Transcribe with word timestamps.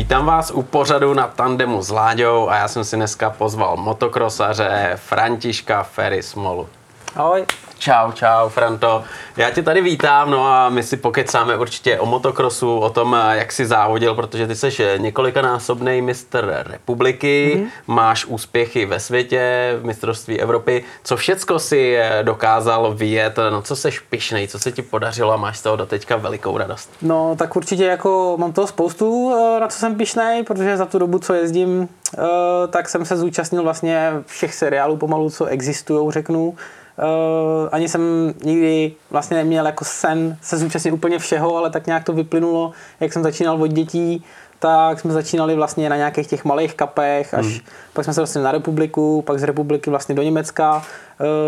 Vítám 0.00 0.26
vás 0.26 0.50
u 0.50 0.62
pořadu 0.62 1.14
na 1.14 1.26
tandemu 1.26 1.82
s 1.82 1.90
Láďou 1.90 2.48
a 2.48 2.56
já 2.56 2.68
jsem 2.68 2.84
si 2.84 2.96
dneska 2.96 3.30
pozval 3.30 3.76
motokrosaře 3.76 4.92
Františka 4.96 5.82
Ferry 5.82 6.22
Smolu. 6.22 6.68
Ahoj. 7.16 7.46
Čau, 7.78 8.12
čau, 8.12 8.48
Franto. 8.48 9.04
Já 9.36 9.50
tě 9.50 9.62
tady 9.62 9.80
vítám, 9.80 10.30
no 10.30 10.46
a 10.46 10.68
my 10.68 10.82
si 10.82 10.96
pokecáme 10.96 11.56
určitě 11.56 12.00
o 12.00 12.06
motokrosu, 12.06 12.78
o 12.78 12.90
tom, 12.90 13.16
jak 13.32 13.52
jsi 13.52 13.66
závodil, 13.66 14.14
protože 14.14 14.46
ty 14.46 14.54
jsi 14.54 14.70
několikanásobný 14.96 16.02
mistr 16.02 16.64
republiky, 16.66 17.52
mm-hmm. 17.56 17.94
máš 17.94 18.24
úspěchy 18.24 18.86
ve 18.86 19.00
světě, 19.00 19.74
v 19.80 19.84
mistrovství 19.84 20.40
Evropy. 20.40 20.84
Co 21.04 21.16
všecko 21.16 21.58
si 21.58 21.98
dokázal 22.22 22.94
vyjet, 22.94 23.38
no 23.50 23.62
co 23.62 23.76
seš 23.76 23.98
pišnej, 23.98 24.48
co 24.48 24.58
se 24.58 24.72
ti 24.72 24.82
podařilo 24.82 25.32
a 25.32 25.36
máš 25.36 25.58
z 25.58 25.62
toho 25.62 25.76
doteďka 25.76 26.16
velikou 26.16 26.58
radost? 26.58 26.90
No 27.02 27.36
tak 27.38 27.56
určitě 27.56 27.84
jako 27.84 28.36
mám 28.38 28.52
toho 28.52 28.66
spoustu, 28.66 29.34
eh, 29.34 29.60
na 29.60 29.68
co 29.68 29.78
jsem 29.78 29.94
pišnej, 29.94 30.42
protože 30.42 30.76
za 30.76 30.86
tu 30.86 30.98
dobu, 30.98 31.18
co 31.18 31.34
jezdím, 31.34 31.88
eh, 32.18 32.22
tak 32.68 32.88
jsem 32.88 33.04
se 33.04 33.16
zúčastnil 33.16 33.62
vlastně 33.62 34.12
všech 34.26 34.54
seriálů 34.54 34.96
pomalu, 34.96 35.30
co 35.30 35.44
existují, 35.44 36.12
řeknu. 36.12 36.54
Uh, 37.00 37.68
ani 37.72 37.88
jsem 37.88 38.34
nikdy 38.44 38.92
vlastně 39.10 39.36
neměl 39.36 39.66
jako 39.66 39.84
sen 39.84 40.36
se 40.42 40.58
zúčastnit 40.58 40.92
úplně 40.92 41.18
všeho, 41.18 41.56
ale 41.56 41.70
tak 41.70 41.86
nějak 41.86 42.04
to 42.04 42.12
vyplynulo, 42.12 42.72
jak 43.00 43.12
jsem 43.12 43.22
začínal 43.22 43.62
od 43.62 43.66
dětí, 43.66 44.24
tak 44.58 45.00
jsme 45.00 45.12
začínali 45.12 45.54
vlastně 45.54 45.88
na 45.88 45.96
nějakých 45.96 46.26
těch 46.26 46.44
malých 46.44 46.74
kapech, 46.74 47.34
až 47.34 47.46
hmm. 47.46 47.58
pak 47.92 48.04
jsme 48.04 48.14
se 48.14 48.20
dostali 48.20 48.44
na 48.44 48.52
republiku, 48.52 49.22
pak 49.22 49.38
z 49.38 49.42
republiky 49.42 49.90
vlastně 49.90 50.14
do 50.14 50.22
Německa, 50.22 50.76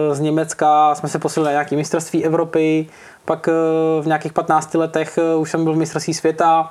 uh, 0.08 0.14
z 0.14 0.20
Německa 0.20 0.94
jsme 0.94 1.08
se 1.08 1.18
posunuli 1.18 1.46
na 1.46 1.52
nějaké 1.52 1.76
mistrovství 1.76 2.24
Evropy, 2.24 2.86
pak 3.24 3.48
uh, 3.48 4.04
v 4.04 4.06
nějakých 4.06 4.32
15 4.32 4.74
letech 4.74 5.18
už 5.38 5.50
jsem 5.50 5.64
byl 5.64 5.72
v 5.72 5.76
mistrovství 5.76 6.14
světa, 6.14 6.70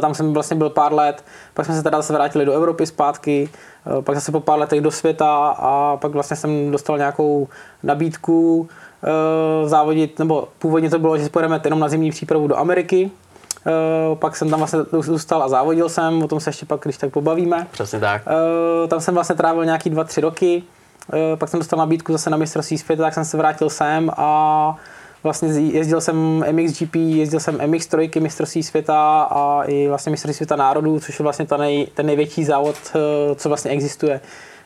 tam 0.00 0.14
jsem 0.14 0.32
vlastně 0.32 0.56
byl 0.56 0.70
pár 0.70 0.92
let, 0.92 1.24
pak 1.54 1.66
jsme 1.66 1.74
se 1.74 1.82
teda 1.82 1.98
zase 1.98 2.12
vrátili 2.12 2.44
do 2.44 2.52
Evropy 2.52 2.86
zpátky, 2.86 3.48
Eh, 3.86 4.02
pak 4.02 4.14
zase 4.14 4.32
po 4.32 4.40
pár 4.40 4.58
letech 4.58 4.80
do 4.80 4.90
světa 4.90 5.48
a 5.58 5.96
pak 5.96 6.12
vlastně 6.12 6.36
jsem 6.36 6.70
dostal 6.70 6.98
nějakou 6.98 7.48
nabídku 7.82 8.68
eh, 9.04 9.68
závodit, 9.68 10.18
nebo 10.18 10.48
původně 10.58 10.90
to 10.90 10.98
bylo, 10.98 11.18
že 11.18 11.28
pojedeme 11.28 11.60
jenom 11.64 11.80
na 11.80 11.88
zimní 11.88 12.10
přípravu 12.10 12.46
do 12.48 12.58
Ameriky, 12.58 13.10
pak 14.14 14.36
jsem 14.36 14.50
tam 14.50 14.58
vlastně 14.58 14.78
zůstal 15.00 15.42
a 15.42 15.48
závodil 15.48 15.88
jsem, 15.88 16.22
o 16.22 16.28
tom 16.28 16.40
se 16.40 16.50
ještě 16.50 16.66
pak, 16.66 16.80
když 16.82 16.96
tak 16.96 17.10
pobavíme. 17.10 17.66
Přesně 17.70 18.00
tak. 18.00 18.22
Tam 18.88 19.00
jsem 19.00 19.14
vlastně 19.14 19.36
trávil 19.36 19.64
nějaký 19.64 19.90
dva, 19.90 20.04
tři 20.04 20.20
roky, 20.20 20.62
pak 21.38 21.48
jsem 21.48 21.60
dostal 21.60 21.78
nabídku 21.78 22.12
zase 22.12 22.30
na 22.30 22.36
mistrovství 22.36 22.78
světa, 22.78 23.02
tak 23.02 23.14
jsem 23.14 23.24
se 23.24 23.36
vrátil 23.36 23.70
sem 23.70 24.10
a 24.16 24.76
vlastně 25.22 25.48
jezdil 25.48 26.00
jsem 26.00 26.44
MXGP, 26.52 26.94
jezdil 26.94 27.40
jsem 27.40 27.58
MX3 27.58 28.20
mistrovství 28.20 28.62
světa 28.62 29.22
a 29.22 29.62
i 29.64 29.88
vlastně 29.88 30.10
mistrovství 30.10 30.36
světa 30.36 30.56
národů, 30.56 31.00
což 31.00 31.18
je 31.18 31.22
vlastně 31.22 31.46
ta 31.46 31.56
nej, 31.56 31.86
ten 31.94 32.06
největší 32.06 32.44
závod, 32.44 32.76
eh, 32.94 33.34
co 33.34 33.48
vlastně 33.48 33.70
existuje. 33.70 34.20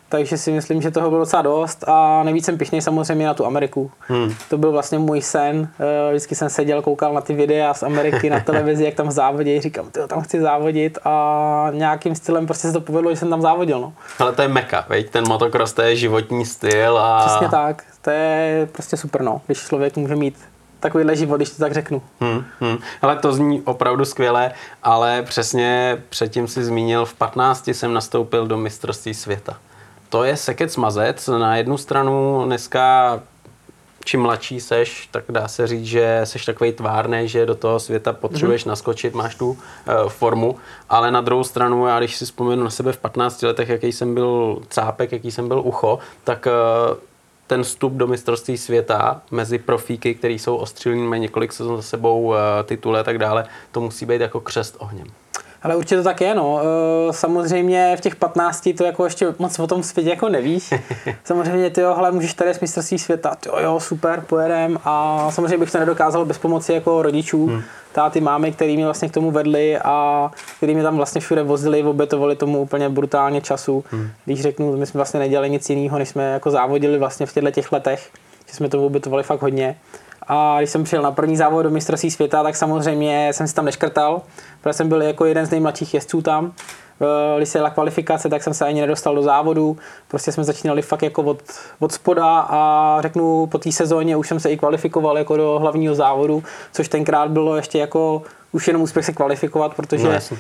Takže 0.09 0.39
si 0.39 0.53
myslím, 0.53 0.83
že 0.83 0.91
toho 0.91 1.09
bylo 1.09 1.21
docela 1.21 1.43
dost 1.43 1.85
a 1.89 2.23
nejvíc 2.23 2.45
jsem 2.45 2.59
pišnej 2.59 2.83
samozřejmě 2.83 3.27
na 3.27 3.35
tu 3.35 3.47
Ameriku. 3.47 3.91
Hmm. 4.01 4.35
To 4.51 4.59
byl 4.59 4.73
vlastně 4.73 4.99
můj 4.99 5.23
sen. 5.23 5.69
Eh, 5.81 6.11
vždycky 6.11 6.35
jsem 6.35 6.49
seděl, 6.49 6.83
koukal 6.83 7.15
na 7.15 7.21
ty 7.21 7.35
videa 7.35 7.75
z 7.75 7.83
Ameriky 7.83 8.31
na 8.31 8.41
televizi, 8.47 8.85
jak 8.85 8.95
tam 8.95 9.11
závodí, 9.11 9.61
říkám, 9.61 9.91
ty 9.91 10.01
tam 10.07 10.21
chci 10.21 10.41
závodit 10.41 10.99
a 11.05 11.69
nějakým 11.73 12.15
stylem 12.15 12.47
prostě 12.47 12.69
se 12.69 12.73
to 12.73 12.81
povedlo, 12.81 13.11
že 13.11 13.17
jsem 13.17 13.31
tam 13.31 13.43
závodil. 13.43 13.81
No. 13.81 13.93
Ale 14.19 14.33
to 14.33 14.43
je 14.43 14.49
meka, 14.49 14.85
veď? 14.89 15.11
ten 15.11 15.29
motocross, 15.29 15.73
to 15.73 15.83
je 15.83 15.97
životní 15.97 16.47
styl 16.47 16.99
a... 16.99 17.27
Přesně 17.27 17.49
tak, 17.49 17.85
to 18.03 18.11
je 18.11 18.69
prostě 18.73 18.97
super, 18.97 19.23
no, 19.23 19.41
když 19.47 19.59
člověk 19.59 19.97
může 19.97 20.17
mít 20.17 20.37
takovýhle 20.81 21.17
život, 21.17 21.37
když 21.37 21.51
to 21.51 21.57
tak 21.57 21.73
řeknu. 21.73 22.03
Hmm, 22.21 22.45
hmm. 22.61 22.79
Ale 23.03 23.17
to 23.17 23.33
zní 23.33 23.63
opravdu 23.63 24.05
skvěle, 24.05 24.53
ale 24.83 25.23
přesně 25.23 25.99
předtím 26.09 26.49
si 26.49 26.65
zmínil, 26.65 27.05
v 27.05 27.15
15 27.15 27.69
jsem 27.69 27.95
nastoupil 27.95 28.47
do 28.47 28.57
mistrovství 28.57 29.15
světa. 29.15 29.57
To 30.09 30.25
je 30.25 30.37
sekec 30.37 30.77
mazec. 30.77 31.29
Na 31.29 31.57
jednu 31.57 31.79
stranu 31.79 32.43
dneska 32.47 33.23
čím 34.05 34.21
mladší 34.21 34.61
seš, 34.61 35.09
tak 35.11 35.25
dá 35.29 35.49
se 35.49 35.67
říct, 35.67 35.85
že 35.85 36.21
seš 36.25 36.45
takový 36.45 36.73
tvárný, 36.73 37.29
že 37.29 37.47
do 37.47 37.55
toho 37.55 37.81
světa 37.81 38.13
potřebuješ 38.13 38.65
mm-hmm. 38.65 38.69
naskočit, 38.69 39.15
máš 39.15 39.35
tu 39.35 39.51
uh, 39.51 39.57
formu, 40.09 40.57
ale 40.89 41.11
na 41.11 41.21
druhou 41.21 41.45
stranu, 41.45 41.87
já 41.87 41.99
když 41.99 42.17
si 42.17 42.25
vzpomenu 42.25 42.65
na 42.65 42.71
sebe 42.71 42.93
v 42.93 42.99
15 42.99 43.43
letech, 43.43 43.69
jaký 43.69 43.93
jsem 43.93 44.15
byl 44.15 44.63
cápek, 44.69 45.13
jaký 45.13 45.31
jsem 45.31 45.49
byl 45.49 45.61
ucho, 45.61 45.99
tak 46.25 46.47
uh, 46.47 46.97
ten 47.47 47.63
vstup 47.63 47.93
do 47.93 48.07
mistrovství 48.07 48.59
světa 48.59 49.23
mezi 49.31 49.59
profíky, 49.59 50.15
který 50.15 50.39
jsou 50.39 50.57
ostřílní, 50.57 51.07
mají 51.07 51.23
několik 51.23 51.53
sezon 51.53 51.77
za 51.77 51.83
sebou, 51.83 52.35
eh, 52.35 52.63
tituly 52.65 52.99
a 52.99 53.03
tak 53.03 53.19
dále, 53.19 53.45
to 53.73 53.81
musí 53.81 54.07
být 54.07 54.21
jako 54.21 54.41
křest 54.41 54.77
ohněm. 54.79 55.07
Ale 55.67 55.77
určitě 55.77 55.97
to 55.97 56.03
tak 56.03 56.21
je, 56.21 56.35
no. 56.35 56.61
Eh, 56.63 57.13
samozřejmě 57.13 57.97
v 57.97 58.01
těch 58.01 58.17
15 58.17 58.69
to 58.79 58.85
jako 58.85 59.05
ještě 59.05 59.35
moc 59.39 59.59
o 59.59 59.67
tom 59.67 59.83
světě 59.83 60.11
jako 60.11 60.29
nevíš. 60.29 60.71
samozřejmě 61.25 61.71
ty 61.71 61.81
jo, 61.81 61.95
hele, 61.95 62.13
můžeš 62.13 62.35
tady 62.35 62.55
z 62.55 62.61
mistrovství 62.61 62.99
světa, 62.99 63.37
jo, 63.47 63.55
jo, 63.59 63.81
super, 63.81 64.25
pojedem 64.27 64.79
a 64.85 65.27
samozřejmě 65.31 65.59
bych 65.59 65.73
to 65.73 65.79
nedokázal 65.79 66.25
bez 66.25 66.39
pomoci 66.39 66.73
jako 66.73 67.03
rodičů. 67.03 67.47
Hmm 67.47 67.63
táty, 67.97 68.21
mámy, 68.21 68.53
který 68.53 68.77
mě 68.77 68.85
vlastně 68.85 69.09
k 69.09 69.13
tomu 69.13 69.31
vedli 69.31 69.79
a 69.79 70.31
který 70.57 70.75
mě 70.75 70.83
tam 70.83 70.97
vlastně 70.97 71.21
všude 71.21 71.43
vozili, 71.43 71.83
obětovali 71.83 72.37
tomu 72.37 72.61
úplně 72.61 72.89
brutálně 72.89 73.41
času. 73.41 73.85
Hmm. 73.91 74.11
Když 74.25 74.43
řeknu, 74.43 74.77
my 74.77 74.87
jsme 74.87 74.99
vlastně 74.99 75.21
nedělali 75.21 75.51
nic 75.51 75.71
jiného, 75.71 75.99
než 75.99 76.09
jsme 76.09 76.33
jako 76.33 76.51
závodili 76.51 76.99
vlastně 76.99 77.27
v 77.27 77.33
těchto 77.33 77.51
těch 77.51 77.73
letech, 77.73 78.11
že 78.49 78.55
jsme 78.55 78.69
to 78.69 78.87
obětovali 78.87 79.23
fakt 79.23 79.43
hodně. 79.43 79.77
A 80.29 80.57
když 80.59 80.71
jsem 80.71 80.85
přijel 80.85 81.03
na 81.03 81.11
první 81.11 81.37
závod 81.37 81.63
do 81.63 81.71
mistrovství 81.71 82.11
světa, 82.11 82.43
tak 82.43 82.57
samozřejmě 82.57 83.33
jsem 83.33 83.49
si 83.49 83.55
tam 83.55 83.65
neškrtal, 83.65 84.23
protože 84.61 84.73
jsem 84.73 84.89
byl 84.89 85.03
jako 85.03 85.25
jeden 85.25 85.47
z 85.47 85.51
nejmladších 85.51 85.95
jezdců 85.95 86.23
tam. 86.23 86.53
Když 87.37 87.49
se 87.49 87.59
jela 87.59 87.71
kvalifikace, 87.71 88.29
tak 88.29 88.43
jsem 88.43 88.55
se 88.55 88.65
ani 88.65 88.81
nedostal 88.81 89.15
do 89.15 89.23
závodu. 89.23 89.77
Prostě 90.09 90.33
jsme 90.33 90.45
začínali 90.45 90.83
fakt 90.83 91.03
jako 91.03 91.23
od, 91.23 91.43
od 91.79 91.93
spoda 91.93 92.39
a 92.39 92.99
řeknu 93.01 93.47
po 93.47 93.59
té 93.59 93.73
sezóně 93.73 94.17
už 94.17 94.29
jsem 94.29 94.41
se 94.41 94.51
i 94.51 94.57
kvalifikoval 94.57 95.19
jako 95.19 95.37
do 95.37 95.59
hlavního 95.59 95.95
závodu, 95.95 96.43
což 96.73 96.89
tenkrát 96.89 97.31
bylo 97.31 97.57
ještě 97.57 97.79
jako 97.79 98.23
už 98.53 98.67
jenom 98.67 98.83
úspěch 98.83 99.05
se 99.05 99.13
kvalifikovat, 99.13 99.75
protože 99.75 100.21
no, 100.31 100.37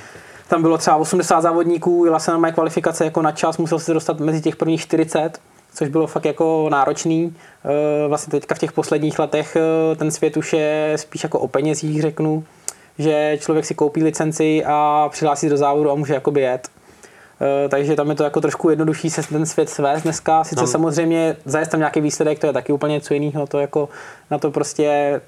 tam 0.48 0.62
bylo 0.62 0.78
třeba 0.78 0.96
80 0.96 1.40
závodníků, 1.40 2.04
jela 2.04 2.18
se 2.18 2.30
na 2.30 2.38
mé 2.38 2.52
kvalifikace 2.52 3.04
jako 3.04 3.22
na 3.22 3.32
čas, 3.32 3.58
musel 3.58 3.78
se 3.78 3.94
dostat 3.94 4.20
mezi 4.20 4.40
těch 4.40 4.56
prvních 4.56 4.80
40 4.80 5.40
což 5.76 5.88
bylo 5.88 6.06
fakt 6.06 6.24
jako 6.24 6.68
náročný. 6.70 7.34
Eh, 7.64 8.08
vlastně 8.08 8.30
teďka 8.30 8.54
v 8.54 8.58
těch 8.58 8.72
posledních 8.72 9.18
letech 9.18 9.56
eh, 9.56 9.96
ten 9.96 10.10
svět 10.10 10.36
už 10.36 10.52
je 10.52 10.92
spíš 10.96 11.22
jako 11.22 11.38
o 11.38 11.48
penězích, 11.48 12.02
řeknu 12.02 12.44
že 12.98 13.38
člověk 13.40 13.64
si 13.64 13.74
koupí 13.74 14.02
licenci 14.02 14.64
a 14.66 15.08
přihlásí 15.12 15.48
do 15.48 15.56
závodu 15.56 15.90
a 15.90 15.94
může 15.94 16.14
jakoby 16.14 16.40
jet. 16.40 16.68
Uh, 17.40 17.68
takže 17.68 17.96
tam 17.96 18.10
je 18.10 18.14
to 18.14 18.24
jako 18.24 18.40
trošku 18.40 18.70
jednodušší 18.70 19.10
se 19.10 19.22
ten 19.22 19.46
svět 19.46 19.70
svést 19.70 20.02
dneska. 20.02 20.44
Sice 20.44 20.60
no. 20.60 20.66
samozřejmě 20.66 21.36
zajist 21.44 21.70
tam 21.70 21.80
nějaký 21.80 22.00
výsledek, 22.00 22.38
to 22.38 22.46
je 22.46 22.52
taky 22.52 22.72
úplně 22.72 22.92
něco 22.92 23.14
jiného. 23.14 23.46
To 23.46 23.58
jako 23.58 23.88
na 24.30 24.38
to 24.38 24.50
prostě 24.50 25.20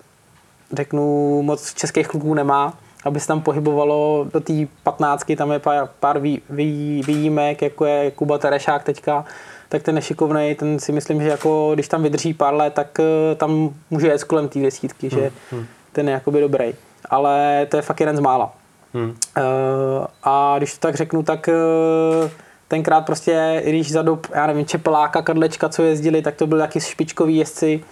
řeknu 0.72 1.42
moc 1.42 1.75
českých 1.75 2.09
kluků 2.09 2.34
nemá, 2.34 2.75
aby 3.04 3.20
se 3.20 3.26
tam 3.26 3.42
pohybovalo 3.42 4.26
do 4.32 4.41
té 4.41 4.53
patnáctky, 4.82 5.36
tam 5.36 5.53
je 5.53 5.59
pár, 5.59 5.88
pár 6.00 6.19
vý, 6.19 6.42
vý, 6.50 7.03
výjimek, 7.06 7.62
jako 7.62 7.84
je 7.84 8.10
Kuba 8.10 8.38
Terešák 8.38 8.84
teďka, 8.84 9.25
tak 9.68 9.82
ten 9.82 9.94
nešikovný, 9.94 10.54
ten 10.54 10.78
si 10.78 10.92
myslím, 10.92 11.22
že 11.22 11.28
jako 11.28 11.70
když 11.74 11.88
tam 11.88 12.02
vydrží 12.02 12.34
pár 12.34 12.54
let, 12.54 12.74
tak 12.74 12.98
uh, 12.98 13.04
tam 13.36 13.74
může 13.90 14.06
jet 14.08 14.24
kolem 14.24 14.48
té 14.48 14.58
desítky, 14.58 15.08
hmm. 15.08 15.20
že 15.20 15.30
hmm. 15.50 15.66
ten 15.92 16.08
je 16.08 16.14
jakoby 16.14 16.40
dobrý 16.40 16.72
ale 17.10 17.66
to 17.70 17.76
je 17.76 17.82
fakt 17.82 18.00
jeden 18.00 18.16
z 18.16 18.20
mála. 18.20 18.52
Hmm. 18.94 19.08
Uh, 19.08 19.14
a 20.22 20.54
když 20.58 20.72
to 20.72 20.78
tak 20.78 20.94
řeknu, 20.94 21.22
tak 21.22 21.48
uh, 21.48 22.30
tenkrát 22.68 23.00
prostě, 23.00 23.62
když 23.66 23.92
za 23.92 24.02
dob, 24.02 24.26
já 24.34 24.46
nevím, 24.46 24.66
Čepeláka, 24.66 25.22
Kadlečka, 25.22 25.68
co 25.68 25.82
jezdili, 25.82 26.22
tak 26.22 26.34
to 26.34 26.46
byly 26.46 26.60
taky 26.60 26.80
špičkoví 26.80 27.36
jezdci, 27.36 27.84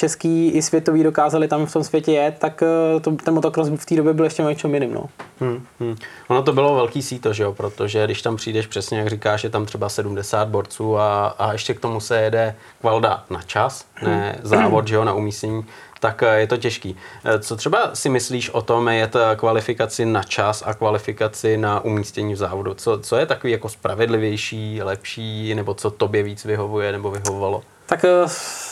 český 0.00 0.48
i 0.48 0.62
světový 0.62 1.02
dokázali 1.02 1.48
tam 1.48 1.66
v 1.66 1.72
tom 1.72 1.84
světě 1.84 2.12
jet, 2.12 2.34
tak 2.38 2.62
uh, 2.62 3.00
to, 3.00 3.10
ten 3.24 3.34
motocross 3.34 3.68
v 3.68 3.86
té 3.86 3.96
době 3.96 4.12
byl 4.12 4.24
ještě 4.24 4.42
něčem 4.42 4.74
jiným. 4.74 4.94
No. 4.94 5.04
Hmm, 5.40 5.66
hmm. 5.80 5.96
Ono 6.28 6.42
to 6.42 6.52
bylo 6.52 6.74
velký 6.74 7.02
síto, 7.02 7.32
že 7.32 7.42
jo? 7.42 7.52
protože 7.52 8.04
když 8.04 8.22
tam 8.22 8.36
přijdeš 8.36 8.66
přesně, 8.66 8.98
jak 8.98 9.08
říkáš, 9.08 9.44
je 9.44 9.50
tam 9.50 9.66
třeba 9.66 9.88
70 9.88 10.48
borců 10.48 10.98
a, 10.98 11.26
a 11.26 11.52
ještě 11.52 11.74
k 11.74 11.80
tomu 11.80 12.00
se 12.00 12.22
jede 12.22 12.56
kvalda 12.80 13.24
na 13.30 13.42
čas, 13.42 13.84
ne 14.02 14.38
závod, 14.42 14.88
že 14.88 14.94
jo, 14.94 15.04
na 15.04 15.12
umístění, 15.12 15.64
tak 16.00 16.22
eh, 16.22 16.40
je 16.40 16.46
to 16.46 16.56
těžký. 16.56 16.96
Eh, 17.24 17.38
co 17.38 17.56
třeba 17.56 17.90
si 17.94 18.08
myslíš 18.08 18.50
o 18.50 18.62
tom, 18.62 18.88
je 18.88 19.06
to 19.06 19.18
kvalifikaci 19.36 20.04
na 20.04 20.22
čas 20.22 20.62
a 20.66 20.74
kvalifikaci 20.74 21.56
na 21.56 21.80
umístění 21.80 22.34
v 22.34 22.36
závodu? 22.36 22.74
Co, 22.74 22.98
co 22.98 23.16
je 23.16 23.26
takový 23.26 23.52
jako 23.52 23.68
spravedlivější, 23.68 24.82
lepší, 24.82 25.54
nebo 25.54 25.74
co 25.74 25.90
tobě 25.90 26.22
víc 26.22 26.44
vyhovuje 26.44 26.92
nebo 26.92 27.10
vyhovovalo? 27.10 27.62
Tak 27.86 28.04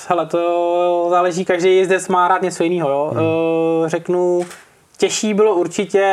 eh, 0.08 0.14
hele, 0.14 0.26
to 0.26 1.06
záleží, 1.10 1.44
každý 1.44 1.76
jezdec 1.76 2.08
má 2.08 2.28
rád 2.28 2.42
něco 2.42 2.62
jiného. 2.64 2.88
Jo? 2.88 3.12
Hmm. 3.14 3.88
Řeknu, 3.88 4.46
těžší 4.98 5.34
bylo 5.34 5.54
určitě 5.54 6.04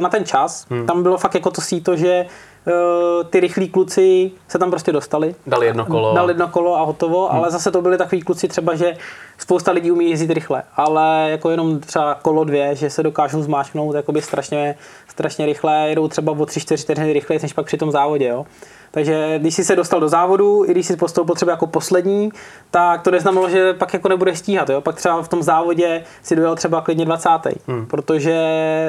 na 0.00 0.08
ten 0.08 0.24
čas. 0.24 0.66
Hmm. 0.70 0.86
Tam 0.86 1.02
bylo 1.02 1.18
fakt 1.18 1.34
jako 1.34 1.50
to 1.50 1.60
síto, 1.60 1.96
že 1.96 2.26
uh, 2.66 3.24
ty 3.30 3.40
rychlí 3.40 3.68
kluci 3.68 4.30
se 4.48 4.58
tam 4.58 4.70
prostě 4.70 4.92
dostali. 4.92 5.34
Dali 5.46 5.66
jedno 5.66 5.86
kolo. 5.86 6.14
Dali 6.14 6.30
jedno 6.30 6.48
kolo 6.48 6.76
a 6.76 6.82
hotovo, 6.82 7.28
hmm. 7.28 7.38
ale 7.38 7.50
zase 7.50 7.70
to 7.70 7.82
byli 7.82 7.98
takový 7.98 8.22
kluci 8.22 8.48
třeba, 8.48 8.74
že 8.74 8.96
spousta 9.38 9.72
lidí 9.72 9.90
umí 9.90 10.10
jezdit 10.10 10.30
rychle, 10.30 10.62
ale 10.76 11.26
jako 11.30 11.50
jenom 11.50 11.80
třeba 11.80 12.14
kolo 12.14 12.44
dvě, 12.44 12.74
že 12.74 12.90
se 12.90 13.02
dokážou 13.02 13.42
zmáčknout 13.42 13.94
jakoby 13.94 14.22
strašně, 14.22 14.74
strašně 15.08 15.46
rychle, 15.46 15.88
jedou 15.88 16.08
třeba 16.08 16.32
o 16.32 16.36
3-4 16.36 16.76
vteřiny 16.76 17.12
rychleji 17.12 17.42
než 17.42 17.52
pak 17.52 17.66
při 17.66 17.76
tom 17.76 17.90
závodě. 17.90 18.28
Jo. 18.28 18.46
Takže 18.92 19.38
když 19.38 19.54
jsi 19.54 19.64
se 19.64 19.76
dostal 19.76 20.00
do 20.00 20.08
závodu, 20.08 20.64
i 20.64 20.70
když 20.70 20.86
jsi 20.86 20.96
postoupil 20.96 21.34
třeba 21.34 21.52
jako 21.52 21.66
poslední, 21.66 22.32
tak 22.70 23.02
to 23.02 23.10
neznamenalo, 23.10 23.50
že 23.50 23.74
pak 23.74 23.94
jako 23.94 24.08
nebudeš 24.08 24.38
stíhat. 24.38 24.70
Jo? 24.70 24.80
Pak 24.80 24.96
třeba 24.96 25.22
v 25.22 25.28
tom 25.28 25.42
závodě 25.42 26.04
si 26.22 26.36
dojel 26.36 26.56
třeba 26.56 26.80
klidně 26.80 27.04
20. 27.04 27.28
Hmm. 27.66 27.86
Protože 27.86 28.34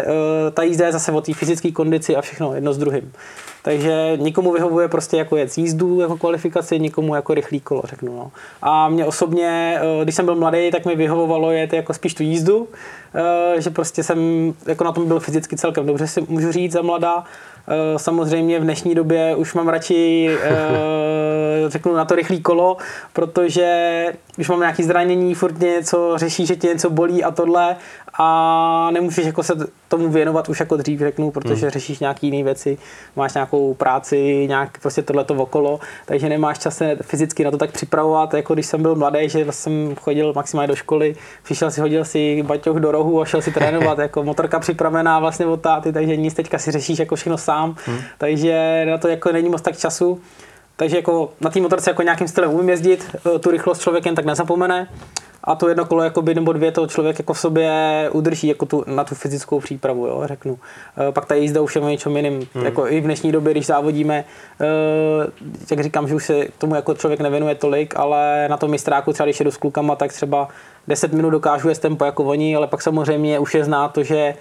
uh, 0.05 0.13
ta 0.53 0.63
jízda 0.63 0.85
je 0.85 0.91
zase 0.91 1.11
o 1.11 1.21
té 1.21 1.33
fyzické 1.33 1.71
kondici 1.71 2.15
a 2.15 2.21
všechno 2.21 2.55
jedno 2.55 2.73
s 2.73 2.77
druhým. 2.77 3.11
Takže 3.63 4.17
nikomu 4.17 4.51
vyhovuje 4.51 4.87
prostě 4.87 5.17
jako 5.17 5.37
jet 5.37 5.57
jízdu 5.57 6.01
jako 6.01 6.17
kvalifikaci, 6.17 6.79
nikomu 6.79 7.15
jako 7.15 7.33
rychlý 7.33 7.59
kolo, 7.59 7.81
řeknu. 7.85 8.15
No. 8.15 8.31
A 8.61 8.89
mě 8.89 9.05
osobně, 9.05 9.79
eh, 9.81 10.03
když 10.03 10.15
jsem 10.15 10.25
byl 10.25 10.35
mladý, 10.35 10.71
tak 10.71 10.85
mi 10.85 10.95
vyhovovalo 10.95 11.51
jet 11.51 11.73
jako 11.73 11.93
spíš 11.93 12.13
tu 12.13 12.23
jízdu, 12.23 12.67
eh, 13.15 13.61
že 13.61 13.69
prostě 13.69 14.03
jsem 14.03 14.53
jako 14.65 14.83
na 14.83 14.91
tom 14.91 15.07
byl 15.07 15.19
fyzicky 15.19 15.57
celkem 15.57 15.85
dobře, 15.85 16.07
si 16.07 16.21
můžu 16.27 16.51
říct 16.51 16.71
za 16.71 16.81
mladá. 16.81 17.23
Eh, 17.67 17.99
samozřejmě 17.99 18.59
v 18.59 18.63
dnešní 18.63 18.95
době 18.95 19.35
už 19.35 19.53
mám 19.53 19.67
radši, 19.69 20.29
řeknu, 21.67 21.93
na 21.93 22.05
to 22.05 22.15
rychlý 22.15 22.41
kolo, 22.41 22.77
protože 23.13 24.05
už 24.39 24.49
mám 24.49 24.59
nějaké 24.59 24.83
zranění, 24.83 25.35
furt 25.35 25.59
něco 25.59 26.13
řeší, 26.15 26.45
že 26.45 26.55
tě 26.55 26.67
něco 26.67 26.89
bolí 26.89 27.23
a 27.23 27.31
tohle 27.31 27.75
a 28.17 28.89
nemůžeš 28.91 29.25
jako 29.25 29.43
se 29.43 29.53
tomu 29.87 30.09
věnovat 30.09 30.49
už 30.49 30.59
jako 30.59 30.77
dřív, 30.77 30.99
řeknu, 30.99 31.31
protože 31.31 31.61
hmm. 31.61 31.69
řešíš 31.69 31.99
nějaké 31.99 32.27
jiné 32.27 32.43
věci, 32.43 32.77
máš 33.15 33.33
nějakou 33.33 33.73
práci, 33.73 34.45
nějak 34.47 34.77
prostě 34.81 35.01
tohleto 35.01 35.33
okolo, 35.33 35.79
takže 36.05 36.29
nemáš 36.29 36.59
čas 36.59 36.77
se 36.77 36.97
fyzicky 37.01 37.43
na 37.43 37.51
to 37.51 37.57
tak 37.57 37.71
připravovat, 37.71 38.33
jako 38.33 38.53
když 38.53 38.65
jsem 38.65 38.81
byl 38.81 38.95
mladý, 38.95 39.29
že 39.29 39.45
jsem 39.49 39.95
chodil 39.95 40.33
maximálně 40.35 40.67
do 40.67 40.75
školy, 40.75 41.15
přišel 41.43 41.71
si, 41.71 41.81
hodil 41.81 42.05
si 42.05 42.43
baťoch 42.43 42.77
do 42.77 42.91
rohu 42.91 43.21
a 43.21 43.25
šel 43.25 43.41
si 43.41 43.51
trénovat, 43.51 43.99
jako 44.07 44.23
motorka 44.23 44.59
připravená 44.59 45.19
vlastně 45.19 45.45
od 45.45 45.61
táty, 45.61 45.93
takže 45.93 46.15
nic 46.15 46.33
teďka 46.33 46.59
si 46.59 46.71
řešíš 46.71 46.99
jako 46.99 47.15
všechno 47.15 47.37
sám, 47.37 47.75
hmm. 47.85 47.99
takže 48.17 48.85
na 48.89 48.97
to 48.97 49.07
jako 49.07 49.31
není 49.31 49.49
moc 49.49 49.61
tak 49.61 49.77
času. 49.77 50.21
Takže 50.75 50.95
jako 50.95 51.33
na 51.41 51.49
té 51.49 51.61
motorce 51.61 51.89
jako 51.89 52.01
nějakým 52.01 52.27
stylem 52.27 52.51
umím 52.51 52.69
jezdit, 52.69 53.15
tu 53.39 53.51
rychlost 53.51 53.81
člověk 53.81 54.05
jen 54.05 54.15
tak 54.15 54.25
nezapomene 54.25 54.87
a 55.43 55.55
to 55.55 55.67
jedno 55.67 55.85
kolo 55.85 56.03
jakoby, 56.03 56.35
nebo 56.35 56.53
dvě 56.53 56.71
to 56.71 56.87
člověk 56.87 57.19
jako 57.19 57.33
v 57.33 57.39
sobě 57.39 57.71
udrží 58.11 58.47
jako 58.47 58.65
tu, 58.65 58.83
na 58.87 59.03
tu 59.03 59.15
fyzickou 59.15 59.59
přípravu, 59.59 60.07
jo, 60.07 60.21
řeknu. 60.25 60.59
E, 61.09 61.11
pak 61.11 61.25
ta 61.25 61.35
jízda 61.35 61.61
už 61.61 61.75
je 61.75 61.81
o 61.81 61.89
něčem 61.89 62.17
jiným. 62.17 62.47
Hmm. 62.53 62.65
Jako 62.65 62.87
i 62.87 63.01
v 63.01 63.03
dnešní 63.03 63.31
době, 63.31 63.53
když 63.53 63.65
závodíme, 63.65 64.23
e, 64.61 64.65
jak 65.71 65.83
říkám, 65.83 66.07
že 66.07 66.15
už 66.15 66.25
se 66.25 66.45
tomu 66.57 66.75
jako 66.75 66.93
člověk 66.93 67.19
nevěnuje 67.19 67.55
tolik, 67.55 67.93
ale 67.97 68.47
na 68.49 68.57
tom 68.57 68.71
mistráku 68.71 69.13
třeba 69.13 69.25
když 69.25 69.39
jedu 69.39 69.51
s 69.51 69.57
klukama, 69.57 69.95
tak 69.95 70.13
třeba 70.13 70.47
10 70.87 71.13
minut 71.13 71.29
dokážu 71.29 71.69
jest 71.69 71.79
tempo 71.79 72.05
jako 72.05 72.23
oni, 72.23 72.55
ale 72.55 72.67
pak 72.67 72.81
samozřejmě 72.81 73.39
už 73.39 73.55
je 73.55 73.63
zná 73.63 73.87
to, 73.87 74.03
že 74.03 74.35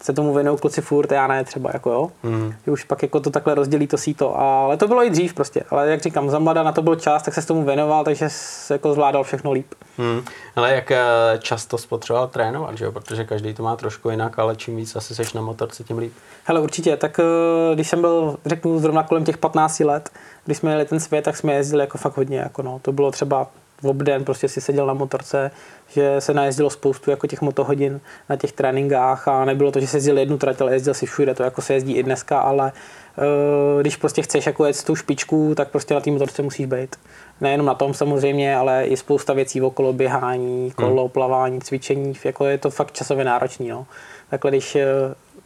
se 0.00 0.12
tomu 0.12 0.34
věnují 0.34 0.58
kluci 0.58 0.80
furt, 0.80 1.12
já 1.12 1.26
ne 1.26 1.44
třeba, 1.44 1.70
jako 1.72 1.90
jo. 1.90 2.10
Mm. 2.22 2.54
Už 2.66 2.84
pak 2.84 3.02
jako 3.02 3.20
to 3.20 3.30
takhle 3.30 3.54
rozdělí 3.54 3.86
to 3.86 3.98
síto. 3.98 4.38
Ale 4.38 4.76
to 4.76 4.88
bylo 4.88 5.04
i 5.04 5.10
dřív 5.10 5.34
prostě. 5.34 5.62
Ale 5.70 5.90
jak 5.90 6.02
říkám, 6.02 6.30
za 6.30 6.38
mladá 6.38 6.62
na 6.62 6.72
to 6.72 6.82
byl 6.82 6.96
čas, 6.96 7.22
tak 7.22 7.34
se 7.34 7.42
s 7.42 7.46
tomu 7.46 7.64
věnoval, 7.64 8.04
takže 8.04 8.28
se 8.28 8.74
jako 8.74 8.92
zvládal 8.92 9.24
všechno 9.24 9.52
líp. 9.52 9.74
Mm. 9.98 10.24
Ale 10.56 10.74
jak 10.74 10.90
eh, 10.90 10.98
často 11.38 11.78
spotřeboval 11.78 12.28
trénovat, 12.28 12.78
že 12.78 12.84
jo? 12.84 12.92
Protože 12.92 13.24
každý 13.24 13.54
to 13.54 13.62
má 13.62 13.76
trošku 13.76 14.10
jinak, 14.10 14.38
ale 14.38 14.56
čím 14.56 14.76
víc 14.76 14.96
asi 14.96 15.14
seš 15.14 15.32
na 15.32 15.42
motorce, 15.42 15.84
tím 15.84 15.98
líp. 15.98 16.12
Hele, 16.44 16.60
určitě. 16.60 16.96
Tak 16.96 17.20
eh, 17.20 17.74
když 17.74 17.88
jsem 17.88 18.00
byl, 18.00 18.36
řeknu, 18.46 18.78
zrovna 18.78 19.02
kolem 19.02 19.24
těch 19.24 19.38
15 19.38 19.80
let, 19.80 20.10
když 20.44 20.58
jsme 20.58 20.70
jeli 20.70 20.84
ten 20.84 21.00
svět, 21.00 21.24
tak 21.24 21.36
jsme 21.36 21.52
jezdili 21.52 21.80
jako 21.80 21.98
fakt 21.98 22.16
hodně. 22.16 22.38
Jako 22.38 22.62
no. 22.62 22.78
To 22.82 22.92
bylo 22.92 23.10
třeba 23.10 23.46
v 23.82 23.86
obden 23.86 24.24
prostě 24.24 24.48
si 24.48 24.60
seděl 24.60 24.86
na 24.86 24.94
motorce, 24.94 25.50
že 25.88 26.20
se 26.20 26.34
najezdilo 26.34 26.70
spoustu 26.70 27.10
jako 27.10 27.26
těch 27.26 27.42
motohodin 27.42 28.00
na 28.28 28.36
těch 28.36 28.52
tréninkách 28.52 29.28
a 29.28 29.44
nebylo 29.44 29.72
to, 29.72 29.80
že 29.80 29.86
se 29.86 29.96
jezdil 29.96 30.18
jednu 30.18 30.38
trať, 30.38 30.60
ale 30.60 30.72
jezdil 30.72 30.94
si 30.94 31.06
všude, 31.06 31.34
to 31.34 31.42
jako 31.42 31.62
se 31.62 31.74
jezdí 31.74 31.92
i 31.92 32.02
dneska, 32.02 32.40
ale 32.40 32.72
uh, 33.16 33.80
když 33.80 33.96
prostě 33.96 34.22
chceš 34.22 34.46
jako 34.46 34.64
jet 34.64 34.84
tu 34.84 34.96
špičku, 34.96 35.54
tak 35.54 35.68
prostě 35.68 35.94
na 35.94 36.00
té 36.00 36.10
motorce 36.10 36.42
musíš 36.42 36.66
být. 36.66 36.96
Nejenom 37.40 37.66
na 37.66 37.74
tom 37.74 37.94
samozřejmě, 37.94 38.56
ale 38.56 38.84
i 38.84 38.96
spousta 38.96 39.32
věcí 39.32 39.62
okolo 39.62 39.92
běhání, 39.92 40.70
kolo, 40.70 41.02
hmm. 41.02 41.10
plavání, 41.10 41.60
cvičení, 41.60 42.14
jako 42.24 42.44
je 42.44 42.58
to 42.58 42.70
fakt 42.70 42.92
časově 42.92 43.24
náročný. 43.24 43.68
No. 43.68 43.86
Takhle 44.30 44.50
když 44.50 44.76
eh, 44.76 44.86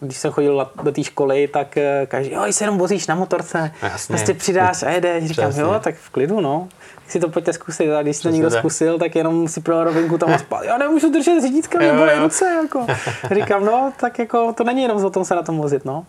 když 0.01 0.17
jsem 0.17 0.33
chodil 0.33 0.69
do 0.83 0.93
té 0.93 1.05
školy, 1.05 1.49
tak 1.49 1.77
eh, 1.77 2.07
každý, 2.07 2.33
jo, 2.33 2.43
se 2.51 2.65
jenom 2.65 2.79
vozíš 2.79 3.07
na 3.07 3.15
motorce, 3.15 3.73
Jasně. 3.83 4.13
prostě 4.13 4.35
přidáš 4.35 4.83
a 4.83 4.91
jedeš, 4.91 5.27
říkám, 5.27 5.45
Přesně. 5.45 5.63
jo, 5.63 5.81
tak 5.85 5.95
v 5.95 6.11
klidu, 6.11 6.41
no 6.41 6.69
si 7.09 7.21
to 7.21 7.29
pojďte 7.29 7.53
zkusit. 7.53 7.93
A 7.93 8.03
když 8.03 8.21
to 8.21 8.29
někdo 8.29 8.51
tak. 8.51 8.59
zkusil, 8.59 8.99
tak 8.99 9.17
jenom 9.17 9.49
si 9.49 9.61
pro 9.61 9.85
rovinku 9.85 10.19
tam 10.19 10.39
spal. 10.39 10.65
Já 10.65 10.79
nemůžu 10.79 11.13
držet 11.13 11.43
řídítka, 11.43 11.79
mě 11.79 11.93
bolí 11.93 12.11
ruce. 12.23 12.45
Jako. 12.63 12.87
Říkám, 13.35 13.65
no, 13.65 13.93
tak 14.01 14.19
jako 14.19 14.53
to 14.53 14.65
není 14.65 14.83
jenom 14.83 15.05
o 15.05 15.11
tom 15.11 15.25
se 15.25 15.35
na 15.35 15.43
tom 15.43 15.59
vozit, 15.59 15.85
no. 15.85 16.07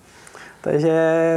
Takže 0.62 0.94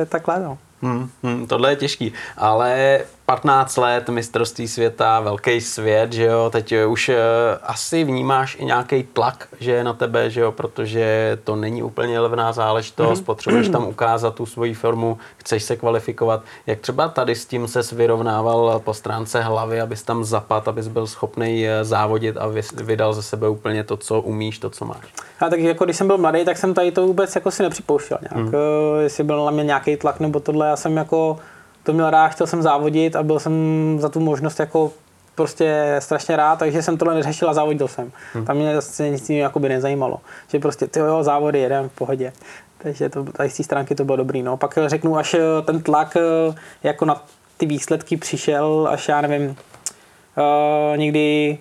takhle, 0.08 0.40
no. 0.40 0.58
Hmm, 0.82 1.08
hmm, 1.22 1.46
tohle 1.46 1.72
je 1.72 1.76
těžký, 1.76 2.12
ale 2.36 3.00
15 3.26 3.76
let, 3.76 4.08
mistrovství 4.08 4.68
světa, 4.68 5.20
velký 5.20 5.60
svět, 5.60 6.12
že 6.12 6.24
jo, 6.24 6.50
teď 6.50 6.74
už 6.86 7.08
uh, 7.08 7.14
asi 7.62 8.04
vnímáš 8.04 8.56
i 8.60 8.64
nějaký 8.64 9.02
tlak, 9.02 9.48
že 9.60 9.70
je 9.70 9.84
na 9.84 9.92
tebe, 9.92 10.30
že 10.30 10.40
jo, 10.40 10.52
protože 10.52 11.38
to 11.44 11.56
není 11.56 11.82
úplně 11.82 12.20
levná 12.20 12.52
záležitost, 12.52 13.20
mm-hmm. 13.20 13.24
potřebuješ 13.24 13.68
tam 13.68 13.86
ukázat 13.86 14.34
tu 14.34 14.46
svoji 14.46 14.74
formu, 14.74 15.18
chceš 15.36 15.62
se 15.62 15.76
kvalifikovat. 15.76 16.42
Jak 16.66 16.80
třeba 16.80 17.08
tady 17.08 17.34
s 17.34 17.46
tím 17.46 17.68
se 17.68 17.80
vyrovnával 17.96 18.80
po 18.84 18.94
stránce 18.94 19.42
hlavy, 19.42 19.80
abys 19.80 20.02
tam 20.02 20.24
zapad, 20.24 20.68
abys 20.68 20.88
byl 20.88 21.06
schopný 21.06 21.68
eh, 21.68 21.84
závodit 21.84 22.36
a 22.36 22.50
vydal 22.82 23.14
ze 23.14 23.22
sebe 23.22 23.48
úplně 23.48 23.84
to, 23.84 23.96
co 23.96 24.20
umíš, 24.20 24.58
to, 24.58 24.70
co 24.70 24.84
máš? 24.84 25.04
A 25.40 25.48
tak 25.48 25.60
jako 25.60 25.84
když 25.84 25.96
jsem 25.96 26.06
byl 26.06 26.18
mladý, 26.18 26.44
tak 26.44 26.58
jsem 26.58 26.74
tady 26.74 26.92
to 26.92 27.06
vůbec 27.06 27.34
jako 27.34 27.50
si 27.50 27.62
nepřipouštěl 27.62 28.18
nějak, 28.20 28.46
mm. 28.46 28.60
jestli 29.00 29.24
byl 29.24 29.44
na 29.44 29.50
mě 29.50 29.64
nějaký 29.64 29.96
tlak 29.96 30.20
nebo 30.20 30.40
tohle, 30.40 30.66
já 30.66 30.76
jsem 30.76 30.96
jako 30.96 31.38
to 31.86 31.92
měl 31.92 32.10
rád, 32.10 32.28
chtěl 32.28 32.46
jsem 32.46 32.62
závodit 32.62 33.16
a 33.16 33.22
byl 33.22 33.40
jsem 33.40 33.52
za 34.00 34.08
tu 34.08 34.20
možnost 34.20 34.60
jako 34.60 34.92
prostě 35.34 35.96
strašně 35.98 36.36
rád, 36.36 36.58
takže 36.58 36.82
jsem 36.82 36.98
tohle 36.98 37.14
neřešil 37.14 37.50
a 37.50 37.54
závodil 37.54 37.88
jsem. 37.88 38.12
Hmm. 38.34 38.44
Tam 38.44 38.56
mě 38.56 38.74
zase 38.74 39.10
nic 39.10 39.30
jiného 39.30 39.60
by 39.60 39.68
nezajímalo. 39.68 40.20
Že 40.48 40.58
prostě 40.58 40.86
ty 40.86 40.98
jo, 40.98 41.22
závody 41.22 41.58
jedem 41.58 41.88
v 41.88 41.92
pohodě. 41.92 42.32
Takže 42.78 43.08
to, 43.08 43.24
tady 43.24 43.50
z 43.50 43.56
té 43.56 43.62
stránky 43.62 43.94
to 43.94 44.04
bylo 44.04 44.16
dobrý. 44.16 44.42
No. 44.42 44.56
Pak 44.56 44.78
řeknu, 44.86 45.16
až 45.16 45.34
eh, 45.34 45.62
ten 45.64 45.82
tlak 45.82 46.16
eh, 46.16 46.54
jako 46.82 47.04
na 47.04 47.22
ty 47.56 47.66
výsledky 47.66 48.16
přišel, 48.16 48.88
až 48.90 49.08
já 49.08 49.20
nevím, 49.20 49.48
uh, 49.48 50.96
někdy 50.96 51.58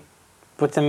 po 0.57 0.67
těm 0.67 0.83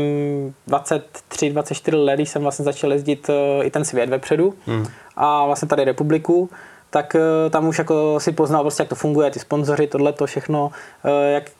23, 0.67 1.51
24 1.51 1.97
let, 1.97 2.15
když 2.15 2.29
jsem 2.29 2.43
vlastně 2.43 2.65
začal 2.65 2.93
jezdit 2.93 3.29
uh, 3.29 3.67
i 3.67 3.71
ten 3.71 3.85
svět 3.85 4.11
vepředu 4.11 4.55
hmm. 4.67 4.87
a 5.17 5.47
vlastně 5.47 5.69
tady 5.69 5.85
republiku, 5.85 6.51
tak 6.91 7.15
eh, 7.15 7.51
tam 7.51 7.69
už 7.69 7.79
jako 7.79 8.21
si 8.21 8.33
poznal 8.33 8.63
prostě, 8.63 8.83
jak 8.83 8.89
to 8.89 8.95
funguje, 8.95 9.31
ty 9.31 9.39
sponzoři, 9.39 9.87
tohle 9.87 10.13
to 10.13 10.27
všechno, 10.27 10.71
eh, 11.05 11.33
jak 11.33 11.51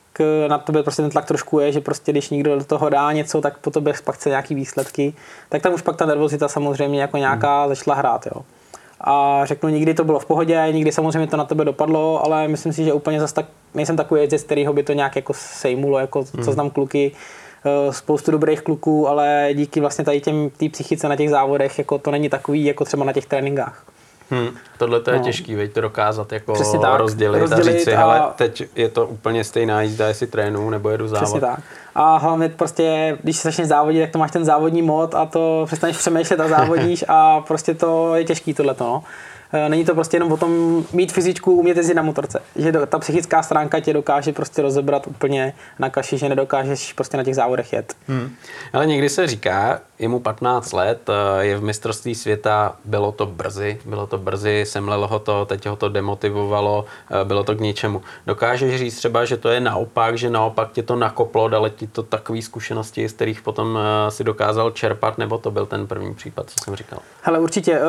na 0.47 0.57
tebe 0.57 0.83
prostě 0.83 1.01
ten 1.01 1.11
tlak 1.11 1.25
trošku 1.25 1.59
je, 1.59 1.71
že 1.71 1.81
prostě 1.81 2.11
když 2.11 2.29
někdo 2.29 2.59
do 2.59 2.65
toho 2.65 2.89
dá 2.89 3.11
něco, 3.11 3.41
tak 3.41 3.57
po 3.57 3.71
tobě 3.71 3.93
pak 4.03 4.15
chce 4.15 4.29
nějaký 4.29 4.55
výsledky, 4.55 5.13
tak 5.49 5.61
tam 5.61 5.73
už 5.73 5.81
pak 5.81 5.95
ta 5.95 6.05
nervozita 6.05 6.47
samozřejmě 6.47 7.01
jako 7.01 7.17
nějaká 7.17 7.61
hmm. 7.61 7.75
začala 7.75 7.97
hrát, 7.97 8.25
jo. 8.25 8.41
A 9.01 9.41
řeknu, 9.45 9.69
nikdy 9.69 9.93
to 9.93 10.03
bylo 10.03 10.19
v 10.19 10.25
pohodě, 10.25 10.67
nikdy 10.71 10.91
samozřejmě 10.91 11.27
to 11.27 11.37
na 11.37 11.45
tebe 11.45 11.65
dopadlo, 11.65 12.25
ale 12.25 12.47
myslím 12.47 12.73
si, 12.73 12.83
že 12.83 12.93
úplně 12.93 13.19
zase 13.19 13.33
tak, 13.33 13.45
nejsem 13.73 13.97
takový 13.97 14.21
jezdec, 14.21 14.43
kterýho 14.43 14.73
by 14.73 14.83
to 14.83 14.93
nějak 14.93 15.15
jako 15.15 15.33
sejmulo, 15.33 15.99
jako 15.99 16.25
hmm. 16.33 16.45
co 16.45 16.51
znám 16.51 16.69
kluky, 16.69 17.11
eh, 17.65 17.93
spoustu 17.93 18.31
dobrých 18.31 18.61
kluků, 18.61 19.07
ale 19.07 19.49
díky 19.53 19.79
vlastně 19.79 20.05
tady 20.05 20.21
těm 20.21 20.51
psychice 20.71 21.09
na 21.09 21.15
těch 21.15 21.29
závodech, 21.29 21.77
jako 21.77 21.97
to 21.97 22.11
není 22.11 22.29
takový 22.29 22.65
jako 22.65 22.85
třeba 22.85 23.05
na 23.05 23.13
těch 23.13 23.25
tréninkách. 23.25 23.85
Hmm. 24.29 24.49
Tohle 24.77 24.99
to 24.99 25.11
je 25.11 25.17
no. 25.17 25.23
těžký, 25.23 25.55
veď 25.55 25.73
to 25.73 25.81
dokázat 25.81 26.31
jako 26.31 26.53
tak, 26.81 26.99
rozdělit, 26.99 27.39
rozdělit 27.39 27.69
a 27.69 27.71
říct 27.71 27.83
si, 27.83 27.95
a... 27.95 27.99
hele, 27.99 28.21
teď 28.35 28.63
je 28.75 28.89
to 28.89 29.07
úplně 29.07 29.43
stejná 29.43 29.81
jízda, 29.81 30.07
jestli 30.07 30.27
trénu 30.27 30.69
nebo 30.69 30.89
jedu 30.89 31.07
závod. 31.07 31.23
Přesně 31.23 31.41
tak. 31.41 31.59
A 31.95 32.17
hlavně 32.17 32.49
prostě, 32.49 33.17
když 33.23 33.37
se 33.37 33.47
začneš 33.47 33.67
závodit, 33.67 34.01
tak 34.01 34.11
to 34.11 34.19
máš 34.19 34.31
ten 34.31 34.45
závodní 34.45 34.81
mod 34.81 35.15
a 35.15 35.25
to 35.25 35.63
přestaneš 35.65 35.97
přemýšlet 35.97 36.39
a 36.39 36.47
závodíš 36.47 37.05
a 37.07 37.41
prostě 37.41 37.73
to 37.73 38.15
je 38.15 38.23
těžký 38.23 38.53
tohleto. 38.53 38.83
No. 38.83 39.03
Eh, 39.53 39.69
není 39.69 39.85
to 39.85 39.93
prostě 39.93 40.17
jenom 40.17 40.31
o 40.31 40.37
tom 40.37 40.83
mít 40.93 41.11
fyzičku, 41.11 41.51
umět 41.53 41.77
jezdit 41.77 41.93
na 41.93 42.01
motorce. 42.01 42.41
Že 42.55 42.71
ta 42.71 42.99
psychická 42.99 43.43
stránka 43.43 43.79
tě 43.79 43.93
dokáže 43.93 44.33
prostě 44.33 44.61
rozebrat 44.61 45.07
úplně 45.07 45.53
na 45.79 45.89
kaši, 45.89 46.17
že 46.17 46.29
nedokážeš 46.29 46.93
prostě 46.93 47.17
na 47.17 47.23
těch 47.23 47.35
závodech 47.35 47.73
jet. 47.73 47.93
Hmm. 48.07 48.35
Ale 48.73 48.85
někdy 48.85 49.09
se 49.09 49.27
říká, 49.27 49.79
je 49.99 50.07
mu 50.07 50.19
15 50.19 50.73
let, 50.73 51.09
eh, 51.09 51.45
je 51.45 51.57
v 51.57 51.63
mistrovství 51.63 52.15
světa, 52.15 52.75
bylo 52.85 53.11
to 53.11 53.25
brzy, 53.25 53.79
bylo 53.85 54.07
to 54.07 54.17
brzy, 54.17 54.63
semlelo 54.67 55.07
ho 55.07 55.19
to, 55.19 55.45
teď 55.45 55.65
ho 55.65 55.75
to 55.75 55.89
demotivovalo, 55.89 56.85
eh, 57.21 57.25
bylo 57.25 57.43
to 57.43 57.55
k 57.55 57.59
ničemu. 57.59 58.01
Dokážeš 58.27 58.79
říct 58.79 58.97
třeba, 58.97 59.25
že 59.25 59.37
to 59.37 59.49
je 59.49 59.59
naopak, 59.59 60.17
že 60.17 60.29
naopak 60.29 60.71
tě 60.71 60.83
to 60.83 60.95
nakoplo, 60.95 61.47
dali 61.47 61.69
ti 61.69 61.87
to 61.87 62.03
takové 62.03 62.41
zkušenosti, 62.41 63.09
z 63.09 63.13
kterých 63.13 63.41
potom 63.41 63.79
si 64.09 64.23
dokázal 64.23 64.71
čerpat, 64.71 65.17
nebo 65.17 65.37
to 65.37 65.51
byl 65.51 65.65
ten 65.65 65.87
první 65.87 66.15
případ, 66.15 66.49
co 66.49 66.55
jsem 66.63 66.75
říkal? 66.75 66.99
Hele, 67.21 67.39
určitě. 67.39 67.79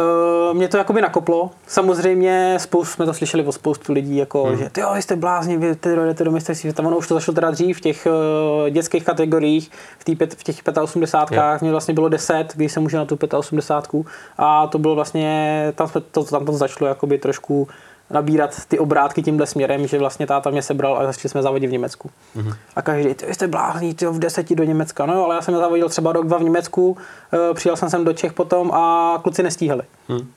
Mě 0.53 0.69
to 0.69 0.77
jakoby 0.77 1.01
nakoplo, 1.03 1.48
Jo, 1.49 1.55
samozřejmě 1.67 2.55
spoustu, 2.59 2.95
jsme 2.95 3.07
to 3.07 3.15
slyšeli 3.15 3.45
od 3.45 3.53
spoustu 3.53 3.93
lidí, 3.93 4.17
jako, 4.17 4.45
hmm. 4.45 4.57
že 4.57 4.71
ty 4.71 4.81
jo, 4.81 4.95
jste 4.95 5.17
blázni, 5.17 5.57
vy 5.57 5.77
ty 5.77 5.97
jdete 5.97 6.25
do 6.25 6.31
mistrovství 6.31 6.71
světa. 6.71 6.89
Ono 6.89 6.99
už 6.99 7.09
to 7.09 7.15
zašlo 7.15 7.35
teda 7.35 7.51
dřív 7.51 7.77
v 7.77 7.81
těch 7.81 8.07
uh, 8.07 8.71
dětských 8.71 9.05
kategoriích, 9.05 9.71
v, 9.99 10.05
tý 10.05 10.17
pět, 10.17 10.35
v 10.35 10.43
těch 10.43 10.57
85. 10.83 11.37
Yeah. 11.37 11.63
Mě 11.63 11.71
vlastně 11.71 11.95
bylo 11.95 12.09
10, 12.09 12.53
když 12.55 12.73
jsem 12.73 12.85
užil 12.85 12.99
na 12.99 13.07
tu 13.07 13.19
85. 13.37 14.07
A 14.39 14.67
to 14.67 14.79
bylo 14.79 14.95
vlastně, 14.95 15.73
tam, 15.75 15.89
jsme, 15.89 16.01
to, 16.01 16.25
tam 16.25 16.47
to 16.47 16.53
začalo 16.53 16.89
jakoby 16.89 17.19
trošku 17.19 17.69
nabírat 18.11 18.65
ty 18.69 18.79
obrátky 18.79 19.23
tímhle 19.23 19.47
směrem, 19.47 19.87
že 19.87 19.99
vlastně 19.99 20.27
táta 20.27 20.51
mě 20.51 20.63
sebral 20.63 20.99
a 20.99 21.07
začali 21.07 21.29
jsme 21.29 21.43
závodit 21.43 21.71
v 21.71 21.73
Německu. 21.73 22.11
Mm-hmm. 22.37 22.55
A 22.77 22.83
každý, 22.83 23.15
ty 23.15 23.35
jste 23.35 23.49
blázní, 23.49 23.95
ty 23.95 24.07
v 24.07 24.19
deseti 24.19 24.55
do 24.55 24.65
Německa. 24.65 25.07
No 25.07 25.15
jo, 25.15 25.25
ale 25.25 25.35
já 25.35 25.43
jsem 25.43 25.57
závodil 25.57 25.89
třeba 25.89 26.13
rok, 26.13 26.27
dva 26.27 26.39
v 26.39 26.43
Německu, 26.43 26.91
uh, 26.91 27.55
přijel 27.55 27.77
jsem 27.77 27.91
sem 27.91 28.05
do 28.05 28.13
Čech 28.13 28.33
potom 28.33 28.71
a 28.73 29.15
kluci 29.23 29.43
nestíhali. 29.43 29.83
Mm. 30.09 30.29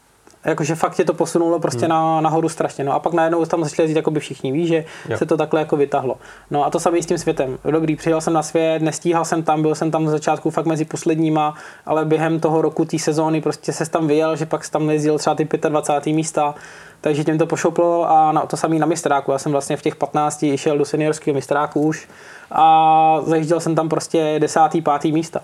Jakože 0.45 0.75
fakt 0.75 0.99
je 0.99 1.05
to 1.05 1.13
posunulo 1.13 1.59
prostě 1.59 1.85
hmm. 1.85 1.89
na, 1.89 2.21
nahoru 2.21 2.49
strašně. 2.49 2.83
No 2.83 2.93
a 2.93 2.99
pak 2.99 3.13
najednou 3.13 3.45
tam 3.45 3.63
začali 3.63 3.83
jezdit 3.83 3.95
jako 3.95 4.11
by 4.11 4.19
všichni, 4.19 4.51
ví, 4.51 4.67
že 4.67 4.85
jo. 5.09 5.17
se 5.17 5.25
to 5.25 5.37
takhle 5.37 5.59
jako 5.59 5.77
vytahlo. 5.77 6.17
No 6.51 6.65
a 6.65 6.69
to 6.69 6.79
samé 6.79 7.01
s 7.01 7.05
tím 7.05 7.17
světem. 7.17 7.57
Dobrý, 7.71 7.95
přijel 7.95 8.21
jsem 8.21 8.33
na 8.33 8.43
svět, 8.43 8.81
nestíhal 8.81 9.25
jsem 9.25 9.43
tam, 9.43 9.61
byl 9.61 9.75
jsem 9.75 9.91
tam 9.91 10.07
z 10.07 10.11
začátku 10.11 10.49
fakt 10.49 10.65
mezi 10.65 10.85
posledníma, 10.85 11.55
ale 11.85 12.05
během 12.05 12.39
toho 12.39 12.61
roku, 12.61 12.85
té 12.85 12.99
sezóny 12.99 13.41
prostě 13.41 13.73
se 13.73 13.89
tam 13.89 14.07
vyjel, 14.07 14.35
že 14.35 14.45
pak 14.45 14.69
tam 14.69 14.89
jezdil 14.89 15.17
třeba 15.17 15.35
ty 15.35 15.47
25. 15.69 16.13
místa, 16.13 16.55
takže 17.01 17.23
tím 17.23 17.37
to 17.37 17.45
pošoplo 17.45 18.09
a 18.09 18.31
na, 18.31 18.45
to 18.45 18.57
samý 18.57 18.79
na 18.79 18.85
mistráku. 18.85 19.31
Já 19.31 19.37
jsem 19.37 19.51
vlastně 19.51 19.77
v 19.77 19.81
těch 19.81 19.95
15 19.95 20.45
šel 20.55 20.77
do 20.77 20.85
seniorského 20.85 21.35
mistráku 21.35 21.81
už 21.81 22.07
a 22.51 23.17
zajížděl 23.25 23.59
jsem 23.59 23.75
tam 23.75 23.89
prostě 23.89 24.35
desátý, 24.39 24.81
pátý 24.81 25.11
místa. 25.11 25.41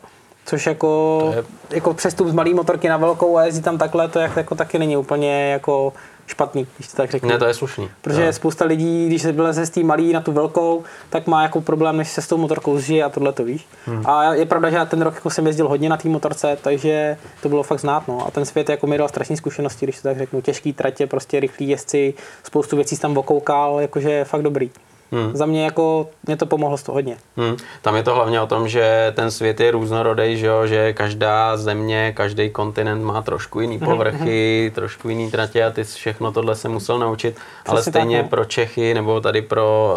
Což 0.48 0.66
jako, 0.66 1.34
je... 1.36 1.44
jako 1.76 1.94
přestup 1.94 2.28
z 2.28 2.34
malý 2.34 2.54
motorky 2.54 2.90
na 2.90 2.98
velkou 2.98 3.38
a 3.38 3.46
jezdit 3.46 3.62
tam 3.62 3.78
takhle, 3.78 4.08
to 4.08 4.20
jako 4.20 4.56
taky 4.56 4.80
není 4.80 4.98
úplně 4.98 5.52
jako 5.52 5.94
špatný, 6.28 6.68
když 6.78 6.88
to 6.88 6.98
tak 6.98 7.12
řeknu. 7.12 7.30
Ne, 7.30 7.38
to 7.38 7.46
je 7.46 7.54
slušný. 7.54 7.90
Protože 8.02 8.22
je 8.22 8.34
spousta 8.34 8.66
lidí, 8.66 9.08
když 9.08 9.22
se 9.22 9.32
vyleze 9.32 9.66
z 9.66 9.70
té 9.70 9.84
malý 9.84 10.14
na 10.14 10.22
tu 10.22 10.32
velkou, 10.32 10.84
tak 11.10 11.28
má 11.28 11.44
jako 11.44 11.62
problém, 11.62 11.98
než 11.98 12.12
se 12.12 12.22
s 12.22 12.28
tou 12.28 12.38
motorkou 12.38 12.78
zžije 12.78 13.04
a 13.04 13.10
tohle 13.10 13.34
to 13.34 13.44
víš. 13.44 13.68
Hmm. 13.86 14.04
A 14.08 14.34
je 14.34 14.46
pravda, 14.46 14.70
že 14.70 14.76
já 14.76 14.86
ten 14.86 15.02
rok 15.02 15.16
jako 15.16 15.30
jsem 15.30 15.48
jezdil 15.48 15.68
hodně 15.68 15.90
na 15.90 15.98
té 15.98 16.10
motorce, 16.10 16.58
takže 16.62 17.18
to 17.42 17.50
bylo 17.50 17.64
fakt 17.64 17.80
znát. 17.80 18.08
No. 18.08 18.28
A 18.28 18.32
ten 18.32 18.46
svět 18.46 18.70
jako 18.70 18.88
mi 18.88 18.98
dal 18.98 19.10
strašné 19.10 19.38
zkušenosti, 19.38 19.86
když 19.86 19.96
to 19.96 20.02
tak 20.02 20.18
řeknu. 20.18 20.42
Těžký 20.42 20.74
tratě, 20.74 21.08
prostě 21.08 21.40
rychlí 21.40 21.70
jezdci, 21.70 22.14
spoustu 22.44 22.76
věcí 22.76 22.98
tam 22.98 23.18
okoukal, 23.18 23.82
jakože 23.82 24.24
fakt 24.24 24.42
dobrý. 24.42 24.72
Hmm. 25.12 25.36
Za 25.36 25.46
mě 25.46 25.64
jako, 25.64 26.10
mě 26.28 26.38
to 26.38 26.46
pomohlo 26.46 26.78
z 26.78 26.84
toho 26.84 26.94
hodně. 26.94 27.18
Hmm. 27.38 27.58
Tam 27.82 27.96
je 27.96 28.04
to 28.04 28.16
hlavně 28.16 28.42
o 28.42 28.48
tom, 28.48 28.68
že 28.68 29.14
ten 29.16 29.32
svět 29.32 29.60
je 29.60 29.72
různorodý, 29.72 30.38
že, 30.38 30.48
jo? 30.48 30.68
že 30.68 30.94
každá 30.94 31.58
země, 31.58 32.14
každý 32.16 32.50
kontinent 32.50 33.04
má 33.04 33.22
trošku 33.22 33.60
jiný 33.60 33.78
hmm. 33.78 33.86
povrchy, 33.86 34.62
hmm. 34.68 34.76
trošku 34.76 35.10
jiný 35.10 35.32
tratě 35.32 35.66
a 35.66 35.72
ty 35.72 35.84
všechno 35.84 36.32
tohle 36.32 36.56
se 36.56 36.70
musel 36.70 37.00
naučit. 37.00 37.36
Přesně 37.36 37.72
Ale 37.72 37.84
stejně 37.84 38.18
tak, 38.18 38.26
no. 38.26 38.30
pro 38.30 38.46
Čechy 38.46 38.94
nebo 38.94 39.22
tady 39.22 39.42
pro 39.42 39.96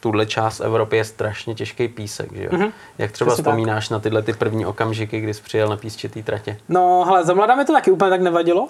tuhle 0.00 0.26
část 0.26 0.60
Evropy 0.60 0.96
je 0.96 1.04
strašně 1.04 1.54
těžký 1.54 1.88
písek, 1.88 2.32
že 2.32 2.44
jo? 2.44 2.50
Mm-hmm. 2.50 2.72
Jak 2.98 3.12
třeba 3.12 3.28
Přesně 3.28 3.42
vzpomínáš 3.42 3.88
tak. 3.88 3.92
na 3.96 3.98
tyhle 3.98 4.22
ty 4.22 4.32
první 4.32 4.66
okamžiky, 4.66 5.20
kdy 5.20 5.34
jsi 5.34 5.42
přijel 5.42 5.68
na 5.68 5.76
písčitý 5.76 6.22
tratě? 6.22 6.56
No, 6.68 7.04
hele, 7.04 7.24
za 7.24 7.34
mladá 7.34 7.54
mi 7.54 7.64
to 7.64 7.72
taky 7.72 7.90
úplně 7.90 8.10
tak 8.10 8.20
nevadilo. 8.20 8.62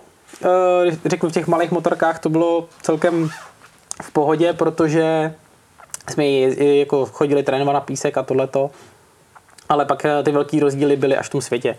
Uh, 0.44 0.94
řeknu, 1.06 1.28
v 1.28 1.32
těch 1.32 1.46
malých 1.46 1.70
motorkách 1.70 2.18
to 2.18 2.28
bylo 2.28 2.68
celkem 2.82 3.30
v 4.02 4.12
pohodě, 4.12 4.52
protože 4.52 5.34
jsme 6.10 6.26
jako 6.58 7.06
chodili 7.06 7.42
trénovat 7.42 7.74
na 7.74 7.80
písek 7.80 8.18
a 8.18 8.22
tohleto, 8.22 8.70
ale 9.68 9.84
pak 9.84 10.04
eh, 10.04 10.22
ty 10.22 10.32
velký 10.32 10.60
rozdíly 10.60 10.96
byly 10.96 11.16
až 11.16 11.26
v 11.26 11.30
tom 11.30 11.40
světě 11.40 11.76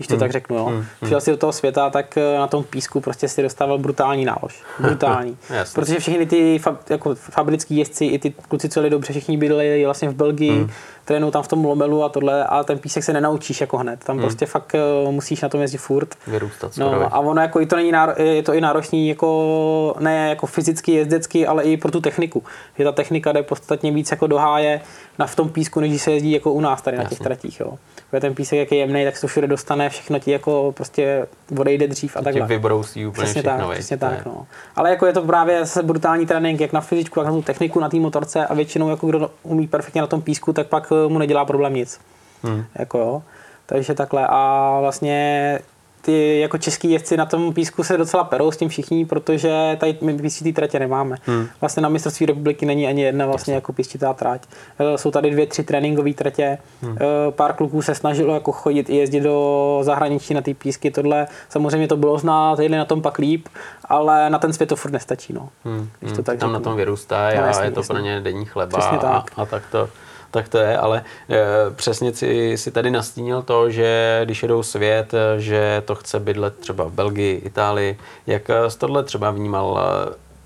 když 0.00 0.06
to 0.06 0.14
hmm. 0.14 0.20
tak 0.20 0.32
řeknu. 0.32 0.56
Jo. 0.56 0.64
Hmm. 0.64 0.84
Přijel 1.02 1.20
si 1.20 1.30
do 1.30 1.36
toho 1.36 1.52
světa, 1.52 1.90
tak 1.90 2.16
eh, 2.16 2.38
na 2.38 2.46
tom 2.46 2.64
písku 2.64 3.00
prostě 3.00 3.28
si 3.28 3.42
dostával 3.42 3.78
brutální 3.78 4.24
nálož. 4.24 4.62
Brutální. 4.78 5.36
Protože 5.74 5.98
všechny 5.98 6.26
ty 6.26 6.58
fa, 6.58 6.76
jako 6.90 7.14
fabrický 7.14 7.76
jezdci, 7.76 8.04
i 8.04 8.18
ty 8.18 8.34
kluci, 8.48 8.68
co 8.68 8.80
jeli 8.80 8.90
dobře, 8.90 9.12
všichni 9.12 9.36
byli 9.36 9.84
vlastně 9.84 10.08
v 10.08 10.14
Belgii, 10.14 10.50
hmm. 10.50 10.70
Trénují 11.10 11.32
tam 11.32 11.42
v 11.42 11.48
tom 11.48 11.64
lomelu 11.64 12.04
a 12.04 12.08
tohle, 12.08 12.44
a 12.44 12.64
ten 12.64 12.78
písek 12.78 13.04
se 13.04 13.12
nenaučíš 13.12 13.60
jako 13.60 13.78
hned. 13.78 14.04
Tam 14.04 14.16
hmm. 14.16 14.22
prostě 14.22 14.46
fakt 14.46 14.74
uh, 15.04 15.12
musíš 15.12 15.42
na 15.42 15.48
tom 15.48 15.60
jezdit 15.60 15.78
furt. 15.78 16.14
Vyrůstat 16.26 16.76
no, 16.76 17.14
a 17.14 17.18
ono 17.18 17.42
jako 17.42 17.60
i 17.60 17.66
to 17.66 17.76
není 17.76 17.92
náro, 17.92 18.12
je 18.22 18.42
to 18.42 18.54
i 18.54 18.60
náročný 18.60 19.08
jako 19.08 19.96
ne 20.00 20.28
jako 20.28 20.46
fyzicky, 20.46 20.92
jezdecky, 20.92 21.46
ale 21.46 21.62
i 21.62 21.76
pro 21.76 21.90
tu 21.90 22.00
techniku. 22.00 22.42
Že 22.78 22.84
ta 22.84 22.92
technika 22.92 23.32
jde 23.32 23.42
podstatně 23.42 23.92
víc 23.92 24.10
jako 24.10 24.26
do 24.26 24.38
háje 24.38 24.80
na 25.18 25.26
v 25.26 25.36
tom 25.36 25.48
písku, 25.48 25.80
než 25.80 26.02
se 26.02 26.12
jezdí 26.12 26.32
jako 26.32 26.52
u 26.52 26.60
nás 26.60 26.82
tady 26.82 26.96
Jasně. 26.96 27.04
na 27.04 27.08
těch 27.08 27.18
tratích. 27.18 27.60
Jo 27.60 27.78
ten 28.20 28.34
písek, 28.34 28.58
jak 28.58 28.72
je 28.72 28.78
jemný, 28.78 29.04
tak 29.04 29.16
se 29.16 29.20
to 29.20 29.26
všude 29.26 29.46
dostane, 29.46 29.88
všechno 29.90 30.18
ti 30.18 30.30
jako 30.30 30.72
prostě 30.76 31.26
odejde 31.58 31.88
dřív 31.88 32.16
a 32.16 32.22
takhle. 32.22 32.46
Vybrousí 32.46 33.06
úplně 33.06 33.24
přesně 33.24 33.42
všechno, 33.42 33.68
tak, 33.68 33.74
přesně 33.74 33.96
tak, 33.96 34.26
no. 34.26 34.46
Ale 34.76 34.90
jako 34.90 35.06
je 35.06 35.12
to 35.12 35.22
právě 35.22 35.60
zase 35.60 35.82
brutální 35.82 36.26
trénink, 36.26 36.60
jak 36.60 36.72
na 36.72 36.80
fyzičku, 36.80 37.20
jak 37.20 37.26
na 37.26 37.32
tu 37.32 37.42
techniku, 37.42 37.80
na 37.80 37.88
té 37.88 37.96
motorce 37.96 38.46
a 38.46 38.54
většinou 38.54 38.90
jako 38.90 39.06
kdo 39.06 39.30
umí 39.42 39.66
perfektně 39.66 40.00
na 40.00 40.06
tom 40.06 40.22
písku, 40.22 40.52
tak 40.52 40.66
pak 40.66 40.92
mu 41.08 41.18
nedělá 41.18 41.44
problém 41.44 41.74
nic. 41.74 42.00
Hmm. 42.42 42.64
Jako 42.74 42.98
jo. 42.98 43.22
Takže 43.66 43.94
takhle 43.94 44.26
a 44.26 44.76
vlastně 44.80 45.58
ty 46.02 46.40
jako 46.40 46.58
český 46.58 46.90
jezdci 46.90 47.16
na 47.16 47.26
tom 47.26 47.54
písku 47.54 47.84
se 47.84 47.96
docela 47.96 48.24
perou 48.24 48.50
s 48.50 48.56
tím 48.56 48.68
všichni, 48.68 49.06
protože 49.06 49.76
tady 49.80 49.98
my 50.00 50.18
písčitý 50.18 50.52
tratě 50.52 50.78
nemáme. 50.78 51.16
Hmm. 51.26 51.46
Vlastně 51.60 51.82
na 51.82 51.88
mistrovství 51.88 52.26
republiky 52.26 52.66
není 52.66 52.86
ani 52.86 53.02
jedna 53.02 53.26
vlastně 53.26 53.54
jako 53.54 53.72
písčitá 53.72 54.12
trať. 54.12 54.42
E, 54.78 54.98
jsou 54.98 55.10
tady 55.10 55.30
dvě, 55.30 55.46
tři 55.46 55.62
tréninkové 55.62 56.12
tratě. 56.12 56.58
Hmm. 56.82 56.96
E, 56.96 57.30
pár 57.30 57.52
kluků 57.52 57.82
se 57.82 57.94
snažilo 57.94 58.34
jako 58.34 58.52
chodit 58.52 58.90
i 58.90 58.96
jezdit 58.96 59.20
do 59.20 59.78
zahraničí 59.82 60.34
na 60.34 60.40
ty 60.40 60.54
písky. 60.54 60.90
Tohle 60.90 61.26
samozřejmě 61.48 61.88
to 61.88 61.96
bylo 61.96 62.18
znát, 62.18 62.58
jeli 62.58 62.76
na 62.76 62.84
tom 62.84 63.02
pak 63.02 63.18
líp, 63.18 63.48
ale 63.84 64.30
na 64.30 64.38
ten 64.38 64.52
svět 64.52 64.66
to 64.66 64.76
furt 64.76 64.90
nestačí. 64.90 65.32
No. 65.32 65.48
Hmm. 65.64 65.90
To 66.00 66.22
tak 66.22 66.24
Tam 66.24 66.34
řeknu. 66.34 66.52
na 66.52 66.60
tom 66.60 66.76
vyrůstá 66.76 67.16
no, 67.16 67.42
a 67.44 67.64
je 67.64 67.70
to 67.70 67.80
jasný. 67.80 67.94
pro 67.94 68.04
ně 68.04 68.20
denní 68.20 68.44
chleba 68.44 68.78
a, 68.78 69.24
a 69.36 69.46
tak 69.46 69.62
to 69.70 69.88
tak 70.30 70.48
to 70.48 70.58
je, 70.58 70.78
ale 70.78 71.04
e, 71.30 71.70
přesně 71.74 72.12
si, 72.12 72.58
si 72.58 72.70
tady 72.70 72.90
nastínil 72.90 73.42
to, 73.42 73.70
že 73.70 74.20
když 74.24 74.42
jedou 74.42 74.62
svět, 74.62 75.14
eh, 75.14 75.40
že 75.40 75.82
to 75.84 75.94
chce 75.94 76.20
bydlet 76.20 76.58
třeba 76.58 76.84
v 76.84 76.92
Belgii, 76.92 77.36
Itálii. 77.36 77.98
Jak 78.26 78.50
eh, 78.50 78.70
jsi 78.70 78.78
tohle 78.78 79.04
třeba 79.04 79.30
vnímal? 79.30 79.80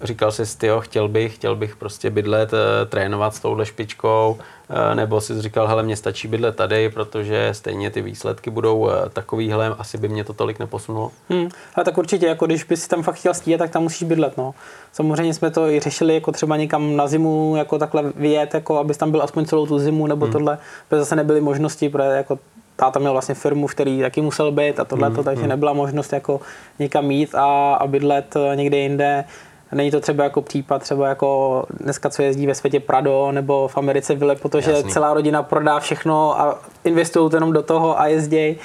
Říkal 0.03 0.33
jsi, 0.33 0.59
ty 0.59 0.69
chtěl 0.81 1.09
bych, 1.09 1.35
chtěl 1.35 1.57
bych 1.57 1.77
prostě 1.77 2.11
bydlet, 2.11 2.51
trénovat 2.89 3.35
s 3.35 3.41
touhle 3.41 3.67
špičkou, 3.67 4.39
Eh, 4.71 4.95
nebo 4.95 5.21
si 5.21 5.43
říkal, 5.43 5.67
hele, 5.67 5.83
mě 5.83 5.97
stačí 5.97 6.29
bydlet 6.29 6.57
tady, 6.57 6.91
protože 6.91 7.49
stejně 7.53 7.91
ty 7.91 8.03
výsledky 8.03 8.51
budou 8.51 8.91
eh, 8.91 9.09
takovýhle, 9.13 9.69
asi 9.79 9.99
by 9.99 10.09
mě 10.09 10.25
to 10.25 10.33
tolik 10.33 10.59
neposunulo. 10.59 11.11
Hmm. 11.29 11.49
Ale 11.75 11.85
tak 11.85 11.99
určitě, 11.99 12.27
jako 12.27 12.47
když 12.47 12.65
bys 12.65 12.89
tam 12.89 13.03
fakt 13.03 13.15
chtěl 13.15 13.35
stíhat, 13.35 13.59
tak 13.59 13.71
tam 13.71 13.83
musíš 13.83 14.03
bydlet. 14.03 14.37
No. 14.37 14.55
Samozřejmě 14.93 15.35
jsme 15.35 15.51
to 15.51 15.69
i 15.69 15.81
řešili, 15.81 16.15
jako 16.15 16.33
třeba 16.33 16.57
někam 16.57 16.97
na 16.97 17.07
zimu, 17.07 17.57
jako 17.57 17.79
takhle 17.79 18.13
vyjet, 18.17 18.55
jako 18.55 18.79
abys 18.79 18.97
tam 18.97 19.11
byl 19.11 19.23
aspoň 19.23 19.45
celou 19.45 19.67
tu 19.67 19.79
zimu 19.79 20.07
nebo 20.07 20.27
hmm. 20.27 20.33
tohle, 20.33 20.59
protože 20.89 21.01
zase 21.01 21.17
nebyly 21.17 21.41
možnosti, 21.41 21.89
protože 21.89 22.09
jako 22.09 22.39
táta 22.77 22.99
měl 22.99 23.13
vlastně 23.13 23.35
firmu, 23.35 23.67
v 23.67 23.75
který 23.75 24.01
taky 24.01 24.21
musel 24.21 24.53
být 24.53 24.81
a 24.81 24.85
tohle, 24.85 25.09
hmm. 25.09 25.25
takže 25.25 25.43
hmm. 25.43 25.49
nebyla 25.49 25.73
možnost 25.73 26.13
jako 26.13 26.41
někam 26.79 27.11
jít 27.11 27.35
a, 27.35 27.75
a 27.75 27.87
bydlet 27.87 28.37
eh, 28.37 28.57
někde 28.57 28.77
jinde. 28.77 29.25
Není 29.73 29.91
to 29.91 30.01
třeba 30.01 30.25
jako 30.25 30.43
případ, 30.43 30.83
třeba 30.83 31.09
jako 31.09 31.65
dneska, 31.81 32.11
co 32.11 32.23
jezdí 32.23 32.47
ve 32.47 32.55
světě 32.55 32.81
Prado 32.81 33.33
nebo 33.33 33.69
v 33.69 33.77
Americe 33.77 34.15
Vile, 34.15 34.37
protože 34.37 34.71
Jasný. 34.71 34.93
celá 34.93 35.15
rodina 35.15 35.43
prodá 35.43 35.81
všechno 35.81 36.41
a 36.41 36.59
investují 36.85 37.31
to 37.31 37.37
jenom 37.37 37.53
do 37.53 37.63
toho 37.63 38.01
a 38.01 38.07
jezdí. 38.07 38.57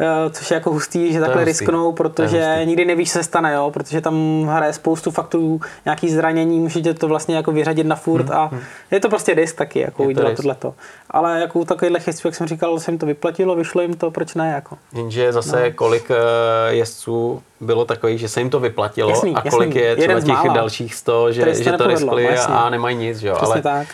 Eh, 0.00 0.30
což 0.30 0.50
je 0.50 0.54
jako 0.54 0.70
hustý, 0.70 1.12
že 1.12 1.18
to 1.18 1.24
takhle 1.24 1.44
risknou, 1.44 1.92
protože 1.92 2.60
nikdy 2.64 2.84
nevíš, 2.84 3.12
co 3.12 3.18
se 3.18 3.24
stane, 3.24 3.54
jo? 3.54 3.70
protože 3.70 4.00
tam 4.00 4.44
hraje 4.44 4.72
spoustu 4.72 5.10
faktorů, 5.10 5.60
nějaký 5.84 6.10
zranění, 6.10 6.60
můžete 6.60 6.94
to 6.94 7.08
vlastně 7.08 7.36
jako 7.36 7.52
vyřadit 7.52 7.86
na 7.86 7.96
furt 7.96 8.28
hmm, 8.28 8.38
a 8.38 8.44
hmm. 8.44 8.60
je 8.90 9.00
to 9.00 9.08
prostě 9.08 9.34
risk 9.34 9.56
taky, 9.56 9.80
jako 9.80 10.04
udělat 10.04 10.36
tohleto. 10.36 10.74
Ale 11.10 11.40
jako 11.40 11.58
u 11.58 11.64
takovýchhle 11.64 12.00
chystů, 12.00 12.28
jak 12.28 12.34
jsem 12.34 12.46
říkal, 12.46 12.80
se 12.80 12.90
jim 12.90 12.98
to 12.98 13.06
vyplatilo, 13.06 13.54
vyšlo 13.54 13.82
jim 13.82 13.94
to, 13.94 14.10
proč 14.10 14.34
ne? 14.34 14.52
Jako. 14.54 14.78
Jenže 14.92 15.32
zase 15.32 15.64
no. 15.64 15.72
kolik 15.74 16.10
eh, 16.10 16.74
jezdců 16.74 17.42
bylo 17.60 17.84
takových, 17.84 18.20
že 18.20 18.28
se 18.28 18.40
jim 18.40 18.50
to 18.50 18.60
vyplatilo 18.60 19.10
jasný, 19.10 19.34
a 19.34 19.50
kolik 19.50 19.74
jasný. 19.74 19.82
je 19.82 19.96
třeba 19.96 20.42
těch 20.42 20.52
dalších 20.52 20.94
sto, 20.94 21.32
že, 21.32 21.54
že 21.54 21.72
to 21.72 21.86
riskli 21.86 22.28
a 22.38 22.70
nemají 22.70 22.96
nic, 22.96 23.22
jo? 23.22 23.34
Přesně 23.36 23.52
Ale 23.52 23.62
tak 23.62 23.88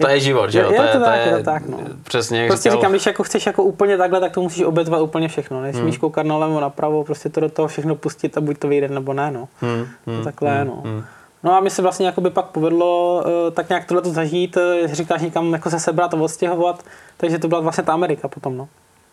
to 0.00 0.08
je 0.08 0.20
život, 0.20 0.50
že 0.50 0.58
jo? 0.58 0.70
Je, 0.70 0.80
je 0.80 0.86
to, 0.86 0.98
to, 0.98 1.04
tak, 1.04 1.26
je, 1.26 1.36
to 1.36 1.42
tak, 1.42 1.66
no. 1.66 1.78
Přesně, 2.02 2.46
Prostě 2.46 2.70
říkal... 2.70 2.80
říkám, 2.80 2.92
když 2.92 3.06
jako 3.06 3.22
chceš 3.22 3.46
jako 3.46 3.62
úplně 3.62 3.98
takhle, 3.98 4.20
tak 4.20 4.32
to 4.32 4.40
musíš 4.40 4.62
obětvat 4.64 5.02
úplně 5.02 5.28
všechno. 5.28 5.62
Nesmíš 5.62 5.94
hmm. 5.94 6.00
koukat 6.00 6.26
na 6.26 6.36
levo, 6.36 6.60
napravo, 6.60 7.04
prostě 7.04 7.28
to 7.28 7.40
do 7.40 7.48
toho 7.48 7.68
všechno 7.68 7.94
pustit 7.94 8.36
a 8.36 8.40
buď 8.40 8.58
to 8.58 8.68
vyjde 8.68 8.88
nebo 8.88 9.12
ne, 9.12 9.30
no. 9.30 9.48
Hmm. 9.60 9.86
Hmm. 10.06 10.24
takhle, 10.24 10.58
hmm. 10.58 10.66
no. 10.66 10.82
Hmm. 10.84 11.04
No 11.42 11.52
a 11.52 11.60
mi 11.60 11.70
se 11.70 11.82
vlastně 11.82 12.12
by 12.20 12.30
pak 12.30 12.44
povedlo 12.44 13.22
uh, 13.24 13.54
tak 13.54 13.68
nějak 13.68 13.84
tohle 13.84 14.02
zažít, 14.04 14.56
uh, 14.56 14.62
říkáš 14.92 15.22
někam 15.22 15.52
jako 15.52 15.70
se 15.70 15.80
sebrat 15.80 16.14
a 16.14 16.16
odstěhovat, 16.16 16.84
takže 17.16 17.38
to 17.38 17.48
byla 17.48 17.60
vlastně 17.60 17.84
ta 17.84 17.92
Amerika 17.92 18.28
potom, 18.28 18.56
no. 18.56 18.68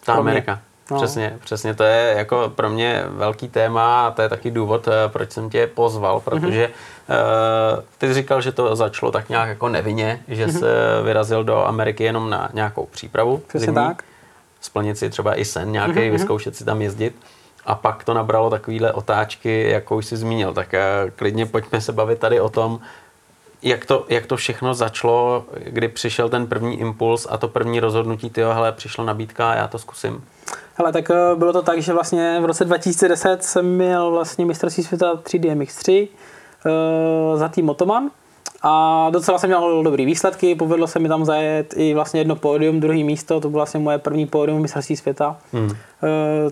Ta 0.06 0.14
Amerika. 0.14 0.60
No. 0.92 0.98
Přesně, 0.98 1.38
přesně, 1.44 1.74
to 1.74 1.84
je 1.84 2.14
jako 2.18 2.52
pro 2.56 2.70
mě 2.70 3.04
velký 3.08 3.48
téma 3.48 4.08
a 4.08 4.12
to 4.12 4.22
je 4.22 4.30
taky 4.30 4.52
důvod, 4.52 4.88
eh, 4.88 4.92
proč 5.08 5.32
jsem 5.32 5.50
tě 5.50 5.68
pozval, 5.68 6.20
protože 6.20 6.66
mm-hmm. 6.66 7.76
uh, 7.78 7.84
ty 7.98 8.08
jsi 8.08 8.14
říkal, 8.14 8.42
že 8.42 8.52
to 8.52 8.76
začalo 8.76 9.12
tak 9.12 9.30
nějak 9.30 9.50
jako 9.50 9.70
nevinně, 9.70 10.24
že 10.28 10.46
mm-hmm. 10.48 10.60
se 10.60 11.02
vyrazil 11.04 11.44
do 11.44 11.66
Ameriky 11.66 12.04
jenom 12.04 12.30
na 12.30 12.50
nějakou 12.54 12.86
přípravu. 12.86 13.38
Přesně 13.48 13.66
zimní, 13.66 13.76
tak. 13.76 14.04
Splnit 14.62 14.98
si 14.98 15.10
třeba 15.10 15.40
i 15.40 15.46
sen 15.46 15.72
nějaký, 15.72 15.94
mm-hmm. 15.94 16.12
vyzkoušet 16.12 16.56
si 16.56 16.66
tam 16.66 16.82
jezdit. 16.82 17.16
a 17.66 17.76
pak 17.76 18.04
to 18.04 18.14
nabralo 18.14 18.50
takovýhle 18.50 18.94
otáčky, 18.94 19.70
jakou 19.70 20.02
jsi 20.02 20.18
zmínil. 20.18 20.54
Tak 20.54 20.74
eh, 20.74 21.12
klidně 21.16 21.46
pojďme 21.46 21.82
se 21.82 21.92
bavit 21.92 22.20
tady 22.20 22.40
o 22.40 22.50
tom, 22.50 22.80
jak 23.62 23.86
to, 23.86 24.06
jak 24.10 24.26
to 24.26 24.38
všechno 24.38 24.74
začalo, 24.74 25.46
kdy 25.64 25.88
přišel 25.88 26.30
ten 26.30 26.48
první 26.48 26.80
impuls 26.80 27.28
a 27.30 27.38
to 27.38 27.48
první 27.48 27.80
rozhodnutí, 27.80 28.30
tyjo, 28.30 28.54
hele, 28.54 28.72
přišla 28.72 29.04
nabídka 29.06 29.52
a 29.52 29.56
já 29.56 29.68
to 29.68 29.80
zkusím. 29.80 30.24
Hele, 30.78 30.92
tak 30.92 31.10
eh, 31.10 31.36
bylo 31.36 31.54
to 31.54 31.62
tak, 31.62 31.82
že 31.82 31.94
vlastně 31.94 32.40
v 32.42 32.46
roce 32.46 32.66
2010 32.66 33.44
jsem 33.44 33.66
měl 33.66 34.12
vlastně 34.12 34.46
mistrovství 34.46 34.84
světa 34.84 35.14
3D 35.14 35.58
MX3 35.58 36.08
uh, 36.08 37.40
za 37.40 37.48
tým 37.48 37.66
Motoman 37.66 38.10
a 38.62 39.10
docela 39.10 39.38
jsem 39.38 39.50
měl 39.50 39.84
dobrý 39.84 40.06
výsledky, 40.06 40.56
povedlo 40.56 40.88
se 40.88 41.00
mi 41.00 41.08
tam 41.08 41.26
zajet 41.26 41.74
i 41.78 41.94
vlastně 41.94 42.20
jedno 42.20 42.36
pódium, 42.36 42.80
druhý 42.80 43.04
místo, 43.04 43.42
to 43.42 43.50
bylo 43.50 43.60
vlastně 43.60 43.80
moje 43.80 43.98
první 43.98 44.26
pódium 44.26 44.62
mistrovství 44.62 44.96
světa, 44.96 45.38
hmm. 45.54 45.70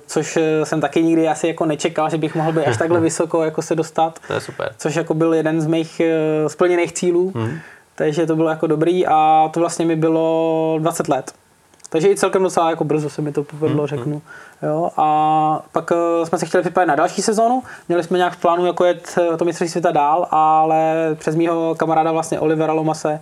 což 0.07 0.37
jsem 0.63 0.81
taky 0.81 1.03
nikdy 1.03 1.27
asi 1.27 1.47
jako 1.47 1.65
nečekal, 1.65 2.09
že 2.09 2.17
bych 2.17 2.35
mohl 2.35 2.51
být 2.51 2.65
až 2.65 2.77
takhle 2.77 2.99
vysoko 3.09 3.43
jako 3.43 3.61
se 3.61 3.75
dostat. 3.75 4.19
To 4.27 4.33
je 4.33 4.41
super. 4.41 4.71
Což 4.77 4.95
jako 4.95 5.13
byl 5.13 5.33
jeden 5.33 5.61
z 5.61 5.67
mých 5.67 6.01
splněných 6.47 6.93
cílů, 6.93 7.31
hmm. 7.35 7.57
takže 7.95 8.25
to 8.25 8.35
bylo 8.35 8.49
jako 8.49 8.67
dobrý 8.67 9.07
a 9.07 9.49
to 9.53 9.59
vlastně 9.59 9.85
mi 9.85 9.95
bylo 9.95 10.77
20 10.79 11.07
let. 11.07 11.33
Takže 11.93 12.09
i 12.09 12.15
celkem 12.15 12.43
docela 12.43 12.69
jako 12.69 12.83
brzo 12.83 13.09
se 13.09 13.21
mi 13.21 13.31
to 13.31 13.43
povedlo, 13.43 13.77
hmm. 13.77 13.87
řeknu. 13.87 14.21
Jo, 14.63 14.89
a 14.97 15.63
pak 15.71 15.91
uh, 15.91 16.25
jsme 16.25 16.37
se 16.37 16.45
chtěli 16.45 16.63
připravit 16.63 16.87
na 16.87 16.95
další 16.95 17.21
sezonu. 17.21 17.63
Měli 17.87 18.03
jsme 18.03 18.17
nějak 18.17 18.33
v 18.33 18.41
plánu 18.41 18.65
jako 18.65 18.85
jet 18.85 19.17
eh, 19.17 19.37
to 19.37 19.45
mistrovství 19.45 19.67
světa 19.67 19.91
dál, 19.91 20.27
ale 20.31 20.95
přes 21.19 21.35
mýho 21.35 21.75
kamaráda 21.75 22.11
vlastně 22.11 22.39
Olivera 22.39 22.73
Lomase 22.73 23.19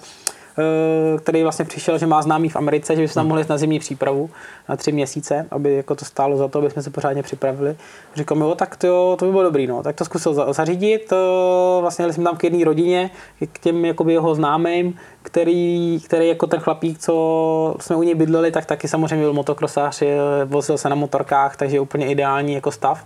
který 1.20 1.44
vlastně 1.44 1.66
přišel, 1.66 1.98
že 1.98 2.08
má 2.08 2.22
známý 2.22 2.50
v 2.50 2.56
Americe, 2.56 2.96
že 2.96 3.02
by 3.02 3.08
se 3.08 3.14
tam 3.14 3.28
mohli 3.28 3.46
na 3.50 3.58
zimní 3.58 3.80
přípravu 3.80 4.30
na 4.70 4.76
tři 4.76 4.92
měsíce, 4.92 5.48
aby 5.52 5.76
jako 5.76 5.96
to 5.96 6.06
stálo 6.06 6.38
za 6.38 6.48
to, 6.48 6.60
aby 6.60 6.70
jsme 6.70 6.84
se 6.84 6.90
pořádně 6.90 7.24
připravili. 7.24 7.76
Říkal 8.16 8.38
mi, 8.38 8.44
jo, 8.44 8.56
tak 8.56 8.76
to, 8.76 9.16
to 9.20 9.26
by 9.26 9.32
bylo 9.32 9.44
dobrý, 9.44 9.68
no. 9.68 9.84
tak 9.84 9.96
to 9.96 10.06
zkusil 10.06 10.54
zařídit. 10.54 11.14
Eh, 11.14 11.82
vlastně 11.82 12.04
jeli 12.04 12.14
jsme 12.14 12.24
tam 12.24 12.38
k 12.38 12.44
jedné 12.44 12.66
rodině, 12.66 13.10
k 13.54 13.60
těm 13.60 13.86
jakoby 13.86 14.14
jeho 14.14 14.36
známým, 14.36 14.98
který, 15.24 16.00
který 16.06 16.28
jako 16.28 16.48
ten 16.48 16.60
chlapík, 16.60 17.00
co 17.00 17.76
jsme 17.80 17.96
u 17.96 18.04
něj 18.04 18.16
bydleli, 18.16 18.52
tak 18.52 18.66
taky 18.66 18.88
samozřejmě 18.88 19.26
byl 19.26 19.34
motokrosář, 19.34 20.04
vozil 20.46 20.78
se 20.78 20.90
na 20.90 20.96
motorkách, 20.96 21.58
takže 21.58 21.80
úplně 21.80 22.08
ideální 22.08 22.54
jako 22.54 22.72
stav. 22.72 23.06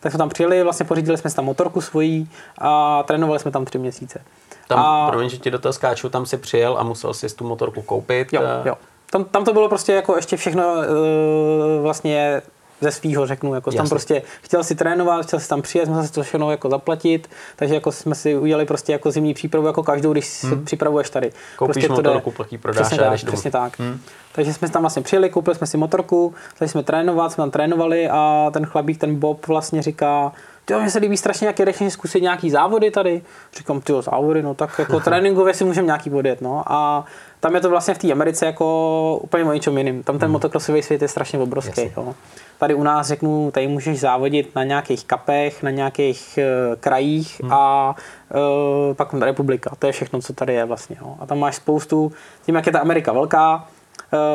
Tak 0.00 0.12
jsme 0.12 0.18
tam 0.18 0.28
přijeli, 0.28 0.62
vlastně 0.62 0.86
pořídili 0.86 1.18
jsme 1.18 1.30
si 1.30 1.36
tam 1.36 1.44
motorku 1.44 1.80
svojí 1.80 2.28
a 2.58 3.02
trénovali 3.02 3.40
jsme 3.40 3.50
tam 3.50 3.64
tři 3.64 3.78
měsíce. 3.78 4.20
Tam, 4.68 4.78
a... 4.78 5.10
promiň, 5.10 5.28
že 5.28 5.36
ti 5.36 5.50
do 5.50 5.58
toho 5.58 5.72
skáču, 5.72 6.08
tam 6.08 6.26
si 6.26 6.36
přijel 6.36 6.76
a 6.78 6.82
musel 6.82 7.14
si 7.14 7.34
tu 7.34 7.44
motorku 7.44 7.82
koupit. 7.82 8.32
Jo, 8.32 8.42
eh. 8.42 8.68
jo. 8.68 8.74
Tam, 9.10 9.24
tam 9.24 9.44
to 9.44 9.52
bylo 9.52 9.68
prostě 9.68 9.92
jako 9.92 10.16
ještě 10.16 10.36
všechno 10.36 10.64
uh, 10.74 11.82
vlastně 11.82 12.42
ze 12.80 12.90
svýho 12.90 13.26
řeknu, 13.26 13.54
jako 13.54 13.72
tam 13.72 13.88
prostě 13.88 14.22
chtěl 14.42 14.64
si 14.64 14.74
trénovat, 14.74 15.26
chtěl 15.26 15.40
si 15.40 15.48
tam 15.48 15.62
přijet, 15.62 15.88
musel 15.88 16.04
si 16.04 16.12
to 16.12 16.22
všechno 16.22 16.50
jako 16.50 16.70
zaplatit, 16.70 17.30
takže 17.56 17.74
jako 17.74 17.92
jsme 17.92 18.14
si 18.14 18.36
udělali 18.36 18.66
prostě 18.66 18.92
jako 18.92 19.10
zimní 19.10 19.34
přípravu 19.34 19.66
jako 19.66 19.82
každou, 19.82 20.12
když 20.12 20.42
hmm. 20.42 20.52
se 20.52 20.64
připravuješ 20.64 21.10
tady. 21.10 21.32
Koupíš 21.56 21.74
prostě 21.74 21.88
motorku, 21.88 22.30
pak 22.30 22.52
ji 22.52 22.58
prodáš 22.58 22.86
přesně 22.86 23.04
tak, 23.04 23.24
přesně 23.24 23.50
tak. 23.50 23.78
Hmm. 23.78 24.00
Takže 24.32 24.54
jsme 24.54 24.68
tam 24.68 24.82
vlastně 24.82 25.02
přijeli, 25.02 25.30
koupili 25.30 25.56
jsme 25.56 25.66
si 25.66 25.76
motorku, 25.76 26.34
začali 26.50 26.68
jsme 26.68 26.82
trénovat, 26.82 27.32
jsme 27.32 27.42
tam 27.42 27.50
trénovali 27.50 28.08
a 28.08 28.50
ten 28.52 28.66
chlapík, 28.66 28.98
ten 28.98 29.16
Bob 29.16 29.46
vlastně 29.46 29.82
říká, 29.82 30.32
jo, 30.70 30.80
mně 30.80 30.90
se 30.90 30.98
líbí 30.98 31.16
strašně, 31.16 31.46
jak 31.46 31.58
jdeš 31.58 31.82
zkusit 31.88 32.22
nějaký 32.22 32.50
závody 32.50 32.90
tady. 32.90 33.22
Říkám, 33.56 33.80
ty 33.80 33.92
závody, 34.00 34.42
no 34.42 34.54
tak 34.54 34.78
jako 34.78 35.00
tréninkově 35.04 35.54
si 35.54 35.64
můžeme 35.64 35.86
nějaký 35.86 36.10
podjet, 36.10 36.40
no. 36.40 36.62
A 36.66 37.04
tam 37.40 37.54
je 37.54 37.60
to 37.60 37.70
vlastně 37.70 37.94
v 37.94 37.98
té 37.98 38.12
Americe 38.12 38.46
jako 38.46 39.18
úplně 39.22 39.44
o 39.44 39.52
něčem 39.52 39.78
jiným. 39.78 40.02
Tam 40.02 40.18
ten 40.18 40.26
hmm. 40.26 40.32
motokrosový 40.32 40.82
svět 40.82 41.02
je 41.02 41.08
strašně 41.08 41.38
obrovský. 41.38 41.92
Jo. 41.96 42.14
Tady 42.58 42.74
u 42.74 42.82
nás 42.82 43.08
řeknu, 43.08 43.50
tady 43.50 43.68
můžeš 43.68 44.00
závodit 44.00 44.54
na 44.54 44.64
nějakých 44.64 45.04
kapech, 45.04 45.62
na 45.62 45.70
nějakých 45.70 46.38
uh, 46.38 46.76
krajích 46.80 47.40
hmm. 47.42 47.52
a 47.52 47.94
uh, 48.34 48.94
pak 48.94 49.14
republika. 49.14 49.70
To 49.78 49.86
je 49.86 49.92
všechno, 49.92 50.20
co 50.20 50.32
tady 50.32 50.54
je 50.54 50.64
vlastně. 50.64 50.96
Jo. 51.00 51.16
A 51.20 51.26
tam 51.26 51.38
máš 51.38 51.56
spoustu, 51.56 52.12
tím 52.46 52.54
jak 52.54 52.66
je 52.66 52.72
ta 52.72 52.80
Amerika 52.80 53.12
velká, 53.12 53.66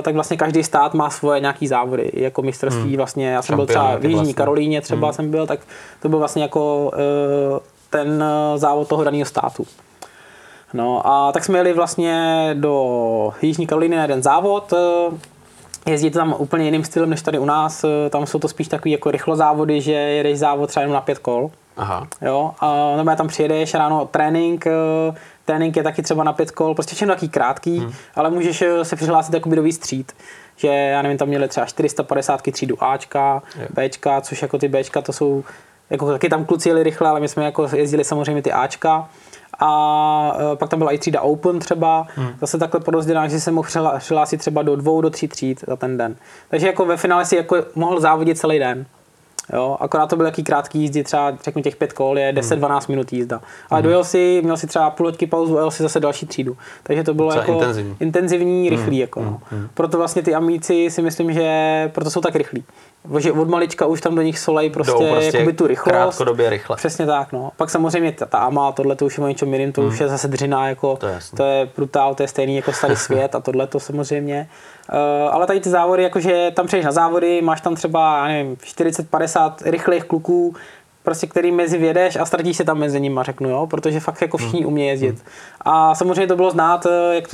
tak 0.02 0.14
vlastně 0.14 0.38
každý 0.38 0.64
stát 0.64 0.94
má 0.94 1.10
svoje 1.10 1.40
nějaký 1.40 1.68
závody, 1.68 2.12
jako 2.14 2.42
mistrovství 2.42 2.88
hmm. 2.88 2.98
vlastně, 2.98 3.30
já 3.30 3.42
jsem 3.42 3.56
byl 3.56 3.66
třeba 3.66 3.96
v 3.96 4.04
Jižní 4.04 4.16
vlastně. 4.16 4.34
Karolíně 4.34 4.82
třeba 4.82 5.08
hmm. 5.08 5.14
jsem 5.14 5.32
byl, 5.32 5.48
tak 5.48 5.60
to 6.02 6.10
byl 6.10 6.20
vlastně 6.20 6.42
jako 6.42 6.92
eh, 6.94 7.60
ten 7.90 8.24
eh, 8.24 8.58
závod 8.58 8.88
toho 8.88 9.04
daného 9.04 9.26
státu. 9.26 9.66
No 10.74 11.08
a 11.08 11.32
tak 11.32 11.46
jsme 11.46 11.60
jeli 11.60 11.74
vlastně 11.74 12.50
do 12.54 13.34
Jižní 13.42 13.68
Karolíny 13.68 13.96
na 13.96 14.02
jeden 14.02 14.24
závod, 14.24 14.74
jezdí 15.86 16.10
tam 16.10 16.36
úplně 16.38 16.66
jiným 16.66 16.84
stylem 16.84 17.10
než 17.10 17.22
tady 17.22 17.40
u 17.40 17.46
nás, 17.46 17.86
tam 18.10 18.26
jsou 18.26 18.40
to 18.40 18.48
spíš 18.48 18.68
takový 18.68 18.92
jako 18.92 19.12
rychlozávody, 19.12 19.82
že 19.82 19.92
jedeš 19.92 20.40
závod 20.40 20.70
třeba 20.70 20.82
jenom 20.82 20.94
na 20.94 21.02
pět 21.02 21.20
kol. 21.20 21.52
Aha. 21.78 22.08
Jo, 22.22 22.52
a 22.60 22.94
nebo 22.98 23.16
tam 23.16 23.28
přijedeš 23.28 23.74
ráno 23.74 24.06
trénink, 24.06 24.66
trénink 25.50 25.76
je 25.76 25.84
taky 25.84 26.02
třeba 26.02 26.24
na 26.24 26.34
pět 26.34 26.52
kol, 26.52 26.74
prostě 26.74 26.96
všechno 26.96 27.14
taky 27.14 27.28
krátký, 27.28 27.80
hmm. 27.80 27.94
ale 28.16 28.30
můžeš 28.30 28.62
eh, 28.62 28.86
se 28.86 28.96
přihlásit 28.96 29.34
jakoby 29.34 29.56
do 29.56 29.64
výstřít 29.64 30.12
že 30.60 30.68
já 30.68 31.02
nevím, 31.02 31.18
tam 31.18 31.28
měli 31.28 31.48
třeba 31.48 31.66
450 31.66 32.42
třídu 32.42 32.84
Ačka, 32.84 33.42
yeah. 33.56 33.72
Bčka, 33.72 34.22
což 34.22 34.42
jako 34.42 34.58
ty 34.58 34.68
Bčka 34.68 35.02
to 35.02 35.14
jsou, 35.14 35.44
jako 35.90 36.12
taky 36.12 36.30
tam 36.30 36.46
kluci 36.46 36.70
jeli 36.70 36.84
rychle, 36.84 37.10
ale 37.10 37.20
my 37.20 37.28
jsme 37.28 37.46
jako 37.46 37.70
jezdili 37.76 38.04
samozřejmě 38.04 38.42
ty 38.42 38.52
Ačka. 38.52 39.10
A 39.60 40.38
eh, 40.54 40.56
pak 40.56 40.70
tam 40.70 40.80
byla 40.80 40.92
i 40.92 40.98
třída 40.98 41.22
Open 41.22 41.60
třeba, 41.60 42.08
hmm. 42.16 42.30
zase 42.42 42.58
takhle 42.58 42.80
porozdělená, 42.80 43.28
že 43.28 43.40
se 43.40 43.52
mohl 43.52 43.70
přihlásit 44.00 44.38
třeba 44.38 44.62
do 44.62 44.76
dvou, 44.76 45.02
do 45.02 45.10
tří 45.10 45.28
tříd 45.28 45.64
za 45.68 45.76
ten 45.76 45.98
den. 45.98 46.16
Takže 46.50 46.68
jako 46.68 46.86
ve 46.86 46.98
finále 46.98 47.26
si 47.26 47.36
jako 47.36 47.58
mohl 47.76 48.00
závodit 48.00 48.38
celý 48.38 48.60
den. 48.60 48.86
Jo, 49.54 49.78
akorát 49.80 50.08
to 50.08 50.16
byl 50.16 50.26
jaký 50.26 50.44
krátký 50.44 50.80
jízdy, 50.80 51.04
třeba 51.04 51.38
řeknu 51.44 51.62
těch 51.62 51.76
pět 51.76 51.94
kol 51.94 52.20
je 52.20 52.34
10-12 52.34 52.68
hmm. 52.68 52.80
minut 52.90 53.14
jízda. 53.14 53.42
A 53.70 53.76
hmm. 53.76 53.84
dojel 53.84 54.04
si, 54.04 54.42
měl 54.44 54.58
si 54.58 54.68
třeba 54.68 54.90
půl 54.90 55.06
hoďky 55.06 55.28
pauzu 55.28 55.58
a 55.58 55.62
jel 55.62 55.72
si 55.72 55.84
zase 55.84 56.00
další 56.00 56.26
třídu. 56.26 56.58
Takže 56.84 57.04
to 57.04 57.14
bylo 57.14 57.34
jako 57.34 57.52
intenzivní, 57.52 57.96
intenzivní 58.00 58.70
rychlý. 58.70 58.86
Hmm. 58.86 59.02
Jako, 59.02 59.22
no. 59.22 59.42
hmm. 59.52 59.70
Proto 59.74 59.98
vlastně 59.98 60.22
ty 60.22 60.36
amíci 60.36 60.90
si 60.90 61.02
myslím, 61.02 61.34
že 61.34 61.92
proto 61.94 62.12
jsou 62.12 62.22
tak 62.22 62.36
rychlí. 62.36 62.64
Že 63.20 63.32
od 63.32 63.50
malička 63.50 63.86
už 63.86 64.02
tam 64.02 64.16
do 64.16 64.22
nich 64.22 64.40
solej 64.40 64.70
prostě, 64.70 65.08
prostě 65.12 65.38
jakoby 65.38 65.54
tu 65.54 65.68
rychlost. 65.68 65.94
Krátkodobě 65.94 66.50
rychle. 66.50 66.76
Přesně 66.76 67.06
tak, 67.06 67.32
no. 67.32 67.52
Pak 67.58 67.70
samozřejmě 67.70 68.12
ta, 68.12 68.26
ta 68.26 68.38
AMA, 68.38 68.72
tohle 68.72 68.96
to 68.96 69.06
už 69.06 69.18
je 69.18 69.24
o 69.24 69.28
něčem 69.28 69.54
jiným, 69.54 69.72
to 69.72 69.82
hmm. 69.82 69.90
už 69.90 70.00
je 70.00 70.08
zase 70.08 70.28
dřina, 70.28 70.70
jako, 70.70 70.96
to 70.96 71.08
je, 71.08 71.20
to 71.36 71.44
je 71.44 71.70
brutál, 71.76 72.16
to 72.16 72.24
je 72.24 72.28
stejný 72.28 72.56
jako 72.56 72.74
starý 72.74 72.96
svět 73.06 73.36
a 73.36 73.40
tohle 73.40 73.68
to 73.68 73.80
samozřejmě. 73.80 74.50
Uh, 74.94 75.34
ale 75.34 75.48
tady 75.48 75.60
ty 75.60 75.70
závody, 75.70 76.04
jakože 76.04 76.52
tam 76.56 76.68
přejdeš 76.68 76.86
na 76.86 76.92
závody, 76.92 77.42
máš 77.42 77.62
tam 77.62 77.76
třeba, 77.76 78.18
já 78.18 78.28
nevím, 78.28 78.56
40-50 78.56 79.54
rychlých 79.66 80.04
kluků, 80.04 80.56
prostě 81.04 81.28
který 81.28 81.52
mezi 81.52 81.78
vědeš 81.78 82.16
a 82.16 82.26
ztratíš 82.26 82.58
se 82.58 82.64
tam 82.64 82.78
mezi 82.78 83.02
nimi, 83.02 83.20
řeknu, 83.24 83.50
jo, 83.50 83.68
protože 83.68 84.00
fakt 84.00 84.22
jako 84.22 84.38
všichni 84.38 84.60
hmm. 84.60 84.68
umí 84.68 84.88
jezdit. 84.88 85.16
Hmm. 85.16 85.26
A 85.62 85.96
samozřejmě 85.96 86.28
to 86.28 86.36
bylo 86.36 86.52
znát, 86.52 86.86
eh, 86.86 87.16
jak 87.16 87.26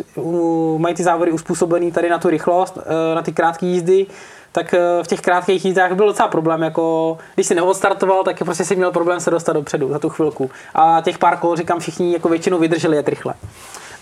mají 0.78 0.96
ty 0.96 1.04
závody 1.04 1.32
uspůsobený 1.32 1.92
tady 1.92 2.10
na 2.10 2.18
tu 2.20 2.30
rychlost, 2.30 2.78
eh, 2.78 3.16
na 3.16 3.22
ty 3.22 3.32
krátké 3.32 3.66
jízdy, 3.66 4.06
tak 4.52 4.76
v 5.04 5.08
těch 5.08 5.22
krátkých 5.22 5.66
jízdách 5.66 5.92
byl 5.92 6.06
docela 6.06 6.28
problém, 6.28 6.62
jako 6.62 7.18
když 7.36 7.48
si 7.48 7.56
neodstartoval, 7.56 8.24
tak 8.24 8.38
prostě 8.38 8.66
si 8.66 8.76
měl 8.76 8.92
problém 8.92 9.20
se 9.20 9.32
dostat 9.32 9.54
dopředu 9.54 9.90
za 9.90 10.00
tu 10.00 10.10
chvilku. 10.10 10.52
A 10.76 11.02
těch 11.02 11.18
pár 11.18 11.38
kol, 11.38 11.56
říkám, 11.56 11.80
všichni 11.80 12.14
jako 12.14 12.30
většinou 12.30 12.60
vydrželi 12.60 12.96
jet 12.96 13.08
rychle. 13.08 13.34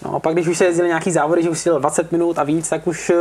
No 0.06 0.16
a 0.16 0.20
pak, 0.20 0.34
když 0.34 0.48
už 0.48 0.58
se 0.58 0.66
jezdili 0.66 0.88
nějaký 0.88 1.12
závody, 1.12 1.44
že 1.44 1.50
už 1.50 1.60
si 1.60 1.70
20 1.70 2.12
minut 2.12 2.40
a 2.40 2.44
víc, 2.44 2.70
tak 2.70 2.88
už 2.88 3.10
eh, 3.10 3.16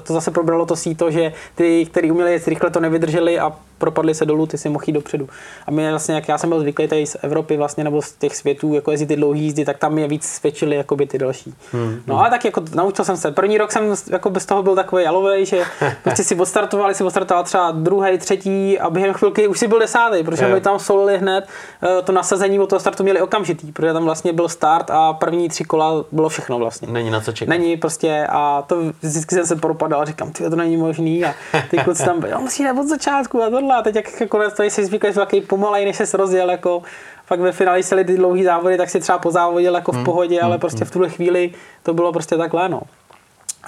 to 0.00 0.12
zase 0.12 0.30
probralo 0.30 0.66
to 0.66 0.76
síto, 0.76 1.10
že 1.10 1.32
ty, 1.54 1.86
kteří 1.86 2.10
uměli 2.10 2.32
jet 2.32 2.48
rychle, 2.48 2.70
to 2.70 2.80
nevydrželi 2.80 3.38
a 3.38 3.52
propadli 3.78 4.14
se 4.14 4.26
dolů, 4.26 4.46
ty 4.46 4.58
si 4.58 4.68
mohl 4.68 4.84
jít 4.86 4.92
dopředu. 4.92 5.28
A 5.66 5.70
my 5.70 5.90
vlastně, 5.90 6.14
jak 6.14 6.28
já 6.28 6.38
jsem 6.38 6.50
byl 6.50 6.60
zvyklý 6.60 6.88
tady 6.88 7.06
z 7.06 7.16
Evropy 7.22 7.56
vlastně, 7.56 7.84
nebo 7.84 8.02
z 8.02 8.12
těch 8.12 8.36
světů, 8.36 8.74
jako 8.74 8.90
jezdit 8.90 9.06
ty 9.06 9.16
dlouhé 9.16 9.38
jízdy, 9.38 9.64
tak 9.64 9.78
tam 9.78 9.92
mě 9.92 10.08
víc 10.08 10.24
svědčili 10.24 10.76
jako 10.76 10.96
by 10.96 11.06
ty 11.06 11.18
další. 11.18 11.54
Hmm, 11.72 12.02
no 12.06 12.18
ale 12.18 12.30
tak 12.30 12.44
jako 12.44 12.62
naučil 12.74 13.04
jsem 13.04 13.16
se. 13.16 13.30
První 13.30 13.58
rok 13.58 13.72
jsem 13.72 13.94
jako 14.10 14.30
bez 14.30 14.46
toho 14.46 14.62
byl 14.62 14.74
takový 14.74 15.04
jalový, 15.04 15.46
že 15.46 15.64
prostě 16.02 16.24
si 16.24 16.34
odstartoval, 16.34 16.94
si 16.94 17.04
odstartoval 17.04 17.44
třeba 17.44 17.70
druhý, 17.70 18.18
třetí 18.18 18.78
a 18.78 18.90
během 18.90 19.14
chvilky 19.14 19.48
už 19.48 19.58
si 19.58 19.68
byl 19.68 19.78
desátý, 19.78 20.24
protože 20.24 20.46
my 20.46 20.60
tam 20.60 20.78
solili 20.78 21.18
hned 21.18 21.48
eh, 21.82 22.02
to 22.02 22.12
nasazení 22.12 22.60
od 22.60 22.70
toho 22.70 22.80
startu 22.80 23.02
měli 23.02 23.20
okamžitý, 23.20 23.72
protože 23.72 23.92
tam 23.92 24.04
vlastně 24.04 24.32
byl 24.32 24.48
start 24.48 24.90
a 24.90 25.12
první 25.12 25.48
tři 25.48 25.64
kola 25.64 26.04
bylo 26.14 26.28
všechno 26.28 26.58
vlastně. 26.58 26.88
Není 26.88 27.10
na 27.10 27.20
co 27.20 27.32
čekat. 27.32 27.50
Není 27.50 27.76
prostě 27.76 28.26
a 28.30 28.62
to 28.62 28.76
vždycky 29.02 29.34
jsem 29.34 29.46
se 29.46 29.56
propadal 29.56 30.02
a 30.02 30.04
říkám, 30.04 30.32
ty 30.32 30.50
to 30.50 30.56
není 30.56 30.76
možný 30.76 31.24
a 31.24 31.34
ty 31.70 31.78
kluci 31.78 32.04
tam, 32.04 32.22
jo, 32.28 32.40
musí 32.40 32.70
od 32.70 32.88
začátku 32.88 33.42
a 33.42 33.50
tohle 33.50 33.76
a 33.76 33.82
teď 33.82 33.96
jak 33.96 34.20
jako 34.20 34.50
tady 34.50 34.70
si 34.70 34.84
zvyklý, 34.84 35.08
že 35.08 35.14
takový 35.14 35.42
pomalej, 35.42 35.84
než 35.84 35.96
se 35.96 36.16
rozjel, 36.16 36.50
jako 36.50 36.82
fakt 37.26 37.40
ve 37.40 37.52
finále 37.52 37.82
se 37.82 38.04
ty 38.04 38.16
dlouhé 38.16 38.44
závody, 38.44 38.76
tak 38.76 38.90
si 38.90 39.00
třeba 39.00 39.18
pozávodil 39.18 39.74
jako 39.74 39.92
v 39.92 39.94
hmm, 39.94 40.04
pohodě, 40.04 40.36
hmm, 40.36 40.44
ale 40.44 40.58
prostě 40.58 40.78
hmm. 40.78 40.86
v 40.86 40.90
tuhle 40.90 41.08
chvíli 41.08 41.52
to 41.82 41.94
bylo 41.94 42.12
prostě 42.12 42.36
takhle, 42.36 42.68
no. 42.68 42.80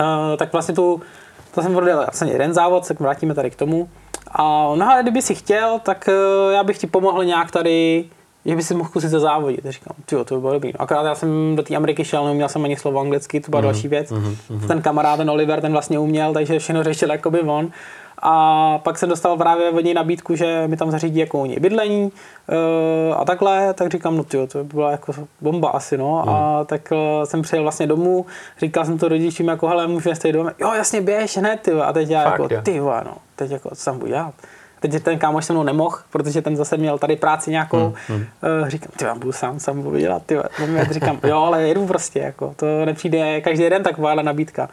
Uh, 0.00 0.37
tak 0.37 0.52
vlastně 0.52 0.74
tu, 0.74 1.02
to 1.54 1.62
jsem 1.62 1.74
prodal 1.74 1.96
vlastně 1.96 2.32
jeden 2.32 2.54
závod, 2.54 2.88
tak 2.88 3.00
vrátíme 3.00 3.35
tady 3.35 3.50
k 3.50 3.56
tomu. 3.56 3.88
A 4.30 4.42
no 4.76 4.90
ale 4.90 5.02
kdyby 5.02 5.22
si 5.22 5.35
chtěl, 5.35 5.80
tak 5.82 6.09
uh, 6.09 6.52
já 6.52 6.64
bych 6.64 6.78
ti 6.78 6.87
pomohl 6.87 7.24
nějak 7.24 7.50
tady, 7.50 8.04
že 8.46 8.56
by 8.56 8.62
si 8.62 8.74
mohl 8.74 8.88
zkusit 8.88 9.11
závodit. 9.11 9.61
Říkám, 9.64 9.96
tyjo, 10.06 10.24
to 10.24 10.35
by 10.35 10.40
bylo 10.40 10.52
dobrý. 10.52 10.72
No, 10.74 10.82
akorát 10.82 11.06
já 11.06 11.14
jsem 11.14 11.56
do 11.56 11.62
té 11.62 11.76
Ameriky 11.76 12.04
šel, 12.04 12.24
neuměl 12.24 12.48
jsem 12.48 12.64
ani 12.64 12.76
slovo 12.76 13.00
anglicky, 13.00 13.40
to 13.40 13.50
byla 13.50 13.61
mm-hmm. 13.61 13.64
další 13.64 13.88
věc. 13.88 14.11
Mm-hmm. 14.11 14.66
Ten 14.66 14.82
kamarád, 14.82 15.18
ten 15.18 15.30
Oliver, 15.30 15.61
ten 15.61 15.72
vlastně 15.72 15.98
uměl, 15.98 16.32
takže 16.32 16.59
všechno 16.59 16.82
řešil 16.82 17.11
jako 17.11 17.30
by 17.30 17.40
on. 17.40 17.70
A 18.22 18.78
pak 18.78 18.98
jsem 18.98 19.09
dostal 19.09 19.37
právě 19.37 19.70
od 19.70 19.85
něj 19.85 19.94
nabídku, 19.94 20.35
že 20.35 20.68
mi 20.68 20.76
tam 20.76 20.90
zařídí 20.90 21.18
jako 21.18 21.46
něj 21.46 21.61
bydlení 21.61 22.02
uh, 22.02 23.20
a 23.20 23.24
takhle, 23.24 23.74
tak 23.74 23.90
říkám, 23.90 24.16
no 24.16 24.24
tyjo, 24.24 24.46
to 24.46 24.64
byla 24.64 24.90
jako 24.90 25.12
bomba 25.40 25.68
asi, 25.68 25.98
no. 25.98 26.22
Hmm. 26.22 26.35
A 26.35 26.64
tak 26.64 26.92
uh, 26.92 27.24
jsem 27.24 27.42
přijel 27.42 27.62
vlastně 27.62 27.87
domů, 27.87 28.26
říkal 28.59 28.85
jsem 28.85 28.98
to 28.98 29.09
rodičům 29.09 29.48
jako, 29.48 29.68
hele, 29.68 29.87
můžu 29.87 30.09
jít 30.09 30.32
domů, 30.32 30.50
jo, 30.59 30.72
jasně, 30.72 31.00
běž 31.00 31.37
hned, 31.37 31.61
ty 31.61 31.72
A 31.72 31.92
teď 31.92 32.11
já 32.11 32.24
Fakt, 32.24 32.32
jako, 32.32 32.62
ty 32.62 32.80
no, 32.80 33.16
teď 33.37 33.50
jako, 33.50 33.70
co 33.74 33.85
tam 33.85 33.98
budu 33.98 34.11
dělat? 34.11 34.35
Teď 34.80 35.02
ten 35.02 35.18
kámoš 35.18 35.44
se 35.44 35.52
mnou 35.52 35.62
nemohl, 35.62 35.98
protože 36.10 36.42
ten 36.42 36.56
zase 36.56 36.76
měl 36.76 36.98
tady 36.98 37.16
práci 37.16 37.50
nějakou. 37.50 37.78
Hmm, 37.78 37.94
hmm. 38.08 38.26
Uh, 38.62 38.68
říkám, 38.68 38.90
ty 38.96 39.04
budu 39.18 39.32
sám, 39.32 39.60
sám 39.60 39.82
budu 39.82 39.98
dělat, 39.98 40.22
ty 40.26 40.36
Říkám, 40.90 41.20
jo, 41.24 41.38
ale 41.38 41.68
jedu 41.68 41.86
prostě, 41.86 42.18
jako, 42.18 42.54
to 42.56 42.66
nepřijde 42.84 43.40
každý 43.40 43.70
den 43.70 43.82
taková 43.82 44.14
nabídka. 44.14 44.68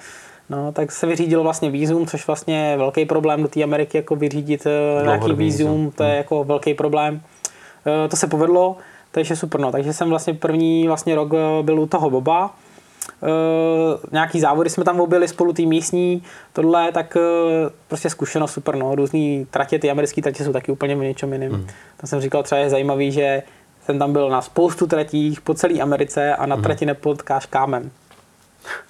No, 0.49 0.71
tak 0.71 0.91
se 0.91 1.07
vyřídilo 1.07 1.43
vlastně 1.43 1.69
vízum, 1.69 2.07
což 2.07 2.27
vlastně 2.27 2.69
je 2.69 2.77
velký 2.77 3.05
problém 3.05 3.41
do 3.41 3.47
té 3.47 3.63
Ameriky, 3.63 3.97
jako 3.97 4.15
vyřídit 4.15 4.65
uh, 4.65 5.05
nějaký 5.05 5.33
vízum, 5.33 5.91
to 5.91 6.03
je 6.03 6.09
hmm. 6.09 6.17
jako 6.17 6.43
velký 6.43 6.73
problém. 6.73 7.13
Uh, 7.13 8.09
to 8.09 8.15
se 8.15 8.27
povedlo, 8.27 8.77
takže 9.11 9.35
super, 9.35 9.61
no. 9.61 9.71
Takže 9.71 9.93
jsem 9.93 10.09
vlastně 10.09 10.33
první 10.33 10.87
vlastně 10.87 11.15
rok 11.15 11.31
byl 11.61 11.79
u 11.79 11.87
toho 11.87 12.09
Boba, 12.09 12.53
Uh, 13.21 13.29
nějaký 14.11 14.39
závody 14.39 14.69
jsme 14.69 14.83
tam 14.83 14.99
objeli 14.99 15.27
spolu, 15.27 15.53
tý 15.53 15.65
místní, 15.65 16.23
tohle, 16.53 16.91
tak 16.91 17.15
uh, 17.15 17.21
prostě 17.87 18.09
zkušenost 18.09 18.53
super, 18.53 18.75
no, 18.75 18.95
různý 18.95 19.47
tratě, 19.51 19.79
ty 19.79 19.91
americké 19.91 20.21
tratě 20.21 20.43
jsou 20.43 20.53
taky 20.53 20.71
úplně 20.71 20.95
v 20.95 20.99
něčem 20.99 21.33
jiným. 21.33 21.51
Mm. 21.51 21.67
Tam 21.97 22.07
jsem 22.07 22.21
říkal, 22.21 22.43
třeba 22.43 22.61
je 22.61 22.69
zajímavý, 22.69 23.11
že 23.11 23.43
jsem 23.85 23.99
tam 23.99 24.13
byl 24.13 24.29
na 24.29 24.41
spoustu 24.41 24.87
tratích 24.87 25.41
po 25.41 25.53
celé 25.53 25.79
Americe 25.79 26.35
a 26.35 26.45
na 26.45 26.55
mm. 26.55 26.63
trati 26.63 26.85
nepotkáš 26.85 27.45
kámen. 27.45 27.91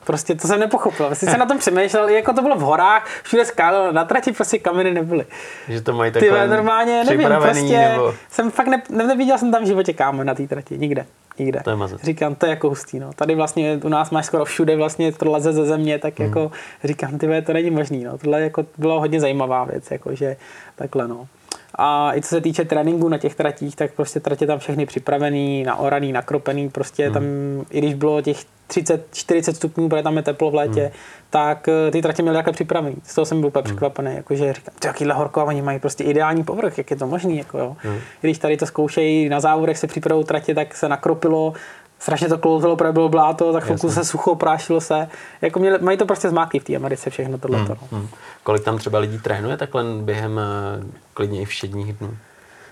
Prostě 0.03 0.35
to 0.35 0.47
jsem 0.47 0.59
nepochopil. 0.59 1.05
Vlastně 1.05 1.31
jsem 1.31 1.39
na 1.39 1.45
tom 1.45 1.57
přemýšlel, 1.57 2.09
jako 2.09 2.33
to 2.33 2.41
bylo 2.41 2.55
v 2.55 2.61
horách, 2.61 3.07
všude 3.23 3.45
skálo, 3.45 3.91
na 3.91 4.05
trati 4.05 4.31
prostě 4.31 4.59
kameny 4.59 4.93
nebyly. 4.93 5.25
Že 5.67 5.81
to 5.81 5.93
mají 5.93 6.11
takové 6.11 6.43
Ty, 6.43 6.49
normálně, 6.49 7.03
nevím, 7.03 7.29
prostě 7.41 7.77
nebo... 7.77 8.13
jsem 8.31 8.51
fakt 8.51 8.67
ne, 8.67 8.83
neviděl 8.89 9.37
jsem 9.37 9.51
tam 9.51 9.63
v 9.63 9.67
životě 9.67 9.93
kámen 9.93 10.27
na 10.27 10.35
té 10.35 10.47
trati, 10.47 10.77
nikde 10.77 11.05
nikde. 11.39 11.61
To 11.63 11.69
je 11.69 11.75
mazec. 11.75 12.03
Říkám, 12.03 12.35
to 12.35 12.45
je 12.45 12.49
jako 12.49 12.69
hustý. 12.69 12.99
No. 12.99 13.13
Tady 13.13 13.35
vlastně 13.35 13.79
u 13.83 13.89
nás 13.89 14.11
máš 14.11 14.25
skoro 14.25 14.45
všude 14.45 14.75
vlastně 14.75 15.11
to 15.11 15.31
leze 15.31 15.53
ze 15.53 15.65
země, 15.65 15.99
tak 15.99 16.19
hmm. 16.19 16.27
jako 16.27 16.51
říkám, 16.83 17.17
ty 17.17 17.41
to 17.41 17.53
není 17.53 17.69
možný. 17.69 18.03
No. 18.03 18.17
Tohle 18.17 18.41
jako 18.41 18.65
bylo 18.77 18.99
hodně 18.99 19.19
zajímavá 19.19 19.63
věc, 19.63 19.91
jako 19.91 20.15
že 20.15 20.35
takhle 20.75 21.07
no. 21.07 21.27
A 21.75 22.15
i 22.15 22.21
co 22.21 22.27
se 22.27 22.41
týče 22.41 22.65
tréninku 22.65 23.09
na 23.09 23.17
těch 23.17 23.35
tratích, 23.35 23.75
tak 23.75 23.93
prostě 23.93 24.19
tratě 24.19 24.47
tam 24.47 24.59
všechny 24.59 24.85
připravený, 24.85 25.63
naoraný, 25.63 26.11
nakropený, 26.11 26.69
prostě 26.69 27.03
hmm. 27.05 27.13
tam, 27.13 27.23
i 27.69 27.79
když 27.79 27.93
bylo 27.93 28.21
těch 28.21 28.37
30-40 28.69 29.53
stupňů, 29.53 29.89
protože 29.89 30.03
tam 30.03 30.17
je 30.17 30.23
teplo 30.23 30.51
v 30.51 30.55
létě, 30.55 30.81
hmm. 30.81 30.91
tak 31.29 31.67
eh, 31.67 31.91
ty 31.91 32.01
tratě 32.01 32.21
měly 32.21 32.37
takhle 32.37 32.53
připravený. 32.53 32.95
Z 33.03 33.15
toho 33.15 33.25
jsem 33.25 33.39
byl 33.39 33.47
úplně 33.47 33.61
hmm. 33.61 33.65
překvapený, 33.65 34.15
jakože 34.15 34.53
říkám, 34.53 34.75
jakýhle 34.85 35.13
horko, 35.13 35.45
oni 35.45 35.61
mají 35.61 35.79
prostě 35.79 36.03
ideální 36.03 36.43
povrch, 36.43 36.77
jak 36.77 36.91
je 36.91 36.97
to 36.97 37.07
možný, 37.07 37.37
jako 37.37 37.57
jo. 37.57 37.75
Hmm. 37.79 37.97
Když 38.21 38.37
tady 38.37 38.57
to 38.57 38.65
zkoušejí 38.65 39.29
na 39.29 39.39
závodech 39.39 39.77
se 39.77 39.87
připravují 39.87 40.25
tratě, 40.25 40.55
tak 40.55 40.75
se 40.75 40.89
nakropilo, 40.89 41.53
strašně 42.03 42.27
to 42.27 42.37
klouzelo, 42.37 42.75
protože 42.75 42.91
bylo 42.91 43.09
bláto, 43.09 43.53
tak 43.53 43.63
chvilku 43.63 43.89
se 43.89 44.05
sucho, 44.05 44.35
prášilo 44.35 44.81
se. 44.81 45.07
Jako 45.41 45.59
měli, 45.59 45.79
mají 45.81 45.97
to 45.97 46.05
prostě 46.05 46.29
zmáky 46.29 46.59
v 46.59 46.63
té 46.63 46.75
Americe 46.75 47.09
všechno 47.09 47.37
tohle. 47.37 47.57
Hmm, 47.57 47.67
no. 47.67 47.77
hmm. 47.91 48.07
Kolik 48.43 48.63
tam 48.63 48.77
třeba 48.77 48.99
lidí 48.99 49.19
trénuje 49.19 49.57
takhle 49.57 49.83
během 50.01 50.39
eh, 50.39 50.83
klidně 51.13 51.41
i 51.41 51.45
všedních 51.45 51.93
dnů? 51.93 52.17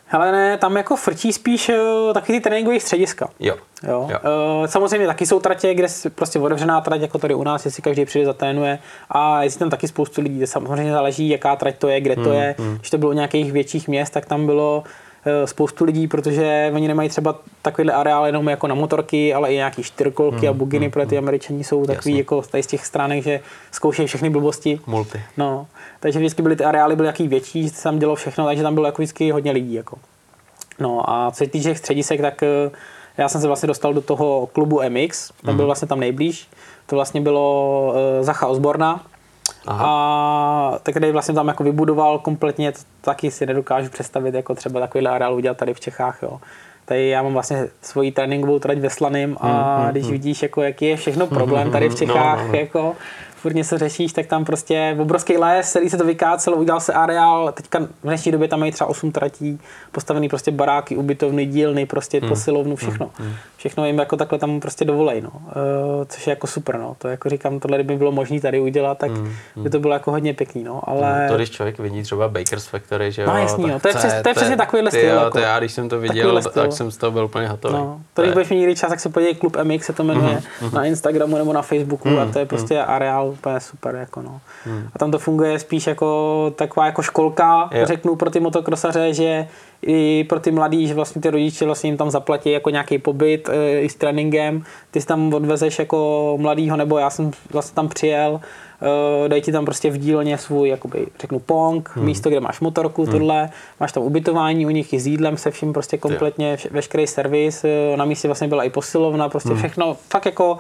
Hele 0.06 0.32
ne, 0.32 0.58
tam 0.58 0.78
jako 0.78 0.96
frčí 0.96 1.34
spíš 1.34 1.70
uh, 1.70 2.13
taky 2.13 2.34
ty 2.34 2.39
tréninkové 2.39 2.80
střediska. 2.80 3.30
Jo. 3.39 3.56
jo. 3.88 4.08
jo. 4.12 4.17
Uh, 4.60 4.67
samozřejmě 4.67 5.08
taky 5.08 5.26
jsou 5.26 5.39
tratě, 5.39 5.74
kde 5.74 5.88
je 6.04 6.10
prostě 6.10 6.39
otevřená 6.39 6.82
trať, 6.82 7.02
jako 7.02 7.17
tady 7.17 7.34
u 7.34 7.44
nás, 7.44 7.65
jestli 7.65 7.84
každý 7.84 8.06
přijde 8.06 8.26
zatrénuje. 8.26 8.80
A 9.10 9.44
jestli 9.44 9.60
tam 9.60 9.70
taky 9.70 9.88
spoustu 9.88 10.22
lidí, 10.22 10.48
samozřejmě 10.48 10.91
záleží, 10.91 11.30
jaká 11.30 11.56
trať 11.56 11.78
to 11.78 11.88
je, 11.88 12.02
kde 12.02 12.15
to 12.15 12.30
hmm, 12.30 12.34
je. 12.34 12.56
Hmm. 12.60 12.76
Když 12.76 12.89
to 12.89 12.98
bylo 12.98 13.12
u 13.12 13.13
nějakých 13.13 13.52
větších 13.52 13.88
měst, 13.88 14.13
tak 14.13 14.26
tam 14.26 14.46
bylo 14.46 14.84
spoustu 15.45 15.86
lidí, 15.86 16.07
protože 16.07 16.71
oni 16.73 16.88
nemají 16.88 17.10
třeba 17.10 17.36
takovýhle 17.62 17.93
areál 17.93 18.25
jenom 18.25 18.49
jako 18.49 18.67
na 18.67 18.75
motorky, 18.75 19.34
ale 19.34 19.53
i 19.53 19.55
nějaký 19.55 19.84
čtyřkolky 19.84 20.38
hmm, 20.38 20.49
a 20.49 20.53
buginy, 20.53 20.86
hmm, 20.86 20.91
protože 20.91 21.05
ty 21.05 21.15
hmm. 21.15 21.25
američani 21.25 21.63
jsou 21.63 21.86
takový 21.86 22.12
Jasně. 22.12 22.19
jako 22.19 22.41
tady 22.41 22.63
z 22.63 22.67
těch 22.67 22.86
stránek, 22.86 23.23
že 23.23 23.39
zkoušejí 23.71 24.07
všechny 24.07 24.29
blbosti. 24.29 24.79
Multi. 24.88 25.21
No, 25.38 25.67
takže 25.99 26.19
vždycky 26.19 26.41
byly 26.41 26.55
ty 26.55 26.63
areály 26.63 26.95
byly 26.95 27.07
jaký 27.07 27.27
větší, 27.27 27.63
že 27.63 27.69
se 27.69 27.84
tam 27.84 27.99
dělo 27.99 28.15
všechno, 28.15 28.45
takže 28.45 28.63
tam 28.63 28.73
bylo 28.73 28.86
jako 28.86 29.01
vždycky 29.01 29.31
hodně 29.31 29.51
lidí. 29.51 29.73
Jako. 29.73 29.97
No 30.79 31.10
a 31.10 31.31
co 31.31 31.38
se 31.38 31.47
týče 31.47 31.75
středisek, 31.75 32.21
tak 32.21 32.43
eh, 32.43 32.71
já 33.17 33.29
jsem 33.29 33.41
se 33.41 33.47
vlastně 33.47 33.67
dostal 33.67 33.93
do 33.93 34.01
toho 34.01 34.49
klubu 34.53 34.81
MX, 34.89 35.31
byl 35.43 35.53
mhm. 35.53 35.65
vlastně 35.65 35.88
tam 35.88 35.99
nejblíž. 35.99 36.47
To 36.86 36.95
vlastně 36.95 37.21
bylo 37.21 37.88
uh, 37.88 38.25
Zacha 38.25 38.47
Osborna. 38.47 39.05
Aha. 39.68 39.86
A 39.88 40.80
tak 40.84 40.94
tady 40.94 41.12
vlastně 41.12 41.34
tam 41.34 41.48
jako 41.48 41.64
vybudoval 41.64 42.20
kompletně, 42.20 42.72
to 42.72 42.80
taky 43.02 43.32
si 43.32 43.46
nedokážu 43.46 43.90
představit, 43.90 44.36
jako 44.36 44.56
třeba 44.56 44.80
takovýhle 44.80 45.12
areál 45.12 45.36
udělat 45.36 45.58
tady 45.58 45.74
v 45.74 45.80
Čechách. 45.80 46.20
Jo. 46.24 46.40
Tady 46.86 47.10
já 47.10 47.24
mám 47.24 47.34
vlastně 47.34 47.68
svoji 47.82 48.12
tréninkovou 48.12 48.60
trať 48.60 48.78
ve 48.78 48.90
Slaným 48.90 49.38
a 49.40 49.78
mm, 49.78 49.86
mm, 49.86 49.92
když 49.92 50.10
vidíš, 50.10 50.42
jako, 50.44 50.62
jaký 50.62 50.86
je 50.86 50.98
všechno 50.98 51.28
problém 51.28 51.72
tady 51.72 51.90
v 51.90 51.96
Čechách, 51.96 52.38
no, 52.42 52.46
no, 52.46 52.52
no. 52.54 52.60
jako 52.60 52.96
furt 53.42 53.54
něco 53.54 53.78
řešíš, 53.78 54.14
tak 54.14 54.26
tam 54.26 54.46
prostě 54.46 54.98
obrovský 55.00 55.38
les, 55.38 55.72
celý 55.72 55.90
se 55.90 55.98
to 55.98 56.06
vykácelo, 56.06 56.58
udělal 56.58 56.80
se 56.80 56.94
areál, 56.94 57.52
teďka 57.52 57.80
v 57.80 57.88
dnešní 58.04 58.32
době 58.32 58.48
tam 58.48 58.60
mají 58.60 58.72
třeba 58.72 58.90
8 58.90 59.12
tratí, 59.12 59.60
postavený 59.92 60.30
prostě 60.30 60.52
baráky, 60.52 60.96
ubytovny, 60.96 61.46
dílny, 61.46 61.86
prostě 61.86 62.20
hmm. 62.20 62.30
posilovnu, 62.30 62.76
všechno. 62.76 63.12
Hmm. 63.18 63.34
Všechno 63.62 63.86
jim 63.86 64.00
jako 64.00 64.17
takhle 64.17 64.39
tam 64.39 64.60
prostě 64.60 64.86
dovolej, 64.86 65.21
no. 65.21 65.30
Uh, 65.34 66.06
což 66.08 66.28
je 66.28 66.32
jako 66.32 66.47
super, 66.47 66.80
no. 66.80 66.95
To 66.97 67.08
jako 67.08 67.30
říkám, 67.30 67.60
tohle 67.60 67.78
kdyby 67.78 67.95
bylo 67.95 68.12
možné 68.12 68.39
tady 68.41 68.60
udělat, 68.60 68.97
tak 68.97 69.12
hmm. 69.12 69.34
by 69.56 69.69
to 69.69 69.80
bylo 69.80 69.93
jako 69.93 70.12
hodně 70.12 70.34
pěkný, 70.34 70.63
no. 70.63 70.82
Ale... 70.89 71.24
No, 71.24 71.30
to 71.30 71.36
když 71.36 71.50
člověk 71.50 71.80
vidí 71.80 72.04
třeba 72.04 72.28
Baker's 72.28 72.67
Factory, 72.67 73.12
že 73.12 73.26
no, 73.26 73.32
jo, 73.32 73.38
no, 73.38 73.41
jasný, 73.41 73.69
jo. 73.69 73.80
To, 73.80 73.88
je 73.88 73.93
přes, 73.93 74.21
to 74.21 74.30
je 74.30 74.36
přesně 74.36 74.58
takovýhle 74.58 74.91
styl. 74.91 75.10
Jo, 75.10 75.15
jako. 75.15 75.32
to 75.32 75.39
já, 75.39 75.60
když 75.60 75.71
jsem 75.71 75.89
to 75.89 76.00
viděl, 76.00 76.41
tak 76.41 76.74
jsem 76.74 76.91
z 76.91 76.97
toho 76.97 77.12
byl 77.12 77.26
úplně 77.26 77.47
hotový. 77.47 77.74
No, 77.74 78.02
to, 78.13 78.21
když 78.21 78.34
budeš 78.34 78.50
mít 78.50 78.60
někdy 78.60 78.76
čas, 78.76 78.89
tak 78.89 79.00
se 79.00 79.10
podívej, 79.10 79.36
Klub 79.36 79.58
MX 79.63 79.86
se 79.86 79.93
to 79.93 80.04
jmenuje, 80.04 80.41
mm-hmm. 80.62 80.74
na 80.74 80.86
Instagramu 80.86 81.38
nebo 81.38 81.54
na 81.54 81.62
Facebooku 81.62 82.10
mm-hmm. 82.10 82.30
a 82.30 82.34
to 82.34 82.39
je 82.39 82.45
prostě 82.45 82.76
mm-hmm. 82.76 82.89
areál 82.89 83.28
úplně 83.28 83.60
super, 83.60 83.95
jako 83.95 84.21
no. 84.21 84.41
Hmm. 84.65 84.88
A 84.93 85.00
tam 85.00 85.12
to 85.12 85.19
funguje 85.19 85.60
spíš 85.60 85.88
jako 85.88 86.54
taková 86.56 86.86
jako 86.86 87.02
školka, 87.02 87.69
jo. 87.71 87.86
řeknu 87.86 88.15
pro 88.15 88.30
ty 88.30 88.39
motokrosaře, 88.39 89.13
že 89.13 89.47
i 89.82 90.26
pro 90.30 90.39
ty 90.39 90.52
mladý, 90.52 90.88
že 90.88 90.94
vlastně 90.94 91.22
ty 91.22 91.30
rodiče 91.30 91.65
vlastně 91.65 91.88
jim 91.89 91.98
tam 91.98 92.12
zaplatí 92.12 92.52
jako 92.52 92.70
nějaký 92.70 92.98
pobyt 92.98 93.50
e, 93.50 93.82
i 93.82 93.89
s 93.89 93.96
tréninkem, 93.96 94.63
ty 94.91 95.02
si 95.02 95.08
tam 95.08 95.34
odvezeš 95.34 95.80
jako 95.80 96.38
mladýho, 96.41 96.78
nebo 96.78 96.98
já 96.98 97.10
jsem 97.10 97.32
vlastně 97.52 97.76
tam 97.76 97.89
přijel, 97.89 98.41
e, 99.26 99.30
dají 99.30 99.41
ti 99.41 99.52
tam 99.52 99.65
prostě 99.65 99.89
v 99.89 99.98
dílně 99.98 100.38
svůj, 100.38 100.70
jakoby, 100.70 101.08
řeknu, 101.20 101.39
pong, 101.39 101.89
hmm. 101.96 102.06
místo, 102.06 102.30
kde 102.30 102.39
máš 102.39 102.60
motorku, 102.60 103.04
hmm. 103.04 103.12
tohle, 103.12 103.50
máš 103.80 103.91
tam 103.91 104.04
ubytování 104.04 104.65
u 104.65 104.70
nich 104.70 104.94
i 104.94 105.00
s 105.00 105.08
jídlem, 105.08 105.38
se 105.38 105.52
vším 105.52 105.74
prostě 105.74 105.98
kompletně, 105.98 106.58
veškerý 106.72 107.08
servis, 107.08 107.63
e, 107.63 107.98
na 107.98 108.06
místě 108.06 108.28
vlastně 108.28 108.48
byla 108.48 108.63
i 108.63 108.70
posilovna, 108.70 109.30
prostě 109.30 109.50
hmm. 109.50 109.58
všechno, 109.58 109.98
fakt 110.10 110.26
jako 110.26 110.58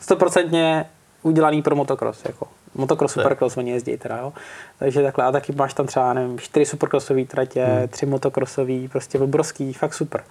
stoprocentně 0.00 0.84
udělaný 1.22 1.62
pro 1.62 1.76
motocross, 1.76 2.24
jako 2.24 2.46
motocross, 2.74 3.12
supercross 3.12 3.56
oni 3.56 3.70
jezdí 3.70 3.96
teda, 3.96 4.16
jo. 4.16 4.32
Takže 4.78 5.02
takhle, 5.02 5.24
a 5.24 5.32
taky 5.32 5.52
máš 5.52 5.74
tam 5.74 5.86
třeba, 5.86 6.12
nevím, 6.12 6.38
čtyři 6.38 6.66
supercrossové 6.66 7.24
tratě, 7.24 7.64
hmm. 7.64 7.88
tři 7.88 8.06
motocrossové, 8.06 8.88
prostě 8.88 9.18
obrovský, 9.18 9.72
fakt 9.72 9.94
super. 9.94 10.24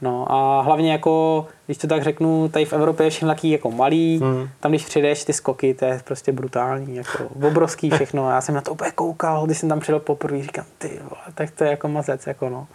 No 0.00 0.32
a 0.32 0.62
hlavně 0.62 0.92
jako, 0.92 1.46
když 1.66 1.78
to 1.78 1.86
tak 1.86 2.02
řeknu, 2.02 2.48
tady 2.48 2.64
v 2.64 2.72
Evropě 2.72 3.06
je 3.06 3.10
všechno 3.10 3.28
taky 3.28 3.50
jako 3.50 3.70
malý, 3.70 4.18
hmm. 4.18 4.48
tam 4.60 4.72
když 4.72 4.84
přijdeš 4.84 5.24
ty 5.24 5.32
skoky, 5.32 5.74
to 5.74 5.84
je 5.84 6.00
prostě 6.04 6.32
brutální, 6.32 6.96
jako 6.96 7.24
obrovský 7.46 7.90
všechno. 7.90 8.30
Já 8.30 8.40
jsem 8.40 8.54
na 8.54 8.60
to 8.60 8.72
úplně 8.72 8.90
koukal, 8.90 9.46
když 9.46 9.58
jsem 9.58 9.68
tam 9.68 9.80
přijel 9.80 10.00
poprvé, 10.00 10.42
říkám, 10.42 10.64
ty 10.78 10.88
vole, 10.88 11.22
tak 11.34 11.50
to 11.50 11.64
je 11.64 11.70
jako 11.70 11.88
mazec, 11.88 12.26
jako 12.26 12.48
no. 12.48 12.66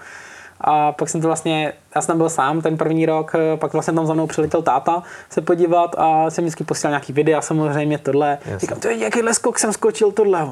A 0.63 0.91
pak 0.91 1.09
jsem 1.09 1.21
to 1.21 1.27
vlastně, 1.27 1.73
já 1.95 2.01
jsem 2.01 2.17
byl 2.17 2.29
sám 2.29 2.61
ten 2.61 2.77
první 2.77 3.05
rok, 3.05 3.31
pak 3.55 3.73
vlastně 3.73 3.93
tam 3.93 4.07
za 4.07 4.13
mnou 4.13 4.27
přiletěl 4.27 4.61
táta 4.61 5.03
se 5.29 5.41
podívat 5.41 5.95
a 5.97 6.29
jsem 6.29 6.43
vždycky 6.43 6.63
posílal 6.63 6.91
nějaký 6.91 7.13
videa, 7.13 7.41
samozřejmě 7.41 7.97
tohle. 7.97 8.37
Jasně. 8.45 8.59
Říkám, 8.59 8.79
to 8.79 8.87
je 8.87 8.97
jaký 8.97 9.21
leskok 9.21 9.59
jsem 9.59 9.73
skočil 9.73 10.11
tohle. 10.11 10.47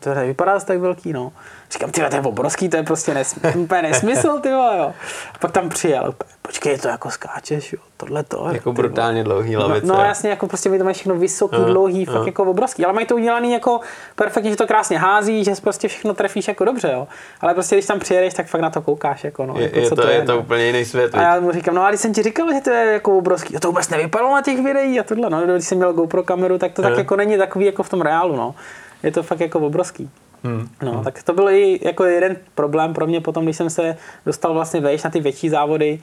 To, 0.00 0.10
to, 0.10 0.14
to 0.14 0.20
vypadá 0.20 0.60
tak 0.60 0.78
velký, 0.78 1.12
no. 1.12 1.32
Říkám, 1.70 1.90
ty 1.90 2.00
to 2.10 2.16
je 2.16 2.22
obrovský, 2.22 2.68
to 2.68 2.76
je 2.76 2.82
prostě 2.82 3.14
nesmysl, 3.14 3.58
úplně 3.58 3.82
nesmysl, 3.82 4.38
ty 4.38 4.48
jo. 4.48 4.92
A 5.34 5.38
pak 5.40 5.50
tam 5.50 5.68
přijel, 5.68 6.14
počkej, 6.42 6.78
to 6.78 6.88
jako 6.88 7.10
skáčeš, 7.10 7.72
jo, 7.72 7.78
tohle 7.96 8.22
to. 8.22 8.48
Jako 8.52 8.72
brutálně 8.72 9.24
dlouhý 9.24 9.56
lavice. 9.56 9.86
No, 9.86 9.94
no, 9.94 10.04
jasně, 10.04 10.30
jako 10.30 10.46
prostě 10.46 10.78
to 10.78 10.84
mají 10.84 10.94
všechno 10.94 11.14
vysoký, 11.14 11.56
uh, 11.56 11.64
dlouhý, 11.64 12.06
uh. 12.08 12.14
fakt 12.14 12.26
jako 12.26 12.44
obrovský, 12.44 12.84
ale 12.84 12.94
mají 12.94 13.06
to 13.06 13.14
udělaný 13.14 13.52
jako 13.52 13.80
perfektně, 14.14 14.50
že 14.50 14.56
to 14.56 14.66
krásně 14.66 14.98
hází, 14.98 15.44
že 15.44 15.52
prostě 15.62 15.88
všechno 15.88 16.14
trefíš 16.14 16.48
jako 16.48 16.64
dobře, 16.64 16.90
jo. 16.92 17.08
Ale 17.40 17.54
prostě 17.54 17.76
když 17.76 17.86
tam 17.86 17.98
přijedeš, 17.98 18.34
tak 18.34 18.46
fakt 18.46 18.60
na 18.60 18.70
to 18.70 18.82
koukáš, 18.82 19.24
jako 19.24 19.46
no. 19.46 19.54
Je, 19.56 19.62
jako, 19.62 19.78
je 19.78 19.88
co 19.88 19.96
to, 19.96 20.02
to 20.02 20.08
je, 20.08 20.14
je 20.14 20.22
to 20.22 20.32
no. 20.32 20.38
úplně 20.38 20.66
jiný 20.66 20.84
svět. 20.84 21.14
A 21.14 21.22
já 21.22 21.40
mu 21.40 21.52
říkám, 21.52 21.74
no 21.74 21.84
a 21.84 21.88
když 21.88 22.00
jsem 22.00 22.12
ti 22.12 22.22
říkal, 22.22 22.52
že 22.54 22.60
to 22.60 22.70
je 22.70 22.92
jako 22.92 23.18
obrovský, 23.18 23.54
to 23.54 23.68
vůbec 23.68 23.88
nevypadalo 23.88 24.34
na 24.34 24.42
těch 24.42 24.60
videích 24.64 25.00
a 25.00 25.02
tohle, 25.02 25.30
no, 25.30 25.40
když 25.46 25.66
jsem 25.66 25.78
měl 25.78 25.92
GoPro 25.92 26.22
kameru, 26.22 26.58
tak 26.58 26.72
to 26.72 26.82
uh. 26.82 26.88
tak 26.88 26.98
jako 26.98 27.16
není 27.16 27.38
takový 27.38 27.66
jako 27.66 27.82
v 27.82 27.88
tom 27.88 28.00
reálu, 28.00 28.36
no. 28.36 28.54
Je 29.02 29.12
to 29.12 29.22
fakt 29.22 29.40
jako 29.40 29.60
obrovský. 29.60 30.10
Hmm. 30.44 30.68
No, 30.82 30.92
hmm. 30.92 31.04
tak 31.04 31.22
to 31.22 31.32
byl 31.32 31.48
i 31.48 31.80
jako 31.82 32.04
jeden 32.04 32.36
problém 32.54 32.94
pro 32.94 33.06
mě 33.06 33.20
potom, 33.20 33.44
když 33.44 33.56
jsem 33.56 33.70
se 33.70 33.96
dostal 34.26 34.54
vlastně 34.54 34.80
vejš 34.80 35.02
na 35.02 35.10
ty 35.10 35.20
větší 35.20 35.48
závody, 35.48 36.00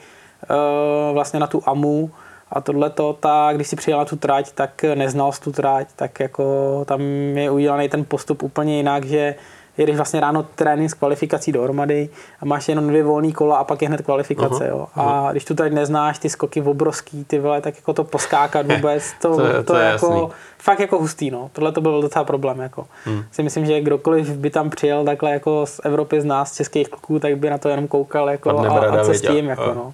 uh, 0.49 1.13
vlastně 1.13 1.39
na 1.39 1.47
tu 1.47 1.61
AMU 1.65 2.11
a 2.51 2.61
tohleto, 2.61 3.13
tak 3.13 3.55
když 3.55 3.67
si 3.67 3.75
přijel 3.75 3.99
na 3.99 4.05
tu 4.05 4.15
trať, 4.15 4.51
tak 4.51 4.83
neznal 4.95 5.31
tu 5.43 5.51
trať, 5.51 5.87
tak 5.95 6.19
jako 6.19 6.83
tam 6.85 7.01
je 7.37 7.51
udělaný 7.51 7.89
ten 7.89 8.05
postup 8.05 8.43
úplně 8.43 8.77
jinak, 8.77 9.05
že 9.05 9.35
jedeš 9.77 9.95
vlastně 9.95 10.19
ráno 10.19 10.43
trénink 10.55 10.89
s 10.91 10.93
kvalifikací 10.93 11.51
dohromady 11.51 12.09
a 12.41 12.45
máš 12.45 12.69
jenom 12.69 12.87
dvě 12.87 13.03
volné 13.03 13.31
kola 13.31 13.57
a 13.57 13.63
pak 13.63 13.81
je 13.81 13.87
hned 13.87 14.01
kvalifikace. 14.01 14.69
Aha, 14.69 14.77
Jo. 14.77 14.87
A 14.95 15.31
když 15.31 15.45
tu 15.45 15.55
tady 15.55 15.69
neznáš, 15.69 16.19
ty 16.19 16.29
skoky 16.29 16.61
obrovský, 16.61 17.25
ty 17.25 17.39
vole, 17.39 17.61
tak 17.61 17.75
jako 17.75 17.93
to 17.93 18.03
poskákat 18.03 18.71
vůbec, 18.75 19.03
to, 19.21 19.35
To 19.35 19.45
je- 19.45 19.53
to, 19.53 19.63
to 19.63 19.75
je 19.77 19.85
jako 19.85 20.05
jasný. 20.11 20.27
fakt 20.57 20.79
jako 20.79 20.97
hustý. 20.99 21.31
No. 21.31 21.49
Tohle 21.53 21.71
to 21.71 21.81
byl 21.81 22.01
docela 22.01 22.25
problém. 22.25 22.59
Jako. 22.59 22.85
Hmm. 23.05 23.23
Si 23.31 23.43
myslím, 23.43 23.65
že 23.65 23.81
kdokoliv 23.81 24.29
by 24.29 24.49
tam 24.49 24.69
přijel 24.69 25.05
takhle 25.05 25.31
jako 25.31 25.65
z 25.65 25.81
Evropy 25.83 26.21
z 26.21 26.25
nás, 26.25 26.51
z 26.53 26.55
českých 26.55 26.89
kluků, 26.89 27.19
tak 27.19 27.37
by 27.37 27.49
na 27.49 27.57
to 27.57 27.69
jenom 27.69 27.87
koukal 27.87 28.29
jako, 28.29 28.59
a, 28.59 28.79
a 28.79 29.03
co 29.05 29.13
s 29.13 29.21
tím. 29.21 29.45
Jako, 29.49 29.73
no. 29.75 29.93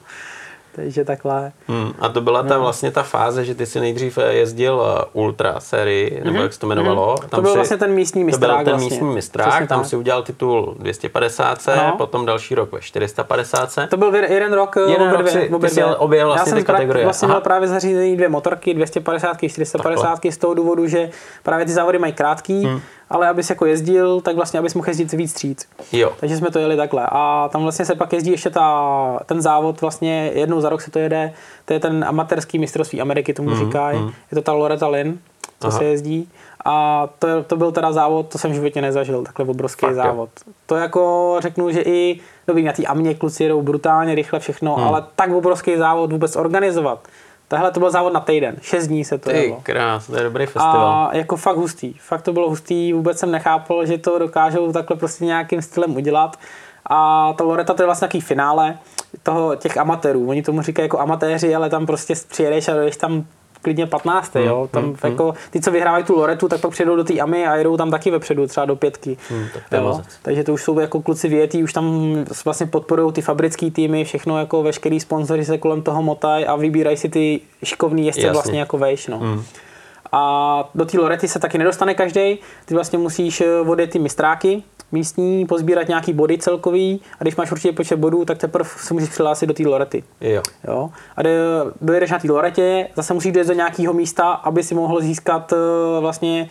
Takže 0.76 1.06
takhle. 1.06 1.52
Hmm. 1.68 1.94
A 2.00 2.10
to 2.10 2.22
byla 2.22 2.44
ta 2.44 2.58
vlastně 2.58 2.92
ta 2.92 3.04
fáze, 3.04 3.46
že 3.46 3.56
ty 3.56 3.66
si 3.66 3.80
nejdřív 3.80 4.18
eh, 4.18 4.34
jezdil 4.34 4.84
eh, 5.00 5.06
Ultra 5.14 5.60
sérii, 5.60 6.22
nebo 6.26 6.42
jak 6.42 6.54
se 6.54 6.60
to 6.60 6.66
jmenovalo. 6.68 7.16
Mhm. 7.20 7.30
To 7.30 7.42
byl 7.42 7.52
si, 7.52 7.58
vlastně 7.58 7.78
ten 7.78 7.92
místní 7.92 8.22
To 8.22 8.26
mistrák. 8.26 8.56
byl 8.56 8.66
ten 8.66 8.74
vlastně. 8.74 8.90
místní 8.90 9.08
mistrák, 9.14 9.48
Přesně 9.50 9.68
tam 9.68 9.80
tak. 9.80 9.90
si 9.90 9.96
udělal 9.96 10.24
titul 10.24 10.76
250, 10.80 11.68
No. 11.76 11.96
potom 11.98 12.26
další 12.26 12.56
rok 12.56 12.72
ve 12.72 12.82
450. 12.82 13.90
To 13.90 13.98
byl 13.98 14.16
jeden- 14.16 14.54
rok, 14.54 14.76
Jeden 14.76 15.02
obě 15.02 15.12
rok 15.12 15.22
dvě, 15.22 15.32
si- 15.32 15.40
ty 15.48 15.54
obě 15.56 15.70
dvě. 15.70 15.84
měl 15.84 15.96
obě 16.00 16.26
vlastně 16.26 16.42
Já 16.42 16.46
jsem 16.46 16.58
ty 16.58 16.64
kategorie. 16.72 17.06
Vlastně 17.06 17.26
Aha. 17.26 17.34
měl 17.36 17.42
právě 17.42 17.68
zařízený 17.68 18.16
dvě 18.16 18.30
motorky, 18.30 18.74
250, 18.74 19.38
450 19.50 20.32
z 20.32 20.38
toho 20.38 20.54
důvodu, 20.54 20.88
že 20.88 21.10
právě 21.44 21.66
ty 21.66 21.72
závody 21.72 22.00
mají 22.00 22.14
krátký, 22.14 22.66
Hmm. 22.66 22.82
Ale 23.10 23.28
abys 23.30 23.50
jako 23.50 23.66
jezdil, 23.66 24.22
tak 24.22 24.36
vlastně 24.36 24.60
abys 24.60 24.74
mohl 24.74 24.88
jezdit 24.90 25.12
víc 25.12 25.32
stříc. 25.32 25.68
Jo. 25.92 26.12
Takže 26.20 26.38
jsme 26.38 26.52
to 26.52 26.60
jeli 26.60 26.78
takhle. 26.78 27.08
A 27.12 27.50
tam 27.52 27.64
vlastně 27.64 27.86
se 27.86 27.96
pak 27.96 28.14
jezdí 28.14 28.32
ještě 28.32 28.50
ta, 28.50 29.20
ten 29.26 29.42
závod, 29.42 29.82
vlastně 29.82 30.32
jednou 30.34 30.62
za 30.62 30.70
rok 30.70 30.82
se 30.82 30.92
to 30.92 31.00
jede, 31.00 31.34
to 31.66 31.74
je 31.74 31.80
ten 31.80 32.06
amatérský 32.08 32.60
mistrovství 32.60 33.02
Ameriky, 33.02 33.34
tomu 33.34 33.56
říkají. 33.56 34.00
Je 34.32 34.36
to 34.36 34.42
ta 34.42 34.54
Loretta 34.54 34.88
Lynn, 34.88 35.20
co 35.60 35.68
Aha. 35.68 35.78
se 35.78 35.86
jezdí. 35.86 36.30
A 36.66 37.08
to, 37.20 37.28
je- 37.28 37.44
to 37.44 37.56
byl 37.56 37.72
teda 37.72 37.92
závod, 37.92 38.28
to 38.32 38.38
jsem 38.38 38.52
v 38.52 38.54
životě 38.54 38.82
nezažil, 38.82 39.24
takhle 39.24 39.46
obrovský 39.46 39.86
Fakt, 39.86 39.96
závod. 39.96 40.30
To 40.66 40.76
jako 40.76 41.36
řeknu, 41.40 41.72
že 41.72 41.82
i 41.82 42.20
dobrý, 42.48 42.64
na 42.64 42.74
té 42.74 42.84
Amě 42.84 43.16
kluci 43.16 43.44
jedou 43.44 43.62
brutálně 43.62 44.16
rychle 44.16 44.40
všechno, 44.40 44.78
ale 44.78 45.04
tak 45.16 45.32
obrovský 45.32 45.78
závod 45.78 46.12
vůbec 46.12 46.36
organizovat. 46.36 47.00
Tahle 47.54 47.72
to 47.72 47.80
byl 47.80 47.92
závod 47.92 48.14
na 48.14 48.20
týden, 48.20 48.56
6 48.62 48.88
dní 48.88 49.06
se 49.06 49.18
to 49.18 49.30
Ty 49.30 49.44
jelo. 49.44 49.60
krás, 49.64 50.08
to 50.08 50.18
je 50.18 50.24
dobrý 50.24 50.46
festival. 50.46 50.88
A 50.88 51.10
jako 51.14 51.38
fakt 51.38 51.58
hustý. 51.58 51.94
Fakt 51.94 52.22
to 52.22 52.34
bylo 52.34 52.50
hustý. 52.50 52.94
Vůbec 52.94 53.20
jsem 53.20 53.32
nechápal, 53.32 53.86
že 53.86 53.98
to 53.98 54.20
dokážou 54.20 54.72
takhle 54.72 54.98
prostě 54.98 55.26
nějakým 55.26 55.62
stylem 55.62 55.96
udělat. 55.96 56.40
A 56.86 57.34
ta 57.34 57.44
Loreta 57.44 57.74
to 57.74 57.82
je 57.82 57.86
vlastně 57.86 58.08
takový 58.08 58.22
finále 58.22 58.78
toho, 59.24 59.56
těch 59.56 59.78
amatérů. 59.78 60.30
Oni 60.30 60.42
tomu 60.42 60.62
říkají 60.62 60.86
jako 60.86 61.00
amatéři, 61.00 61.56
ale 61.56 61.70
tam 61.70 61.86
prostě 61.86 62.14
přijedeš 62.30 62.68
a 62.68 62.74
jdeš 62.76 62.98
tam 62.98 63.26
klidně 63.64 63.88
15. 63.88 64.36
Hmm, 64.36 64.46
jo? 64.46 64.70
Tam 64.72 64.96
jako, 65.04 65.34
ty, 65.50 65.62
co 65.62 65.72
vyhrávají 65.72 66.04
tu 66.04 66.16
Loretu, 66.16 66.48
tak 66.48 66.62
pak 66.62 66.72
přijedou 66.72 66.96
do 66.96 67.04
té 67.04 67.20
Amy 67.20 67.48
a 67.48 67.56
jedou 67.56 67.78
tam 67.78 67.92
taky 67.92 68.12
vepředu, 68.12 68.48
třeba 68.48 68.66
do 68.66 68.76
pětky. 68.76 69.18
Hmm, 69.30 69.46
tak 69.54 69.82
jo? 69.82 70.02
Takže 70.22 70.44
to 70.44 70.54
už 70.54 70.64
jsou 70.64 70.80
jako 70.80 71.02
kluci 71.02 71.30
větí, 71.30 71.64
už 71.64 71.74
tam 71.74 72.16
vlastně 72.46 72.68
podporují 72.68 73.14
ty 73.14 73.22
fabrické 73.22 73.72
týmy, 73.72 74.04
všechno 74.04 74.40
jako 74.40 74.64
veškerý 74.64 75.00
sponzoři 75.00 75.46
se 75.46 75.58
kolem 75.58 75.82
toho 75.82 76.02
motají 76.02 76.46
a 76.46 76.56
vybírají 76.56 76.98
si 76.98 77.10
ty 77.10 77.40
šikovný 77.64 78.06
jezdce 78.06 78.22
Jasně. 78.22 78.34
vlastně 78.34 78.60
jako 78.60 78.78
vejš. 78.78 79.08
No. 79.08 79.44
A 80.12 80.70
do 80.76 80.86
té 80.86 81.00
Lorety 81.00 81.28
se 81.28 81.40
taky 81.40 81.58
nedostane 81.58 81.94
každý. 81.94 82.40
Ty 82.66 82.74
vlastně 82.74 83.00
musíš 83.00 83.42
eh, 83.42 83.60
odjet 83.60 83.90
ty 83.90 84.00
mistráky 84.00 84.64
místní, 84.94 85.46
pozbírat 85.46 85.88
nějaký 85.88 86.14
body 86.14 86.38
celkový 86.38 87.02
a 87.20 87.24
když 87.24 87.36
máš 87.36 87.52
určitě 87.52 87.72
počet 87.74 87.96
bodů, 87.96 88.26
tak 88.26 88.38
teprve 88.38 88.70
se 88.78 88.94
můžeš 88.94 89.10
přihlásit 89.10 89.46
do 89.48 89.54
té 89.54 89.64
Lorety. 89.68 90.04
Jo. 90.22 90.42
Jo? 90.68 90.90
A 91.18 91.22
dojedeš 91.82 92.12
na 92.12 92.20
té 92.20 92.32
Loretě, 92.32 92.88
zase 92.96 93.14
musíš 93.14 93.32
dojet 93.32 93.48
do 93.48 93.54
nějakého 93.54 93.94
místa, 93.94 94.32
aby 94.32 94.64
si 94.64 94.76
mohl 94.76 95.02
získat 95.02 95.54
eh, 95.54 96.00
vlastně 96.00 96.50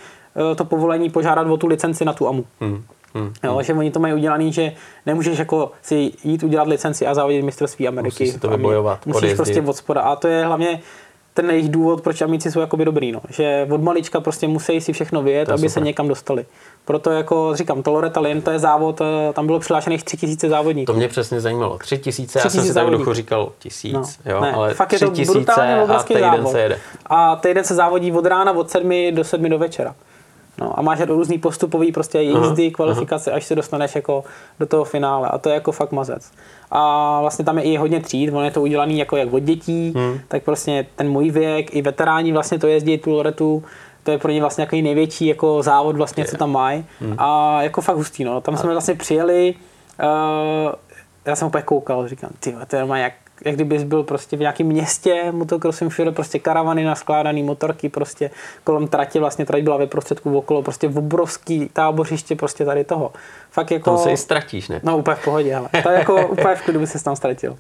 eh, 0.53 0.55
to 0.55 0.65
povolení 0.65 1.11
požádat 1.11 1.47
o 1.47 1.57
tu 1.57 1.67
licenci 1.67 2.05
na 2.05 2.13
tu 2.13 2.29
AMU. 2.29 2.45
Hmm. 2.61 2.83
Hmm. 3.15 3.33
Jo, 3.45 3.63
že 3.63 3.75
oni 3.75 3.91
to 3.91 4.01
mají 4.01 4.15
udělaný, 4.15 4.53
že 4.53 4.73
nemůžeš 5.07 5.39
jako 5.39 5.71
si 5.83 6.13
jít 6.25 6.43
udělat 6.43 6.69
licenci 6.69 7.07
a 7.07 7.15
závodit 7.15 7.45
mistrovství 7.45 7.89
Ameriky. 7.89 8.25
Musíš 8.25 8.41
to 8.41 8.49
vybojovat, 8.49 9.07
Musíš 9.07 9.17
odjezdit. 9.19 9.37
prostě 9.37 9.63
od 9.63 9.77
spoda. 9.77 10.01
A 10.01 10.17
to 10.17 10.29
je 10.29 10.45
hlavně 10.45 10.81
ten 11.35 11.51
jejich 11.51 11.69
důvod, 11.69 12.01
proč 12.01 12.23
Amici 12.23 12.53
jsou 12.53 12.61
jakoby 12.61 12.85
dobrý. 12.85 13.13
No. 13.13 13.21
Že 13.29 13.67
od 13.71 13.83
malička 13.83 14.21
prostě 14.21 14.49
musí 14.49 14.81
si 14.81 14.93
všechno 14.93 15.23
To 15.23 15.29
je 15.29 15.47
aby 15.47 15.59
se 15.59 15.69
super. 15.69 15.83
někam 15.83 16.09
dostali. 16.09 16.47
Proto 16.85 17.11
jako 17.11 17.51
říkám, 17.55 17.83
to 17.83 17.93
Loretta 17.93 18.21
Lynn, 18.21 18.43
to 18.43 18.51
je 18.51 18.59
závod, 18.59 19.01
eh, 19.01 19.33
tam 19.33 19.47
bylo 19.47 19.59
přihlášených 19.61 20.03
3000 20.05 20.49
závodníků. 20.49 20.93
To 20.93 20.99
mě 20.99 21.09
přesně 21.09 21.41
zajímalo. 21.41 21.79
Tři 21.79 21.99
tisíce, 21.99 22.39
já 22.39 22.43
Tři 22.49 22.51
jsem 22.59 22.67
si 22.67 22.75
tak 22.75 22.91
duchu 22.91 23.13
říkal 23.13 23.53
tisíc, 23.59 23.93
No, 23.95 24.03
jo, 24.27 24.41
ne, 24.41 24.53
ale 24.53 24.75
fakt 24.75 24.93
je 24.93 24.99
to 24.99 25.09
tisíce 25.11 25.33
brutálně 25.39 25.75
a 25.83 26.03
týden 26.03 26.23
závod. 26.31 26.53
se 26.53 26.61
jede. 26.61 26.79
A 27.07 27.37
týden 27.37 27.65
se 27.65 27.75
závodí 27.75 28.13
od 28.13 28.27
rána 28.27 28.53
od 28.53 28.71
7 28.71 29.11
do 29.15 29.25
7 29.25 29.49
do 29.49 29.59
večera. 29.59 29.95
No, 30.59 30.79
a 30.79 30.83
máš 30.83 31.01
různý 31.01 31.39
postupový 31.39 31.93
prostě 31.93 32.19
jízdy, 32.21 32.71
kvalifikace, 32.71 33.33
až 33.33 33.45
se 33.45 33.55
dostaneš 33.55 33.95
jako 33.95 34.25
do 34.61 34.67
toho 34.67 34.85
finále. 34.85 35.29
A 35.29 35.39
to 35.39 35.49
je 35.49 35.55
jako 35.55 35.73
fakt 35.73 35.93
mazec. 35.93 36.31
A 36.71 37.21
vlastně 37.21 37.45
tam 37.45 37.59
je 37.59 37.65
i 37.65 37.77
hodně 37.77 38.01
tříd, 38.01 38.31
on 38.33 38.45
je 38.45 38.51
to 38.51 38.63
udělaný 38.63 38.99
jako 38.99 39.17
jak 39.17 39.33
od 39.33 39.39
dětí, 39.39 39.93
Hmm. 39.97 40.21
tak 40.29 40.43
prostě 40.43 40.87
ten 40.97 41.11
můj 41.11 41.31
věk, 41.31 41.77
i 41.77 41.83
veteráni 41.83 42.33
vlastně 42.33 42.59
to 42.59 42.67
jezdí 42.67 42.99
tu 42.99 43.11
Loretu, 43.11 43.63
to 44.03 44.11
je 44.11 44.19
pro 44.19 44.33
ně 44.33 44.41
vlastně 44.41 44.63
jako 44.63 44.77
největší 44.77 45.27
jako 45.27 45.63
závod 45.63 45.97
vlastně, 45.97 46.25
co 46.25 46.37
tam 46.37 46.53
mají. 46.53 46.85
Hmm. 47.01 47.15
A 47.19 47.63
jako 47.63 47.81
fakt 47.81 47.97
hustý, 47.97 48.25
no. 48.25 48.41
Tam 48.41 48.57
jsme 48.57 48.73
vlastně 48.73 48.95
přijeli, 48.95 49.55
uh, 50.03 50.73
já 51.25 51.37
jsem 51.37 51.49
úplně 51.49 51.63
koukal, 51.63 52.09
říkám, 52.09 52.31
ty 52.41 52.57
to 52.67 52.77
je 52.77 52.87
jak, 52.95 53.13
jak 53.45 53.55
kdybys 53.55 53.83
byl 53.83 54.03
prostě 54.03 54.37
v 54.37 54.41
nějakém 54.41 54.67
městě 54.67 55.33
motocrossem 55.33 55.89
všude, 55.89 56.13
prostě 56.13 56.39
karavany 56.39 56.85
naskládaný, 56.85 57.43
motorky 57.43 57.89
prostě 57.89 58.31
kolem 58.65 58.89
trati, 58.89 59.19
vlastně 59.19 59.47
trať 59.47 59.63
byla 59.63 59.77
ve 59.77 59.87
prostředku 59.87 60.39
okolo, 60.39 60.63
prostě 60.63 60.89
obrovský 60.89 61.71
tábořiště 61.73 62.37
prostě 62.37 62.65
tady 62.65 62.85
toho. 62.85 63.13
Fakt 63.51 63.71
jako... 63.71 63.91
Tam 63.91 63.99
se 63.99 64.13
i 64.13 64.17
ztratíš, 64.17 64.69
ne? 64.69 64.81
No 64.83 64.99
úplně 64.99 65.15
v 65.15 65.25
pohodě, 65.25 65.57
ale 65.57 65.69
to 65.83 65.91
je 65.91 65.99
jako 65.99 66.27
úplně 66.29 66.55
v 66.55 66.63
klidu 66.63 66.81
by 66.81 66.87
se 66.87 67.05
tam 67.05 67.17
ztratil. 67.17 67.57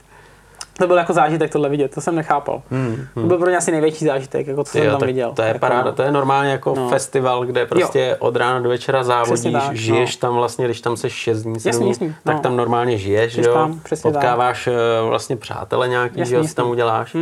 To 0.78 0.86
byl 0.86 0.96
jako 0.96 1.12
zážitek 1.12 1.52
tohle 1.52 1.68
vidět, 1.68 1.94
to 1.94 2.00
jsem 2.00 2.14
nechápal. 2.14 2.62
Hmm, 2.70 3.06
To 3.14 3.20
byl 3.20 3.38
pro 3.38 3.46
mě 3.46 3.56
asi 3.56 3.70
největší 3.72 4.04
zážitek, 4.04 4.46
jako 4.46 4.64
co 4.64 4.70
jsem 4.72 4.82
Jo, 4.84 4.90
tam 4.90 5.00
tak 5.00 5.06
viděl. 5.06 5.32
To 5.32 5.42
je 5.42 5.48
jako, 5.48 5.58
paráda, 5.60 5.92
to 5.92 6.02
je 6.02 6.12
normálně 6.12 6.50
jako 6.50 6.74
No. 6.76 6.88
festival, 6.88 7.44
kde 7.46 7.66
prostě 7.66 8.16
od 8.18 8.36
rána 8.36 8.60
do 8.60 8.68
večera 8.68 9.04
závodíš, 9.04 9.52
tak, 9.52 9.68
no. 9.68 9.74
žiješ 9.74 10.16
tam 10.16 10.34
vlastně, 10.34 10.64
když 10.64 10.80
tam 10.80 10.96
seš 10.96 11.12
6 11.12 11.42
dní, 11.42 11.60
7 11.60 11.68
Jasný, 11.72 11.88
jasný, 11.88 12.14
tak 12.24 12.34
no. 12.36 12.40
tam 12.42 12.56
normálně 12.56 12.98
žiješ, 12.98 13.36
jo, 13.36 13.54
tam, 13.54 13.80
přesně 13.82 14.12
tak. 14.12 14.20
potkáváš 14.22 14.66
eh, 14.66 14.72
vlastně 15.08 15.36
přátele 15.36 15.88
nějaký, 15.88 16.18
Jasný, 16.18 16.30
že 16.30 16.36
jo, 16.36 16.44
si 16.44 16.54
tam 16.54 16.64
jasný. 16.64 16.72
uděláš 16.72 17.16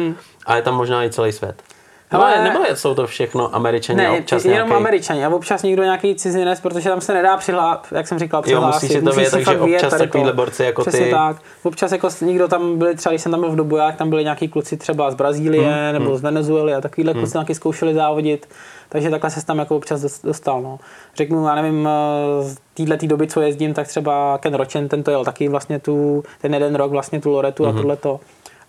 a 0.47 0.57
je 0.57 0.63
tam 0.63 0.75
možná 0.75 1.05
i 1.05 1.11
celý 1.11 1.33
svět. 1.33 1.63
Hele- 2.13 2.31
Hele, 2.37 2.45
nebo 2.51 2.65
jsou 2.77 2.95
to 2.95 3.07
všechno 3.07 3.55
američani 3.55 3.97
Ne, 3.97 4.11
občas 4.11 4.45
jenom 4.45 4.57
nějaký... 4.69 4.73
američani 4.85 5.25
a 5.25 5.29
občas 5.29 5.63
někdo 5.63 5.83
nějaký 5.83 6.15
cizinec, 6.15 6.61
protože 6.61 6.89
tam 6.89 7.01
se 7.01 7.15
nedá 7.15 7.37
přihlásit, 7.37 7.93
jak 7.93 8.09
jsem 8.09 8.19
říkal, 8.19 8.39
Jo, 8.39 8.43
přihlásit. 8.43 8.87
musíš 8.87 8.99
si 8.99 9.03
to 9.03 9.13
vyjet, 9.13 9.31
takže 9.33 9.59
občas 9.59 9.95
takovýhle 9.99 10.33
borci 10.33 10.65
jako 10.65 10.83
Přesně 10.83 11.05
ty. 11.05 11.11
tak. 11.11 11.37
Občas 11.63 11.93
jako 11.93 12.09
někdo 12.21 12.49
tam 12.49 12.79
byli, 12.79 12.97
třeba 12.97 13.11
když 13.13 13.23
jsem 13.23 13.33
tam 13.33 13.41
byl 13.41 13.51
v 13.51 13.57
Dobojách, 13.57 13.97
tam 13.97 14.11
byli 14.11 14.23
nějaký 14.25 14.49
kluci 14.49 14.77
třeba 14.77 15.11
z 15.11 15.15
Brazílie 15.15 15.63
Hmm, 15.69 15.93
nebo 16.05 16.17
z 16.17 16.23
Venezuely 16.23 16.75
a 16.75 16.81
takovýhle 16.81 17.15
kluci 17.15 17.33
nějaký 17.37 17.55
zkoušeli 17.55 17.95
závodit. 17.95 18.49
Takže 18.89 19.11
takhle 19.11 19.31
se 19.31 19.47
tam 19.47 19.59
jako 19.59 19.77
občas 19.77 20.01
dos- 20.01 20.23
dostal. 20.23 20.63
No. 20.63 20.79
Řeknu, 21.17 21.47
já 21.47 21.55
nevím, 21.55 21.89
eh, 21.89 22.43
z 22.43 22.57
téhle 22.75 22.97
doby, 22.97 23.27
co 23.27 23.41
jezdím, 23.41 23.75
tak 23.75 23.89
třeba 23.89 24.39
Ken 24.39 24.55
Rochen, 24.55 24.89
ten 24.89 25.03
to 25.03 25.11
jel 25.11 25.25
taky 25.25 25.49
vlastně 25.49 25.79
tu, 25.79 26.23
ten 26.41 26.55
jeden 26.55 26.75
rok 26.75 26.91
vlastně 26.91 27.21
tu 27.21 27.31
Loretu 27.31 27.67
Mhm. 27.67 27.77
a 27.79 27.81
tohleto. 27.81 28.21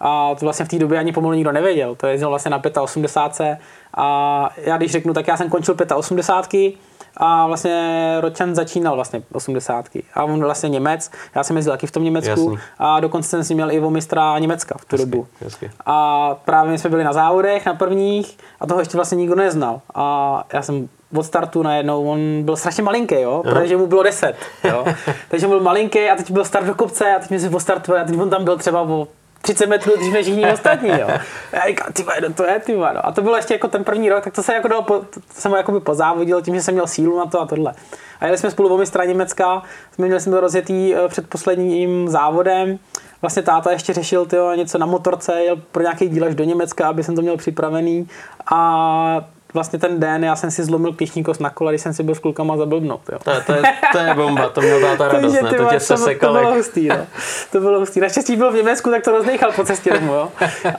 A 0.03 0.35
to 0.39 0.45
vlastně 0.45 0.65
v 0.65 0.69
té 0.69 0.79
době 0.79 0.99
ani 0.99 1.11
pomalu 1.11 1.33
nikdo 1.33 1.51
nevěděl. 1.51 1.95
To 1.95 2.07
jezdil 2.07 2.29
vlastně 2.29 2.51
na 2.51 2.61
85. 2.81 3.57
A 3.97 4.49
já 4.57 4.77
když 4.77 4.91
řeknu, 4.91 5.13
tak 5.13 5.27
já 5.27 5.37
jsem 5.37 5.49
končil 5.49 5.75
85. 5.95 6.73
A 7.17 7.47
vlastně 7.47 8.17
Ročan 8.19 8.55
začínal 8.55 8.95
vlastně 8.95 9.21
80. 9.33 9.85
A 10.13 10.23
on 10.23 10.43
vlastně 10.43 10.69
Němec, 10.69 11.11
já 11.35 11.43
jsem 11.43 11.55
jezdil 11.55 11.73
taky 11.73 11.87
v 11.87 11.91
tom 11.91 12.03
Německu 12.03 12.29
Jasný. 12.29 12.57
a 12.79 12.99
dokonce 12.99 13.29
jsem 13.29 13.43
si 13.43 13.55
měl 13.55 13.71
i 13.71 13.79
o 13.79 13.89
mistra 13.89 14.39
Německa 14.39 14.75
v 14.77 14.85
tu 14.85 14.97
dobu. 14.97 15.27
hezky. 15.41 15.71
A 15.85 16.35
právě 16.45 16.71
my 16.71 16.77
jsme 16.77 16.89
byli 16.89 17.03
na 17.03 17.13
závodech, 17.13 17.65
na 17.65 17.73
prvních 17.73 18.37
a 18.59 18.67
toho 18.67 18.79
ještě 18.79 18.97
vlastně 18.97 19.15
nikdo 19.15 19.35
neznal. 19.35 19.81
A 19.95 20.43
já 20.53 20.61
jsem 20.61 20.89
od 21.15 21.23
startu 21.23 21.63
najednou, 21.63 22.09
on 22.09 22.19
byl 22.43 22.55
strašně 22.55 22.83
malinký, 22.83 23.15
jo, 23.21 23.43
protože 23.43 23.77
mu 23.77 23.87
bylo 23.87 24.03
10, 24.03 24.35
jo. 24.63 24.85
Takže 25.29 25.47
byl 25.47 25.59
malinký 25.59 26.09
a 26.09 26.15
teď 26.15 26.31
byl 26.31 26.45
start 26.45 26.65
do 26.65 26.75
kopce 26.75 27.15
a 27.15 27.19
teď 27.19 27.29
mi 27.29 27.39
se 27.39 27.49
postartoval 27.49 28.01
a 28.01 28.05
teď 28.05 28.19
on 28.19 28.29
tam 28.29 28.43
byl 28.43 28.57
třeba 28.57 28.81
o 28.81 29.07
30 29.41 29.65
metrů 29.65 29.97
dřív 29.97 30.13
než 30.13 30.25
všichni 30.25 30.51
ostatní, 30.53 30.89
jo. 30.89 31.07
A 31.51 31.55
já 31.55 31.67
říkám, 31.67 31.93
ty 31.93 32.05
kdo 32.17 32.33
to 32.33 32.43
je, 32.43 32.59
ty 32.59 32.77
no. 32.77 33.05
A 33.05 33.11
to 33.11 33.21
bylo 33.21 33.35
ještě 33.35 33.53
jako 33.53 33.67
ten 33.67 33.83
první 33.83 34.09
rok, 34.09 34.23
tak 34.23 34.33
to 34.33 34.43
se 34.43 34.53
jako 34.53 34.67
dalo, 34.67 34.81
po, 34.81 34.99
to 34.99 35.19
jsem 35.29 35.51
jakoby 35.51 35.79
pozávodil 35.79 36.41
tím, 36.41 36.55
že 36.55 36.61
jsem 36.61 36.73
měl 36.73 36.87
sílu 36.87 37.17
na 37.17 37.25
to 37.25 37.41
a 37.41 37.45
tohle. 37.45 37.73
A 38.19 38.25
jeli 38.25 38.37
jsme 38.37 38.51
spolu 38.51 38.73
o 38.73 38.77
mistra 38.77 39.05
Německa, 39.05 39.63
jsme 39.91 40.05
měli 40.05 40.21
jsme 40.21 40.31
to 40.31 40.39
rozjetý 40.39 40.95
eh, 40.95 41.07
před 41.07 41.29
posledním 41.29 42.09
závodem, 42.09 42.79
vlastně 43.21 43.43
táta 43.43 43.71
ještě 43.71 43.93
řešil 43.93 44.25
tyjo, 44.25 44.53
něco 44.53 44.77
na 44.77 44.85
motorce, 44.85 45.43
jel 45.43 45.55
pro 45.71 45.83
nějaký 45.83 46.07
díl 46.07 46.25
až 46.25 46.35
do 46.35 46.43
Německa, 46.43 46.87
aby 46.87 47.03
jsem 47.03 47.15
to 47.15 47.21
měl 47.21 47.37
připravený 47.37 48.07
a 48.51 49.25
vlastně 49.53 49.79
ten 49.79 49.99
den 49.99 50.23
já 50.23 50.35
jsem 50.35 50.51
si 50.51 50.63
zlomil 50.63 50.93
klišníkos 50.93 51.39
na 51.39 51.49
kole, 51.49 51.71
když 51.71 51.81
jsem 51.81 51.93
si 51.93 52.03
byl 52.03 52.15
s 52.15 52.19
klukama 52.19 52.57
zablbnout. 52.57 53.01
Jo. 53.11 53.17
To, 53.23 53.31
je- 53.31 53.41
to, 53.41 53.51
je, 53.53 53.61
to 53.91 53.97
je 53.97 54.13
bomba, 54.13 54.49
to 54.49 54.61
měl 54.61 54.81
táta 54.81 55.07
radost, 55.07 55.33
Takže, 55.33 55.41
ne? 55.41 55.63
To 55.63 55.65
tě 55.69 55.79
se 55.79 55.93
to, 55.93 55.99
to 55.99 56.05
sekal 56.05 56.33
bylo 56.33 56.45
jak... 56.47 56.57
hustý, 56.57 56.87
no. 56.87 56.95
To 57.51 57.59
bylo 57.59 57.79
hustý. 57.79 57.99
Naštěstí 57.99 58.35
byl 58.35 58.51
v 58.51 58.55
Německu, 58.55 58.89
tak 58.89 59.03
to 59.03 59.11
rozdechal 59.11 59.51
po 59.51 59.63
cestě 59.63 59.93
domů, 59.93 60.13
jo. 60.13 60.29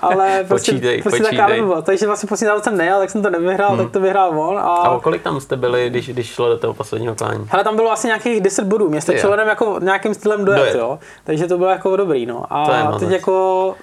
Ale 0.03 0.45
prostě, 0.49 0.73
Počítej, 0.73 1.03
prostě 1.03 1.23
počítej. 1.23 1.39
taková. 1.47 1.83
Takže 1.83 2.07
vlastně 2.07 2.27
poslední 2.27 2.47
závod 2.49 2.65
jsem 2.65 2.77
nejel, 2.77 2.99
tak 2.99 3.11
jsem 3.11 3.23
to 3.23 3.31
nevyhrál, 3.31 3.71
hmm. 3.71 3.79
tak 3.85 3.93
to 3.93 4.01
vyhrál 4.01 4.41
on. 4.41 4.59
A, 4.59 4.63
A 4.63 4.91
o 4.91 5.01
kolik 5.01 5.23
tam 5.23 5.41
jste 5.41 5.57
byli, 5.57 5.91
když, 5.91 6.09
když 6.09 6.27
šlo 6.27 6.49
do 6.49 6.59
toho 6.59 6.75
posledního 6.75 7.15
klání? 7.15 7.47
Hele, 7.51 7.65
tam 7.65 7.77
bylo 7.77 7.93
asi 7.93 8.07
nějakých 8.07 8.41
10 8.41 8.65
bodů, 8.67 8.89
mě 8.89 9.01
stačilo 9.01 9.33
jenom 9.33 9.49
jako 9.49 9.79
nějakým 9.83 10.15
stylem 10.15 10.45
dojet, 10.45 10.59
Dojet. 10.59 10.75
jo. 10.77 10.99
Takže 11.25 11.47
to 11.47 11.59
bylo 11.59 11.71
jako 11.71 11.97
dobrý, 11.97 12.27
no. 12.27 12.45
A 12.51 12.67
To 12.67 12.73
je 12.73 12.99
teď 13.01 13.11
jako, 13.11 13.75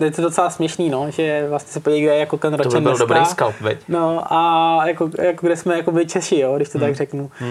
je 0.00 0.10
to 0.10 0.22
docela 0.22 0.50
směšný, 0.50 0.88
no, 0.90 1.10
že 1.10 1.46
vlastně 1.48 1.72
se 1.72 1.80
podívej, 1.80 2.02
kde 2.02 2.12
je 2.14 2.20
jako 2.20 2.36
ten 2.36 2.50
To 2.52 2.56
by 2.56 2.64
ročen 2.64 2.82
byl 2.82 2.92
dneska. 2.92 3.04
dobrý 3.06 3.24
scalp, 3.26 3.54
veď? 3.60 3.78
No 3.88 4.32
a 4.32 4.80
jako, 4.86 5.10
jako 5.22 5.46
kde 5.46 5.56
jsme 5.56 5.76
jako 5.76 5.92
byli 5.92 6.06
Češi, 6.06 6.38
jo, 6.40 6.56
když 6.56 6.68
to 6.68 6.78
Hmm. 6.78 6.86
tak 6.88 6.96
řeknu. 6.96 7.30
Uh, 7.40 7.50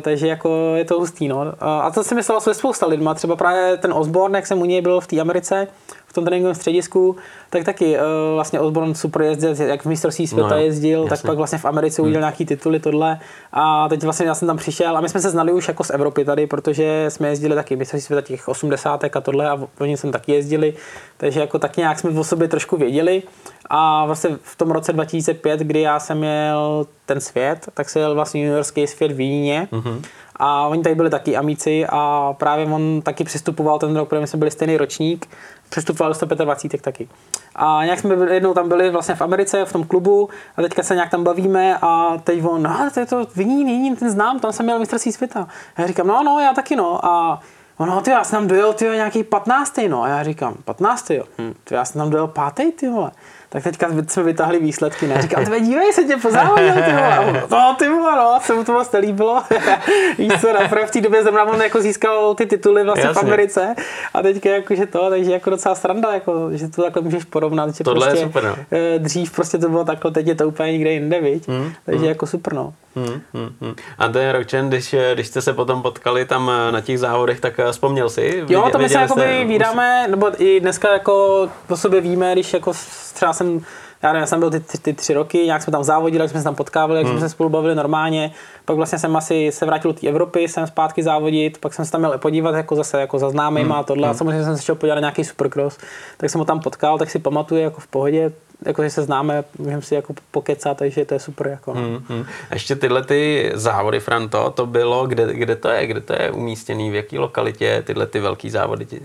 takže 0.00 0.26
jako 0.28 0.72
je 0.76 0.84
to 0.84 0.94
hustý, 0.98 1.28
no. 1.28 1.36
Uh, 1.40 1.48
a 1.60 1.90
to 1.90 2.04
si 2.04 2.14
myslel 2.14 2.40
se 2.40 2.54
spousta 2.54 2.86
lidma, 2.86 3.14
třeba 3.14 3.36
právě 3.36 3.76
ten 3.76 3.92
Osborne, 3.92 4.38
jak 4.38 4.46
jsem 4.46 4.60
u 4.60 4.64
něj 4.64 4.80
byl 4.82 5.00
v 5.00 5.06
té 5.06 5.20
Americe, 5.20 5.66
v 6.12 6.14
tom 6.14 6.24
tréninkovém 6.24 6.54
středisku, 6.54 7.16
tak 7.50 7.64
taky 7.64 7.96
uh, 7.96 8.02
vlastně 8.34 8.60
Osborne 8.60 8.94
super 8.94 9.22
jezdil, 9.22 9.54
jak 9.66 9.82
v 9.82 9.86
mistrovství 9.86 10.26
světa 10.26 10.48
No 10.48 10.56
jo, 10.56 10.64
jezdil, 10.64 11.02
tak 11.02 11.10
jasně. 11.10 11.26
pak 11.26 11.36
vlastně 11.36 11.58
v 11.58 11.64
Americe 11.64 12.02
udělal 12.02 12.20
nějaký 12.20 12.46
tituly, 12.46 12.80
tohle. 12.80 13.18
A 13.52 13.88
teď 13.88 14.02
vlastně 14.02 14.26
já 14.26 14.34
jsem 14.34 14.48
tam 14.48 14.56
přišel 14.56 14.96
a 14.96 15.00
my 15.00 15.08
jsme 15.08 15.20
se 15.20 15.30
znali 15.30 15.52
už 15.52 15.68
jako 15.68 15.84
z 15.84 15.90
Evropy 15.90 16.24
tady, 16.24 16.46
protože 16.46 17.06
jsme 17.08 17.28
jezdili 17.28 17.54
taky 17.54 17.76
mistrovství 17.76 18.06
světa 18.06 18.26
těch 18.26 18.48
80. 18.48 19.04
a 19.04 19.20
tohle 19.20 19.50
a 19.50 19.60
oni 19.80 19.96
jsem 19.96 20.12
taky 20.12 20.32
jezdili, 20.32 20.74
takže 21.16 21.40
jako 21.40 21.58
tak 21.58 21.76
nějak 21.76 21.98
jsme 21.98 22.10
o 22.10 22.24
sobě 22.24 22.48
trošku 22.48 22.76
věděli. 22.76 23.22
A 23.70 24.06
vlastně 24.06 24.30
v 24.42 24.56
tom 24.56 24.70
roce 24.70 24.92
2005, 24.92 25.60
kdy 25.60 25.80
já 25.80 26.00
jsem 26.00 26.18
měl 26.18 26.86
ten 27.06 27.20
svět, 27.20 27.68
tak 27.74 27.90
se 27.90 27.98
jel 27.98 28.14
vlastně 28.14 28.44
juniorský 28.44 28.86
svět 28.86 29.12
v 29.12 29.16
Víně. 29.16 29.68
Mm-hmm. 29.72 30.02
A 30.36 30.66
oni 30.66 30.82
tady 30.82 30.94
byli 30.94 31.10
taky 31.10 31.36
amici 31.36 31.86
a 31.88 32.34
právě 32.38 32.66
on 32.66 33.02
taky 33.02 33.24
přistupoval 33.24 33.78
ten 33.78 33.96
rok, 33.96 34.08
protože 34.08 34.20
my 34.20 34.26
jsme 34.26 34.38
byli 34.38 34.50
stejný 34.50 34.76
ročník, 34.76 35.26
přistupoval 35.72 36.10
do 36.10 36.14
125 36.14 36.82
taky. 36.82 37.08
A 37.56 37.84
nějak 37.84 37.98
jsme 38.00 38.16
byli- 38.16 38.34
jednou 38.34 38.54
tam 38.54 38.68
byli 38.68 38.90
vlastně 38.90 39.14
v 39.14 39.20
Americe, 39.22 39.64
v 39.64 39.72
tom 39.72 39.84
klubu 39.84 40.28
a 40.56 40.62
teďka 40.62 40.82
se 40.82 40.94
nějak 40.94 41.10
tam 41.10 41.24
bavíme 41.24 41.78
a 41.82 42.18
teď 42.24 42.44
on, 42.44 42.62
no 42.62 42.90
to 42.94 43.00
je 43.00 43.06
to 43.06 43.26
Vín, 43.36 43.66
Vín, 43.66 43.96
ten 43.96 44.10
znám, 44.10 44.40
tam 44.40 44.52
jsem 44.52 44.66
měl 44.66 44.78
mistrovství 44.78 45.12
světa. 45.12 45.48
A 45.76 45.80
já 45.80 45.86
říkám, 45.86 46.06
no, 46.06 46.22
no, 46.22 46.40
já 46.40 46.54
taky 46.54 46.76
no. 46.76 47.04
A 47.06 47.40
on, 47.78 47.88
no, 47.88 48.00
ty, 48.00 48.10
já 48.10 48.24
jsem 48.24 48.38
tam 48.38 48.48
dojel, 48.48 48.72
ty 48.72 48.84
nějaký 48.84 49.24
15. 49.24 49.88
no. 49.88 50.02
A 50.02 50.08
já 50.08 50.22
říkám, 50.22 50.54
15. 50.64 51.10
jo. 51.10 51.24
Hm, 51.38 51.54
ty, 51.64 51.74
já 51.74 51.84
jsem 51.84 51.98
tam 51.98 52.10
dojel 52.10 52.32
5. 52.54 52.72
ty 52.76 52.88
vole. 52.88 53.10
Tak 53.52 53.62
teďka 53.62 53.88
jsme 54.08 54.22
vytáhli 54.22 54.58
výsledky, 54.58 55.06
ne? 55.06 55.22
Říkám, 55.22 55.44
ty 55.44 55.60
dívej 55.60 55.92
se 55.92 56.04
tě 56.04 56.16
pozávodil, 56.16 56.74
ty 56.74 56.92
vole. 56.92 57.42
No, 57.50 57.76
ty 57.78 57.88
vole, 57.88 58.16
no, 58.16 58.38
se 58.42 58.54
mu 58.54 58.64
to 58.64 58.72
moc 58.72 58.92
nelíbilo. 58.92 59.42
Víš 60.18 60.32
co, 60.40 60.52
naprvé 60.52 60.86
v 60.86 60.90
té 60.90 61.00
době 61.00 61.22
zrovna 61.22 61.44
on 61.44 61.62
jako 61.62 61.80
získal 61.80 62.34
ty 62.34 62.46
tituly 62.46 62.84
vlastně 62.84 63.04
Jasně. 63.04 63.22
v 63.22 63.24
Americe 63.24 63.74
a 64.14 64.22
teďka 64.22 64.50
jakože 64.50 64.86
to, 64.86 65.10
takže 65.10 65.32
jako 65.32 65.50
docela 65.50 65.74
sranda, 65.74 66.14
jako, 66.14 66.48
že 66.52 66.68
to 66.68 66.82
takhle 66.82 67.02
můžeš 67.02 67.24
porovnat, 67.24 67.74
že 67.74 67.84
Tohle 67.84 68.06
je 68.06 68.10
prostě, 68.10 68.26
super, 68.26 68.44
no. 68.44 68.56
eh, 68.70 68.98
dřív 68.98 69.32
prostě 69.32 69.58
to 69.58 69.68
bylo 69.68 69.84
takhle, 69.84 70.10
teď 70.10 70.26
je 70.26 70.34
to 70.34 70.48
úplně 70.48 70.72
někde 70.72 70.92
jinde, 70.92 71.20
viď? 71.20 71.48
Mm, 71.48 71.72
takže 71.86 72.06
jako 72.06 72.26
super, 72.26 72.52
no. 72.52 72.72
Hmm, 72.96 73.20
hmm, 73.34 73.50
hmm. 73.60 73.74
A 73.98 74.08
ten 74.08 74.30
Ročen, 74.30 74.68
když, 74.68 74.94
když 75.14 75.26
jste 75.26 75.42
se 75.42 75.52
potom 75.52 75.82
potkali 75.82 76.24
tam 76.24 76.50
na 76.70 76.80
těch 76.80 76.98
závodech, 76.98 77.40
tak 77.40 77.60
eh, 77.60 77.72
vzpomněl 77.72 78.08
si? 78.08 78.44
Jo, 78.48 78.68
to 78.72 78.78
my 78.78 78.88
se 78.88 79.00
jakoby 79.00 79.44
vídáme, 79.44 80.08
nebo 80.08 80.42
i 80.42 80.60
dneska 80.60 80.92
jako 80.92 81.48
o 81.68 81.76
sobě 81.76 82.00
víme, 82.00 82.32
když 82.32 82.52
jako 82.52 82.72
třeba 83.14 83.32
jsem, 83.32 83.60
já 84.02 84.12
nevím, 84.12 84.20
já 84.20 84.26
jsem 84.26 84.40
byl 84.40 84.50
ty, 84.50 84.60
ty, 84.60 84.78
ty 84.78 84.92
tři 84.92 85.14
roky, 85.14 85.38
nějak 85.38 85.62
jsme 85.62 85.70
tam 85.70 85.84
závodili, 85.84 86.22
jak 86.22 86.30
jsme 86.30 86.40
se 86.40 86.44
tam 86.44 86.54
potkávali, 86.54 86.98
jak 87.00 87.08
jsme 87.08 87.20
se 87.20 87.28
spolu 87.28 87.48
bavili 87.48 87.74
normálně, 87.74 88.32
pak 88.64 88.76
vlastně 88.76 88.98
jsem 88.98 89.16
asi 89.16 89.52
se 89.52 89.66
vrátil 89.66 89.92
do 89.92 90.00
té 90.00 90.08
Evropy, 90.08 90.48
jsem 90.48 90.66
zpátky 90.66 91.02
závodit, 91.02 91.58
pak 91.58 91.74
jsem 91.74 91.84
se 91.84 91.92
tam 91.92 92.00
měl 92.00 92.18
podívat 92.18 92.54
jako 92.54 92.76
zase 92.76 93.00
jako 93.00 93.18
za 93.18 93.30
známýma 93.30 93.76
a 93.76 93.82
tohle, 93.82 94.08
a 94.08 94.14
samozřejmě 94.14 94.44
jsem 94.44 94.56
se 94.56 94.62
šel 94.62 94.74
podívat 94.74 94.94
na 94.94 95.00
nějaký 95.00 95.24
supercross, 95.24 95.78
tak 96.16 96.30
jsem 96.30 96.38
ho 96.38 96.44
tam 96.44 96.60
potkal, 96.60 96.98
tak 96.98 97.10
si 97.10 97.18
pamatuju 97.18 97.60
jako 97.60 97.80
v 97.80 97.86
pohodě, 97.86 98.32
jako 98.66 98.82
že 98.82 98.90
se 98.90 99.02
známe, 99.02 99.44
můžeme 99.58 99.82
si 99.82 99.94
jako 99.94 100.14
pokecat, 100.30 100.76
takže 100.78 101.04
to 101.04 101.14
je 101.14 101.20
super. 101.20 101.46
Jako. 101.48 101.72
Hmm, 101.72 102.04
hmm. 102.08 102.24
A 102.50 102.54
ještě 102.54 102.76
tyhle 102.76 103.04
ty 103.04 103.50
závody, 103.54 104.00
Franto, 104.00 104.50
to 104.50 104.66
bylo, 104.66 105.06
kde, 105.06 105.34
kde 105.34 105.56
to 105.56 105.68
je, 105.68 105.86
kde 105.86 106.00
to 106.00 106.12
je 106.22 106.30
umístěný, 106.30 106.90
v 106.90 106.94
jaký 106.94 107.18
lokalitě 107.18 107.82
tyhle 107.86 108.06
ty 108.06 108.20
velký 108.20 108.50
závody, 108.50 108.86
ty, 108.86 109.02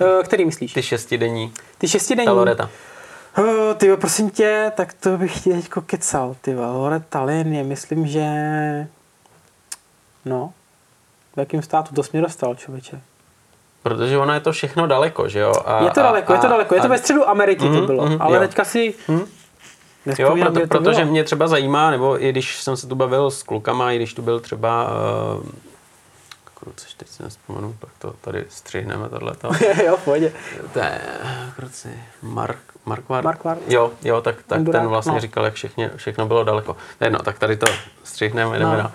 Eh, 0.00 0.22
Který 0.24 0.44
myslíš? 0.44 0.72
ty 0.72 0.82
šestidenní, 0.82 1.52
Ty 1.78 1.88
šestidenní. 1.88 2.26
ta 2.26 2.32
Loreta. 2.32 2.70
Oh, 3.38 3.74
ty 3.76 3.96
prosím 3.96 4.30
tě, 4.30 4.72
tak 4.76 4.92
to 4.92 5.18
bych 5.18 5.40
ti 5.40 5.50
teďko 5.52 5.80
kecal, 5.80 6.36
ty 6.40 6.54
vole. 6.54 6.66
Lore 6.72 7.00
Tallinn 7.08 7.52
je, 7.54 7.64
myslím, 7.64 8.06
že... 8.06 8.26
No, 10.24 10.52
v 11.36 11.38
jakém 11.38 11.62
státu 11.62 11.94
to 11.94 12.02
jsi 12.02 12.10
mě 12.12 12.22
dostal, 12.22 12.54
člověče? 12.54 13.00
Protože 13.82 14.18
ono 14.18 14.34
je 14.34 14.40
to 14.40 14.52
všechno 14.52 14.86
daleko, 14.86 15.28
že 15.28 15.38
jo? 15.38 15.52
A, 15.66 15.84
Je 15.84 15.90
to 15.90 16.00
daleko, 16.02 16.32
je 16.32 16.38
to 16.38 16.48
daleko, 16.48 16.74
je 16.74 16.80
to 16.80 16.88
ve 16.88 16.98
středu 16.98 17.28
Ameriky 17.28 17.64
to 17.64 17.68
Mhm, 17.70 17.86
bylo, 17.86 18.06
mhm, 18.06 18.16
ale 18.20 18.36
jo. 18.36 18.40
teďka 18.42 18.64
si... 18.64 18.94
Jo, 19.08 19.20
Nevzpomínám, 20.06 20.52
proto, 20.52 20.68
to 20.68 20.78
protože 20.78 21.00
bylo. 21.00 21.10
mě 21.10 21.24
třeba 21.24 21.48
zajímá, 21.48 21.90
nebo 21.90 22.24
i 22.24 22.30
když 22.30 22.62
jsem 22.62 22.76
se 22.76 22.86
tu 22.86 22.94
bavil 22.94 23.30
s 23.30 23.42
klukama, 23.42 23.92
i 23.92 23.96
když 23.96 24.14
tu 24.14 24.22
byl 24.22 24.40
třeba 24.40 24.86
uh, 25.38 25.46
kruci, 26.54 26.86
teď 26.96 27.08
si 27.08 27.22
nespomenu, 27.22 27.76
tak 27.80 27.90
to 27.98 28.14
tady 28.20 28.44
střihneme 28.48 29.08
tohleto. 29.08 29.50
jo, 29.86 29.96
v 29.96 30.04
pohodě. 30.04 30.32
To 30.72 30.78
je, 30.78 31.00
kruci, 31.56 31.88
Mark, 32.22 32.58
Markvard? 32.84 33.24
Markvard. 33.24 33.60
Jo, 33.68 33.90
jo, 34.02 34.20
tak, 34.20 34.36
tak 34.46 34.60
ten 34.72 34.86
vlastně 34.88 35.12
no. 35.12 35.20
říkal, 35.20 35.44
jak 35.44 35.54
všechno, 35.54 35.84
všechno 35.96 36.26
bylo 36.26 36.44
daleko. 36.44 36.76
Je 37.00 37.06
jedno, 37.06 37.18
tak 37.18 37.38
tady 37.38 37.56
to 37.56 37.66
střihneme, 38.04 38.58
jdeme 38.58 38.70
No. 38.70 38.76
dál. 38.82 38.90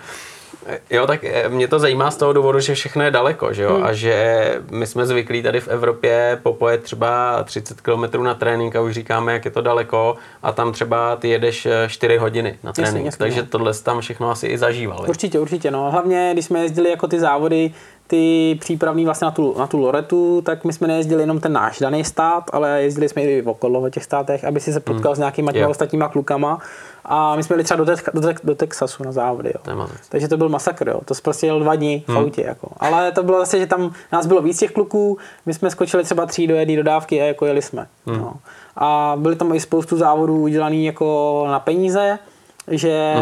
Jo, 0.90 1.06
tak 1.06 1.24
eh, 1.24 1.48
mě 1.48 1.68
to 1.68 1.78
zajímá 1.78 2.10
z 2.10 2.16
toho 2.16 2.32
důvodu, 2.32 2.60
že 2.60 2.74
všechno 2.74 3.04
je 3.04 3.10
daleko, 3.10 3.52
že 3.52 3.62
jo? 3.62 3.74
Hmm. 3.74 3.84
A 3.84 3.92
že 3.92 4.54
my 4.70 4.86
jsme 4.86 5.06
zvyklí 5.06 5.42
tady 5.42 5.60
v 5.60 5.68
Evropě 5.68 6.40
popojet 6.42 6.82
třeba 6.82 7.42
30 7.44 7.80
km 7.80 8.22
na 8.22 8.34
trénink 8.34 8.76
a 8.76 8.80
už 8.80 8.92
říkáme, 8.94 9.32
jak 9.32 9.44
je 9.44 9.50
to 9.50 9.60
daleko 9.60 10.16
a 10.42 10.52
tam 10.52 10.72
třeba 10.72 11.16
ty 11.16 11.28
jedeš 11.28 11.66
eh, 11.66 11.88
4 11.88 12.16
hodiny 12.16 12.58
na 12.62 12.72
trénink. 12.72 13.06
jasně, 13.06 13.18
Takže 13.18 13.40
no. 13.40 13.46
tohle 13.50 13.74
tam 13.74 14.00
všechno 14.00 14.30
asi 14.30 14.46
i 14.46 14.58
zažíval. 14.58 14.98
viď? 15.00 15.08
Určitě, 15.08 15.38
určitě, 15.38 15.70
no. 15.70 15.90
Hlavně, 15.90 16.30
když 16.32 16.44
jsme 16.44 16.60
jezdili 16.60 16.90
jako 16.90 17.08
ty 17.08 17.20
závody, 17.20 17.70
ty 18.08 18.56
přípravný 18.60 19.04
vlastně 19.04 19.24
na 19.24 19.30
tu, 19.30 19.54
na 19.58 19.66
tu 19.66 19.78
Loretu, 19.78 20.42
tak 20.42 20.64
my 20.64 20.72
jsme 20.72 20.88
nejezdili 20.88 21.22
jenom 21.22 21.40
ten 21.40 21.52
náš 21.52 21.78
daný 21.78 22.04
stát, 22.04 22.44
ale 22.52 22.82
jezdili 22.82 23.08
jsme 23.08 23.22
i 23.22 23.42
okolo 23.42 23.80
v 23.80 23.90
těch 23.90 24.04
státech, 24.04 24.44
aby 24.44 24.60
si 24.60 24.72
se 24.72 24.80
potkal 24.80 25.14
s 25.14 25.18
nějakýma 25.18 25.52
těma 25.52 25.64
Jo. 25.64 25.70
ostatníma 25.70 26.08
klukama. 26.08 26.58
A 27.04 27.36
my 27.36 27.42
jsme 27.42 27.54
jeli 27.54 27.64
třeba 27.64 27.84
do, 27.84 27.92
Tex- 27.92 28.10
do, 28.14 28.20
Tex- 28.20 28.40
do 28.44 28.54
Texasu 28.54 29.04
na 29.04 29.12
závody. 29.12 29.52
Jo. 29.54 29.86
Takže 30.08 30.28
to 30.28 30.36
byl 30.36 30.48
masakr, 30.48 30.88
jo. 30.88 31.00
to 31.04 31.14
jsme 31.14 31.22
prostě 31.22 31.46
jel 31.46 31.60
dva 31.60 31.74
dní 31.76 32.04
v 32.08 32.16
autě. 32.18 32.42
Jako. 32.42 32.68
Ale 32.80 33.12
to 33.12 33.22
bylo 33.22 33.38
zase, 33.38 33.58
že 33.58 33.66
tam 33.66 33.92
nás 34.12 34.26
bylo 34.26 34.42
víc 34.42 34.58
těch 34.58 34.70
kluků, 34.72 35.18
my 35.46 35.54
jsme 35.54 35.70
skočili 35.70 36.04
třeba 36.04 36.26
tří 36.26 36.46
do 36.46 36.54
jedné 36.54 36.76
dodávky 36.76 37.20
a 37.22 37.24
jako 37.24 37.46
jeli 37.46 37.62
jsme. 37.62 37.86
No. 38.06 38.34
A 38.76 39.14
byly 39.16 39.36
tam 39.36 39.54
i 39.54 39.60
spoustu 39.60 39.96
závodů 39.96 40.40
udělaný 40.42 40.86
jako 40.86 41.44
na 41.48 41.60
peníze, 41.60 42.18
že 42.70 43.14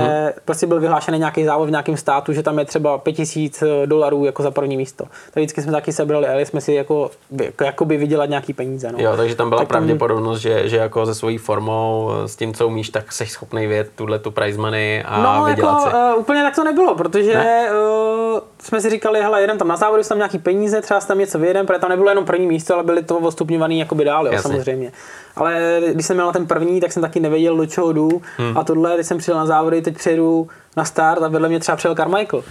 prostě 0.45 0.67
byl 0.67 0.81
vyhlášený 0.81 1.19
nějaký 1.19 1.45
závod 1.45 1.69
v 1.69 1.71
nějakém 1.71 1.97
státu, 1.97 2.33
že 2.33 2.43
tam 2.43 2.59
je 2.59 2.65
třeba 2.65 2.99
5000 2.99 3.63
dolarů 3.87 4.25
jako 4.25 4.43
za 4.43 4.51
první 4.51 4.77
místo. 4.77 5.05
Tak 5.05 5.37
vždycky 5.37 5.63
jsme 5.63 5.73
taky 5.73 5.93
sebrali 5.93 6.27
a 6.27 6.31
jeli 6.31 6.47
jsme 6.47 6.61
si 6.61 6.73
jako, 6.73 7.11
jako 7.43 7.65
jakoby 7.65 7.97
vydělat 7.97 8.29
nějaký 8.29 8.53
peníze. 8.53 8.93
No. 8.93 8.99
Jo, 9.01 9.17
takže 9.17 9.35
tam 9.35 9.49
byla 9.49 9.61
Tak 9.61 9.69
tam- 9.69 9.77
pravděpodobnost, 9.77 10.41
že, 10.41 10.69
že 10.69 10.77
jako 10.77 11.07
se 11.07 11.15
svojí 11.15 11.39
formou, 11.39 12.11
eh, 12.25 12.29
s 12.29 12.37
tím, 12.37 12.55
co 12.55 12.67
umíš, 12.67 12.91
tak 12.91 13.13
jsi 13.13 13.27
schopný 13.27 13.67
vyjet 13.67 13.91
tuhle 13.97 14.19
tu 14.19 14.31
prize 14.31 14.61
money 14.61 15.03
a 15.07 15.23
No, 15.23 15.45
vydělat 15.45 15.79
jako, 15.79 15.91
si. 15.91 15.97
uh, 16.15 16.21
úplně 16.21 16.43
tak 16.43 16.55
to 16.55 16.65
nebylo, 16.65 16.95
protože 16.95 17.35
ne? 17.35 17.69
uh, 17.71 18.39
jsme 18.67 18.81
si 18.81 18.91
říkali, 18.91 19.23
hele, 19.23 19.41
jedem 19.41 19.59
tam 19.59 19.69
na 19.69 19.77
závody, 19.77 20.05
jsou 20.05 20.09
tam 20.09 20.19
nějaký 20.19 20.39
peníze, 20.39 20.81
třeba 20.81 21.01
tam 21.01 21.19
něco 21.19 21.39
vyjedem, 21.39 21.67
protože 21.67 21.79
tam 21.79 21.91
nebylo 21.91 22.09
jenom 22.09 22.25
první 22.25 22.47
místo, 22.47 22.75
ale 22.75 22.83
byly 22.83 23.03
to 23.03 23.19
odstupňovaný 23.19 23.79
jakoby 23.79 24.05
dál, 24.05 24.27
jo, 24.27 24.33
Jasně. 24.33 24.51
samozřejmě. 24.51 24.93
Ale 25.37 25.81
když 25.93 26.07
jsem 26.07 26.17
měl 26.17 26.27
na 26.27 26.33
ten 26.33 26.47
první, 26.47 26.81
tak 26.81 26.93
jsem 26.93 27.03
taky 27.03 27.21
nevěděl, 27.21 27.57
do 27.57 27.67
čeho 27.67 27.93
jdu. 27.93 28.23
Hmm. 28.37 28.59
A 28.59 28.65
tohle, 28.65 28.95
když 28.95 29.07
jsem 29.07 29.19
přijel 29.19 29.39
na 29.39 29.47
závody, 29.47 29.83
teď 29.83 29.97
přijedu 29.97 30.49
na 30.77 30.85
start 30.85 31.23
a 31.23 31.29
vedle 31.29 31.49
mě 31.49 31.61
třeba 31.61 31.77
přijel 31.77 31.95
Carmichael. 31.95 32.45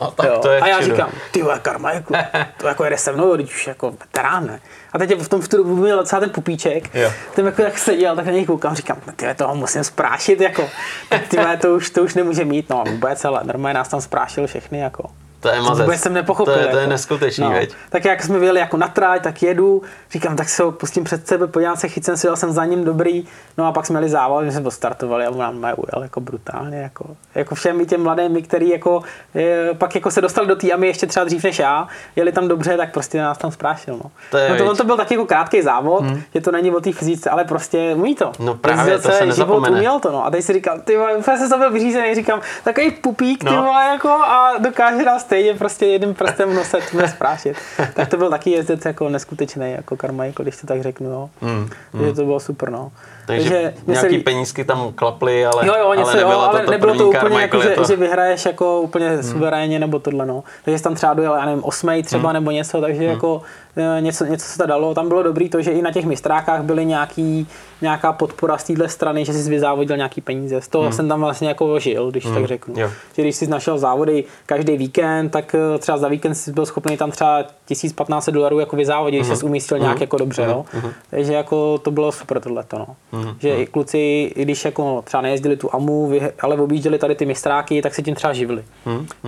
No, 0.00 0.10
tak 0.10 0.26
Jo. 0.26 0.38
to 0.42 0.50
je 0.50 0.60
a 0.60 0.68
já 0.68 0.82
čudo. 0.82 0.94
říkám, 0.94 1.10
ty 1.32 1.42
vole, 1.42 1.60
Carmichael, 1.64 2.24
to 2.60 2.66
jako 2.66 2.84
jede 2.84 2.98
se 2.98 3.12
mnou, 3.12 3.34
když 3.36 3.54
už 3.54 3.66
jako 3.66 3.90
veterán, 3.90 4.46
ne? 4.46 4.60
A 4.92 4.98
teď 4.98 5.20
v 5.20 5.28
tom 5.28 5.40
v 5.40 5.48
tu 5.48 5.56
dobu 5.56 5.76
měl 5.76 5.98
docela 5.98 6.20
ten 6.20 6.30
pupíček, 6.30 6.94
Jo. 6.94 7.12
ten 7.34 7.46
jako 7.46 7.62
jak 7.62 7.78
seděl, 7.78 8.16
tak 8.16 8.26
na 8.26 8.32
něj 8.32 8.46
koukám, 8.46 8.74
říkám, 8.74 8.96
no, 9.06 9.12
ty 9.16 9.26
toho 9.34 9.54
musím 9.54 9.84
sprášit, 9.84 10.40
jako, 10.40 10.68
tak 11.08 11.28
ty 11.28 11.38
to 11.60 11.74
už, 11.74 11.90
to 11.90 12.02
už 12.02 12.14
nemůže 12.14 12.44
mít, 12.44 12.70
no 12.70 12.84
vůbec, 12.90 13.24
ale 13.24 13.40
normálně 13.44 13.74
nás 13.74 13.88
tam 13.88 14.00
sprášil 14.00 14.46
všechny, 14.46 14.78
jako. 14.78 15.04
To 15.44 15.48
je 15.48 15.62
mazec. 15.62 15.86
Vůbec 15.86 16.00
jsem 16.00 16.12
nepochopil. 16.12 16.54
To 16.54 16.60
je, 16.60 16.66
to 16.66 16.76
je 16.76 16.80
jako. 16.80 16.90
neskutečný, 16.90 17.48
veď. 17.52 17.74
Tak 17.90 18.04
jak 18.04 18.22
jsme 18.22 18.38
vyjeli 18.38 18.60
jako 18.60 18.76
na 18.76 18.88
tráť, 18.88 19.22
tak 19.22 19.42
jedu, 19.42 19.82
říkám, 20.12 20.36
tak 20.36 20.48
se 20.48 20.62
ho 20.62 20.72
pustím 20.72 21.04
před 21.04 21.26
sebe, 21.28 21.46
podívám 21.46 21.76
se, 21.76 21.88
chycem 21.88 22.16
si, 22.16 22.26
jel 22.26 22.36
jsem 22.36 22.52
za 22.52 22.64
ním 22.64 22.84
dobrý, 22.84 23.24
no 23.58 23.66
a 23.66 23.72
pak 23.72 23.86
jsme 23.86 23.96
jeli 23.98 24.08
závod, 24.08 24.44
my 24.44 24.52
jsme 24.52 24.60
postartovali 24.62 25.26
a 25.26 25.30
on 25.30 25.38
nám 25.38 25.56
ujel 25.56 26.02
jako 26.02 26.20
brutálně, 26.20 26.78
jako, 26.78 27.04
jako 27.34 27.54
všem 27.54 27.86
těm 27.86 28.02
mladým, 28.02 28.42
který 28.42 28.68
jako, 28.68 29.02
je, 29.34 29.74
pak 29.78 29.94
jako 29.94 30.10
se 30.10 30.20
dostali 30.20 30.46
do 30.46 30.56
té 30.56 30.70
AMI 30.72 30.86
ještě 30.86 31.06
třeba 31.06 31.24
dřív 31.24 31.44
než 31.44 31.58
já, 31.58 31.88
jeli 32.16 32.32
tam 32.32 32.48
dobře, 32.48 32.76
tak 32.76 32.92
prostě 32.92 33.18
nás 33.18 33.38
tam 33.38 33.52
sprášil. 33.52 33.94
No. 34.04 34.10
To 34.30 34.36
je 34.36 34.48
no 34.50 34.56
to, 34.56 34.70
on 34.70 34.76
to 34.76 34.84
byl 34.84 34.96
taky 34.96 35.14
jako 35.14 35.26
krátký 35.26 35.62
závod, 35.62 36.04
hmm. 36.04 36.22
že 36.34 36.40
to 36.40 36.50
není 36.50 36.70
o 36.70 36.80
té 36.80 36.92
fyzice, 36.92 37.30
ale 37.30 37.44
prostě 37.44 37.94
umí 37.94 38.14
to. 38.14 38.32
No 38.38 38.54
právě, 38.54 38.92
Jezdil 38.92 39.12
to 39.12 39.18
se 39.18 39.26
nezapomene. 39.26 39.66
Život, 39.66 39.76
uměl 39.76 40.00
to, 40.00 40.12
no. 40.12 40.26
A 40.26 40.30
teď 40.30 40.44
si 40.44 40.52
říkal, 40.52 40.80
ty 40.84 40.96
vole, 40.96 41.16
úplně 41.16 41.38
se 41.38 41.48
to 41.48 41.58
byl 41.58 41.70
vyřízený, 41.70 42.14
říkám, 42.14 42.40
takový 42.64 42.90
pupík, 42.90 43.44
ty 43.44 43.50
No. 43.50 43.62
vole, 43.62 43.84
jako, 43.84 44.08
a 44.08 44.52
dokáže 44.58 45.04
nás 45.04 45.24
stejně 45.34 45.54
prostě 45.54 45.86
jedním 45.86 46.14
prstem 46.14 46.50
v 46.50 46.54
nose 46.54 46.80
jsme 46.80 47.08
sprášit. 47.08 47.56
tak 47.94 48.08
to 48.08 48.16
byl 48.16 48.30
taky 48.30 48.50
jezdec 48.50 48.84
jako 48.84 49.08
neskutečný, 49.08 49.72
jako 49.72 49.96
karma, 49.96 50.24
jako 50.24 50.42
když 50.42 50.56
to 50.56 50.66
tak 50.66 50.82
řeknu, 50.82 51.10
jo. 51.10 51.30
Mm, 51.40 51.68
Takže 51.92 52.12
to 52.12 52.24
bylo 52.24 52.40
super, 52.40 52.70
no. 52.70 52.92
Takže, 53.26 53.74
mě 53.86 53.92
nějaký 53.92 54.16
lí- 54.16 54.22
penízky 54.22 54.64
tam 54.64 54.92
klaply, 54.92 55.46
ale, 55.46 55.66
Jo, 55.66 55.74
jo, 55.78 55.94
něco, 55.94 56.10
ale 56.10 56.20
jo, 56.20 56.26
nebylo 56.28 56.48
ale 56.50 56.60
to, 56.60 56.64
to 56.64 56.70
nebylo 56.70 56.94
to 56.94 57.08
úplně 57.08 57.40
jako, 57.40 57.60
že, 57.60 57.68
to... 57.68 57.84
že 57.84 57.96
vyhraješ 57.96 58.44
jako 58.44 58.80
úplně 58.80 59.08
hmm. 59.10 59.22
suverénně 59.22 59.78
nebo 59.78 59.98
tohle, 59.98 60.26
no. 60.26 60.44
Takže 60.64 60.78
jsi 60.78 60.84
tam 60.84 60.94
třeba 60.94 61.14
dojel, 61.14 61.34
já 61.34 61.44
nevím, 61.44 61.64
osmej 61.64 62.02
třeba 62.02 62.28
Hmm. 62.28 62.34
nebo 62.34 62.50
něco, 62.50 62.80
takže 62.80 63.04
jako 63.04 63.42
eh, 63.76 64.00
něco, 64.00 64.24
něco 64.24 64.46
se 64.46 64.58
to 64.58 64.66
dalo. 64.66 64.94
Tam 64.94 65.08
bylo 65.08 65.22
dobrý 65.22 65.48
to, 65.48 65.62
že 65.62 65.70
i 65.70 65.82
na 65.82 65.92
těch 65.92 66.04
mistrákách 66.04 66.62
byly 66.62 66.84
nějaký, 66.86 67.48
nějaká 67.80 68.12
podpora 68.12 68.58
z 68.58 68.64
téhle 68.64 68.88
strany, 68.88 69.24
že 69.24 69.32
jsi 69.32 69.50
vyzávodil 69.50 69.96
nějaký 69.96 70.20
peníze. 70.20 70.60
Z 70.60 70.68
toho 70.68 70.92
jsem 70.92 71.08
tam 71.08 71.20
vlastně 71.20 71.48
jako 71.48 71.78
žil, 71.78 72.10
když 72.10 72.24
tak 72.24 72.44
řeknu. 72.44 72.74
Hmm. 72.74 72.82
jo. 72.82 72.90
Že 73.16 73.22
když 73.22 73.36
jsi 73.36 73.46
našel 73.46 73.78
závody 73.78 74.24
každý 74.46 74.76
víkend, 74.76 75.28
tak 75.30 75.54
eh, 75.54 75.78
třeba 75.78 75.98
za 75.98 76.08
víkend 76.08 76.34
jsi 76.34 76.52
byl 76.52 76.66
schopný 76.66 76.96
tam 76.96 77.10
třeba 77.10 77.44
1500 77.66 78.34
dolarů 78.34 78.58
jako 78.58 78.76
vyzávodit, 78.76 79.26
když 79.26 79.38
jsi 79.38 79.44
umístil 79.44 79.78
nějak 79.78 80.00
jako 80.00 80.16
dobře, 80.16 80.42
jo. 80.42 80.64
Takže 81.10 81.32
jako 81.32 81.78
to 81.78 81.90
bylo 81.90 82.12
super 82.12 82.40
tohleto, 82.40 82.78
no. 82.78 83.13
Že 83.38 83.56
i 83.56 83.66
kluci, 83.66 84.32
i 84.36 84.42
když 84.42 84.64
jako 84.64 85.02
třeba 85.02 85.20
nejezdili 85.20 85.56
tu 85.56 85.74
AMU, 85.74 86.12
ale 86.40 86.56
objížděli 86.56 86.98
tady 86.98 87.14
ty 87.14 87.26
mistráky, 87.26 87.82
tak 87.82 87.94
se 87.94 88.02
tím 88.02 88.14
třeba 88.14 88.32
živili. 88.32 88.64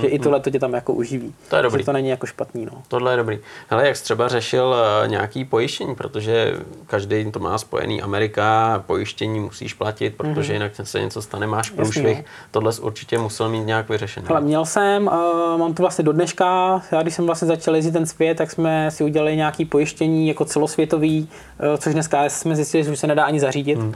Že 0.01 0.07
i 0.07 0.19
tohle 0.19 0.41
to 0.41 0.51
tě 0.51 0.59
tam 0.59 0.75
jako 0.75 0.93
uživí. 0.93 1.35
To 1.49 1.57
je 1.57 1.63
dobrý. 1.63 1.83
Že 1.83 1.87
to 1.87 1.93
není 1.93 2.09
jako 2.09 2.27
špatný, 2.27 2.67
no. 2.67 2.83
Tohle 2.89 3.13
je 3.13 3.17
dobrý. 3.17 3.39
Hele, 3.69 3.87
jak 3.87 3.97
jsi 3.97 4.05
třeba 4.05 4.29
řešil 4.29 4.77
eh, 5.05 5.09
nějaký 5.09 5.45
pojištění, 5.45 5.95
protože 5.95 6.55
každý 6.87 7.31
to 7.31 7.39
má 7.39 7.59
spojený 7.59 8.03
Amerika, 8.03 8.85
pojištění 8.87 9.41
musíš 9.41 9.75
platit, 9.75 10.15
protože 10.17 10.53
jinak 10.53 10.73
se 10.83 11.01
něco 11.01 11.23
stane, 11.23 11.47
máš 11.47 11.71
průšvih. 11.71 12.19
no. 12.19 12.25
Tohle 12.51 12.73
jsi 12.73 12.81
určitě 12.81 13.19
musel 13.19 13.49
mít 13.49 13.65
nějak 13.65 13.89
vyřešené. 13.89 14.27
Hele, 14.29 14.41
měl 14.41 14.65
jsem, 14.65 15.07
uh, 15.07 15.59
mám 15.59 15.75
to 15.75 15.83
vlastně 15.83 16.05
do 16.05 16.13
dneška, 16.13 16.83
já 16.93 17.03
když 17.03 17.15
jsem 17.15 17.27
vlastně 17.27 17.49
začal 17.49 17.77
jezdit 17.77 17.93
ten 17.93 18.07
svět, 18.07 18.39
tak 18.39 18.51
jsme 18.51 18.91
si 18.91 19.05
udělali 19.05 19.37
nějaký 19.37 19.65
pojištění 19.65 20.29
jako 20.29 20.45
celosvětový, 20.45 21.29
uh, 21.71 21.77
což 21.77 21.93
dneska 21.93 22.29
jsme 22.29 22.57
zjistili, 22.57 22.85
že 22.85 22.91
už 22.91 22.99
se 22.99 23.07
nedá 23.07 23.25
ani 23.25 23.41
zařídit. 23.41 23.76
Hmm. 23.79 23.95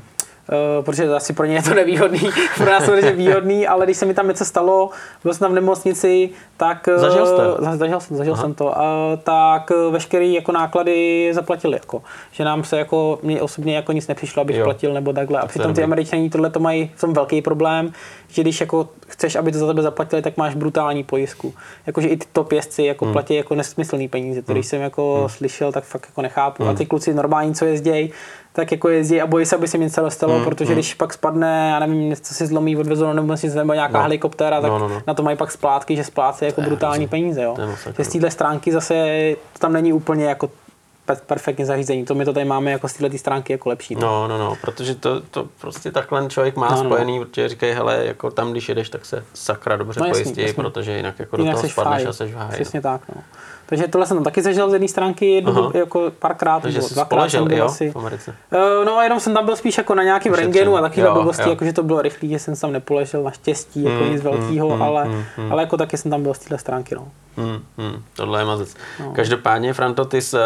Uh, 0.79 0.85
protože 0.85 1.15
asi 1.15 1.33
pro 1.33 1.47
ně 1.47 1.55
je 1.55 1.63
to 1.63 1.75
nevýhodný, 1.75 2.21
pro 2.57 2.67
nás 2.67 2.85
to 2.87 2.95
je 2.95 3.13
výhodný, 3.13 3.67
ale 3.67 3.85
když 3.87 3.97
se 3.97 4.07
mi 4.07 4.15
tam 4.15 4.29
něco 4.29 4.45
stalo, 4.45 4.91
byl 5.25 5.35
jsem 5.35 5.39
tam 5.41 5.51
v 5.53 5.55
nemocnici, 5.55 6.31
tak... 6.57 6.89
eh, 6.89 6.99
Zažil 6.99 7.27
jste? 7.27 7.43
za- 7.65 7.77
Zažil, 7.77 8.01
jsem- 8.01 8.17
zažil 8.17 8.37
jsem 8.37 8.55
to. 8.55 8.65
Uh, 8.65 8.73
tak 9.23 9.71
eh, 9.71 9.91
veškerý 9.91 10.35
jako 10.35 10.53
náklady 10.53 11.31
zaplatili. 11.35 11.75
Jako. 11.77 12.03
Že 12.33 12.45
nám 12.45 12.65
se 12.65 12.79
jako, 12.79 13.19
mně 13.23 13.43
osobně 13.43 13.77
jako 13.77 13.93
nic 13.93 14.09
nepřišlo, 14.09 14.41
abych 14.41 14.57
Jo. 14.57 14.65
platil 14.65 14.93
nebo 14.95 15.13
takhle. 15.13 15.41
A 15.41 15.47
přitom 15.47 15.67
ty 15.67 15.69
dobrý. 15.69 15.85
američani 15.85 16.31
tohle 16.31 16.51
to 16.51 16.61
mají 16.61 16.91
v 16.97 17.01
tom 17.01 17.13
velký 17.13 17.43
problém, 17.43 17.93
že 18.29 18.43
když 18.43 18.61
jako 18.61 18.89
chceš, 19.09 19.37
aby 19.37 19.53
to 19.53 19.59
za 19.59 19.67
tebe 19.67 19.83
zaplatili, 19.83 20.23
tak 20.23 20.37
máš 20.37 20.55
brutální 20.55 21.05
pojistku. 21.05 21.55
Jakože 21.87 22.09
i 22.09 22.17
ty 22.17 22.27
top 22.33 22.53
jezdci 22.53 22.83
jako 22.83 23.05
Hmm. 23.05 23.13
platí 23.13 23.35
jako 23.35 23.55
nesmyslný 23.55 24.09
peníze. 24.09 24.43
To 24.43 24.53
když 24.53 24.67
jsem 24.67 24.81
jako 24.81 25.25
slyšel, 25.31 25.73
tak 25.73 25.85
fakt 25.85 26.07
jako 26.09 26.23
nechápu. 26.23 26.63
Hmm. 26.63 26.73
A 26.73 26.77
ty 26.77 26.87
kluci 26.87 27.15
normální, 27.15 27.55
co 27.55 27.65
jezdějí, 27.65 28.11
tak 28.53 28.73
jako 28.73 28.89
jezdí 28.89 29.21
a 29.23 29.27
bojí 29.27 29.47
se, 29.47 29.57
aby 29.57 29.69
se 29.69 29.79
mi 29.79 29.85
něco 29.85 30.01
dostalo, 30.01 30.35
Hmm. 30.35 30.45
protože 30.45 30.73
když 30.73 30.95
pak 30.95 31.13
spadne, 31.13 31.69
já 31.73 31.79
nevím, 31.79 32.09
něco 32.11 32.35
si 32.35 32.47
zlomí, 32.47 32.77
odvezou 32.77 33.07
na 33.07 33.13
nemocnici 33.13 33.57
nebo 33.57 33.73
nějaká 33.75 33.99
No. 33.99 34.03
helikoptéra, 34.03 34.61
tak 34.61 34.71
No, 34.71 34.79
no, 34.79 34.89
no. 34.89 35.03
na 35.07 35.15
to 35.15 35.23
mají 35.23 35.37
pak 35.37 35.53
splátky, 35.53 35.97
že 35.97 36.05
splácí 36.05 36.45
jako 36.45 36.61
brutální 36.61 37.09
peníze. 37.09 37.43
Jo. 37.43 37.57
Je. 37.87 37.95
Že 37.99 38.05
z 38.05 38.09
téhle 38.09 38.31
stránky 38.31 38.73
zase 38.73 39.07
tam 39.59 39.73
není 39.73 39.93
úplně 39.93 40.25
jako 40.25 40.51
pe- 41.09 41.21
perfektně 41.27 41.67
zařízení. 41.67 42.05
To 42.05 42.15
my 42.15 42.25
to 42.25 42.33
tady 42.33 42.45
máme 42.47 42.71
jako 42.71 42.89
z 42.89 42.93
téhle 42.93 43.19
stránky 43.19 43.53
jako 43.53 43.69
lepší. 43.69 43.95
No. 43.95 44.01
No, 44.01 44.29
no, 44.29 44.39
no, 44.39 44.57
protože 44.61 44.95
to, 44.95 45.21
to 45.21 45.47
prostě 45.61 45.93
takhle 45.93 46.27
člověk 46.29 46.57
má 46.57 46.69
No, 46.71 46.77
no, 46.77 46.83
no. 46.83 46.89
spojený, 46.91 47.19
protože 47.21 47.49
říkají, 47.49 47.73
hele, 47.73 48.05
jako 48.07 48.31
tam, 48.31 48.53
když 48.53 48.69
jedeš, 48.69 48.89
tak 48.91 49.05
se 49.07 49.25
sakra 49.35 49.77
dobře 49.77 50.01
No, 50.01 50.07
jasný, 50.07 50.23
pojistí, 50.23 50.41
jasný. 50.43 50.55
protože 50.55 50.97
jinak 50.97 51.19
jako 51.19 51.37
do 51.37 51.43
Jinak 51.43 51.55
toho 51.55 51.63
seš 51.63 51.73
spadneš 51.73 52.05
a 52.07 52.13
seš 52.13 52.33
v 52.33 52.37
háji. 52.37 52.53
Přesně 52.53 52.81
tak. 52.81 53.01
No. 53.17 53.23
Takže 53.71 53.89
tohle 53.89 54.07
jsem 54.07 54.17
tam 54.17 54.25
taky 54.25 54.43
zažil 54.43 54.71
z 54.71 54.73
jedné 54.73 54.89
stránky 54.89 55.31
jednu, 55.31 55.59
Aha. 55.59 55.71
jako 55.75 56.13
párkrát, 56.19 56.65
nebo 56.65 56.89
dvakrát 56.89 57.31
jsem 57.31 57.49
byl 57.49 57.59
jo, 57.59 57.65
asi. 57.65 57.91
v 57.91 57.97
Americe. 57.97 58.37
Uh, 58.53 58.85
no, 58.85 59.01
jenom 59.03 59.21
jsem 59.21 59.35
tam 59.35 59.45
byl 59.45 59.57
spíš 59.57 59.79
jako 59.79 59.95
na 59.95 60.03
nějakém 60.03 60.35
rengenu 60.35 60.77
a 60.77 60.81
takovýhle 60.81 61.13
blbosti, 61.13 61.49
jakože 61.51 61.73
to 61.73 61.83
bylo 61.83 62.03
rychlý, 62.03 62.29
že 62.29 62.39
jsem 62.39 62.57
tam 62.57 62.73
nepoležel 62.73 63.23
naštěstí, 63.23 63.83
jako 63.83 64.05
Mm, 64.05 64.13
nic 64.13 64.23
velkého, 64.23 64.77
mm, 64.77 64.83
ale, 64.83 65.05
mm, 65.05 65.25
mm. 65.39 65.53
ale 65.53 65.63
jako 65.63 65.77
taky 65.77 65.97
jsem 65.97 66.11
tam 66.11 66.23
byl 66.23 66.35
z 66.35 66.39
téhle 66.39 66.59
stránky. 66.59 66.95
No. 66.95 67.09
Hmm, 67.37 67.63
hmm, 67.79 68.03
tohle 68.17 68.41
je 68.41 68.45
mazec. 68.45 68.75
No. 69.01 69.13
Každopádně, 69.13 69.73
Franto, 69.73 70.05
ty 70.05 70.23
jsi 70.23 70.37
uh, 70.37 70.43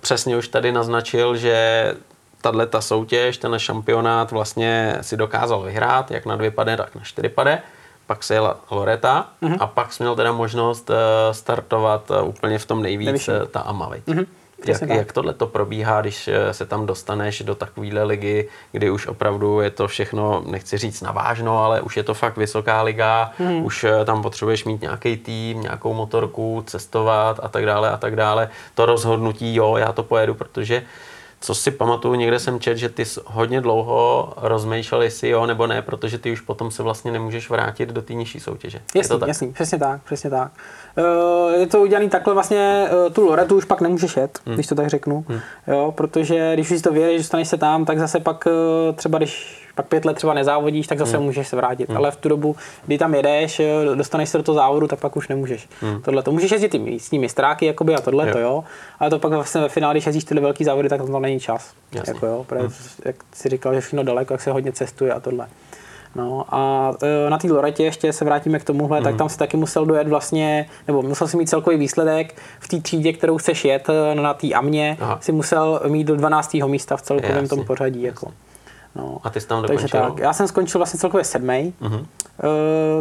přesně 0.00 0.36
už 0.36 0.48
tady 0.48 0.72
naznačil, 0.72 1.36
že 1.36 1.94
tahle 2.40 2.66
ta 2.66 2.80
soutěž, 2.80 3.38
ten 3.38 3.58
šampionát 3.58 4.30
vlastně 4.30 4.98
si 5.00 5.16
dokázal 5.16 5.62
vyhrát, 5.62 6.10
jak 6.10 6.26
na 6.26 6.36
dvě 6.36 6.50
pade, 6.50 6.76
tak 6.76 6.94
na 6.94 7.00
čtyři 7.04 7.28
pade. 7.28 7.62
Pak 8.10 8.24
se 8.24 8.34
jela 8.34 8.56
Loreta 8.70 9.28
Mhm. 9.40 9.52
mm-hmm. 9.52 9.56
a 9.60 9.66
pak 9.66 9.92
jsi 9.92 10.02
měl 10.02 10.16
teda 10.16 10.32
možnost 10.32 10.90
uh, 10.90 10.96
startovat 11.32 12.10
uh, 12.10 12.28
úplně 12.28 12.58
v 12.58 12.66
tom 12.66 12.82
nejvíc, 12.82 13.06
Nejvyšším. 13.06 13.34
uh, 13.34 13.46
ta 13.46 13.60
AMA, 13.60 13.88
mm-hmm. 13.90 14.02
Mhm, 14.06 14.24
Jak, 14.66 14.82
jak 14.82 15.12
tohle 15.12 15.32
to 15.34 15.46
probíhá, 15.46 16.00
když 16.00 16.28
eh, 16.28 16.54
se 16.54 16.66
tam 16.66 16.86
dostaneš 16.86 17.42
do 17.42 17.54
takovéhle 17.54 18.02
ligy, 18.02 18.48
kdy 18.72 18.90
už 18.90 19.06
opravdu 19.06 19.60
je 19.60 19.70
to 19.70 19.88
všechno, 19.88 20.42
nechci 20.46 20.78
říct 20.78 21.00
navážno, 21.00 21.64
ale 21.64 21.80
už 21.80 21.96
je 21.96 22.02
to 22.02 22.14
fakt 22.14 22.36
vysoká 22.36 22.82
liga, 22.82 23.32
hmm. 23.38 23.64
už 23.64 23.84
eh, 23.84 24.04
tam 24.04 24.22
potřebuješ 24.22 24.64
mít 24.64 24.80
nějaký 24.82 25.16
tým, 25.16 25.60
nějakou 25.60 25.94
motorku, 25.94 26.64
cestovat 26.66 27.40
a 27.42 27.48
tak 27.48 27.66
dále 27.66 27.90
a 27.90 27.96
tak 27.96 28.16
dále. 28.16 28.48
To 28.74 28.86
rozhodnutí, 28.86 29.54
jo, 29.54 29.76
já 29.76 29.92
to 29.92 30.02
pojedu, 30.02 30.34
protože 30.34 30.82
co 31.40 31.54
si 31.54 31.70
pamatuju, 31.70 32.14
někde 32.14 32.38
jsem 32.38 32.60
čet, 32.60 32.76
že 32.76 32.88
ty 32.88 33.04
jsi 33.04 33.20
hodně 33.24 33.60
dlouho 33.60 34.32
rozmýšlel, 34.36 35.02
jestli 35.02 35.28
jo 35.28 35.46
nebo 35.46 35.66
ne, 35.66 35.82
protože 35.82 36.18
ty 36.18 36.32
už 36.32 36.40
potom 36.40 36.70
se 36.70 36.82
vlastně 36.82 37.12
nemůžeš 37.12 37.50
vrátit 37.50 37.88
do 37.88 38.02
té 38.02 38.14
nižší 38.14 38.40
soutěže. 38.40 38.78
je 38.78 38.98
Jasný, 38.98 39.08
to 39.08 39.18
tak? 39.18 39.28
jasný, 39.28 39.52
přesně 39.52 39.78
tak, 39.78 40.02
přesně 40.02 40.30
tak. 40.30 40.52
Uh, 40.98 41.52
je 41.60 41.66
to 41.66 41.80
udělané 41.80 42.08
takhle 42.08 42.34
vlastně, 42.34 42.88
uh, 43.06 43.12
tu 43.12 43.26
Loretu 43.26 43.56
už 43.56 43.64
pak 43.64 43.80
nemůžeš 43.80 44.16
jet, 44.16 44.40
hmm. 44.46 44.54
když 44.54 44.66
to 44.66 44.74
tak 44.74 44.88
řeknu, 44.88 45.24
hmm. 45.28 45.40
jo, 45.66 45.92
protože 45.96 46.54
když 46.54 46.70
už 46.70 46.76
si 46.76 46.82
to 46.82 46.92
vyjedeš, 46.92 47.18
dostaneš 47.18 47.48
se 47.48 47.56
tam, 47.56 47.84
tak 47.84 47.98
zase 47.98 48.20
pak 48.20 48.46
uh, 48.46 48.96
třeba 48.96 49.18
když 49.18 49.59
pak 49.82 49.88
pět 49.88 50.04
let 50.04 50.14
třeba 50.14 50.34
nezávodíš, 50.34 50.86
tak 50.86 50.98
zase 50.98 51.16
hmm. 51.16 51.26
můžeš 51.26 51.48
se 51.48 51.56
vrátit. 51.56 51.88
Hmm. 51.88 51.96
Ale 51.96 52.10
v 52.10 52.16
tu 52.16 52.28
dobu, 52.28 52.56
kdy 52.86 52.98
tam 52.98 53.14
jedeš, 53.14 53.60
eh, 53.60 53.66
dostaneš 53.94 54.28
se 54.28 54.38
do 54.38 54.44
toho 54.44 54.56
závodu, 54.56 54.86
tak 54.86 54.98
pak 54.98 55.16
už 55.16 55.28
nemůžeš. 55.28 55.68
Hmm. 55.80 56.02
Tohle 56.02 56.22
to 56.22 56.32
můžeš 56.32 56.50
jezdit 56.50 56.68
ty 56.68 56.78
místní 56.78 57.18
mistráky 57.18 57.66
jakoby, 57.66 57.94
a 57.94 58.00
tohle 58.00 58.32
to 58.32 58.38
Jo. 58.38 58.44
jo, 58.48 58.64
ale 59.00 59.10
to 59.10 59.18
pak 59.18 59.32
vlastně 59.32 59.60
ve 59.60 59.68
finále, 59.68 59.94
když 59.94 60.06
jezdíš 60.06 60.24
tyhle 60.24 60.42
velký 60.42 60.64
závody, 60.64 60.88
tak 60.88 61.00
tam 61.06 61.22
není 61.22 61.40
čas. 61.40 61.72
Jasně. 61.92 62.12
Jako, 62.14 62.26
jo, 62.26 62.44
protože, 62.48 62.74
jak 63.04 63.16
si 63.34 63.48
říkal, 63.48 63.74
že 63.74 63.80
všechno 63.80 64.02
daleko, 64.02 64.34
jak 64.34 64.40
se 64.40 64.50
hodně 64.50 64.72
cestuje 64.72 65.12
a 65.12 65.20
tohle. 65.20 65.46
No 66.14 66.44
a 66.50 66.92
e, 67.26 67.30
na 67.30 67.38
té 67.38 67.52
Loretě 67.52 67.84
ještě 67.84 68.12
se 68.12 68.24
vrátíme 68.24 68.58
k 68.58 68.64
tomuhle, 68.64 69.00
Mhm. 69.00 69.04
tak 69.04 69.16
tam 69.16 69.28
si 69.28 69.38
taky 69.38 69.56
musel 69.56 69.86
dojet 69.86 70.08
vlastně, 70.08 70.68
nebo 70.86 71.02
musel 71.02 71.28
si 71.28 71.36
mít 71.36 71.48
celkový 71.48 71.76
výsledek 71.76 72.34
v 72.60 72.68
té 72.68 72.80
třídě, 72.80 73.12
kterou 73.12 73.38
chceš 73.38 73.64
jet 73.64 73.88
e, 73.88 74.14
na 74.14 74.34
té 74.34 74.52
Amě, 74.52 74.96
Aha. 75.00 75.18
si 75.20 75.32
musel 75.32 75.80
mít 75.88 76.04
do 76.04 76.16
12. 76.16 76.66
místa 76.66 76.96
v 76.96 77.02
celkovém 77.02 77.36
Jasně, 77.36 77.48
tom 77.48 77.64
pořadí. 77.64 78.02
Jako. 78.02 78.32
No. 78.94 79.18
A 79.24 79.30
ty 79.30 79.40
jsi 79.40 79.46
tam 79.48 79.62
Takže 79.62 79.74
dokončil? 79.86 80.00
tak, 80.10 80.18
já 80.18 80.32
jsem 80.32 80.48
skončil 80.48 80.78
vlastně 80.78 81.00
celkově 81.00 81.24
sedmý, 81.24 81.72
Mhm. 81.80 81.94
uh, 81.94 82.02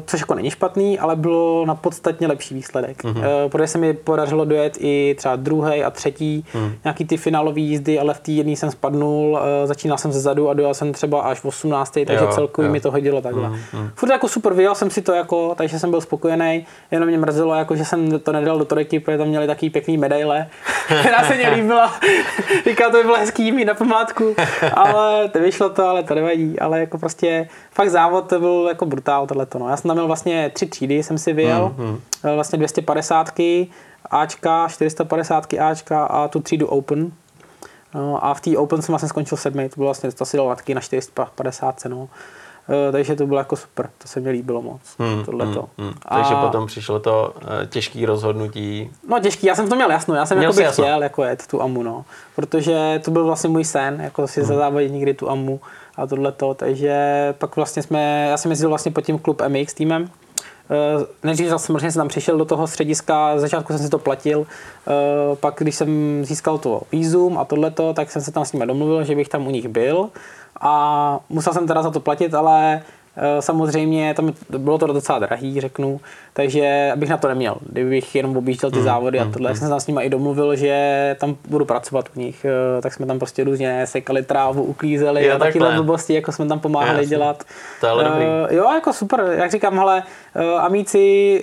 což 0.06 0.20
jako 0.20 0.34
není 0.36 0.50
špatný, 0.52 1.00
ale 1.00 1.16
bylo 1.16 1.66
na 1.66 1.76
podstatně 1.76 2.28
lepší 2.28 2.54
výsledek. 2.56 3.04
Mhm. 3.04 3.18
Uh, 3.18 3.24
protože 3.50 3.68
se 3.68 3.78
mi 3.78 3.94
podařilo 3.94 4.46
dojet 4.46 4.78
i 4.80 5.16
třeba 5.18 5.36
druhý 5.36 5.84
a 5.84 5.90
třetí, 5.92 6.46
Mhm. 6.54 6.74
nějaký 6.84 7.06
ty 7.06 7.18
finálové 7.18 7.60
jízdy, 7.60 8.00
ale 8.00 8.14
v 8.14 8.20
té 8.20 8.32
jedné 8.32 8.52
jsem 8.52 8.72
spadnul, 8.72 9.32
uh, 9.32 9.40
začínal 9.68 9.98
jsem 9.98 10.12
ze 10.12 10.20
zadu 10.20 10.50
a 10.50 10.54
dojel 10.54 10.74
jsem 10.74 10.94
třeba 10.94 11.22
až 11.22 11.40
v 11.40 11.46
18. 11.46 12.06
takže 12.06 12.24
Jo, 12.26 12.32
celkově 12.32 12.68
jo. 12.68 12.72
mi 12.74 12.80
to 12.80 12.92
hodilo 12.92 13.22
takhle. 13.22 13.50
Mhm. 13.50 13.90
Furt 13.96 14.10
jako 14.12 14.28
super, 14.28 14.54
vyjel 14.54 14.76
jsem 14.76 14.90
si 14.90 15.02
to 15.02 15.14
jako, 15.14 15.56
takže 15.56 15.80
jsem 15.80 15.90
byl 15.92 16.02
spokojený, 16.02 16.66
jenom 16.92 17.10
mě 17.10 17.18
mrzelo, 17.18 17.56
jako, 17.56 17.76
že 17.76 17.86
jsem 17.86 18.20
to 18.20 18.32
nedal 18.32 18.58
do 18.60 18.66
trojky, 18.66 19.00
protože 19.00 19.18
tam 19.18 19.28
měli 19.28 19.48
takový 19.48 19.70
pěkný 19.70 19.98
medaile, 19.98 20.48
která 21.00 21.24
se 21.24 21.36
mě 21.36 21.50
líbila. 21.50 21.94
Říká, 22.70 22.90
to 22.90 22.98
by 22.98 23.04
bylo 23.04 23.18
hezký 23.18 23.52
mít 23.52 23.66
na 23.66 23.74
památku, 23.74 24.36
ale 24.74 25.30
to 25.30 25.40
vyšlo 25.40 25.70
to, 25.70 25.79
ale 25.88 26.04
to 26.04 26.16
nevadí. 26.16 26.60
Ale 26.60 26.80
jako 26.80 26.98
prostě 26.98 27.50
fakt 27.72 27.90
závod 27.90 28.30
to 28.30 28.40
byl 28.40 28.66
jako 28.70 28.86
brutál 28.86 29.28
tohleto. 29.28 29.60
No. 29.60 29.70
Já 29.70 29.78
jsem 29.78 29.88
tam 29.90 29.96
měl 29.96 30.08
vlastně 30.08 30.52
tři 30.54 30.66
třídy, 30.66 31.04
jsem 31.04 31.18
si 31.18 31.34
vyjel, 31.34 31.74
Mhm. 31.78 32.02
Měl 32.24 32.36
vlastně 32.36 32.58
250 32.58 33.66
Ačka, 34.12 34.68
450 34.68 35.54
Ačka 35.60 36.06
a 36.06 36.28
tu 36.28 36.40
třídu 36.40 36.68
Open. 36.68 37.12
No, 37.94 38.26
a 38.26 38.34
v 38.34 38.42
té 38.42 38.58
Open 38.58 38.82
jsem 38.82 38.94
vlastně 38.94 39.10
skončil 39.10 39.38
sedmý, 39.38 39.70
to 39.70 39.76
bylo 39.76 39.88
vlastně, 39.88 40.12
to 40.12 40.26
si 40.26 40.38
dal 40.38 40.56
taky 40.56 40.76
na 40.76 40.82
450, 40.82 41.86
no. 41.86 42.10
Uh, 42.70 42.92
takže 42.92 43.16
to 43.16 43.28
bylo 43.28 43.40
jako 43.40 43.56
super, 43.56 43.90
to 43.98 44.08
se 44.08 44.20
mi 44.20 44.30
líbilo 44.30 44.62
moc, 44.62 44.82
hmm, 45.00 45.26
tohleto. 45.26 45.70
Hmm, 45.78 45.88
hmm. 45.88 45.98
Takže 46.10 46.34
a... 46.34 46.46
potom 46.46 46.68
přišlo 46.68 47.00
to 47.00 47.34
uh, 47.36 47.66
těžké 47.66 48.06
rozhodnutí. 48.06 48.92
No 49.08 49.20
těžký, 49.20 49.48
já 49.48 49.56
jsem 49.56 49.66
v 49.66 49.70
tom 49.70 49.78
měl 49.78 49.92
jasno, 49.92 50.16
já 50.16 50.26
jsem 50.26 50.42
jako 50.42 50.54
bych 50.54 50.68
chtěl 50.68 51.04
jako 51.04 51.24
jet 51.24 51.48
tu 51.48 51.62
AMU, 51.62 51.84
no. 51.84 52.06
Protože 52.36 53.02
to 53.06 53.12
byl 53.12 53.26
vlastně 53.26 53.50
můj 53.50 53.66
sen, 53.66 54.02
jako 54.02 54.28
si 54.28 54.40
hmm. 54.40 54.48
zazávodit 54.48 54.92
někdy 54.92 55.14
tu 55.14 55.30
AMU 55.30 55.60
a 55.96 56.08
tohleto, 56.08 56.54
takže 56.54 56.96
pak 57.38 57.56
vlastně 57.56 57.84
jsme, 57.84 58.28
já 58.30 58.38
jsem 58.38 58.52
jezdil 58.52 58.70
vlastně 58.70 58.92
pod 58.92 59.02
tím 59.02 59.20
klub 59.20 59.42
MX 59.48 59.74
týmem, 59.74 60.10
Uh, 60.98 61.04
nejdřív 61.24 61.50
samozřejmě 61.50 61.92
jsem 61.92 62.00
tam 62.00 62.08
přišel 62.08 62.38
do 62.38 62.46
toho 62.46 62.68
střediska, 62.68 63.40
začátku 63.40 63.74
jsem 63.74 63.82
si 63.82 63.90
to 63.90 64.00
platil, 64.00 64.48
pak 65.40 65.56
když 65.58 65.76
jsem 65.76 66.22
získal 66.26 66.58
to 66.58 66.82
výzum 66.92 67.38
a 67.38 67.46
tohleto, 67.46 67.94
tak 67.94 68.12
jsem 68.12 68.22
se 68.22 68.32
tam 68.32 68.46
s 68.46 68.54
nimi 68.54 68.68
domluvil, 68.68 69.04
že 69.04 69.16
bych 69.16 69.30
tam 69.30 69.48
u 69.48 69.50
nich 69.50 69.68
byl 69.68 70.10
a 70.62 71.20
musel 71.30 71.54
jsem 71.54 71.68
teda 71.68 71.84
za 71.84 71.92
to 71.92 72.00
platit, 72.00 72.34
ale 72.34 72.82
samozřejmě 73.40 74.14
tam 74.14 74.34
bylo 74.58 74.78
to 74.78 74.88
docela 74.88 75.20
drahý, 75.20 75.62
řeknu, 75.62 76.00
takže 76.34 76.92
abych 76.94 77.10
na 77.10 77.18
to 77.18 77.28
neměl. 77.28 77.58
Kdybych 77.62 78.16
jenom 78.16 78.38
objížděl 78.38 78.72
ty 78.72 78.78
mm, 78.78 78.84
závody 78.84 79.20
a 79.20 79.24
mm, 79.24 79.32
tohle, 79.32 79.50
mm. 79.50 79.56
jsem 79.56 79.70
se 79.70 79.80
s 79.80 79.88
nimi 79.88 80.02
i 80.04 80.10
domluvil, 80.10 80.56
že 80.56 81.16
tam 81.20 81.36
budu 81.50 81.66
pracovat 81.66 82.10
u 82.16 82.20
nich, 82.20 82.46
eh, 82.46 82.82
tak 82.82 82.94
jsme 82.94 83.06
tam 83.06 83.20
prostě 83.20 83.44
různě 83.44 83.88
sekali 83.88 84.24
trávu, 84.24 84.64
uklízeli 84.64 85.26
jo, 85.26 85.36
a 85.36 85.40
takové 85.40 85.72
blbosti, 85.76 86.14
jako 86.14 86.32
jsme 86.32 86.48
tam 86.48 86.60
pomáhali 86.60 87.00
Jasně. 87.00 87.10
dělat. 87.10 87.44
To 87.82 87.88
je 87.88 88.04
dobrý. 88.06 88.26
Uh, 88.26 88.58
jo, 88.58 88.72
jako 88.74 88.94
super, 88.94 89.36
jak 89.38 89.52
říkám, 89.52 89.80
ale 89.80 90.04
uh, 90.36 90.62
amíci 90.62 91.00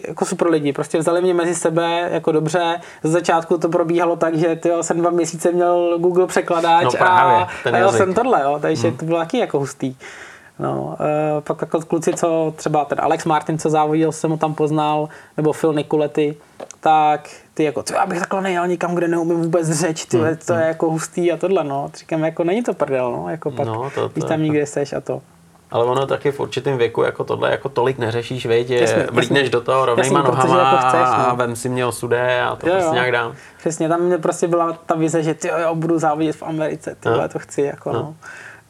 jako 0.08 0.24
super 0.24 0.48
lidi, 0.48 0.72
prostě 0.72 0.98
vzali 0.98 1.22
mě 1.22 1.34
mezi 1.34 1.54
sebe 1.54 2.08
jako 2.12 2.32
dobře. 2.32 2.80
Z 3.02 3.10
začátku 3.10 3.58
to 3.58 3.68
probíhalo 3.68 4.16
tak, 4.16 4.34
že 4.34 4.56
tyjo, 4.56 4.82
jsem 4.82 4.98
dva 4.98 5.10
měsíce 5.10 5.52
měl 5.52 5.98
Google 5.98 6.26
překladáč 6.26 6.84
no, 6.84 6.90
právě, 6.90 7.36
a, 7.36 7.48
a 7.72 7.76
jel 7.76 7.92
jsem 7.92 8.14
tohle, 8.14 8.42
jo, 8.42 8.58
takže 8.62 8.90
mm. 8.90 8.96
to 8.96 9.04
bylo 9.04 9.18
taky 9.18 9.38
jako 9.38 9.58
hustý. 9.58 9.94
No, 10.58 10.96
e, 11.00 11.40
pak 11.40 11.60
jako 11.60 11.80
kluci, 11.80 12.14
co 12.14 12.52
třeba 12.56 12.84
ten 12.84 13.00
Alex 13.00 13.24
Martin, 13.24 13.58
co 13.58 13.70
závodil, 13.70 14.12
jsem 14.12 14.30
ho 14.30 14.36
tam 14.36 14.54
poznal, 14.54 15.08
nebo 15.36 15.52
Phil 15.52 15.72
Nicoletti, 15.72 16.36
tak 16.80 17.30
ty 17.54 17.64
jako, 17.64 17.82
co 17.82 17.94
já 17.94 18.06
bych 18.06 18.18
takhle 18.18 18.42
nejel 18.42 18.66
nikam, 18.66 18.94
kde 18.94 19.08
neumím 19.08 19.42
vůbec 19.42 19.70
řeč, 19.70 20.04
ty, 20.04 20.18
hmm, 20.18 20.36
to 20.46 20.52
je 20.52 20.58
hmm. 20.58 20.68
jako 20.68 20.90
hustý 20.90 21.32
a 21.32 21.36
tohle, 21.36 21.64
no. 21.64 21.90
Říkám, 21.96 22.24
jako 22.24 22.44
není 22.44 22.62
to 22.62 22.74
prdel, 22.74 23.12
no, 23.12 23.28
jako 23.30 23.50
pak, 23.50 23.66
no, 23.66 23.90
to, 23.94 24.00
to, 24.00 24.08
když 24.08 24.24
tam 24.24 24.42
nikde 24.42 24.66
seš 24.66 24.92
a 24.92 25.00
to. 25.00 25.22
Ale 25.70 25.84
ono 25.84 26.06
taky 26.06 26.32
v 26.32 26.40
určitém 26.40 26.78
věku 26.78 27.02
jako 27.02 27.24
tohle 27.24 27.50
jako 27.50 27.68
tolik 27.68 27.98
neřešíš, 27.98 28.46
věď, 28.46 28.72
vlídneš 29.10 29.50
do 29.50 29.60
toho 29.60 29.86
rovnýma 29.86 30.22
nohama 30.22 30.58
jako 30.58 30.76
chceš, 30.76 31.00
no. 31.18 31.28
a 31.28 31.34
vem 31.34 31.56
si 31.56 31.68
mě 31.68 31.86
osude 31.86 32.42
a 32.42 32.56
to 32.56 32.68
jo, 32.68 32.74
prostě 32.74 32.94
nějak 32.94 33.12
dám. 33.12 33.34
Přesně, 33.58 33.88
tam 33.88 34.00
mě 34.00 34.18
prostě 34.18 34.48
byla 34.48 34.72
ta 34.86 34.94
vize, 34.94 35.22
že 35.22 35.34
ty 35.34 35.48
jo, 35.48 35.74
budu 35.74 35.98
závodit 35.98 36.36
v 36.36 36.42
Americe, 36.42 36.96
tyhle, 37.00 37.22
no. 37.22 37.28
to 37.28 37.38
chci, 37.38 37.62
jako 37.62 37.92
no. 37.92 37.98
no 37.98 38.14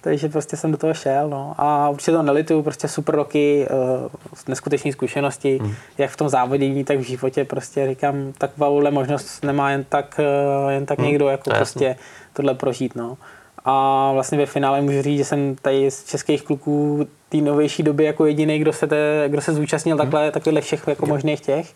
takže 0.07 0.29
prostě 0.29 0.57
jsem 0.57 0.73
do 0.73 0.79
toho 0.79 0.95
šel, 0.95 1.29
no. 1.29 1.55
A 1.59 1.89
určitě 1.89 2.13
to 2.13 2.23
nelituju, 2.23 2.63
prostě 2.63 2.89
super 2.89 3.15
roky, 3.15 3.67
uh, 4.05 4.11
neskutečné 4.49 4.93
zkušenosti, 4.93 5.59
hmm. 5.63 5.75
jak 5.99 6.11
v 6.11 6.17
tom 6.17 6.29
závodění, 6.29 6.85
tak 6.85 6.99
v 6.99 7.03
životě, 7.03 7.45
prostě 7.45 7.87
říkám, 7.87 8.33
takovouhle 8.39 8.91
možnost 8.91 9.45
nemá 9.45 9.71
jen 9.71 9.85
tak, 9.89 10.21
uh, 10.65 10.71
jen 10.71 10.87
tak 10.87 10.99
hmm. 10.99 11.09
někdo, 11.09 11.29
jako 11.29 11.51
prostě 11.51 11.97
tohle 12.33 12.55
prožít, 12.55 12.97
no. 12.97 13.17
A 13.65 14.11
vlastně 14.13 14.39
ve 14.39 14.47
finále 14.47 14.81
můžu 14.81 15.03
říct, 15.03 15.19
že 15.19 15.25
jsem 15.25 15.57
tady 15.63 15.91
z 15.91 16.05
českých 16.05 16.43
kluků 16.43 17.07
té 17.29 17.37
novější 17.37 17.83
doby 17.83 18.05
jako 18.05 18.27
jediný, 18.27 18.59
kdo 18.59 18.73
se, 18.73 18.87
te, 18.87 19.25
kdo 19.29 19.41
se 19.41 19.55
zúčastnil 19.55 19.97
hmm. 19.97 20.05
takhle, 20.05 20.31
takovýhle 20.31 20.61
všech 20.61 20.83
jako 20.87 21.07
možných 21.07 21.41
těch 21.41 21.75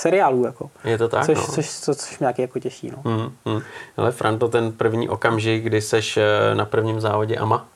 seriálů. 0.00 0.44
Jako. 0.44 0.70
Je 0.84 0.98
to 0.98 1.08
tak, 1.08 1.26
což, 1.26 1.38
no. 1.38 1.46
což, 1.46 1.70
což, 1.70 1.96
což 1.96 2.18
mě 2.18 2.24
nějaký 2.24 2.42
jako 2.42 2.58
těší. 2.58 2.90
No. 2.90 3.12
Mm, 3.12 3.54
mm. 3.54 3.62
Ale 3.96 4.12
Franto, 4.12 4.48
ten 4.48 4.72
první 4.72 5.08
okamžik, 5.08 5.64
kdy 5.64 5.80
seš 5.80 6.16
eh, 6.16 6.54
na 6.54 6.64
prvním 6.64 7.00
závodě 7.00 7.36
AMA 7.36 7.66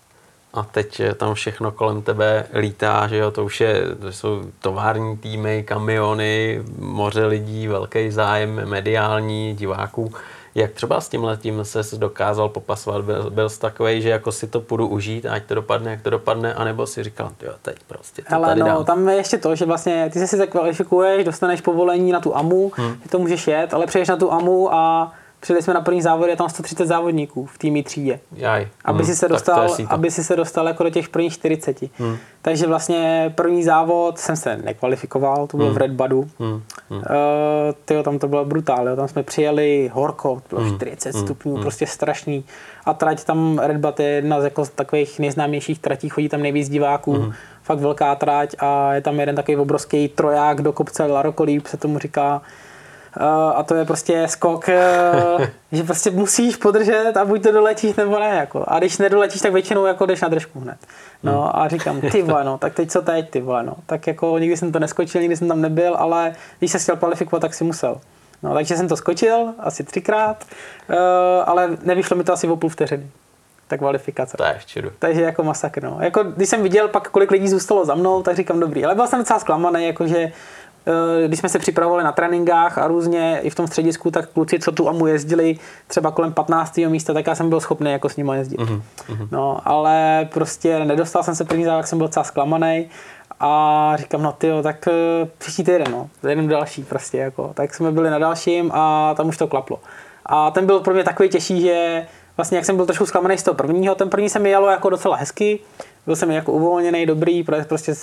a 0.55 0.62
teď 0.62 1.01
eh, 1.01 1.14
tam 1.14 1.35
všechno 1.35 1.72
kolem 1.72 2.03
tebe 2.03 2.47
lítá, 2.55 3.07
že 3.07 3.16
jo, 3.16 3.31
to 3.31 3.45
už 3.45 3.61
je, 3.61 3.83
to 4.01 4.12
jsou 4.12 4.43
tovární 4.61 5.16
týmy, 5.16 5.62
kamiony, 5.62 6.62
moře 6.79 7.27
lidí, 7.27 7.68
velký 7.68 8.11
zájem 8.11 8.68
mediální, 8.68 9.55
diváků. 9.55 10.12
Jak 10.55 10.73
třeba 10.73 11.01
s 11.01 11.09
tím 11.09 11.25
letím 11.25 11.65
se 11.65 11.97
dokázal 11.97 12.49
popasovat? 12.49 13.05
Byl, 13.05 13.31
byl 13.31 13.49
jsi 13.49 13.61
takový, 13.61 14.03
že 14.03 14.09
jako 14.09 14.33
si 14.33 14.47
to 14.47 14.61
půjdu 14.61 14.87
užít, 14.87 15.27
ať 15.27 15.45
to 15.45 15.55
dopadne, 15.55 15.91
jak 15.91 16.03
to 16.03 16.11
dopadne, 16.11 16.55
anebo 16.55 16.87
si 16.87 17.03
říkal, 17.03 17.31
jo, 17.43 17.53
teď 17.63 17.77
prostě 17.87 18.23
to 18.23 18.35
Ale 18.35 18.49
tady 18.49 18.61
no, 18.61 18.67
dám. 18.67 18.85
tam 18.85 19.09
je 19.09 19.17
ještě 19.17 19.39
to, 19.39 19.55
že 19.55 19.65
vlastně 19.65 20.11
ty 20.13 20.19
se 20.19 20.27
si 20.27 20.37
zakvalifikuješ, 20.37 21.25
dostaneš 21.25 21.61
povolení 21.61 22.13
na 22.13 22.21
tu 22.21 22.37
AMU, 22.37 22.73
hmm. 22.77 22.97
že 23.03 23.09
to 23.11 23.19
můžeš 23.19 23.47
jet, 23.47 23.75
ale 23.75 23.87
přijdeš 23.87 24.09
na 24.09 24.17
tu 24.17 24.33
AMU 24.33 24.75
a 24.75 25.13
Přijeli 25.45 25.63
jsme 25.63 25.75
na 25.75 25.81
první 25.81 26.03
závod, 26.03 26.29
je 26.29 26.37
tam 26.37 26.49
130 26.49 26.87
závodníků 26.87 27.47
v 27.47 27.59
týmí 27.59 27.83
třídě. 27.83 28.21
Jaj. 28.33 28.69
Aby, 28.85 28.99
hmm, 28.99 29.07
si 29.07 29.17
se 29.17 29.29
dostal, 29.29 29.77
aby 29.89 30.11
si 30.11 30.25
se 30.25 30.37
dostal 30.37 30.67
jako 30.67 30.83
do 30.83 30.91
těch 30.91 31.09
prvních 31.09 31.33
40. 31.33 31.83
Hmm. 31.99 32.17
Takže 32.43 32.67
vlastně 32.67 33.33
první 33.35 33.65
závod 33.65 34.19
jsem 34.19 34.37
se 34.37 34.57
nekvalifikoval, 34.57 35.47
to 35.47 35.57
bylo 35.57 35.69
hmm. 35.69 35.75
v 35.75 35.79
Red 35.79 35.91
Badu. 35.91 36.29
Hmm. 36.39 36.63
Hmm. 36.91 36.99
Uh, 36.99 37.05
tyjo, 37.85 38.03
tam 38.03 38.19
to 38.19 38.29
bylo 38.29 38.45
brutál, 38.45 38.97
tam 38.97 39.09
jsme 39.09 39.23
přijeli 39.23 39.91
horko, 39.95 40.43
to 40.49 40.57
bylo 40.57 40.69
hmm. 40.69 40.77
40 40.77 41.15
hmm. 41.15 41.25
stupňů, 41.25 41.53
hmm. 41.53 41.63
prostě 41.63 41.87
strašný. 41.87 42.45
A 42.85 42.95
trať 42.95 43.25
tam 43.25 43.59
Red 43.59 43.77
Bud 43.77 44.01
je 44.01 44.07
jedna 44.07 44.41
z 44.41 44.45
jako 44.45 44.67
takových 44.67 45.19
nejznámějších 45.19 45.79
tratí, 45.79 46.09
chodí 46.09 46.29
tam 46.29 46.43
nejvíc 46.43 46.69
diváků. 46.69 47.13
Hmm. 47.13 47.33
Fakt 47.63 47.79
velká 47.79 48.15
trať 48.15 48.55
a 48.59 48.95
je 48.95 49.01
tam 49.01 49.21
jeden 49.21 49.37
takový 49.37 49.57
obrovský 49.57 50.09
troják 50.09 50.63
do 50.63 50.73
kopce 50.73 51.07
Larokolíp, 51.07 51.67
se 51.67 51.77
tomu 51.77 51.99
říká 51.99 52.43
a 53.55 53.62
to 53.62 53.75
je 53.75 53.85
prostě 53.85 54.29
skok, 54.29 54.69
eh, 54.69 55.53
že 55.73 55.83
prostě 55.83 56.11
musíš 56.11 56.57
podržet 56.57 57.17
a 57.17 57.25
buď 57.25 57.43
to 57.43 57.53
doletíš 57.53 57.97
nebo 57.97 58.19
ne. 58.19 58.37
Jako. 58.37 58.65
A 58.69 58.79
když 58.79 58.99
nedoletíš, 58.99 59.43
tak 59.43 59.53
většinou 59.53 59.87
jako 59.87 60.07
jdeš 60.07 60.21
na 60.21 60.29
držku 60.29 60.61
hned. 60.61 60.77
No 61.23 61.43
hmm. 61.43 61.51
a 61.55 61.69
říkám, 61.69 62.01
ty 62.01 62.23
vole, 62.23 62.45
no, 62.45 62.59
tak 62.59 62.75
teď 62.75 62.91
co 62.91 63.03
teď, 63.03 63.31
ty 63.31 63.41
vole, 63.41 63.62
no. 63.62 63.75
Tak 63.87 64.07
jako 64.07 64.39
nikdy 64.39 64.57
jsem 64.57 64.73
to 64.73 64.79
neskočil, 64.79 65.21
nikdy 65.21 65.37
jsem 65.37 65.49
tam 65.49 65.61
nebyl, 65.61 65.95
ale 65.95 66.35
když 66.59 66.73
se 66.73 66.79
chtěl 66.79 66.97
kvalifikovat, 66.97 67.41
tak 67.41 67.55
si 67.55 67.65
musel. 67.65 68.01
No, 68.43 68.55
takže 68.55 68.77
jsem 68.77 68.89
to 68.89 68.97
skočil 68.97 69.55
asi 69.59 69.85
třikrát, 69.85 70.45
uh, 70.91 70.97
ale 71.47 71.71
nevyšlo 71.83 72.17
mi 72.17 72.25
to 72.25 72.33
asi 72.33 72.49
o 72.49 72.57
půl 72.57 72.71
vteřiny 72.71 73.11
ta 73.69 73.77
kvalifikace. 73.77 74.37
To 74.37 74.45
je 74.45 74.61
v 74.91 74.99
Takže 74.99 75.23
jako 75.23 75.43
masakr. 75.43 75.83
No. 75.83 75.99
Jako, 76.01 76.23
když 76.23 76.49
jsem 76.49 76.62
viděl 76.62 76.89
pak, 76.89 77.11
kolik 77.11 77.31
lidí 77.31 77.49
zůstalo 77.49 77.85
za 77.85 77.95
mnou, 77.95 78.23
tak 78.23 78.37
říkám 78.37 78.61
dobrý. 78.61 78.85
Ale 78.85 78.95
byl 78.95 79.07
jsem 79.07 79.19
docela 79.19 79.39
zklamaný, 79.39 79.87
jakože 79.87 80.19
Eh, 80.19 80.64
když 81.26 81.41
jsme 81.41 81.49
se 81.49 81.59
připravovali 81.59 82.05
na 82.05 82.12
tréninkách 82.12 82.78
a 82.78 82.87
různě 82.89 83.41
i 83.43 83.51
v 83.51 83.55
tom 83.55 83.66
středisku, 83.66 84.11
tak 84.11 84.28
kluci, 84.28 84.59
co 84.59 84.72
tu 84.72 84.89
AMU 84.89 85.07
jezdili 85.07 85.59
třeba 85.87 86.11
kolem 86.11 86.32
15. 86.32 86.76
místa, 86.76 87.14
tak 87.14 87.26
já 87.26 87.35
jsem 87.35 87.49
byl 87.49 87.61
schopný 87.61 87.93
jako 87.93 88.09
s 88.09 88.16
nimi 88.16 88.32
jezdit. 88.35 88.61
Mm-hmm. 88.61 89.28
No, 89.30 89.61
ale 89.64 90.28
prostě 90.32 90.85
nedostal 90.85 91.22
jsem 91.22 91.35
se 91.35 91.45
první 91.45 91.64
závod, 91.64 91.87
jsem 91.87 91.99
byl 91.99 92.07
docela 92.07 92.24
zklamaný 92.24 92.89
a 93.41 93.93
říkám, 93.97 94.22
no 94.22 94.32
ty 94.32 94.49
tak 94.62 94.89
eh, 94.89 95.28
příští 95.39 95.64
týden, 95.64 95.87
no, 95.91 96.11
jeden 96.28 96.49
další 96.49 96.85
prostě, 96.85 97.18
jako. 97.18 97.53
Tak 97.55 97.74
jsme 97.74 97.93
byli 97.93 98.11
na 98.11 98.18
dalším 98.18 98.70
a 98.74 99.14
tam 99.16 99.28
už 99.28 99.37
to 99.37 99.49
klaplo. 99.49 99.80
A 100.26 100.51
ten 100.51 100.66
byl 100.66 100.80
pro 100.80 100.95
mě 100.95 101.05
takový 101.05 101.28
těžší, 101.28 101.61
že 101.61 102.07
vlastně 102.37 102.59
jak 102.59 102.64
jsem 102.64 102.76
byl 102.76 102.87
trošku 102.87 103.07
zklamaný 103.07 103.39
z 103.39 103.43
toho 103.43 103.55
prvního, 103.55 103.95
ten 103.95 104.11
první 104.11 104.28
se 104.28 104.39
mi 104.39 104.51
jelo 104.51 104.68
jako 104.68 104.91
docela 104.91 105.16
hezky, 105.16 105.59
byl 106.07 106.16
jsem 106.16 106.30
jako 106.30 106.53
uvolněný, 106.53 107.07
dobrý, 107.07 107.45
prostě 107.68 107.95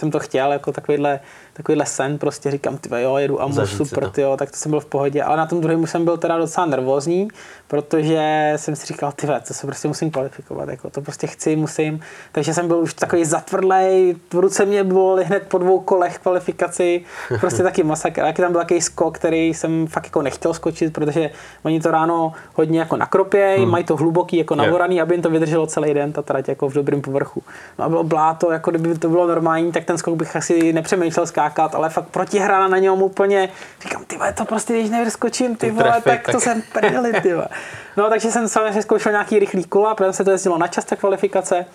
jsem 0.00 0.10
to 0.10 0.18
chtěl, 0.18 0.52
jako 0.52 0.72
takovýhle 0.72 1.20
takovýhle 1.52 1.86
sen, 1.86 2.18
prostě 2.18 2.50
říkám, 2.50 2.78
ty 2.78 2.88
jo, 3.02 3.16
jedu 3.16 3.42
a 3.42 3.48
super, 3.64 4.10
ty 4.10 4.20
jo, 4.20 4.36
tak 4.36 4.50
to 4.50 4.56
jsem 4.56 4.70
byl 4.70 4.80
v 4.80 4.86
pohodě. 4.86 5.22
Ale 5.22 5.36
na 5.36 5.46
tom 5.46 5.60
druhém 5.60 5.86
jsem 5.86 6.04
byl 6.04 6.16
teda 6.16 6.38
docela 6.38 6.66
nervózní, 6.66 7.28
protože 7.68 8.52
jsem 8.56 8.76
si 8.76 8.86
říkal, 8.86 9.12
ty 9.12 9.26
to 9.26 9.54
se 9.54 9.66
prostě 9.66 9.88
musím 9.88 10.10
kvalifikovat, 10.10 10.68
jako 10.68 10.90
to 10.90 11.00
prostě 11.00 11.26
chci, 11.26 11.56
musím. 11.56 12.00
Takže 12.32 12.54
jsem 12.54 12.68
byl 12.68 12.76
už 12.76 12.94
takový 12.94 13.24
zatvrdlej, 13.24 14.16
v 14.32 14.34
ruce 14.34 14.64
mě 14.64 14.84
bylo 14.84 15.16
hned 15.24 15.42
po 15.48 15.58
dvou 15.58 15.80
kolech 15.80 16.18
kvalifikaci, 16.18 17.04
prostě 17.40 17.62
taky 17.62 17.82
masakr. 17.82 18.20
Taky 18.20 18.42
tam 18.42 18.52
byl 18.52 18.60
takový 18.60 18.80
skok, 18.80 19.18
který 19.18 19.54
jsem 19.54 19.86
fakt 19.86 20.04
jako 20.04 20.22
nechtěl 20.22 20.54
skočit, 20.54 20.92
protože 20.92 21.30
oni 21.62 21.80
to 21.80 21.90
ráno 21.90 22.32
hodně 22.54 22.78
jako 22.78 22.96
nakropějí, 22.96 23.62
hmm. 23.62 23.70
mají 23.70 23.84
to 23.84 23.96
hluboký, 23.96 24.36
jako 24.36 24.54
navoraný, 24.54 25.00
aby 25.00 25.14
jim 25.14 25.22
to 25.22 25.30
vydrželo 25.30 25.66
celý 25.66 25.94
den, 25.94 26.12
ta 26.12 26.22
trať 26.22 26.48
jako 26.48 26.68
v 26.68 26.74
dobrém 26.74 27.00
povrchu. 27.00 27.42
No 27.78 27.84
a 27.84 27.88
bylo 27.88 28.04
bláto, 28.04 28.52
jako 28.52 28.70
kdyby 28.70 28.98
to 28.98 29.08
bylo 29.08 29.26
normální, 29.26 29.72
tak 29.72 29.84
ten 29.90 29.98
skok 29.98 30.16
bych 30.16 30.36
asi 30.36 30.72
nepřemýšlel 30.72 31.26
skákat, 31.26 31.74
ale 31.74 31.90
fakt 31.90 32.08
protihrana 32.08 32.68
na 32.68 32.78
něm 32.78 33.02
úplně, 33.02 33.48
říkám, 33.82 34.04
ty 34.04 34.18
to 34.34 34.44
prostě, 34.44 34.72
když 34.72 34.90
nevyskočím, 34.90 35.56
ty 35.56 35.70
vole, 35.70 35.82
trefy, 35.82 36.02
tak, 36.04 36.22
tak, 36.22 36.34
to 36.34 36.40
jsem 36.40 36.62
prdeli, 36.72 37.20
ty 37.20 37.34
vole. 37.34 37.48
No, 37.96 38.08
takže 38.08 38.30
jsem 38.30 38.48
samozřejmě 38.48 38.82
zkoušel 38.82 39.12
nějaký 39.12 39.38
rychlý 39.38 39.64
kola, 39.64 39.94
protože 39.94 40.12
se 40.12 40.24
to 40.24 40.30
jezdilo 40.30 40.58
na 40.58 40.66
čas 40.66 40.84
ta 40.84 40.96
kvalifikace 40.96 41.66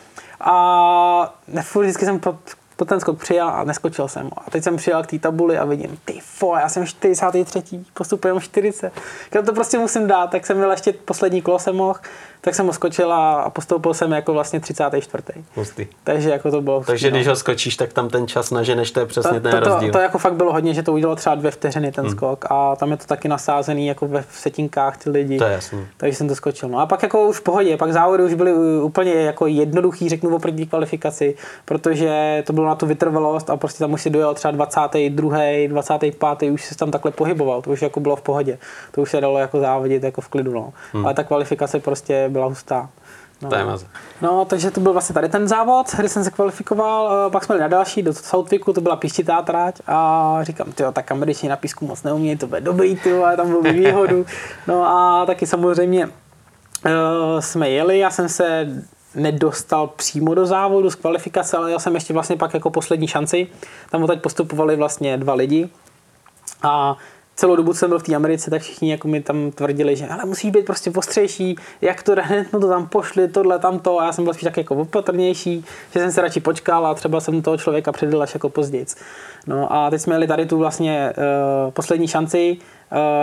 a 0.41 1.33
furt 1.61 1.83
vždycky 1.83 2.05
jsem 2.05 2.19
to 2.75 2.85
ten 2.85 2.99
skok 2.99 3.19
přijel 3.19 3.49
a 3.49 3.63
neskočil 3.63 4.07
jsem. 4.07 4.29
A 4.37 4.51
teď 4.51 4.63
jsem 4.63 4.77
přijel 4.77 5.03
k 5.03 5.07
té 5.07 5.19
tabuli 5.19 5.57
a 5.57 5.65
vidím, 5.65 5.97
ty 6.05 6.19
vole, 6.41 6.61
já 6.61 6.69
jsem 6.69 6.85
43. 6.85 7.63
postupujeme 7.93 8.41
40. 8.41 8.91
Když 9.31 9.45
to 9.45 9.53
prostě 9.53 9.77
musím 9.77 10.07
dát, 10.07 10.27
tak 10.27 10.45
jsem 10.45 10.57
měl 10.57 10.71
ještě 10.71 10.93
poslední 10.93 11.41
kolo 11.41 11.59
jsem 11.59 11.75
mohl, 11.75 11.99
tak 12.45 12.55
jsem 12.55 12.65
ho 12.65 12.73
skočil 12.73 13.13
a 13.13 13.49
postoupil 13.49 13.93
jsem 13.93 14.11
jako 14.11 14.33
vlastně 14.33 14.59
34. 14.59 15.23
Hustý. 15.55 15.87
Takže 16.03 16.29
jako 16.29 16.51
to 16.51 16.61
bylo. 16.61 16.83
Takže 16.83 17.11
když 17.11 17.27
ho 17.27 17.35
skočíš, 17.35 17.75
tak 17.77 17.93
tam 17.93 18.09
ten 18.09 18.27
čas 18.27 18.51
naženeš, 18.51 18.91
to 18.91 18.99
je 18.99 19.05
přesně 19.05 19.39
to, 19.39 19.49
ten 19.49 19.63
to, 19.63 19.69
rozdíl. 19.69 19.89
To, 19.89 19.97
to, 19.97 19.99
jako 19.99 20.17
fakt 20.17 20.33
bylo 20.33 20.53
hodně, 20.53 20.73
že 20.73 20.83
to 20.83 20.93
udělalo 20.93 21.15
třeba 21.15 21.35
dvě 21.35 21.51
vteřiny 21.51 21.91
ten 21.91 22.05
hmm. 22.05 22.13
skok 22.13 22.45
a 22.49 22.75
tam 22.75 22.91
je 22.91 22.97
to 22.97 23.05
taky 23.05 23.27
nasázený 23.27 23.87
jako 23.87 24.07
ve 24.07 24.23
setinkách 24.31 24.97
ty 24.97 25.09
lidi. 25.09 25.37
To 25.37 25.43
je 25.43 25.51
jasný. 25.51 25.87
Takže 25.97 26.17
jsem 26.17 26.27
to 26.27 26.35
skočil. 26.35 26.69
No 26.69 26.79
a 26.79 26.85
pak 26.85 27.03
jako 27.03 27.27
už 27.27 27.37
v 27.37 27.41
pohodě, 27.41 27.77
pak 27.77 27.93
závody 27.93 28.23
už 28.23 28.33
byly 28.33 28.53
úplně 28.81 29.13
jako 29.13 29.47
jednoduchý, 29.47 30.09
řeknu 30.09 30.35
oproti 30.35 30.65
kvalifikaci, 30.65 31.35
protože 31.65 32.43
to 32.47 32.53
bylo 32.53 32.64
na 32.65 32.75
tu 32.75 32.85
vytrvalost 32.85 33.49
a 33.49 33.57
prostě 33.57 33.79
tam 33.79 33.93
už 33.93 34.01
si 34.01 34.09
dojel 34.09 34.33
třeba 34.33 34.51
22. 34.51 35.67
25. 35.67 36.51
už 36.51 36.65
se 36.65 36.75
tam 36.75 36.91
takhle 36.91 37.11
pohyboval, 37.11 37.61
to 37.61 37.69
už 37.69 37.81
jako 37.81 37.99
bylo 37.99 38.15
v 38.15 38.21
pohodě. 38.21 38.57
To 38.91 39.01
už 39.01 39.11
se 39.11 39.21
dalo 39.21 39.39
jako 39.39 39.59
závodit 39.59 40.03
jako 40.03 40.21
v 40.21 40.27
klidu, 40.27 40.53
no. 40.53 40.73
Hmm. 40.93 41.05
Ale 41.05 41.13
ta 41.13 41.23
kvalifikace 41.23 41.79
prostě 41.79 42.25
byla 42.29 42.45
hustá. 42.45 42.89
No. 43.41 43.49
To 43.49 43.55
je 43.55 43.65
maze. 43.65 43.85
No, 44.21 44.45
takže 44.45 44.71
to 44.71 44.79
byl 44.79 44.93
vlastně 44.93 45.13
tady 45.13 45.29
ten 45.29 45.47
závod, 45.47 45.95
kde 45.95 46.09
jsem 46.09 46.23
se 46.23 46.31
kvalifikoval, 46.31 47.29
pak 47.29 47.43
jsme 47.43 47.55
jeli 47.55 47.61
na 47.61 47.67
další, 47.67 48.01
do 48.03 48.13
Southwicku, 48.13 48.73
to 48.73 48.81
byla 48.81 48.95
píštitá 48.95 49.41
trať 49.41 49.81
a 49.87 50.39
říkám, 50.41 50.71
ty 50.71 50.83
tak 50.93 51.11
američani 51.11 51.49
na 51.49 51.55
písku 51.55 51.87
moc 51.87 52.03
neumí, 52.03 52.37
to 52.37 52.47
bude 52.47 52.61
dobrý, 52.61 52.95
ty 52.95 53.13
tam 53.35 53.47
byl 53.47 53.73
výhodu. 53.73 54.25
No 54.67 54.85
a 54.87 55.25
taky 55.25 55.47
samozřejmě 55.47 56.05
uh, 56.05 56.11
jsme 57.39 57.69
jeli, 57.69 57.99
já 57.99 58.09
jsem 58.09 58.29
se 58.29 58.67
nedostal 59.15 59.87
přímo 59.87 60.35
do 60.35 60.45
závodu 60.45 60.89
z 60.89 60.95
kvalifikace, 60.95 61.57
ale 61.57 61.71
já 61.71 61.79
jsem 61.79 61.95
ještě 61.95 62.13
vlastně 62.13 62.37
pak 62.37 62.53
jako 62.53 62.69
poslední 62.69 63.07
šanci. 63.07 63.47
Tam 63.91 64.07
teď 64.07 64.21
postupovali 64.21 64.75
vlastně 64.75 65.17
dva 65.17 65.33
lidi 65.33 65.69
a 66.63 66.97
celou 67.35 67.55
dobu, 67.55 67.73
co 67.73 67.79
jsem 67.79 67.89
byl 67.89 67.99
v 67.99 68.03
té 68.03 68.15
Americe, 68.15 68.51
tak 68.51 68.61
všichni 68.61 68.91
jako 68.91 69.07
mi 69.07 69.21
tam 69.21 69.51
tvrdili, 69.51 69.95
že 69.95 70.07
ale 70.07 70.25
musíš 70.25 70.51
být 70.51 70.65
prostě 70.65 70.91
postřejší, 70.91 71.55
jak 71.81 72.03
to 72.03 72.15
hned 72.21 72.53
mu 72.53 72.59
to 72.59 72.67
tam 72.67 72.87
pošli, 72.87 73.27
tohle, 73.27 73.59
tamto. 73.59 73.99
A 73.99 74.05
já 74.05 74.13
jsem 74.13 74.23
byl 74.23 74.33
spíš 74.33 74.43
tak 74.43 74.57
jako 74.57 74.75
opatrnější, 74.75 75.65
že 75.93 75.99
jsem 75.99 76.11
se 76.11 76.21
radši 76.21 76.39
počkal 76.39 76.87
a 76.87 76.93
třeba 76.93 77.19
jsem 77.19 77.41
toho 77.41 77.57
člověka 77.57 77.91
předal 77.91 78.21
až 78.21 78.33
jako 78.33 78.49
později. 78.49 78.85
No 79.47 79.73
a 79.73 79.89
teď 79.89 80.01
jsme 80.01 80.13
měli 80.13 80.27
tady 80.27 80.45
tu 80.45 80.57
vlastně 80.57 81.13
uh, 81.17 81.71
poslední 81.71 82.07
šanci, 82.07 82.57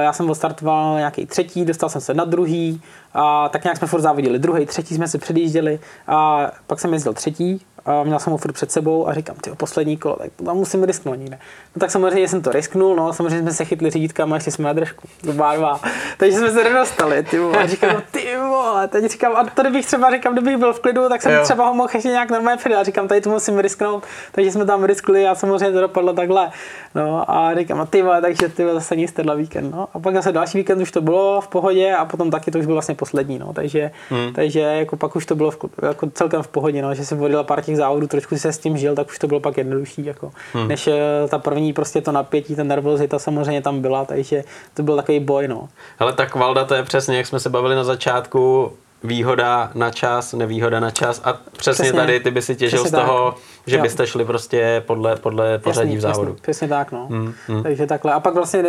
já 0.00 0.12
jsem 0.12 0.30
odstartoval 0.30 0.96
nějaký 0.96 1.26
třetí, 1.26 1.64
dostal 1.64 1.88
jsem 1.88 2.00
se 2.00 2.14
na 2.14 2.24
druhý 2.24 2.82
a 3.14 3.48
tak 3.48 3.64
nějak 3.64 3.76
jsme 3.78 3.88
furt 3.88 4.00
závodili. 4.00 4.38
Druhý, 4.38 4.66
třetí 4.66 4.94
jsme 4.94 5.08
se 5.08 5.18
předjížděli 5.18 5.80
a 6.06 6.50
pak 6.66 6.80
jsem 6.80 6.92
jezdil 6.92 7.12
třetí 7.12 7.60
a 7.86 8.02
měl 8.02 8.18
jsem 8.18 8.32
ho 8.32 8.36
furt 8.36 8.52
před 8.52 8.72
sebou 8.72 9.08
a 9.08 9.14
říkám, 9.14 9.36
ty 9.36 9.50
poslední 9.50 9.96
kolo, 9.96 10.16
tak 10.16 10.30
tam 10.44 10.56
musím 10.56 10.84
risknout 10.84 11.18
někde. 11.18 11.38
No 11.76 11.80
tak 11.80 11.90
samozřejmě 11.90 12.28
jsem 12.28 12.42
to 12.42 12.52
risknul, 12.52 12.96
no, 12.96 13.12
samozřejmě 13.12 13.40
jsme 13.40 13.52
se 13.52 13.64
chytli 13.64 13.90
řídítka 13.90 14.24
a 14.24 14.34
ještě 14.34 14.50
jsme 14.50 14.64
na 14.64 14.72
držku, 14.72 15.08
dva, 15.22 15.56
dva. 15.56 15.80
Takže 16.16 16.38
jsme 16.38 16.50
se 16.50 16.64
nedostali, 16.64 17.22
ty 17.22 17.38
vole. 17.38 17.58
A 17.58 17.66
říkám, 17.66 18.02
ty 18.10 18.36
vole, 18.36 18.88
teď 18.88 19.04
říkám, 19.04 19.36
a 19.36 19.44
tady 19.44 19.70
bych 19.70 19.86
třeba, 19.86 20.10
říkám, 20.10 20.32
kdybych 20.32 20.56
byl 20.56 20.72
v 20.72 20.80
klidu, 20.80 21.08
tak 21.08 21.22
jsem 21.22 21.32
jo. 21.32 21.42
třeba 21.42 21.68
ho 21.68 21.74
mohl 21.74 21.88
ještě 21.94 22.08
nějak 22.08 22.30
normálně 22.30 22.58
předat. 22.58 22.86
Říkám, 22.86 23.08
tady 23.08 23.20
to 23.20 23.30
musím 23.30 23.58
risknout, 23.58 24.04
takže 24.32 24.52
jsme 24.52 24.64
tam 24.64 24.84
riskli 24.84 25.26
a 25.26 25.34
samozřejmě 25.34 25.72
to 25.72 25.80
dopadlo 25.80 26.12
takhle. 26.12 26.50
No 26.94 27.30
a 27.30 27.54
říkám, 27.54 27.80
a 27.80 27.86
ty 27.86 28.02
vole, 28.02 28.20
takže 28.20 28.48
ty 28.48 28.62
vole, 28.62 28.74
zase 28.74 28.96
nic 28.96 29.12
tenhle 29.12 29.36
víkend. 29.36 29.70
No. 29.70 29.88
A 29.94 29.98
pak 29.98 30.14
zase 30.14 30.32
další 30.32 30.58
víkend 30.58 30.82
už 30.82 30.90
to 30.90 31.00
bylo 31.00 31.40
v 31.40 31.48
pohodě 31.48 31.94
a 31.94 32.04
potom 32.04 32.30
taky 32.30 32.50
to 32.50 32.58
už 32.58 32.66
bylo 32.66 32.74
vlastně 32.74 32.94
poslední. 32.94 33.38
No. 33.38 33.52
Takže, 33.52 33.90
hmm. 34.10 34.32
takže 34.32 34.60
jako 34.60 34.96
pak 34.96 35.16
už 35.16 35.26
to 35.26 35.34
bylo 35.34 35.50
v, 35.50 35.58
jako 35.82 36.10
celkem 36.10 36.42
v 36.42 36.48
pohodě, 36.48 36.82
no. 36.82 36.94
že 36.94 37.04
jsem 37.04 37.18
vodil 37.18 37.44
pár 37.44 37.62
těch 37.72 37.76
závodů, 37.76 38.06
trošku 38.06 38.34
si 38.34 38.40
se 38.40 38.52
s 38.52 38.58
tím 38.58 38.76
žil, 38.76 38.94
tak 38.94 39.08
už 39.08 39.18
to 39.18 39.26
bylo 39.26 39.40
pak 39.40 39.58
jednodušší. 39.58 40.04
Jako, 40.04 40.32
hmm. 40.52 40.68
Než 40.68 40.86
eh, 40.86 41.00
ta 41.28 41.38
první 41.38 41.72
prostě 41.72 42.00
to 42.00 42.12
napětí, 42.12 42.56
ta 42.56 42.62
nervozita 42.62 43.18
samozřejmě 43.18 43.62
tam 43.62 43.80
byla, 43.80 44.04
takže 44.04 44.44
to 44.74 44.82
byl 44.82 44.96
takový 44.96 45.20
boj. 45.20 45.48
No. 45.48 45.68
Ale 45.98 46.12
tak 46.12 46.34
Valda 46.34 46.64
to 46.64 46.74
je 46.74 46.82
přesně, 46.82 47.16
jak 47.16 47.26
jsme 47.26 47.40
se 47.40 47.50
bavili 47.50 47.74
na 47.74 47.84
začátku, 47.84 48.72
výhoda 49.04 49.70
na 49.74 49.90
čas, 49.90 50.32
nevýhoda 50.32 50.80
na 50.80 50.90
čas 50.90 51.20
a 51.24 51.32
přesně, 51.32 51.72
přesně 51.72 51.92
tady 51.92 52.20
ty 52.20 52.30
by 52.30 52.42
si 52.42 52.56
těžil 52.56 52.84
z 52.84 52.90
toho, 52.90 53.32
tak. 53.32 53.42
že 53.66 53.76
jo. 53.76 53.82
byste 53.82 54.06
šli 54.06 54.24
prostě 54.24 54.82
podle, 54.86 55.16
podle 55.16 55.58
pořadí 55.58 55.88
jasný, 55.88 55.96
v 55.96 56.00
závodu. 56.00 56.30
Jasný, 56.30 56.42
přesně 56.42 56.68
tak, 56.68 56.92
no. 56.92 57.06
Hmm, 57.10 57.34
hmm. 57.48 57.62
Takže 57.62 57.86
takhle. 57.86 58.12
A 58.12 58.20
pak 58.20 58.34
vlastně 58.34 58.64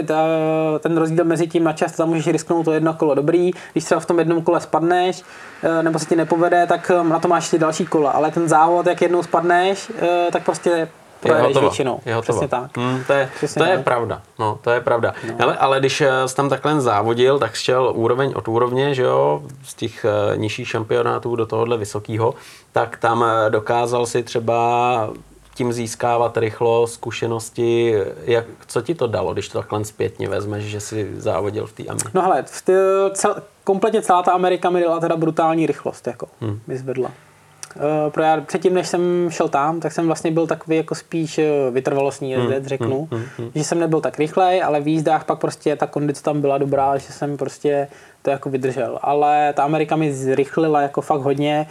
ten 0.79 0.97
rozdíl 0.97 1.25
mezi 1.25 1.47
tím 1.47 1.63
na 1.63 1.73
čas, 1.73 1.91
tam 1.91 2.09
můžeš 2.09 2.27
risknout 2.27 2.65
to 2.65 2.73
jedno 2.73 2.93
kolo 2.93 3.15
dobrý, 3.15 3.51
když 3.71 3.83
třeba 3.83 3.99
v 3.99 4.05
tom 4.05 4.19
jednom 4.19 4.41
kole 4.41 4.61
spadneš, 4.61 5.23
eh, 5.63 5.83
nebo 5.83 5.99
se 5.99 6.05
ti 6.05 6.15
nepovede, 6.15 6.65
tak 6.67 6.91
eh, 6.95 7.03
na 7.03 7.19
to 7.19 7.27
máš 7.27 7.49
ty 7.49 7.59
další 7.59 7.85
kola. 7.85 8.11
Ale 8.11 8.31
ten 8.31 8.49
závod, 8.49 8.87
jak 8.87 9.01
jednou 9.01 9.23
spadneš, 9.23 9.91
eh, 10.01 10.27
tak 10.31 10.43
prostě 10.43 10.87
projedeš 11.23 11.57
většinou. 11.57 11.99
Je 12.05 12.21
Přesně 12.21 12.47
tak. 12.47 12.77
Hmm, 12.77 13.03
to 13.07 13.13
je, 13.13 13.29
Přesně 13.35 13.59
to 13.59 13.69
je 13.69 13.75
tak. 13.75 13.83
pravda. 13.83 14.21
No, 14.39 14.59
to 14.61 14.69
je 14.69 14.81
pravda. 14.81 15.13
No. 15.27 15.35
Hele, 15.39 15.57
ale 15.57 15.79
když 15.79 16.01
eh, 16.01 16.27
jsi 16.27 16.35
tam 16.35 16.49
takhle 16.49 16.81
závodil, 16.81 17.39
tak 17.39 17.53
šel 17.53 17.91
úroveň 17.95 18.33
od 18.35 18.47
úrovně, 18.47 18.93
že 18.95 19.03
jo, 19.03 19.43
z 19.63 19.73
těch 19.73 20.05
uh, 20.05 20.37
nižších 20.37 20.67
šampionátů 20.67 21.35
do 21.35 21.45
tohohle 21.45 21.77
vysokého, 21.77 22.33
tak 22.71 22.97
tam 22.97 23.25
eh, 23.27 23.49
dokázal 23.49 24.05
si 24.05 24.23
třeba 24.23 25.09
tím 25.55 25.73
získávat 25.73 26.37
rychlo 26.37 26.87
zkušenosti. 26.87 27.95
Jak, 28.23 28.45
co 28.67 28.81
ti 28.81 28.95
to 28.95 29.07
dalo, 29.07 29.33
když 29.33 29.49
to 29.49 29.59
takhle 29.59 29.85
zpětně 29.85 30.29
vezmeš, 30.29 30.63
že 30.63 30.79
si 30.79 31.11
závodil 31.17 31.67
v 31.67 31.73
té 31.73 31.83
Americe? 31.83 32.09
No 32.13 32.21
hele, 32.21 32.43
v 32.47 32.61
tý, 32.61 32.73
cel, 33.13 33.35
kompletně 33.63 34.01
celá 34.01 34.23
ta 34.23 34.31
Amerika 34.31 34.69
mi 34.69 34.81
dala 34.81 34.99
teda 34.99 35.15
brutální 35.15 35.67
rychlost, 35.67 36.07
jako 36.07 36.27
hmm. 36.41 36.59
mi 36.67 36.77
zvedla. 36.77 37.11
Uh, 37.75 38.11
pro 38.11 38.23
já 38.23 38.41
předtím, 38.41 38.73
než 38.73 38.87
jsem 38.87 39.29
šel 39.29 39.49
tam, 39.49 39.79
tak 39.79 39.91
jsem 39.91 40.05
vlastně 40.05 40.31
byl 40.31 40.47
takový 40.47 40.77
jako 40.77 40.95
spíš 40.95 41.37
eh, 41.37 41.71
vytrvalostní 41.71 42.33
hmm, 42.33 42.41
jezdec, 42.41 42.59
hmm, 42.59 42.69
řeknu. 42.69 43.07
Hmm, 43.11 43.19
hmm, 43.19 43.29
hmm. 43.37 43.51
Že 43.55 43.63
jsem 43.63 43.79
nebyl 43.79 44.01
tak 44.01 44.19
rychlej, 44.19 44.63
ale 44.63 44.81
v 44.81 44.87
jízdách 44.87 45.23
pak 45.23 45.39
prostě 45.39 45.75
ta 45.75 45.87
kondice 45.87 46.23
tam 46.23 46.41
byla 46.41 46.57
dobrá, 46.57 46.97
že 46.97 47.13
jsem 47.13 47.37
prostě 47.37 47.87
to 48.21 48.29
jako 48.29 48.49
vydržel. 48.49 48.99
Ale 49.01 49.53
ta 49.55 49.63
Amerika 49.63 49.95
mi 49.95 50.13
zrychlila 50.13 50.81
jako 50.81 51.01
fakt 51.01 51.21
hodně. 51.21 51.67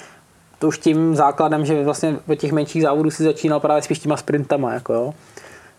To 0.58 0.68
už 0.68 0.78
tím 0.78 1.16
základem, 1.16 1.66
že 1.66 1.84
vlastně 1.84 2.16
ve 2.26 2.36
těch 2.36 2.52
menších 2.52 2.82
závodů 2.82 3.10
si 3.10 3.22
začínal 3.22 3.60
právě 3.60 3.82
spíš 3.82 3.98
těma 3.98 4.16
sprintama. 4.16 4.72
Jako 4.72 4.92
jo. 4.92 5.14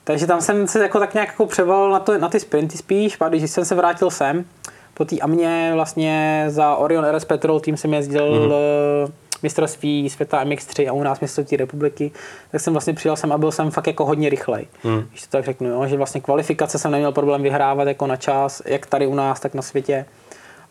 Takže 0.03 0.27
tam 0.27 0.41
jsem 0.41 0.67
se 0.67 0.79
jako 0.79 0.99
tak 0.99 1.13
nějak 1.13 1.29
jako 1.29 1.45
převal 1.45 1.91
na, 1.91 1.99
to, 1.99 2.17
na 2.17 2.29
ty 2.29 2.39
sprinty 2.39 2.77
spíš, 2.77 3.15
pak 3.15 3.29
když 3.31 3.51
jsem 3.51 3.65
se 3.65 3.75
vrátil 3.75 4.09
sem, 4.09 4.45
po 4.93 5.05
té 5.05 5.19
Amě 5.19 5.71
vlastně 5.73 6.45
za 6.47 6.75
Orion 6.75 7.05
RS 7.05 7.25
Petrol 7.25 7.59
tým 7.59 7.77
jsem 7.77 7.93
jezdil 7.93 8.49
mm-hmm 8.49 9.11
mistrovství 9.43 10.09
světa 10.09 10.45
MX3 10.45 10.89
a 10.89 10.93
u 10.93 11.03
nás 11.03 11.19
mistrovství 11.19 11.57
republiky, 11.57 12.11
tak 12.51 12.61
jsem 12.61 12.73
vlastně 12.73 12.93
přijel 12.93 13.15
jsem 13.15 13.31
a 13.31 13.37
byl 13.37 13.51
jsem 13.51 13.71
fakt 13.71 13.87
jako 13.87 14.05
hodně 14.05 14.29
rychlej. 14.29 14.67
Hmm. 14.83 15.05
Když 15.09 15.21
to 15.21 15.27
tak 15.29 15.45
řeknu, 15.45 15.69
jo? 15.69 15.87
že 15.87 15.97
vlastně 15.97 16.21
kvalifikace 16.21 16.79
jsem 16.79 16.91
neměl 16.91 17.11
problém 17.11 17.43
vyhrávat 17.43 17.87
jako 17.87 18.07
na 18.07 18.15
čas, 18.15 18.61
jak 18.65 18.85
tady 18.85 19.07
u 19.07 19.15
nás, 19.15 19.39
tak 19.39 19.53
na 19.53 19.61
světě. 19.61 20.05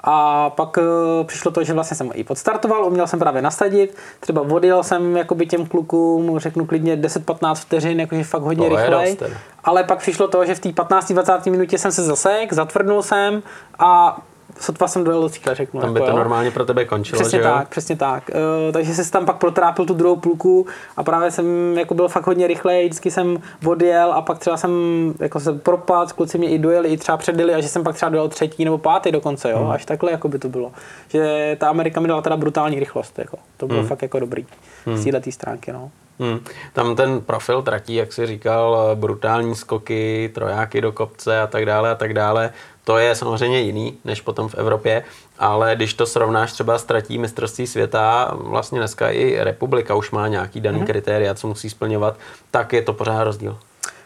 A 0.05 0.51
pak 0.51 0.77
uh, 0.77 1.27
přišlo 1.27 1.51
to, 1.51 1.65
že 1.65 1.73
vlastně 1.73 1.97
jsem 1.97 2.11
i 2.15 2.25
podstartoval, 2.25 2.85
uměl 2.85 3.07
jsem 3.07 3.19
právě 3.19 3.43
nasadit, 3.43 3.97
třeba 4.21 4.41
odjel 4.41 4.83
jsem 4.83 5.17
jakoby 5.17 5.47
těm 5.47 5.67
klukům, 5.67 6.39
řeknu 6.39 6.67
klidně 6.67 6.97
10-15 6.97 7.55
vteřin, 7.55 8.01
jakože 8.01 8.25
fakt 8.25 8.43
hodně 8.43 8.69
to 8.69 8.77
rychlej. 8.77 9.17
Ale 9.65 9.85
pak 9.85 9.99
přišlo 9.99 10.29
to, 10.29 10.45
že 10.45 10.55
v 10.55 10.61
té 10.61 10.69
15-20 10.69 11.51
minutě 11.51 11.79
jsem 11.79 11.93
se 11.93 12.03
zasek, 12.03 12.53
zatvrdnul 12.53 13.03
jsem 13.03 13.43
a 13.79 14.21
sotva 14.61 14.89
jsem 14.89 15.05
dojel 15.05 15.23
do 15.23 15.29
cíle, 15.29 15.55
řeknu. 15.55 15.81
Tam 15.81 15.93
by 15.93 16.01
jako, 16.01 16.07
to 16.07 16.13
jo. 16.13 16.19
normálně 16.19 16.51
pro 16.51 16.65
tebe 16.65 16.85
končilo, 16.85 17.21
Přesně 17.21 17.39
že 17.39 17.43
tak, 17.43 17.61
jo? 17.61 17.67
přesně 17.71 17.97
tak. 17.97 18.31
Uh, 18.67 18.73
takže 18.73 18.95
jsem 18.95 19.05
tam 19.05 19.27
pak 19.27 19.37
protrápil 19.37 19.87
tu 19.87 19.95
druhou 19.95 20.17
půlku 20.17 20.67
a 20.97 21.05
právě 21.05 21.31
jsem 21.31 21.79
jako 21.79 21.95
byl 21.95 22.09
fakt 22.09 22.27
hodně 22.27 22.47
rychlej, 22.47 22.85
vždycky 22.85 23.11
jsem 23.11 23.39
odjel 23.67 24.13
a 24.13 24.23
pak 24.23 24.39
třeba 24.39 24.57
jsem 24.57 24.73
jako 25.21 25.41
se 25.41 25.53
propad, 25.53 26.13
kluci 26.13 26.39
mě 26.39 26.51
i 26.51 26.59
dojeli, 26.59 26.89
i 26.89 26.97
třeba 26.97 27.17
předjeli 27.17 27.55
a 27.55 27.61
že 27.61 27.69
jsem 27.69 27.85
pak 27.85 27.95
třeba 27.95 28.11
dojel 28.11 28.29
třetí 28.29 28.65
nebo 28.65 28.79
pátý 28.79 29.13
dokonce, 29.13 29.51
jo, 29.51 29.59
hmm. 29.59 29.71
až 29.71 29.85
takhle 29.85 30.11
jako 30.11 30.29
by 30.29 30.39
to 30.39 30.49
bylo. 30.49 30.73
Že 31.09 31.57
ta 31.61 31.69
Amerika 31.69 32.01
mi 32.01 32.09
dala 32.09 32.23
teda 32.23 32.37
brutální 32.37 32.81
rychlost, 32.81 33.19
jako. 33.19 33.39
to 33.57 33.67
bylo 33.67 33.79
hmm. 33.79 33.89
fakt 33.89 34.03
jako 34.03 34.21
dobrý 34.21 34.47
hmm. 34.87 34.97
z 34.97 35.11
této 35.11 35.31
stránky, 35.31 35.73
no. 35.73 35.91
Hmm. 36.21 36.41
Tam 36.73 36.97
ten 36.97 37.21
profil 37.21 37.63
tratí, 37.63 37.95
jak 37.95 38.13
jsi 38.13 38.27
říkal, 38.27 38.91
brutální 38.95 39.55
skoky, 39.55 40.31
trojáky 40.35 40.81
do 40.81 40.93
kopce 40.93 41.41
a 41.41 41.47
tak 41.47 41.67
dále 41.67 41.91
a 41.91 41.95
tak 41.95 42.15
dále. 42.15 42.51
To 42.85 42.99
je 42.99 43.15
samozřejmě 43.15 43.61
jiný 43.61 43.99
než 44.05 44.21
potom 44.21 44.49
v 44.49 44.55
Evropě, 44.55 45.05
ale 45.39 45.77
když 45.77 45.95
to 45.95 46.07
srovnáš 46.07 46.53
třeba 46.53 46.79
s 46.79 46.85
tratí 46.85 47.19
mistrovství 47.19 47.67
světa, 47.67 48.35
vlastně 48.35 48.79
dneska 48.79 49.11
i 49.11 49.45
republika 49.45 49.95
už 49.95 50.11
má 50.11 50.29
nějaký 50.29 50.61
daný 50.61 50.81
mm-hmm. 50.81 50.87
kritéria, 50.87 51.35
co 51.35 51.49
musí 51.49 51.71
splňovat, 51.71 52.17
tak 52.51 52.73
je 52.73 52.83
to 52.83 52.93
pořád 52.93 53.25
rozdíl. 53.25 53.59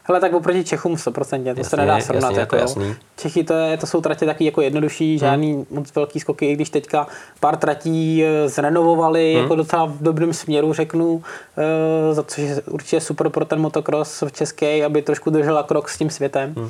Hele, 0.09 0.20
tak 0.20 0.33
oproti 0.33 0.64
Čechům 0.64 0.95
100%, 0.95 1.43
to 1.43 1.49
jasně, 1.49 1.64
se 1.64 1.77
nedá 1.77 2.01
srovnat. 2.01 2.29
Jasně, 2.29 2.41
jako, 2.41 2.57
jasný. 2.57 2.95
Čechy 3.16 3.45
to, 3.45 3.55
je, 3.55 3.77
to 3.77 3.87
jsou 3.87 4.01
tratě 4.01 4.27
taky 4.27 4.45
jako 4.45 4.61
jednodušší, 4.61 5.11
hmm. 5.11 5.18
žádný 5.18 5.66
moc 5.70 5.95
velký 5.95 6.20
skoky, 6.20 6.47
i 6.47 6.55
když 6.55 6.70
teďka 6.70 7.07
pár 7.41 7.57
tratí 7.57 8.24
eh, 8.24 8.49
zrenovovali 8.49 9.33
hmm. 9.33 9.43
jako 9.43 9.55
docela 9.55 9.87
v 9.87 10.03
dobrém 10.03 10.33
směru, 10.33 10.72
řeknu, 10.72 11.22
eh, 11.59 12.14
za 12.14 12.22
což 12.22 12.39
je 12.39 12.62
určitě 12.70 13.01
super 13.01 13.29
pro 13.29 13.45
ten 13.45 13.61
motocross 13.61 14.22
v 14.22 14.33
české, 14.33 14.85
aby 14.85 15.03
trošku 15.03 15.31
držela 15.31 15.62
krok 15.62 15.89
s 15.89 15.99
tím 15.99 16.11
světem. 16.11 16.55
Hmm 16.57 16.68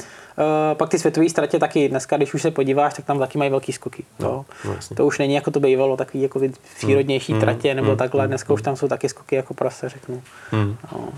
pak 0.75 0.89
ty 0.89 0.99
světové 0.99 1.29
ztratě 1.29 1.59
taky 1.59 1.89
dneska, 1.89 2.17
když 2.17 2.35
už 2.35 2.43
se 2.43 2.51
podíváš, 2.51 2.95
tak 2.95 3.05
tam 3.05 3.19
taky 3.19 3.39
mají 3.39 3.51
velký 3.51 3.73
skoky. 3.73 4.05
No, 4.19 4.45
to, 4.63 4.69
no, 4.69 4.77
to 4.97 5.07
už 5.07 5.19
není 5.19 5.35
jako 5.35 5.51
to 5.51 5.61
bývalo, 5.61 5.97
takový 5.97 6.23
jako 6.23 6.41
přírodnější 6.77 7.35
Mm, 7.35 7.41
tratě 7.41 7.75
nebo 7.75 7.91
mm, 7.91 7.97
takhle. 7.97 8.23
mm, 8.23 8.29
Dneska 8.29 8.53
už 8.53 8.63
tam 8.63 8.77
jsou 8.77 8.89
taky 8.89 9.09
skoky 9.09 9.37
jako 9.37 9.55
prase, 9.55 9.89
řeknu. 9.89 10.23
Hmm. 10.51 10.77
No. 10.93 11.09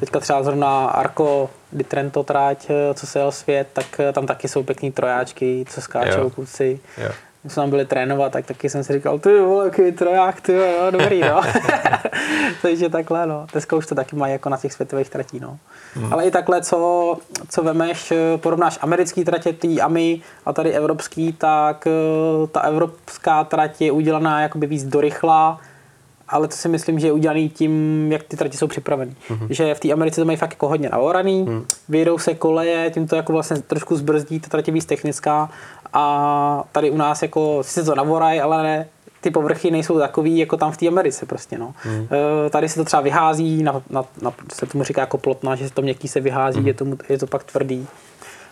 Teďka 0.00 0.20
třeba 0.20 0.42
zrovna 0.42 0.86
Arco 0.88 1.50
di 1.72 1.84
Trento 1.84 2.22
tráť, 2.22 2.66
eh, 2.70 2.94
co 2.94 3.06
se 3.06 3.18
jel 3.18 3.32
svět, 3.32 3.68
tak 3.72 4.00
eh, 4.00 4.12
tam 4.12 4.26
taky 4.26 4.48
jsou 4.48 4.62
pěkný 4.62 4.92
trojáčky, 4.92 5.64
co 5.68 5.80
skáčou 5.80 6.20
Jo. 6.20 6.30
kluci. 6.30 6.80
Jo. 6.98 7.10
Když 7.42 7.52
jsme 7.52 7.62
tam 7.62 7.70
byli 7.70 7.84
trénovat, 7.84 8.32
tak 8.32 8.46
taky 8.46 8.70
jsem 8.70 8.84
si 8.84 8.92
říkal, 8.92 9.18
ty 9.18 9.40
vole, 9.40 9.64
jaký 9.64 9.92
troják, 9.92 10.40
ty 10.40 10.52
jo, 10.52 10.90
dobrý, 10.90 11.20
no. 11.20 11.40
Takže 12.62 12.88
takhle, 12.88 13.26
no. 13.26 13.46
Dneska 13.52 13.76
už 13.76 13.86
to 13.86 13.94
taky 13.94 14.16
mají 14.16 14.32
jako 14.32 14.48
na 14.48 14.56
těch 14.56 14.72
světových 14.72 15.10
tratí, 15.10 15.40
no. 15.40 15.58
Hmm. 15.94 16.12
Ale 16.12 16.26
i 16.26 16.30
takhle, 16.30 16.62
co, 16.62 17.18
co 17.48 17.62
vemeš, 17.62 18.10
eh, 18.10 18.38
porovnáš 18.38 18.78
americký 18.82 19.24
tratě, 19.24 19.52
tý 19.52 19.80
AMI 19.80 20.20
a 20.46 20.52
tady 20.52 20.72
evropský, 20.72 21.32
tak 21.32 21.86
eh, 21.86 22.46
ta 22.46 22.60
evropská 22.60 23.44
trať 23.44 23.80
je 23.80 23.92
udělaná 23.92 24.42
jakoby 24.42 24.66
víc 24.66 24.84
dorychla, 24.84 25.60
ale 26.28 26.48
to 26.48 26.56
si 26.56 26.68
myslím, 26.68 26.98
že 27.00 27.06
je 27.06 27.12
udělaný 27.12 27.48
tím, 27.48 28.12
jak 28.12 28.22
ty 28.22 28.36
trati 28.36 28.56
jsou 28.56 28.66
připravený. 28.66 29.16
Mm-hmm. 29.28 29.46
Že 29.50 29.74
v 29.74 29.80
té 29.80 29.92
Americe 29.92 30.20
to 30.20 30.24
mají 30.24 30.38
fakt 30.38 30.50
jako 30.52 30.68
hodně 30.68 30.88
naoraný, 30.88 31.42
mm. 31.42 31.64
vyjedou 31.88 32.18
se 32.18 32.34
koleje, 32.34 32.90
tím 32.90 33.06
to 33.06 33.16
jako 33.16 33.32
vlastně 33.32 33.56
trošku 33.56 33.96
zbrzdí, 33.96 34.40
ta 34.40 34.48
trať 34.48 34.66
je 34.66 34.74
víc 34.74 34.84
technická 34.84 35.50
a 35.92 36.64
tady 36.72 36.90
u 36.90 36.96
nás 36.96 37.22
jako 37.22 37.58
sice 37.62 37.84
to 37.84 37.94
navoraj, 37.94 38.40
ale 38.40 38.62
ne, 38.62 38.88
ty 39.20 39.30
povrchy 39.30 39.70
nejsou 39.70 39.98
takový 39.98 40.38
jako 40.38 40.56
tam 40.56 40.72
v 40.72 40.76
té 40.76 40.88
Americe 40.88 41.26
prostě, 41.26 41.58
no. 41.58 41.74
Mm. 41.84 42.08
Tady 42.50 42.68
se 42.68 42.74
to 42.74 42.84
třeba 42.84 43.02
vyhází, 43.02 43.62
na, 43.62 43.82
na, 43.90 44.04
na, 44.22 44.32
se 44.52 44.66
tomu 44.66 44.84
říká 44.84 45.00
jako 45.00 45.18
plotna, 45.18 45.56
že 45.56 45.68
se 45.68 45.74
to 45.74 45.82
měkký 45.82 46.08
se 46.08 46.20
vyhází, 46.20 46.60
mm. 46.60 46.66
je, 46.66 46.74
tomu, 46.74 46.98
je 47.08 47.18
to 47.18 47.26
pak 47.26 47.44
tvrdý. 47.44 47.86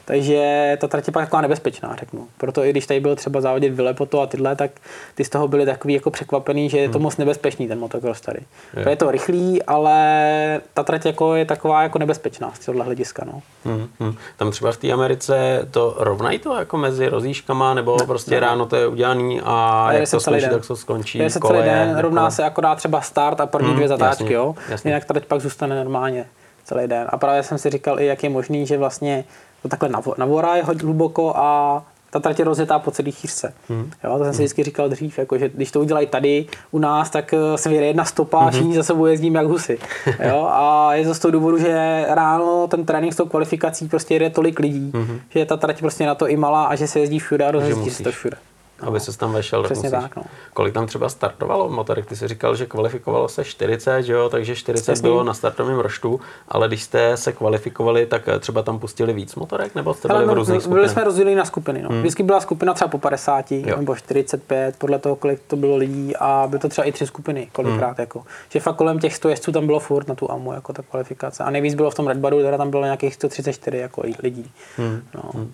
Takže 0.06 0.76
ta 0.80 0.88
trať 0.88 1.06
je 1.06 1.12
pak 1.12 1.24
taková 1.24 1.42
nebezpečná, 1.42 1.96
řeknu. 1.98 2.28
Proto 2.38 2.64
i 2.64 2.70
když 2.70 2.86
tady 2.86 3.00
byl 3.00 3.16
třeba 3.16 3.40
závodit 3.40 3.72
Vilepoto 3.74 4.20
a 4.20 4.26
tyhle, 4.26 4.56
tak 4.56 4.70
ty 5.14 5.24
z 5.24 5.28
toho 5.28 5.48
byli 5.48 5.66
takový 5.66 5.94
jako 5.94 6.10
překvapený, 6.10 6.70
že 6.70 6.78
je 6.78 6.88
to 6.88 6.98
moc 6.98 7.16
nebezpečný 7.16 7.68
ten 7.68 7.78
motocross 7.78 8.20
tady. 8.20 8.38
Je. 8.76 8.82
Je. 8.82 8.88
je 8.90 8.96
to 8.96 9.10
rychlý, 9.10 9.62
ale 9.62 10.60
ta 10.74 10.82
trať 10.82 11.06
jako 11.06 11.34
je 11.34 11.44
taková 11.44 11.82
jako 11.82 11.98
nebezpečná 11.98 12.50
z 12.54 12.58
tohohle 12.58 12.84
hlediska. 12.84 13.24
No. 13.26 13.42
Hmm, 13.64 13.88
hmm. 14.00 14.14
Tam 14.36 14.50
třeba 14.50 14.72
v 14.72 14.76
té 14.76 14.92
Americe 14.92 15.68
to 15.70 15.94
rovnají 15.98 16.38
to 16.38 16.54
jako 16.58 16.76
mezi 16.78 17.08
rozíškama, 17.08 17.74
nebo 17.74 17.96
ne, 18.00 18.06
prostě 18.06 18.30
ne. 18.30 18.40
ráno 18.40 18.66
to 18.66 18.76
je 18.76 18.86
udělaný 18.86 19.40
a, 19.44 19.84
A 19.88 19.92
jak 19.92 20.06
se 20.06 20.16
to 20.16 20.20
skončí, 20.20 20.40
den. 20.40 20.50
tak 20.50 20.66
to 20.66 20.76
skončí 20.76 21.18
Jede 21.18 21.30
se 21.30 21.40
celý 21.40 21.62
den, 21.62 21.98
rovná 21.98 22.22
jako- 22.22 22.34
se 22.34 22.44
akorát 22.44 22.74
třeba 22.74 23.00
start 23.00 23.40
a 23.40 23.46
první 23.46 23.66
Hmm, 23.68 23.76
dvě 23.76 23.88
zatáčky, 23.88 24.22
jasně, 24.22 24.34
jo. 24.36 24.54
jasně. 24.68 24.90
Jinak 24.90 25.04
trať 25.04 25.24
pak 25.24 25.40
zůstane 25.40 25.76
normálně 25.76 26.26
celý 26.64 26.86
den. 26.86 27.06
A 27.10 27.16
právě 27.18 27.42
jsem 27.42 27.58
si 27.58 27.70
říkal 27.70 28.00
i, 28.00 28.06
jak 28.06 28.22
je 28.22 28.30
možný, 28.30 28.66
že 28.66 28.78
vlastně 28.78 29.24
takhle 29.68 29.88
navo- 29.88 30.14
navorá 30.18 30.56
je 30.56 30.62
hodně 30.62 30.82
hluboko 30.82 31.32
a 31.36 31.82
ta 32.10 32.20
trať 32.20 32.38
je 32.38 32.44
rozjetá 32.44 32.78
po 32.78 32.90
celý 32.90 33.12
chýřce. 33.12 33.54
Hmm. 33.68 33.90
Jo, 34.04 34.18
to 34.18 34.24
jsem 34.24 34.32
si 34.32 34.38
vždycky 34.42 34.62
říkal 34.64 34.88
dřív, 34.88 35.18
jako, 35.18 35.38
že 35.38 35.48
když 35.48 35.70
to 35.70 35.80
udělají 35.80 36.06
tady 36.06 36.46
u 36.70 36.78
nás, 36.78 37.10
tak 37.10 37.34
eh, 37.34 37.58
se 37.58 37.68
vyjede 37.68 37.86
jedna 37.86 38.04
stopa 38.04 38.38
a 38.38 38.50
všichni 38.50 38.74
za 38.74 38.82
sebou 38.82 39.06
jezdím 39.06 39.34
jak 39.34 39.46
husy. 39.46 39.78
Jo, 40.28 40.46
a 40.50 40.94
je 40.94 41.04
to 41.04 41.14
z 41.14 41.18
toho 41.18 41.32
důvodu, 41.32 41.58
že 41.58 42.04
ráno 42.08 42.66
ten 42.68 42.84
trénink 42.84 43.12
s 43.12 43.16
tou 43.16 43.26
kvalifikací 43.26 43.88
prostě 43.88 44.14
jede 44.14 44.30
tolik 44.30 44.58
lidí, 44.58 44.92
že 45.28 45.38
je 45.38 45.46
ta 45.46 45.56
trať 45.56 45.80
prostě 45.80 46.06
na 46.06 46.14
to 46.14 46.28
i 46.28 46.36
malá 46.36 46.64
a 46.64 46.74
že 46.74 46.88
se 46.88 47.00
jezdí 47.00 47.18
všude 47.18 47.44
a 47.44 47.50
rozjezdí 47.50 47.90
se 47.90 48.02
to 48.02 48.08
musíš. 48.08 48.32
Všude. 48.76 48.88
Aby 48.88 49.00
se 49.00 49.18
tam 49.18 49.32
vešel, 49.32 49.62
Přesně 49.62 49.90
tak, 49.90 50.16
no. 50.16 50.22
Kolik 50.54 50.74
tam 50.74 50.86
třeba 50.86 51.08
startovalo 51.08 51.68
motorek? 51.68 52.06
Ty 52.06 52.16
jsi 52.16 52.28
říkal, 52.28 52.56
že 52.56 52.66
kvalifikovalo 52.66 53.28
se 53.28 53.44
40, 53.44 54.02
že 54.02 54.12
jo? 54.12 54.28
takže 54.28 54.56
40 54.56 54.92
Jasně. 54.92 55.02
bylo 55.02 55.24
na 55.24 55.34
startovém 55.34 55.78
roštu, 55.78 56.20
ale 56.48 56.68
když 56.68 56.82
jste 56.82 57.16
se 57.16 57.32
kvalifikovali, 57.32 58.06
tak 58.06 58.28
eh, 58.28 58.38
třeba 58.38 58.62
tam 58.62 58.78
pustili 58.78 59.12
víc 59.12 59.34
motorek, 59.34 59.74
nebo 59.74 59.94
jste 59.94 60.08
byli 60.08 60.16
Ale 60.16 60.24
v 60.24 60.28
no, 60.28 60.34
různých 60.34 60.54
byli 60.54 60.62
skupinách? 60.62 60.90
jsme 60.90 61.04
rozděleni 61.04 61.36
na 61.36 61.44
skupiny. 61.44 61.82
No. 61.82 61.88
Hmm. 61.88 62.00
Vždycky 62.00 62.22
byla 62.22 62.40
skupina 62.40 62.74
třeba 62.74 62.88
po 62.88 62.98
50 62.98 63.52
Jo. 63.52 63.76
nebo 63.76 63.96
45, 63.96 64.76
podle 64.78 64.98
toho, 64.98 65.16
kolik 65.16 65.40
to 65.46 65.56
bylo 65.56 65.76
lidí 65.76 66.16
a 66.16 66.44
byly 66.48 66.60
to 66.60 66.68
třeba 66.68 66.84
i 66.84 66.92
tři 66.92 67.06
skupiny 67.06 67.48
kolikrát. 67.52 67.86
Hmm. 67.86 67.96
Jako. 67.98 68.22
Že 68.48 68.60
fakt 68.60 68.76
kolem 68.76 68.98
těch 68.98 69.14
100 69.16 69.28
jezdců 69.28 69.52
tam 69.52 69.66
bylo 69.66 69.80
furt 69.80 70.08
na 70.08 70.14
tu 70.14 70.30
AMU, 70.30 70.52
jako 70.52 70.72
ta 70.72 70.82
kvalifikace. 70.82 71.44
A 71.44 71.50
nejvíc 71.50 71.74
bylo 71.74 71.90
v 71.90 71.94
tom 71.94 72.06
Red 72.06 72.18
Baru, 72.18 72.42
teda 72.42 72.56
tam 72.56 72.70
bylo 72.70 72.84
nějakých 72.84 73.14
134 73.14 73.78
jako 73.78 74.02
lidí. 74.22 74.50
Hmm. 74.76 75.02
No. 75.14 75.22
Hmm. 75.34 75.52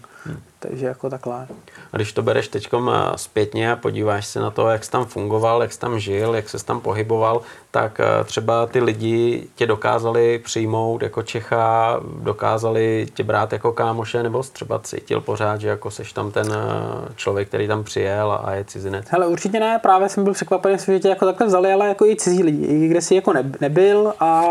Takže 0.62 0.86
jako 0.86 1.10
takhle. 1.10 1.46
A 1.92 1.96
když 1.96 2.12
to 2.12 2.22
bereš 2.22 2.48
teď 2.48 2.68
zpětně 3.16 3.72
a 3.72 3.76
podíváš 3.76 4.26
se 4.26 4.40
na 4.40 4.50
to, 4.50 4.68
jak 4.68 4.84
jsi 4.84 4.90
tam 4.90 5.04
fungoval, 5.04 5.62
jak 5.62 5.72
jsi 5.72 5.80
tam 5.80 5.98
žil, 5.98 6.34
jak 6.34 6.48
jsi 6.48 6.64
tam 6.64 6.80
pohyboval, 6.80 7.42
tak 7.70 8.00
eh, 8.00 8.24
třeba 8.24 8.66
ty 8.66 8.80
lidi 8.80 9.48
tě 9.54 9.66
dokázali 9.66 10.38
přijmout 10.38 11.02
jako 11.02 11.22
Čecha, 11.22 12.00
dokázali 12.22 13.06
tě 13.14 13.24
brát 13.24 13.52
jako 13.52 13.72
kámoše, 13.72 14.22
nebo 14.22 14.42
jsi 14.42 14.52
třeba 14.52 14.78
cítil 14.78 15.20
pořád, 15.20 15.60
že 15.60 15.68
jako 15.68 15.90
seš 15.90 16.12
tam 16.12 16.30
ten 16.30 16.46
eh, 16.52 17.12
člověk, 17.16 17.48
který 17.48 17.68
tam 17.68 17.84
přijel 17.84 18.40
a 18.44 18.52
je 18.52 18.64
cizinec? 18.64 19.06
Hele, 19.08 19.26
určitě 19.26 19.60
ne, 19.60 19.78
právě 19.82 20.08
jsem 20.08 20.24
byl 20.24 20.32
překvapený, 20.32 20.78
že 20.86 21.00
tě 21.00 21.08
jako 21.08 21.26
takhle 21.26 21.46
vzali, 21.46 21.72
ale 21.72 21.88
jako 21.88 22.06
i 22.06 22.16
cizí 22.16 22.42
lidi, 22.42 22.64
i 22.66 22.88
kde 22.88 23.00
jsi 23.00 23.14
jako 23.14 23.32
ne- 23.32 23.52
nebyl 23.60 24.14
a 24.20 24.42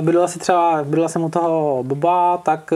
bydlela 0.00 0.28
si 0.28 0.38
třeba, 0.38 0.84
bydlela 0.84 1.08
jsem 1.08 1.24
u 1.24 1.30
toho 1.30 1.82
Boba, 1.82 2.36
tak 2.38 2.72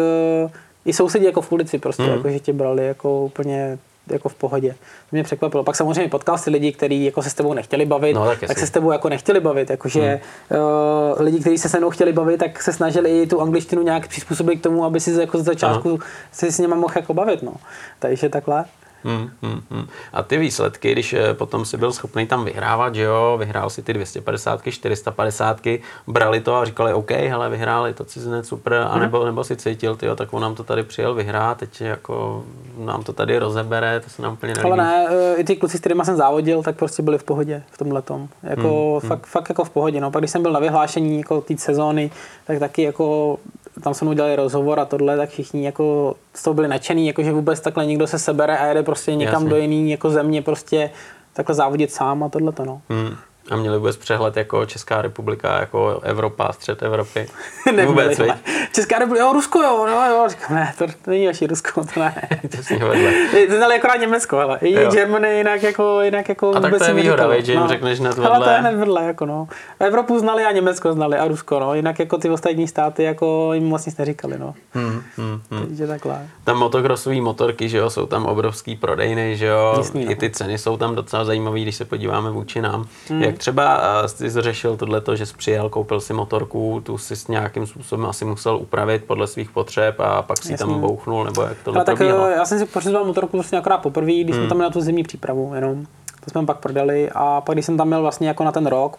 i 0.85 0.93
sousedí 0.93 1.24
jako 1.24 1.41
v 1.41 1.53
ulici 1.53 1.78
prostě, 1.78 2.03
mm. 2.03 2.09
jako, 2.09 2.28
že 2.31 2.39
tě 2.39 2.53
brali 2.53 2.87
jako 2.87 3.24
úplně 3.24 3.78
jako 4.12 4.28
v 4.28 4.35
pohodě. 4.35 4.70
To 4.70 5.16
mě 5.16 5.24
překvapilo. 5.24 5.64
Pak 5.64 5.76
samozřejmě 5.76 6.11
potkal 6.11 6.39
si 6.39 6.51
lidi, 6.51 6.72
kteří 6.72 7.05
jako 7.05 7.22
se 7.22 7.31
s 7.31 7.35
tebou 7.35 7.55
nechtěli 7.55 7.87
bavit, 7.87 8.14
No, 8.14 8.26
tak 8.26 8.41
tak, 8.41 8.59
se 8.59 8.66
s 8.66 8.70
tebou 8.70 8.93
jako 8.93 9.09
nechtěli 9.09 9.41
bavit. 9.41 9.70
Jakože 9.70 10.20
uh, 10.51 11.22
lidi, 11.22 11.41
kteří 11.41 11.59
se 11.59 11.68
se 11.68 11.78
mnou 11.78 11.91
chtěli 11.91 12.12
bavit, 12.12 12.39
tak 12.39 12.62
se 12.62 12.72
snažili 12.72 13.22
i 13.22 13.26
tu 13.26 13.41
angličtinu 13.41 13.83
nějak 13.83 14.09
přizpůsobit 14.09 14.61
k 14.61 14.62
tomu, 14.62 14.85
aby 14.85 15.01
si 15.01 15.12
jako 15.20 15.39
z 15.39 15.45
začátku 15.45 15.99
si 16.33 16.53
s 16.53 16.59
nimi 16.59 16.74
mohl 16.74 16.95
jako 16.97 17.14
bavit. 17.14 17.43
No. 17.43 17.53
Takže 17.99 18.28
takhle. 18.28 18.64
Hmm, 19.05 19.30
hmm, 19.42 19.61
hmm. 19.70 19.86
A 20.12 20.22
ty 20.22 20.38
výsledky, 20.38 20.92
když 20.92 21.12
eh, 21.12 21.34
potom 21.34 21.64
si 21.64 21.76
byl 21.76 21.92
schopný 21.92 22.26
tam 22.26 22.44
vyhrávat, 22.44 22.94
že 22.94 23.03
jo, 23.03 23.36
vyhrál 23.38 23.70
si 23.70 23.82
ty 23.82 23.92
250, 23.92 24.61
450, 24.70 25.61
brali 26.07 26.40
to 26.40 26.57
a 26.57 26.64
říkali, 26.64 26.94
OK, 26.94 27.11
hele, 27.11 27.48
vyhráli 27.48 27.94
to 27.94 28.05
cizinec, 28.05 28.48
super, 28.48 28.86
a 28.90 28.98
nebo, 28.98 29.24
nebo 29.24 29.44
si 29.44 29.57
cítil, 29.57 29.96
tyjo, 29.96 30.16
tak 30.16 30.32
on 30.32 30.42
nám 30.42 30.55
to 30.55 30.64
tady 30.64 30.82
přijel 30.82 31.14
vyhrát, 31.14 31.59
teď 31.59 31.80
jako 31.80 32.44
nám 32.78 33.03
to 33.03 33.12
tady 33.12 33.38
rozebere, 33.38 34.01
to 34.01 34.11
se 34.11 34.22
nám 34.22 34.32
úplně 34.32 34.55
nelíbí. 34.55 34.72
Ale 34.72 34.76
ne, 34.76 35.07
e, 35.11 35.34
i 35.34 35.44
ty 35.44 35.57
kluci, 35.57 35.76
s 35.76 35.80
kterými 35.80 36.05
jsem 36.05 36.16
závodil, 36.16 36.62
tak 36.62 36.76
prostě 36.76 37.03
byli 37.03 37.18
v 37.18 37.24
pohodě 37.24 37.62
v 37.70 37.78
tomhle 37.78 38.03
tom. 38.03 38.28
Jako 38.42 38.98
hmm, 39.03 39.09
fakt, 39.09 39.26
fakt, 39.26 39.48
jako 39.48 39.64
v 39.64 39.70
pohodě. 39.70 40.01
No. 40.01 40.11
Pak 40.11 40.20
když 40.20 40.30
jsem 40.30 40.42
byl 40.42 40.53
na 40.53 40.61
vyhlášení 40.61 41.18
jako 41.18 41.40
té 41.40 41.57
sezóny, 41.57 42.11
tak 42.46 42.59
taky 42.59 42.82
jako 42.82 43.38
tam 43.82 43.94
se 43.94 44.04
mnou 44.04 44.14
dělali 44.14 44.36
rozhovor 44.36 44.80
a 44.80 44.84
tohle, 44.84 45.16
tak 45.16 45.28
všichni 45.28 45.64
jako 45.64 46.16
z 46.34 46.42
toho 46.42 46.54
byli 46.54 46.68
nadšený, 46.68 47.06
jako 47.06 47.22
že 47.22 47.32
vůbec 47.32 47.60
takhle 47.60 47.86
někdo 47.86 48.06
se 48.06 48.18
sebere 48.18 48.58
a 48.58 48.66
jede 48.66 48.82
prostě 48.82 49.14
někam 49.14 49.42
Jasně. 49.42 49.50
do 49.50 49.56
jiný 49.56 49.90
jako 49.90 50.10
země 50.10 50.42
prostě 50.42 50.90
takhle 51.32 51.54
závodit 51.54 51.92
sám 51.92 52.22
a 52.22 52.28
tohle 52.28 52.52
to 52.52 52.64
no. 52.64 52.82
Hmm. 52.88 53.16
A 53.51 53.57
měli 53.57 53.78
vůbec 53.78 53.96
přehled 53.96 54.36
jako 54.36 54.66
Česká 54.66 55.03
republika, 55.03 55.61
jako 55.61 56.01
Evropa, 56.03 56.53
střed 56.53 56.82
Evropy? 56.82 57.26
Vůbec, 57.86 58.18
viď? 58.18 58.32
Česká 58.74 58.98
republika, 58.98 59.26
jo, 59.26 59.32
Rusko, 59.32 59.62
jo, 59.62 59.86
no, 59.86 60.07
jo, 60.11 60.28
říkám, 60.28 60.57
ne, 60.57 60.74
to, 60.78 60.86
to 60.86 61.11
není 61.11 61.26
vaši 61.26 61.46
Rusko, 61.46 61.84
to 61.94 62.01
ne. 62.01 62.28
Těsně 62.51 62.76
vedle. 62.78 63.12
Znali 63.57 63.74
akorát 63.74 63.96
Německo, 63.96 64.38
ale 64.38 64.59
i 64.62 64.72
Jo. 64.72 64.90
Germany 64.90 65.36
jinak 65.38 65.62
jako, 65.62 66.01
jinak 66.01 66.28
jako 66.28 66.53
tak 66.53 66.64
vůbec 66.64 66.78
to 66.82 66.84
je 66.88 66.94
výhoda, 66.94 67.11
neříkalo. 67.16 67.36
viď, 67.36 67.46
že 67.46 67.53
jim 67.53 67.68
řekneš 67.68 68.01
hned 68.01 68.18
Ale 68.18 68.26
to 68.28 68.32
vedle. 68.32 68.53
je 68.53 68.59
hned 68.61 68.76
vedle, 68.76 69.05
jako 69.05 69.26
no. 69.26 69.48
Evropu 69.80 70.18
znali 70.18 70.44
a 70.44 70.53
Německo 70.53 70.92
znali 70.92 71.16
a 71.18 71.28
Rusko, 71.28 71.61
no. 71.61 71.74
Jinak 71.74 71.98
jako 71.98 72.18
ty 72.18 72.30
ostatní 72.30 72.68
státy 72.68 73.03
jako 73.03 73.51
jim 73.55 73.64
moc 73.64 73.86
nic 73.86 73.96
neříkali, 73.96 74.38
no. 74.38 74.55
Hmm, 74.72 75.03
hmm, 75.16 75.40
hmm. 75.51 75.66
Takže 75.66 75.86
takhle. 75.86 76.26
Tam 76.44 76.59
motocrossové 76.59 77.20
motorky, 77.20 77.68
že 77.68 77.78
jo, 77.78 77.90
jsou 77.90 78.07
tam 78.07 78.26
obrovský 78.26 78.76
prodejny, 78.76 79.36
že 79.36 79.46
jo, 79.46 79.74
Jasný, 79.76 80.05
no. 80.05 80.11
i 80.11 80.14
ty 80.16 80.30
ceny 80.30 80.59
jsou 80.59 80.76
tam 80.76 80.94
docela 80.94 81.24
zajímavé, 81.24 81.61
když 81.61 81.76
se 81.76 81.84
podíváme 81.84 82.30
vůči 82.30 82.61
nám. 82.61 82.86
Hmm. 83.09 83.22
Jak 83.22 83.38
třeba 83.41 83.78
uh, 84.01 84.07
jsi 84.07 84.30
řešil 84.30 84.76
tohleto, 84.76 85.16
že 85.16 85.26
jsi 85.26 85.34
přijel, 85.36 85.68
koupil 85.68 86.01
si 86.01 86.12
motorku, 86.12 86.80
tu 86.84 86.99
si 86.99 87.16
s 87.16 87.28
nějakým 87.28 87.66
způsobem 87.66 88.07
asi 88.07 88.24
musel 88.24 88.57
upravit 88.57 89.05
podle 89.05 89.26
svých 89.26 89.51
potřeb 89.51 90.01
a 90.01 90.22
pak 90.22 90.43
si 90.43 90.57
tam 90.57 90.80
bouchnul, 90.80 91.24
nebo 91.24 91.43
jak 91.43 91.57
tohle 91.64 91.78
Ale 91.78 91.84
tak 91.84 92.01
eh, 92.01 92.34
já 92.36 92.45
jsem 92.45 92.59
si 92.59 92.66
pořizoval 92.66 93.05
motorku 93.05 93.36
vlastně 93.36 93.59
akorát 93.59 93.78
poprvé, 93.78 94.12
když 94.12 94.36
Hmm. 94.36 94.45
jsme 94.45 94.49
tam 94.49 94.57
měli 94.57 94.70
na 94.70 94.72
tu 94.72 94.80
zimní 94.80 95.03
přípravu 95.03 95.53
jenom. 95.55 95.86
To 96.24 96.30
jsme 96.30 96.47
pak 96.47 96.59
prodali 96.59 97.11
a 97.14 97.41
pak 97.41 97.55
když 97.55 97.66
jsem 97.66 97.76
tam 97.76 97.86
měl 97.86 98.03
vlastně 98.03 98.28
jako 98.28 98.45
na 98.45 98.53
ten 98.53 98.66
rok, 98.66 98.97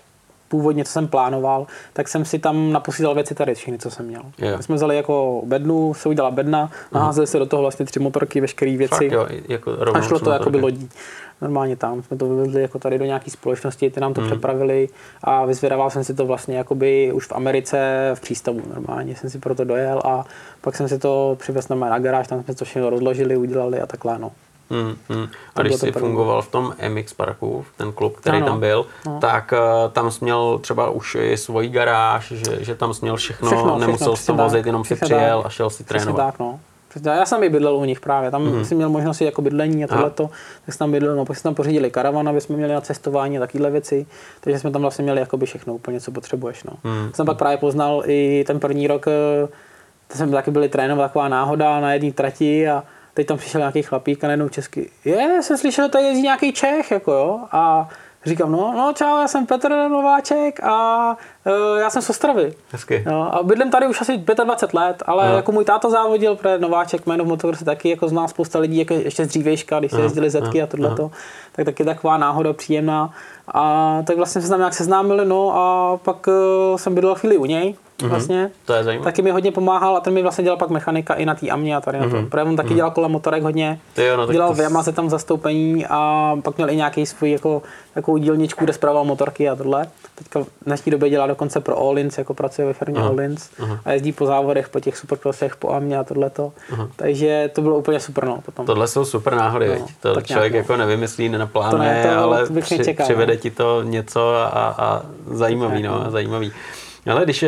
původně, 0.51 0.85
co 0.85 0.91
jsem 0.91 1.07
plánoval, 1.07 1.67
tak 1.93 2.07
jsem 2.07 2.25
si 2.25 2.39
tam 2.39 2.71
naposílal 2.71 3.15
věci 3.15 3.35
tady, 3.35 3.55
všechny, 3.55 3.77
co 3.77 3.91
jsem 3.91 4.05
měl. 4.05 4.21
Jo. 4.37 4.57
My 4.57 4.63
jsme 4.63 4.75
vzali 4.75 4.95
jako 4.95 5.41
bednu, 5.45 5.93
se 5.93 6.09
udělala 6.09 6.31
bedna, 6.31 6.71
naházeli 6.91 7.27
se 7.27 7.39
do 7.39 7.45
toho 7.45 7.61
vlastně 7.61 7.85
tři 7.85 7.99
motorky, 7.99 8.41
veškeré 8.41 8.77
věci. 8.77 9.09
Fakt 9.09 9.11
jo, 9.11 9.27
jako 9.47 9.71
A 9.93 10.01
šlo 10.01 10.19
to 10.19 10.31
jako 10.31 10.49
by 10.49 10.59
lodí. 10.59 10.89
Normálně 11.41 11.75
tam 11.75 12.03
jsme 12.03 12.17
to 12.17 12.29
vyvezli 12.29 12.61
jako 12.61 12.79
tady 12.79 12.99
do 12.99 13.05
nějaké 13.05 13.31
společnosti, 13.31 13.89
ty 13.89 13.99
nám 13.99 14.13
to 14.13 14.21
přepravili 14.21 14.89
a 15.23 15.45
vyzvědával 15.45 15.89
jsem 15.89 16.03
si 16.03 16.13
to 16.13 16.25
vlastně 16.25 16.57
jakoby 16.57 17.11
už 17.13 17.27
v 17.27 17.31
Americe 17.31 18.11
v 18.15 18.21
přístavu 18.21 18.61
normálně. 18.73 19.15
Jsem 19.15 19.29
si 19.29 19.39
proto 19.39 19.63
dojel 19.63 20.01
a 20.05 20.25
pak 20.61 20.75
jsem 20.75 20.87
si 20.87 20.99
to 20.99 21.37
přivez 21.39 21.69
na 21.69 21.75
na 21.75 21.99
garáž, 21.99 22.27
tam 22.27 22.43
jsme 22.43 22.55
to 22.55 22.65
všechno 22.65 22.89
rozložili, 22.89 23.37
udělali 23.37 23.81
a 23.81 23.85
takhle 23.85 24.19
no. 24.19 24.31
Hmm, 24.71 24.95
hmm. 25.09 25.27
A 25.55 25.61
když 25.61 25.75
jsi 25.75 25.91
fungoval 25.91 26.41
v 26.41 26.47
tom 26.47 26.73
MX 26.89 27.13
parku, 27.13 27.65
ten 27.77 27.91
klub, 27.91 28.15
který 28.17 28.37
Ano. 28.37 28.45
tam 28.45 28.59
byl, 28.59 28.85
No. 29.05 29.17
tak 29.21 29.53
uh, 29.53 29.91
tam 29.91 30.11
jsi 30.11 30.23
měl 30.23 30.59
třeba 30.59 30.89
už 30.89 31.17
i 31.21 31.37
svoji 31.37 31.69
garáž, 31.69 32.31
že, 32.31 32.63
že 32.65 32.75
tam 32.75 32.93
jsi 32.93 32.99
měl 33.01 33.15
všechno, 33.15 33.47
Všechno, 33.47 33.63
všechno, 33.63 33.79
nemusel 33.79 34.15
jsi 34.15 34.25
to 34.27 34.33
vozit, 34.33 34.65
jenom 34.65 34.83
si 34.85 34.95
přijel 34.95 35.37
tak. 35.37 35.45
a 35.45 35.49
šel 35.49 35.69
si 35.69 35.83
Přesně 35.83 35.99
trénovat. 36.05 36.25
tak, 36.25 36.39
no. 36.39 36.59
Já 37.05 37.25
jsem 37.25 37.43
i 37.43 37.49
bydlel 37.49 37.75
u 37.75 37.85
nich 37.85 37.99
právě, 37.99 38.31
tam 38.31 38.43
mm-hmm. 38.45 38.61
jsem 38.61 38.77
měl 38.77 38.89
možnost 38.89 39.21
jako 39.21 39.41
bydlení 39.41 39.83
a 39.83 39.87
tohleto, 39.87 40.29
tak 40.65 40.73
jsem 40.75 40.79
tam 40.79 40.91
bydlel, 40.91 41.15
no 41.15 41.25
pak 41.25 41.37
jsme 41.37 41.43
tam 41.43 41.55
pořídili 41.55 41.91
karavan, 41.91 42.29
aby 42.29 42.41
jsme 42.41 42.55
měli 42.55 42.73
na 42.73 42.81
cestování 42.81 43.37
a 43.37 43.39
takovéhle 43.41 43.71
věci, 43.71 44.05
takže 44.41 44.59
jsme 44.59 44.71
tam 44.71 44.81
vlastně 44.81 45.03
měli 45.03 45.19
jakoby 45.19 45.45
všechno 45.45 45.73
úplně, 45.73 45.99
co 46.01 46.11
potřebuješ. 46.11 46.63
No. 46.63 46.73
Mm-hmm. 46.85 47.11
Jsem 47.11 47.25
pak 47.25 47.37
právě 47.37 47.57
poznal 47.57 48.03
i 48.05 48.43
ten 48.47 48.59
první 48.59 48.87
rok, 48.87 49.05
eh, 49.07 49.47
to 50.07 50.17
jsme 50.17 50.27
taky 50.31 50.51
byli 50.51 50.69
trénovat 50.69 51.09
taková 51.11 51.27
náhoda 51.27 51.79
na 51.79 51.93
jedné 51.93 52.11
trati 52.11 52.69
a 52.69 52.83
teď 53.13 53.27
tam 53.27 53.37
přišel 53.37 53.59
nějaký 53.59 53.81
chlapík 53.81 54.23
a 54.23 54.27
najednou 54.27 54.49
česky, 54.49 54.89
je, 55.05 55.39
jsem 55.41 55.57
slyšel, 55.57 55.85
že 55.85 55.89
tady 55.89 56.05
jezdí 56.05 56.21
nějaký 56.21 56.53
Čech, 56.53 56.91
jako 56.91 57.11
jo, 57.11 57.39
a 57.51 57.89
Říkám, 58.25 58.51
no, 58.51 58.73
no 58.77 58.93
čau, 58.95 59.17
já 59.17 59.27
jsem 59.27 59.45
Petr 59.45 59.69
Nováček 59.69 60.63
a 60.63 61.07
uh, 61.45 61.79
já 61.79 61.89
jsem 61.89 62.01
z 62.01 62.09
Ostravy. 62.09 62.53
Hezky. 62.71 63.03
No, 63.07 63.35
a 63.35 63.43
bydlím 63.43 63.71
tady 63.71 63.87
už 63.87 64.01
asi 64.01 64.17
25 64.17 64.73
let, 64.73 65.03
ale 65.05 65.29
no. 65.29 65.35
jako 65.35 65.51
můj 65.51 65.65
táta 65.65 65.89
závodil, 65.89 66.35
protože 66.35 66.57
Nováček, 66.57 67.05
jméno 67.05 67.23
v 67.23 67.27
motokrose 67.27 67.65
taky 67.65 67.89
jako 67.89 68.07
zná 68.07 68.27
spousta 68.27 68.59
lidí, 68.59 68.77
jako 68.77 68.93
ještě 68.93 69.25
z 69.25 69.27
dřívejška, 69.27 69.79
když 69.79 69.91
se 69.91 70.01
jezdili 70.01 70.29
zetky 70.29 70.57
no. 70.57 70.63
a 70.63 70.67
tohleto, 70.67 71.11
tak 71.51 71.65
taky 71.65 71.83
taková 71.85 72.17
náhoda 72.17 72.53
příjemná. 72.53 73.13
A 73.47 73.97
tak 74.07 74.17
vlastně 74.17 74.41
se 74.41 74.49
tam 74.49 74.59
nějak 74.59 74.73
seznámili, 74.73 75.25
no 75.25 75.55
a 75.55 75.97
pak 75.97 76.27
uh, 76.27 76.33
jsem 76.77 76.95
bydlel 76.95 77.15
chvíli 77.15 77.37
u 77.37 77.45
něj 77.45 77.75
mm-hmm. 78.05 78.09
vlastně. 78.09 78.51
To 78.65 78.73
je 78.73 78.83
zajímavé. 78.83 79.11
Taky 79.11 79.21
mi 79.21 79.31
hodně 79.31 79.51
pomáhal 79.51 79.97
a 79.97 79.99
ten 79.99 80.13
mi 80.13 80.21
vlastně 80.21 80.43
dělal 80.43 80.57
pak 80.57 80.69
mechanika 80.69 81.13
i 81.13 81.25
na 81.25 81.35
té 81.35 81.49
Amě 81.49 81.75
a 81.75 81.81
tady 81.81 81.97
mm-hmm. 81.97 82.01
na 82.01 82.09
tom. 82.09 82.19
Mhm. 82.19 82.29
Protože 82.29 82.43
on 82.43 82.55
taky 82.55 82.69
mm-hmm. 82.69 82.75
dělal 82.75 82.91
kolem 82.91 83.11
motorek 83.11 83.43
hodně. 83.43 83.79
Ty 83.93 84.05
jo, 84.05 84.17
no, 84.17 84.27
dělal 84.27 84.49
to... 84.49 84.55
v 84.55 84.59
Yamaze 84.59 84.91
tam 84.91 85.09
zastoupení 85.09 85.85
a 85.89 86.35
pak 86.43 86.57
měl 86.57 86.69
i 86.69 86.75
nějaký 86.75 87.05
svůj 87.05 87.31
jako 87.31 87.61
takovou 87.93 88.17
dílničku, 88.17 88.65
kde 88.65 88.73
zpravoval 88.73 89.05
motorky 89.05 89.49
a 89.49 89.55
tohle. 89.55 89.87
Teďka 90.15 90.39
v 90.39 90.47
dnešní 90.65 90.91
době 90.91 91.09
dělá 91.09 91.27
dokonce 91.27 91.59
pro 91.59 91.79
Allins, 91.79 92.17
jako 92.17 92.33
pracuje 92.33 92.67
ve 92.67 92.73
firmě 92.73 92.99
Allins 92.99 93.49
a 93.85 93.91
jezdí 93.91 94.11
po 94.11 94.25
závodech, 94.25 94.69
po 94.69 94.79
těch 94.79 94.97
supercrossech, 94.97 95.55
po 95.55 95.69
Amě 95.69 95.97
a 95.97 96.03
tohleto. 96.03 96.51
Uh-huh. 96.71 96.89
Takže 96.95 97.49
to 97.53 97.61
bylo 97.61 97.77
úplně 97.77 97.99
super. 97.99 98.25
No, 98.25 98.41
potom. 98.45 98.65
Tohle 98.65 98.87
jsou 98.87 99.05
super 99.05 99.35
náhody, 99.35 99.79
no, 99.79 99.85
to 100.01 100.15
tak 100.15 100.27
člověk 100.27 100.53
nějak, 100.53 100.67
no. 100.69 100.73
jako 100.73 100.79
nevymyslí, 100.85 101.29
nenaplánuje, 101.29 102.01
to 102.01 102.07
ne, 102.07 102.15
to, 102.15 102.19
ale 102.23 102.45
při, 102.61 102.95
přivede 103.03 103.33
no. 103.33 103.39
ti 103.39 103.51
to 103.51 103.83
něco 103.83 104.35
a, 104.35 104.75
a 104.77 105.01
zajímavý, 105.31 105.83
no, 105.83 106.03
no, 106.03 106.11
zajímavý. 106.11 106.51
Ale 107.09 107.23
když 107.23 107.45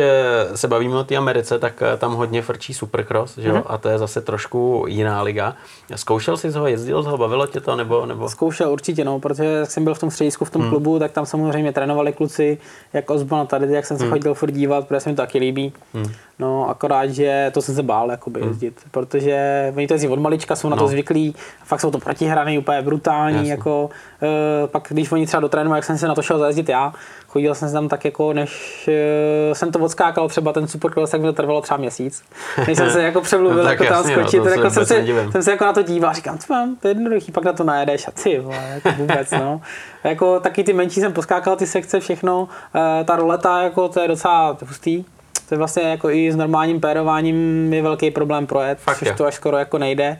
se 0.54 0.68
bavíme 0.68 0.96
o 0.96 1.04
té 1.04 1.16
Americe, 1.16 1.58
tak 1.58 1.82
eh, 1.82 1.96
tam 1.96 2.14
hodně 2.14 2.42
frčí 2.42 2.74
Supercross, 2.74 3.38
že 3.38 3.48
jo? 3.48 3.54
Mm-hmm. 3.54 3.62
A 3.66 3.78
to 3.78 3.88
je 3.88 3.98
zase 3.98 4.20
trošku 4.20 4.84
jiná 4.88 5.22
liga. 5.22 5.56
Zkoušel 5.94 6.36
jsi 6.36 6.50
ho, 6.50 6.66
jezdil 6.66 7.02
ho, 7.02 7.18
bavilo 7.18 7.46
tě 7.46 7.60
to, 7.60 7.76
nebo, 7.76 8.06
nebo? 8.06 8.28
Zkoušel 8.28 8.72
určitě, 8.72 9.04
no, 9.04 9.20
protože 9.20 9.44
jak 9.44 9.70
jsem 9.70 9.84
byl 9.84 9.94
v 9.94 9.98
tom 9.98 10.10
středisku, 10.10 10.44
v 10.44 10.50
tom 10.50 10.62
mm. 10.62 10.70
klubu, 10.70 10.98
tak 10.98 11.12
tam 11.12 11.26
samozřejmě 11.26 11.72
trénovali 11.72 12.12
kluci, 12.12 12.58
jak 12.92 13.10
Osborne 13.10 13.46
tady, 13.46 13.72
jak 13.72 13.86
jsem 13.86 13.98
se 13.98 14.04
mm. 14.04 14.10
chodil 14.10 14.34
furt 14.34 14.50
dívat, 14.50 14.88
protože 14.88 15.00
se 15.00 15.10
mi 15.10 15.16
to 15.16 15.22
taky 15.22 15.38
líbí. 15.38 15.72
Mm. 15.94 16.12
No, 16.38 16.68
akorát, 16.68 17.06
že 17.06 17.50
to 17.54 17.62
jsem 17.62 17.74
se 17.74 17.82
bál 17.82 18.10
jakoby, 18.10 18.42
mm. 18.42 18.48
jezdit, 18.48 18.80
protože 18.90 19.72
oni 19.76 19.86
to 19.86 19.94
jezdí 19.94 20.08
od 20.08 20.18
malička, 20.18 20.56
jsou 20.56 20.68
na 20.68 20.76
no. 20.76 20.82
to 20.82 20.88
zvyklí, 20.88 21.34
fakt 21.64 21.80
jsou 21.80 21.90
to 21.90 21.98
protihraný, 21.98 22.58
úplně 22.58 22.82
brutální, 22.82 23.36
Jasně. 23.36 23.50
jako, 23.50 23.90
e, 24.22 24.66
pak 24.66 24.86
když 24.90 25.12
oni 25.12 25.26
třeba 25.26 25.40
dotrénují, 25.40 25.76
jak 25.76 25.84
jsem 25.84 25.98
se 25.98 26.08
na 26.08 26.14
to 26.14 26.22
šel 26.22 26.38
zajezdit 26.38 26.68
já, 26.68 26.92
chodil 27.34 27.54
jsem 27.54 27.72
tam 27.72 27.88
tak 27.88 28.04
jako, 28.04 28.32
než 28.32 28.84
uh, 29.48 29.54
jsem 29.54 29.72
to 29.72 29.78
odskákal 29.78 30.28
třeba 30.28 30.52
ten 30.52 30.68
supercross, 30.68 31.10
tak 31.10 31.20
mi 31.20 31.26
to 31.26 31.32
trvalo 31.32 31.60
třeba 31.60 31.76
měsíc. 31.76 32.22
Než 32.66 32.78
jsem 32.78 32.90
se 32.90 33.02
jako 33.08 33.20
přemluvil, 33.20 33.64
no, 33.64 33.70
jako 33.70 33.84
tam 33.84 33.92
jasně, 33.92 34.14
skočit, 34.14 34.44
no, 34.44 34.50
jako 34.50 34.70
jsem, 34.70 34.86
se, 34.86 35.04
jsem 35.32 35.42
se 35.42 35.50
jako 35.50 35.64
na 35.64 35.72
to 35.72 35.82
díval, 35.82 36.14
říkám, 36.14 36.38
co 36.38 36.52
mám, 36.52 36.76
to 36.76 36.88
je 36.88 36.90
jednoduchý, 36.94 37.32
pak 37.32 37.44
na 37.44 37.52
to 37.52 37.64
najedeš 37.64 38.08
a 38.08 38.10
ty, 38.10 38.38
vole, 38.38 38.62
jako 38.74 39.02
vůbec, 39.02 39.30
no. 39.30 39.60
jako 40.04 40.40
taky 40.40 40.64
ty 40.64 40.72
menší 40.72 41.00
jsem 41.00 41.12
poskákal 41.12 41.56
ty 41.56 41.66
sekce, 41.66 42.00
všechno, 42.00 42.42
uh, 42.42 42.48
ta 43.04 43.16
roleta, 43.16 43.62
jako 43.62 43.88
to 43.88 44.00
je 44.00 44.08
docela 44.08 44.56
hustý, 44.66 45.04
to 45.48 45.54
je 45.54 45.58
vlastně 45.58 45.82
jako 45.82 46.10
i 46.10 46.32
s 46.32 46.36
normálním 46.36 46.80
pérováním 46.80 47.72
je 47.72 47.82
velký 47.82 48.10
problém 48.10 48.46
projet, 48.46 48.78
Fakt 48.78 48.98
což 48.98 49.08
je. 49.08 49.14
to 49.14 49.26
až 49.26 49.34
skoro 49.34 49.56
jako 49.56 49.78
nejde. 49.78 50.18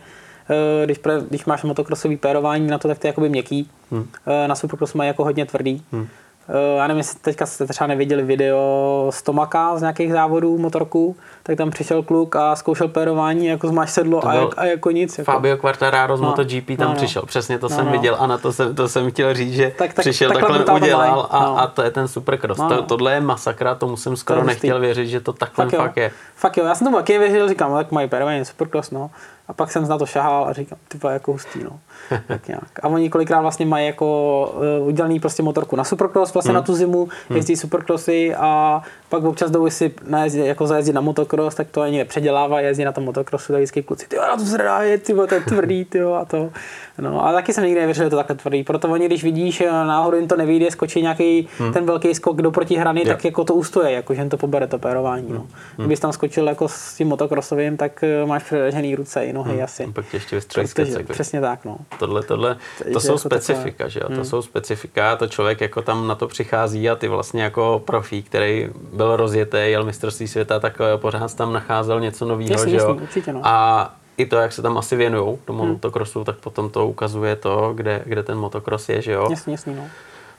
Eh, 0.51 0.87
když, 0.87 0.99
pre, 0.99 1.21
když 1.29 1.45
máš 1.45 1.63
motokrosový 1.63 2.17
pérování 2.17 2.67
na 2.67 2.79
to, 2.79 2.89
tak 2.89 2.99
to 2.99 3.07
je 3.07 3.09
jakoby 3.09 3.29
měkký. 3.29 3.71
Hmm. 3.91 4.09
Na 4.47 4.55
supercross 4.55 4.95
mají 4.95 5.09
jako 5.09 5.25
hodně 5.25 5.47
tvrdý. 5.47 5.83
Hmm. 5.93 6.09
Eh, 6.49 6.77
já 6.77 6.87
nevím, 6.87 6.99
jestli 6.99 7.19
teďka 7.19 7.47
jste 7.47 7.67
třeba 7.67 7.87
neviděli 7.89 8.23
video 8.23 9.11
z 9.11 9.23
Tomaka 9.23 9.77
z 9.77 9.81
nějakých 9.81 10.13
závodů 10.13 10.59
motorků, 10.59 11.17
tak 11.43 11.57
tam 11.57 11.71
přišel 11.71 12.03
kluk 12.03 12.37
a 12.37 12.57
zkoušel 12.57 12.89
pérování, 12.89 13.47
jako 13.47 13.69
zmáš 13.69 13.91
sedlo 13.91 14.29
a, 14.29 14.35
jak, 14.35 14.49
a 14.57 14.65
jako 14.65 14.91
nic. 14.91 15.19
Jako. 15.19 15.33
Fabio 15.33 15.57
Quartararo 15.57 16.17
z 16.17 16.21
no, 16.21 16.29
MotoGP 16.29 16.67
tam 16.67 16.77
no, 16.79 16.89
no. 16.89 16.95
přišel, 16.95 17.23
přesně 17.23 17.59
to 17.59 17.69
no, 17.69 17.77
jsem 17.77 17.87
no. 17.87 17.93
viděl 17.93 18.17
a 18.19 18.27
na 18.27 18.39
to 18.39 18.53
jsem, 18.53 18.75
to 18.75 18.89
jsem 18.89 19.11
chtěl 19.11 19.35
říct, 19.35 19.55
že 19.55 19.73
tak, 19.79 19.95
tak, 19.95 20.05
přišel 20.05 20.31
takhle, 20.33 20.59
takhle 20.59 20.81
udělal 20.81 21.29
a, 21.31 21.45
no. 21.45 21.59
a 21.59 21.67
to 21.67 21.83
je 21.83 21.91
ten 21.91 22.09
supercross. 22.09 22.59
No, 22.59 22.69
no. 22.69 22.77
To, 22.77 22.83
tohle 22.83 23.13
je 23.13 23.21
masakra, 23.21 23.75
to 23.75 23.87
musím 23.87 24.17
skoro 24.17 24.41
to 24.41 24.47
nechtěl 24.47 24.81
věřit, 24.81 25.07
že 25.07 25.21
to 25.21 25.33
takhle 25.33 25.65
fakt, 25.65 25.77
fakt 25.81 25.97
je. 25.97 26.11
Fakt 26.37 26.57
jo, 26.57 26.65
já 26.65 26.75
jsem 26.75 26.87
tomu 26.87 26.97
taky 26.97 27.19
věřil, 27.19 27.49
říkám, 27.49 27.71
no, 27.71 27.77
tak 27.77 27.93
mají 27.93 28.09
pérování 28.09 28.45
supercross, 28.45 28.91
no. 28.91 29.11
A 29.49 29.53
pak 29.53 29.73
jsem 29.73 29.89
na 29.89 29.99
to 29.99 30.07
šahal 30.07 30.45
a 30.45 30.53
říkám, 30.53 30.79
ty 30.89 30.99
jako 31.09 31.33
hustý, 31.33 31.65
no. 31.65 31.81
tak 32.27 32.49
nějak. 32.49 32.65
A 32.83 32.89
oni 32.89 33.11
kolikrát 33.11 33.41
vlastně 33.41 33.67
mají 33.67 33.87
jako 33.87 34.47
uh, 34.81 34.89
udělaný 34.89 35.21
prostě 35.21 35.43
motorku 35.43 35.77
na 35.77 35.85
supercross 35.85 36.35
vlastně 36.35 36.51
hmm. 36.51 36.55
na 36.55 36.63
tu 36.63 36.75
zimu, 36.75 37.09
hmm. 37.29 37.37
jezdí 37.37 37.57
supercrossy 37.57 38.35
a 38.35 38.83
pak 39.09 39.25
občas 39.25 39.51
jdou 39.51 39.71
si 39.71 39.95
najezdit, 40.07 40.47
jako 40.47 40.67
zajezdit 40.67 40.95
na 40.95 41.01
motocross, 41.01 41.55
tak 41.55 41.71
to 41.71 41.81
ani 41.81 41.99
nepředělává, 41.99 42.61
jezdí 42.61 42.85
na 42.85 42.93
tom 42.93 43.05
motocrossu, 43.05 43.53
tak 43.53 43.61
vždycky 43.61 43.83
kluci, 43.83 44.07
ty 44.09 44.17
na 44.17 44.37
to 44.37 44.45
zraje, 44.45 44.99
ty 44.99 45.15
to 45.15 45.35
je 45.35 45.41
tvrdý, 45.41 45.85
ty 45.85 46.03
a 46.03 46.25
to. 46.25 46.51
No 46.99 47.27
a 47.27 47.33
taky 47.33 47.53
jsem 47.53 47.65
nikdy 47.65 47.81
nevěřil, 47.81 48.05
že 48.05 48.11
to 48.11 48.17
takhle 48.17 48.37
tvrdý, 48.37 48.65
proto 48.65 48.89
oni, 48.89 49.07
když 49.07 49.25
vidíš, 49.25 49.61
eh, 49.61 49.71
náhodou 49.71 50.17
jim 50.17 50.29
to 50.29 50.37
nevíde, 50.37 50.71
skočí 50.71 51.03
nějaký 51.03 51.49
hmm. 51.59 51.73
ten 51.73 51.87
velký 51.87 52.15
skok 52.15 52.43
do 52.43 52.51
protihrany, 52.51 53.01
yeah. 53.01 53.17
tak 53.17 53.25
jako 53.25 53.45
to 53.45 53.55
ustoje, 53.55 53.93
jako 53.93 54.15
že 54.15 54.21
jim 54.21 54.31
to 54.31 54.37
pobere 54.37 54.67
to 54.67 54.79
pérování. 54.79 55.27
No. 55.29 55.39
Hmm. 55.39 55.49
Kdybys 55.77 56.01
tam 56.01 56.13
skočil 56.13 56.49
jako 56.49 56.69
s 56.69 56.95
tím 56.95 57.09
motocrossovým, 57.09 57.77
tak 57.77 58.05
eh, 58.05 58.27
máš 58.27 58.43
přežený 58.43 58.95
ruce 58.95 59.25
i 59.25 59.33
nohy 59.33 59.53
hmm. 59.53 59.65
asi. 59.65 59.87
Pak 59.93 60.07
tě 60.11 60.17
ještě 60.17 60.41
Protože, 60.55 60.99
Přesně 61.13 61.41
tak, 61.41 61.65
no. 61.65 61.77
Tohle, 61.99 62.23
tohle, 62.23 62.57
to 62.93 63.01
jsou 63.01 63.13
jako 63.13 63.19
specifika, 63.19 63.71
takové... 63.71 63.91
že 63.91 64.01
jo, 64.01 64.09
to 64.09 64.15
hmm. 64.15 64.25
jsou 64.25 64.43
specifika, 64.43 65.17
to 65.17 65.27
člověk 65.27 65.61
jako 65.61 65.83
tam 65.83 66.07
na 66.07 66.15
to 66.15 66.29
přichází 66.29 66.91
a 66.91 66.97
ty 66.97 67.09
vlastně 67.09 67.43
jako 67.43 67.83
profík, 67.85 68.27
který 68.27 68.69
byl 68.93 69.17
rozjetý, 69.17 69.59
jel 69.61 69.85
mistrovství 69.85 70.29
světa, 70.29 70.61
tak 70.61 70.81
eh, 70.81 70.99
pořád 70.99 71.35
tam 71.35 71.53
nacházel 71.53 72.01
něco 72.01 72.25
nového, 72.25 72.67
že 72.69 72.77
jo. 72.77 72.95
Určitě, 72.95 73.33
no. 73.33 73.41
A 73.43 73.95
i 74.17 74.27
to, 74.27 74.37
jak 74.37 74.53
se 74.53 74.63
tam 74.63 74.79
asi 74.79 74.97
věnují 74.97 75.39
tomu 75.45 75.63
hmm. 75.63 75.73
motokrosu, 75.73 76.25
tak 76.25 76.37
potom 76.37 76.71
to 76.71 76.87
ukazuje 76.89 77.37
to, 77.37 77.73
kde, 77.75 78.03
kde 78.07 78.23
ten 78.23 78.39
motokros 78.39 78.89
je, 78.89 79.03
že 79.03 79.13
jo. 79.13 79.27
Jasně, 79.31 79.53
jasně, 79.53 79.77
no. 79.77 79.87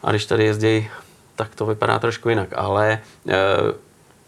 A 0.03 0.11
když 0.11 0.25
tady 0.25 0.45
jezdí, 0.45 0.89
tak 1.35 1.55
to 1.55 1.65
vypadá 1.65 1.99
trošku 1.99 2.29
jinak, 2.29 2.49
ale 2.55 2.91
e, 2.91 3.35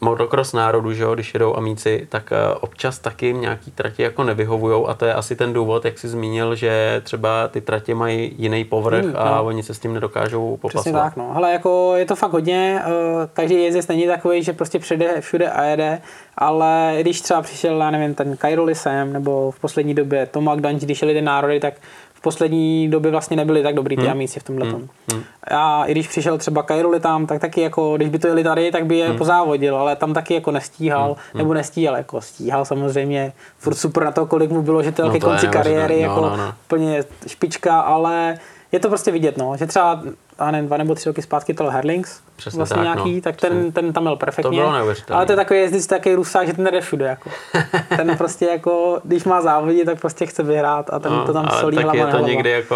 motocross 0.01 0.53
národu, 0.53 0.93
že 0.93 1.03
jo, 1.03 1.13
když 1.13 1.33
jedou 1.33 1.55
amíci, 1.57 2.07
tak 2.09 2.31
eh, 2.31 2.55
občas 2.61 2.99
taky 2.99 3.33
nějaký 3.33 3.71
trati 3.71 4.03
jako 4.03 4.23
nevyhovují 4.23 4.85
a 4.87 4.93
to 4.93 5.05
je 5.05 5.13
asi 5.13 5.35
ten 5.35 5.53
důvod, 5.53 5.85
jak 5.85 5.99
jsi 5.99 6.07
zmínil, 6.07 6.55
že 6.55 7.01
třeba 7.03 7.47
ty 7.47 7.61
tratě 7.61 7.95
mají 7.95 8.35
jiný 8.37 8.63
povrch 8.63 9.03
Jiný, 9.03 9.15
a 9.15 9.35
no. 9.35 9.45
oni 9.45 9.63
se 9.63 9.73
s 9.73 9.79
tím 9.79 9.93
nedokážou 9.93 10.57
popasovat. 10.57 10.83
Přesně 10.83 10.99
tak, 10.99 11.17
no. 11.17 11.31
Ale 11.35 11.51
jako 11.51 11.93
je 11.95 12.05
to 12.05 12.15
fakt 12.15 12.31
hodně, 12.31 12.81
uh, 12.85 12.93
každý 13.33 13.63
jezdec 13.63 13.87
není 13.87 14.07
takový, 14.07 14.43
že 14.43 14.53
prostě 14.53 14.79
přijde 14.79 15.21
všude 15.21 15.49
a 15.49 15.63
jede, 15.63 16.01
ale 16.37 16.97
když 17.01 17.21
třeba 17.21 17.41
přišel, 17.41 17.79
já 17.79 17.91
nevím, 17.91 18.15
ten 18.15 18.37
Kyroli 18.37 18.75
sem, 18.75 19.13
nebo 19.13 19.51
v 19.51 19.59
poslední 19.59 19.93
době 19.93 20.25
Tomak 20.25 20.61
Danč, 20.61 20.83
když 20.83 21.01
jeli 21.01 21.13
ty 21.13 21.21
národy, 21.21 21.59
tak 21.59 21.73
v 22.17 22.21
poslední 22.21 22.87
době 22.87 23.11
vlastně 23.11 23.37
nebyli 23.37 23.63
tak 23.63 23.75
dobrý 23.75 23.95
ty 23.95 24.01
hmm. 24.01 24.11
amíci 24.11 24.39
v 24.39 24.43
tomhle. 24.43 24.69
Hmm. 24.69 24.87
Hmm. 25.13 25.23
A 25.51 25.85
i 25.85 25.91
když 25.91 26.07
přišel 26.07 26.37
třeba 26.37 26.63
Kajruli 26.63 26.99
tam, 26.99 27.27
tak 27.27 27.41
taky 27.41 27.61
jako, 27.61 27.97
když 27.97 28.09
by 28.09 28.19
to 28.19 28.27
jeli 28.27 28.43
tady, 28.43 28.71
tak 28.71 28.85
by 28.85 28.97
je 28.97 29.07
hmm. 29.07 29.17
pozávodil, 29.17 29.77
ale 29.77 29.95
tam 29.95 30.13
taky 30.13 30.33
jako 30.33 30.51
nestíhal, 30.51 31.07
hmm. 31.07 31.15
hmm. 31.33 31.37
nebo 31.37 31.53
nestíhal, 31.53 31.97
jako 31.97 32.21
stíhal 32.21 32.65
samozřejmě, 32.65 33.33
furt 33.57 33.75
super 33.75 34.03
na 34.03 34.11
to, 34.11 34.25
kolik 34.25 34.51
mu 34.51 34.61
bylo, 34.61 34.83
že 34.83 34.91
to 34.91 35.01
je 35.01 35.07
no 35.07 35.13
ke 35.13 35.19
konci 35.19 35.47
kariéry, 35.47 35.95
no, 35.95 36.01
jako 36.01 36.21
no, 36.21 36.37
no. 36.37 36.53
plně 36.67 37.03
špička, 37.27 37.79
ale 37.79 38.37
je 38.71 38.79
to 38.79 38.87
prostě 38.87 39.11
vidět, 39.11 39.37
no, 39.37 39.57
že 39.57 39.67
třeba 39.67 40.01
a 40.39 40.51
ne, 40.51 40.63
dva 40.63 40.77
nebo 40.77 40.95
tři 40.95 41.09
roky 41.09 41.21
zpátky 41.21 41.53
to 41.53 41.63
Herlings, 41.69 42.21
Přesně 42.35 42.57
vlastně 42.57 42.75
tak, 42.75 42.83
nějaký, 42.83 43.15
no. 43.15 43.21
tak 43.21 43.35
ten, 43.35 43.71
ten 43.71 43.93
tam 43.93 44.03
měl 44.03 44.15
perfektně. 44.15 44.43
To 44.43 44.69
bylo 44.69 44.71
ale 45.11 45.25
to 45.25 45.31
je 45.31 45.35
takový 45.35 45.59
jezdec, 45.59 45.87
takový 45.87 46.15
rusák, 46.15 46.47
že 46.47 46.53
ten 46.53 46.65
jde 46.65 46.81
všude. 46.81 47.05
Jako. 47.05 47.29
ten 47.97 48.17
prostě 48.17 48.45
jako, 48.45 48.99
když 49.03 49.23
má 49.23 49.41
závodit, 49.41 49.85
tak 49.85 49.99
prostě 49.99 50.25
chce 50.25 50.43
vyhrát 50.43 50.89
a 50.93 50.99
ten 50.99 51.11
no, 51.11 51.25
to 51.25 51.33
tam 51.33 51.49
solí 51.59 51.77
hlava 51.77 51.99
je 51.99 52.05
to 52.05 52.17
někdy 52.17 52.49
jako 52.49 52.75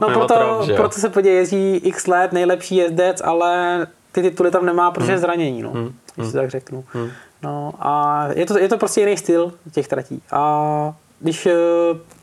No 0.00 0.08
proto, 0.08 0.34
trop, 0.34 0.62
že 0.62 0.74
proto 0.74 1.00
se 1.00 1.08
podě 1.08 1.30
jezdí 1.30 1.76
x 1.76 2.06
let, 2.06 2.32
nejlepší 2.32 2.76
jezdec, 2.76 3.22
ale 3.24 3.86
ty 4.12 4.22
tituly 4.22 4.50
tam 4.50 4.66
nemá, 4.66 4.90
protože 4.90 5.12
hmm. 5.12 5.20
zranění, 5.20 5.62
no, 5.62 5.70
hmm. 5.70 5.84
když 6.14 6.24
hmm. 6.24 6.30
si 6.30 6.32
tak 6.32 6.50
řeknu. 6.50 6.84
Hmm. 6.92 7.10
No 7.42 7.72
a 7.80 8.26
je 8.34 8.46
to, 8.46 8.58
je 8.58 8.68
to 8.68 8.78
prostě 8.78 9.00
jiný 9.00 9.16
styl 9.16 9.52
těch 9.72 9.88
tratí. 9.88 10.22
A 10.32 10.94
když 11.22 11.46
eh, 11.46 11.52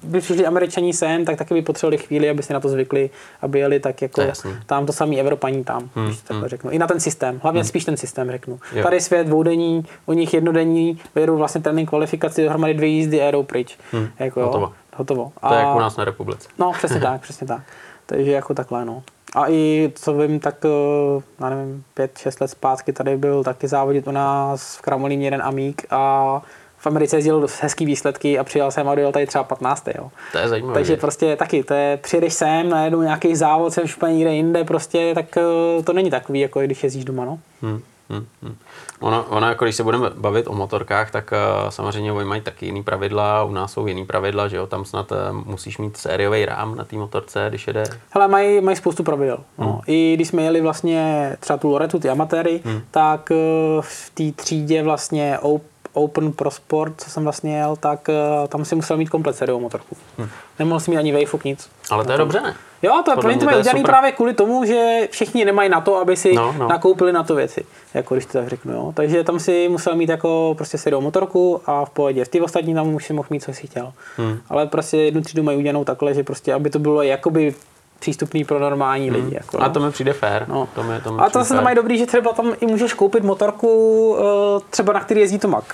by 0.03 0.19
přišli 0.19 0.45
američani 0.45 0.93
sem, 0.93 1.25
tak 1.25 1.37
taky 1.37 1.53
by 1.53 1.61
potřebovali 1.61 1.97
chvíli, 1.97 2.29
aby 2.29 2.43
si 2.43 2.53
na 2.53 2.59
to 2.59 2.69
zvykli, 2.69 3.09
aby 3.41 3.59
jeli 3.59 3.79
tak 3.79 4.01
jako 4.01 4.21
tam 4.65 4.85
to 4.85 4.93
samý 4.93 5.19
Evropaní 5.19 5.63
tam, 5.63 5.89
hmm, 5.95 6.05
když 6.05 6.17
takhle 6.17 6.39
hmm. 6.39 6.49
řeknu. 6.49 6.71
I 6.71 6.79
na 6.79 6.87
ten 6.87 6.99
systém, 6.99 7.39
hlavně 7.43 7.61
hmm. 7.61 7.67
spíš 7.67 7.85
ten 7.85 7.97
systém 7.97 8.31
řeknu. 8.31 8.59
Jo. 8.73 8.83
Tady 8.83 9.01
svět 9.01 9.27
dvoudenní, 9.27 9.85
u 10.05 10.13
nich 10.13 10.33
jednodenní, 10.33 10.99
vyjedou 11.15 11.37
vlastně 11.37 11.61
trénink 11.61 11.89
kvalifikaci, 11.89 12.43
dohromady 12.43 12.73
dvě 12.73 12.89
jízdy 12.89 13.21
a 13.21 13.43
pryč. 13.43 13.77
Hmm. 13.91 14.07
Jako, 14.19 14.45
hotovo. 14.45 14.73
hotovo. 14.95 15.31
A, 15.41 15.49
to 15.49 15.53
je 15.53 15.59
jako 15.59 15.77
u 15.77 15.79
nás 15.79 15.97
na 15.97 16.05
republice. 16.05 16.49
No, 16.57 16.71
přesně 16.71 16.99
tak, 16.99 17.21
přesně 17.21 17.47
tak. 17.47 17.61
Takže 18.05 18.31
jako 18.31 18.53
takhle, 18.53 18.85
no. 18.85 19.03
A 19.35 19.49
i, 19.49 19.91
co 19.95 20.13
vím, 20.13 20.39
tak, 20.39 20.55
eh, 20.65 21.21
já 21.39 21.49
nevím, 21.49 21.83
pět, 21.93 22.17
šest 22.17 22.41
let 22.41 22.47
zpátky 22.47 22.93
tady 22.93 23.17
byl 23.17 23.43
taky 23.43 23.67
závodit 23.67 24.07
u 24.07 24.11
nás 24.11 24.77
v 24.77 24.81
Kramolíně 24.81 25.27
jeden 25.27 25.41
amík 25.41 25.85
a 25.89 26.41
v 26.79 26.87
Americe 26.87 27.17
jezdil 27.17 27.47
hezký 27.61 27.85
výsledky 27.85 28.39
a 28.39 28.43
přijel 28.43 28.71
jsem 28.71 28.89
a 28.89 28.95
dojel 28.95 29.11
tady 29.11 29.27
třeba 29.27 29.43
15. 29.43 29.87
Jo. 29.97 30.11
To 30.31 30.37
je 30.37 30.49
zajímavé. 30.49 30.73
Takže 30.73 30.97
prostě 30.97 31.35
taky, 31.35 31.63
to 31.63 31.73
je, 31.73 31.97
přijedeš 31.97 32.33
sem, 32.33 32.69
najednou 32.69 33.01
nějaký 33.01 33.35
závod, 33.35 33.73
jsem 33.73 33.83
úplně 33.97 34.13
někde 34.13 34.33
jinde, 34.33 34.63
prostě, 34.63 35.11
tak 35.15 35.37
eh, 35.37 35.83
to 35.83 35.93
není 35.93 36.09
takový, 36.09 36.39
jako 36.39 36.59
když 36.61 36.83
jezdíš 36.83 37.05
doma, 37.05 37.25
no. 37.25 37.39
Hmm, 37.61 37.81
hmm, 38.09 38.25
hmm. 38.43 38.55
Ono, 38.99 39.23
ono, 39.29 39.47
jako 39.47 39.65
když 39.65 39.75
se 39.75 39.83
budeme 39.83 40.09
bavit 40.09 40.47
o 40.47 40.53
motorkách, 40.53 41.11
tak 41.11 41.31
uh, 41.63 41.69
samozřejmě 41.69 42.11
oni 42.11 42.25
mají 42.25 42.41
taky 42.41 42.65
jiný 42.65 42.83
pravidla, 42.83 43.43
u 43.43 43.51
nás 43.51 43.71
jsou 43.71 43.87
jiný 43.87 44.05
pravidla, 44.05 44.47
že 44.47 44.57
jo, 44.57 44.67
tam 44.67 44.85
snad 44.85 45.11
uh, 45.11 45.17
musíš 45.45 45.77
mít 45.77 45.97
sériový 45.97 46.45
rám 46.45 46.75
na 46.75 46.83
té 46.83 46.95
motorce, 46.95 47.45
když 47.49 47.67
jede. 47.67 47.83
Hele, 48.11 48.27
mají, 48.27 48.61
mají 48.61 48.77
spoustu 48.77 49.03
pravidel. 49.03 49.37
No. 49.57 49.65
Hmm. 49.67 49.81
I 49.87 50.13
když 50.15 50.27
jsme 50.27 50.41
jeli 50.41 50.61
vlastně 50.61 51.35
třeba 51.39 51.57
tu 51.57 51.69
Loretu, 51.69 51.99
ty 51.99 52.09
amatéry, 52.09 52.61
Hmm. 52.65 52.81
tak 52.91 53.29
uh, 53.31 53.37
v 53.81 54.09
té 54.13 54.41
třídě 54.43 54.83
vlastně 54.83 55.37
Op- 55.41 55.61
Open 55.93 56.31
Pro 56.31 56.51
Sport, 56.51 56.93
co 57.01 57.09
jsem 57.09 57.23
vlastně 57.23 57.57
jel, 57.57 57.75
tak 57.75 58.07
uh, 58.07 58.47
tam 58.47 58.65
si 58.65 58.75
musel 58.75 58.97
mít 58.97 59.09
komplet 59.09 59.35
sériovou 59.35 59.59
motorku. 59.59 59.97
Hmm. 60.17 60.27
Nemohl 60.59 60.79
si 60.79 60.91
mít 60.91 60.97
ani 60.97 61.11
wayfuk, 61.11 61.43
nic. 61.43 61.69
Ale 61.89 62.05
to 62.05 62.11
je 62.11 62.17
dobře, 62.17 62.41
ne? 62.41 62.55
Jo, 62.81 63.01
to 63.05 63.11
je 63.11 63.15
pro 63.15 63.35
to 63.35 63.49
je 63.49 63.57
udělaný 63.57 63.83
právě 63.83 64.11
kvůli 64.11 64.33
tomu, 64.33 64.65
že 64.65 65.07
všichni 65.11 65.45
nemají 65.45 65.69
na 65.69 65.81
to, 65.81 65.95
aby 65.95 66.15
si 66.15 66.33
No, 66.33 66.55
no. 66.57 66.67
nakoupili 66.67 67.13
na 67.13 67.23
to 67.23 67.35
věci, 67.35 67.65
jako 67.93 68.15
když 68.15 68.25
to 68.25 68.33
tak 68.33 68.47
řeknu. 68.47 68.73
Jo. 68.73 68.91
Takže 68.95 69.23
tam 69.23 69.39
si 69.39 69.69
musel 69.69 69.95
mít 69.95 70.09
jako 70.09 70.53
prostě 70.57 70.77
sériovou 70.77 71.03
motorku 71.03 71.61
a 71.65 71.85
v 71.85 71.89
pohodě. 71.89 72.25
Ty 72.25 72.41
ostatní 72.41 72.73
tam 72.73 72.93
už 72.93 73.05
si 73.05 73.13
mohl 73.13 73.27
mít, 73.29 73.43
co 73.43 73.53
si 73.53 73.67
chtěl. 73.67 73.93
Hmm. 74.17 74.39
Ale 74.49 74.67
prostě 74.67 74.97
jednu 74.97 75.21
třídu 75.21 75.43
mají 75.43 75.57
udělanou 75.57 75.83
takhle, 75.83 76.13
že 76.13 76.23
prostě, 76.23 76.53
aby 76.53 76.69
to 76.69 76.79
bylo 76.79 77.01
jakoby 77.01 77.55
přístupný 77.99 78.45
pro 78.45 78.59
normální 78.59 79.11
lidi. 79.11 79.35
Jako, 79.35 79.57
no. 79.57 79.63
A 79.63 79.69
to 79.69 79.79
mi 79.79 79.91
přijde 79.91 80.13
fér. 80.13 80.45
No. 80.47 80.67
To 80.75 80.83
mi, 80.83 81.01
to 81.01 81.11
mi 81.13 81.21
A 81.21 81.29
to 81.29 81.45
se 81.45 81.53
tam 81.53 81.63
mají 81.63 81.75
dobrý, 81.75 81.97
že 81.97 82.05
třeba 82.05 82.33
tam 82.33 82.53
i 82.61 82.65
můžeš 82.65 82.93
koupit 82.93 83.23
motorku, 83.23 84.15
eh, 84.19 84.59
třeba 84.69 84.93
na 84.93 84.99
který 84.99 85.21
jezdí 85.21 85.39
to 85.39 85.47
Mac. 85.47 85.65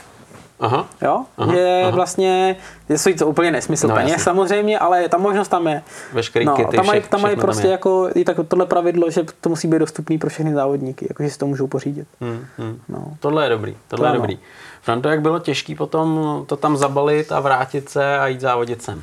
Aha. 0.60 0.86
Jo? 1.02 1.26
Aha, 1.38 1.54
že 1.54 1.82
aha. 1.82 1.92
vlastně, 1.92 2.56
je 2.90 2.98
to, 2.98 3.14
to 3.18 3.28
úplně 3.28 3.52
nesmysl 3.52 3.88
No, 3.88 3.96
peněz 3.96 4.24
samozřejmě, 4.24 4.80
ale 4.80 5.10
ta 5.10 5.18
možnost 5.18 5.48
tam 5.48 5.68
je. 5.68 5.82
Veškerý 6.14 6.46
No, 6.46 6.56
kity, 6.56 6.78
tam 6.78 6.86
mají, 6.86 7.02
tam 7.02 7.22
mají 7.22 7.32
všechno 7.32 7.42
tam 7.42 7.48
prostě 7.48 7.68
je. 7.68 7.72
jako 7.72 8.10
i 8.16 8.24
tak 8.26 8.38
tohle 8.48 8.66
pravidlo, 8.66 9.10
že 9.12 9.26
to 9.42 9.50
musí 9.50 9.68
být 9.68 9.80
dostupný 9.80 10.18
pro 10.18 10.30
všechny 10.30 10.54
závodníky, 10.54 11.06
jakože 11.10 11.30
si 11.30 11.38
to 11.38 11.48
můžou 11.48 11.68
pořídit. 11.68 12.08
Hmm, 12.22 12.46
hmm. 12.58 12.80
No. 12.90 13.06
Tohle 13.20 13.46
je 13.46 13.50
dobrý, 13.50 13.78
tohle 13.88 14.08
To 14.10 14.14
je 14.14 14.20
dobrý. 14.20 14.40
Franto, 14.82 15.10
jak 15.10 15.22
bylo 15.22 15.40
těžký 15.40 15.76
potom 15.76 16.44
to 16.48 16.56
tam 16.58 16.78
zabalit 16.78 17.32
a 17.32 17.40
vrátit 17.40 17.90
se 17.90 18.20
a 18.20 18.28
jít 18.28 18.42
závodit 18.42 18.82
sem? 18.82 19.02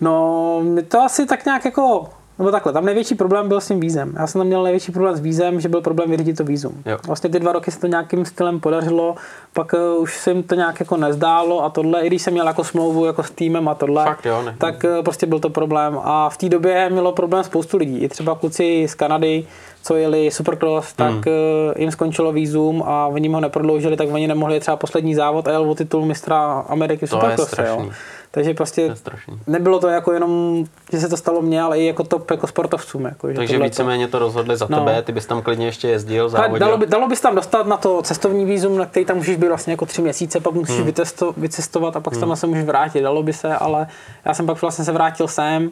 No, 0.00 0.60
my 0.62 0.82
to 0.82 1.00
asi 1.00 1.26
tak 1.26 1.44
nějak 1.44 1.64
jako, 1.64 2.08
nebo 2.38 2.50
takhle, 2.50 2.72
tam 2.72 2.84
největší 2.84 3.14
problém 3.14 3.48
byl 3.48 3.60
s 3.60 3.68
tím 3.68 3.80
vízem. 3.80 4.14
Já 4.18 4.26
jsem 4.26 4.38
tam 4.40 4.46
měl 4.46 4.62
největší 4.62 4.92
problém 4.92 5.16
s 5.16 5.20
vízem, 5.20 5.60
že 5.60 5.68
byl 5.68 5.80
problém 5.80 6.10
vyřídit 6.10 6.36
to 6.36 6.44
vízum. 6.44 6.82
Jo. 6.86 6.98
Vlastně 7.06 7.30
ty 7.30 7.40
dva 7.40 7.52
roky 7.52 7.70
se 7.70 7.80
to 7.80 7.86
nějakým 7.86 8.24
stylem 8.24 8.60
podařilo, 8.60 9.14
pak 9.52 9.72
uh, 9.72 10.02
už 10.02 10.18
se 10.18 10.30
jim 10.30 10.42
to 10.42 10.54
nějak 10.54 10.80
jako 10.80 10.96
nezdálo 10.96 11.64
a 11.64 11.70
tohle, 11.70 12.00
i 12.02 12.06
když 12.06 12.22
jsem 12.22 12.32
měl 12.32 12.46
jako 12.46 12.64
smlouvu 12.64 13.04
jako 13.04 13.22
s 13.22 13.30
týmem 13.30 13.68
a 13.68 13.74
tohle, 13.74 14.04
Fakt 14.04 14.26
jo, 14.26 14.42
ne? 14.42 14.56
tak 14.58 14.84
uh, 14.84 15.04
prostě 15.04 15.26
byl 15.26 15.40
to 15.40 15.50
problém. 15.50 15.98
A 16.02 16.28
v 16.28 16.36
té 16.36 16.48
době 16.48 16.90
mělo 16.90 17.12
problém 17.12 17.44
spoustu 17.44 17.76
lidí. 17.76 17.98
I 17.98 18.08
třeba 18.08 18.34
kluci 18.34 18.86
z 18.88 18.94
Kanady, 18.94 19.46
co 19.86 19.96
jeli 19.96 20.30
Supercross, 20.30 20.92
tak 20.92 21.10
Hmm. 21.10 21.22
uh, 21.26 21.72
jim 21.76 21.90
skončilo 21.90 22.32
vízum 22.32 22.82
a 22.86 23.06
oni 23.06 23.28
ho 23.28 23.40
neprodloužili, 23.40 23.96
tak 23.96 24.08
oni 24.12 24.26
nemohli 24.26 24.60
třeba 24.60 24.76
poslední 24.76 25.14
závod 25.14 25.48
a 25.48 25.50
jel 25.50 25.70
o 25.70 25.74
titul 25.74 26.04
mistra 26.04 26.64
Ameriky 26.68 27.06
v 27.06 27.10
Supercrosse. 27.10 27.66
Jo. 27.68 27.90
Takže 28.30 28.54
prostě 28.54 28.94
To 29.02 29.10
nebylo 29.46 29.78
to 29.78 29.88
jako 29.88 30.12
jenom, 30.12 30.64
že 30.92 31.00
se 31.00 31.08
to 31.08 31.16
stalo 31.16 31.42
mně, 31.42 31.62
ale 31.62 31.78
i 31.80 31.86
jako 31.86 32.04
top 32.04 32.30
jako 32.30 32.46
sportovcům. 32.46 33.04
Jako, 33.04 33.28
že 33.28 33.34
Takže 33.34 33.58
víceméně 33.58 34.08
to 34.08 34.18
rozhodli 34.18 34.56
za 34.56 34.66
No. 34.70 34.78
tebe, 34.78 35.02
ty 35.02 35.12
bys 35.12 35.26
tam 35.26 35.42
klidně 35.42 35.66
ještě 35.66 35.88
jezdil, 35.88 36.28
závodil. 36.28 36.58
dalo, 36.58 36.78
by, 36.78 36.86
dalo 36.86 37.08
bys 37.08 37.20
tam 37.20 37.34
dostat 37.34 37.66
na 37.66 37.76
to 37.76 38.02
cestovní 38.02 38.44
vízum, 38.44 38.78
na 38.78 38.86
který 38.86 39.06
tam 39.06 39.16
můžeš 39.16 39.36
být 39.36 39.48
vlastně 39.48 39.72
jako 39.72 39.86
tři 39.86 40.02
měsíce, 40.02 40.40
pak 40.40 40.54
musíš 40.54 40.76
hmm. 40.76 40.86
vytesto, 40.86 41.34
vycestovat 41.36 41.96
a 41.96 42.00
pak 42.00 42.12
hmm. 42.12 42.20
tam 42.20 42.36
se 42.36 42.46
můžeš 42.46 42.64
vrátit. 42.64 43.02
Dalo 43.02 43.22
by 43.22 43.32
se, 43.32 43.54
ale 43.56 43.86
já 44.24 44.34
jsem 44.34 44.46
pak 44.46 44.62
vlastně 44.62 44.84
se 44.84 44.92
vrátil 44.92 45.28
sem, 45.28 45.70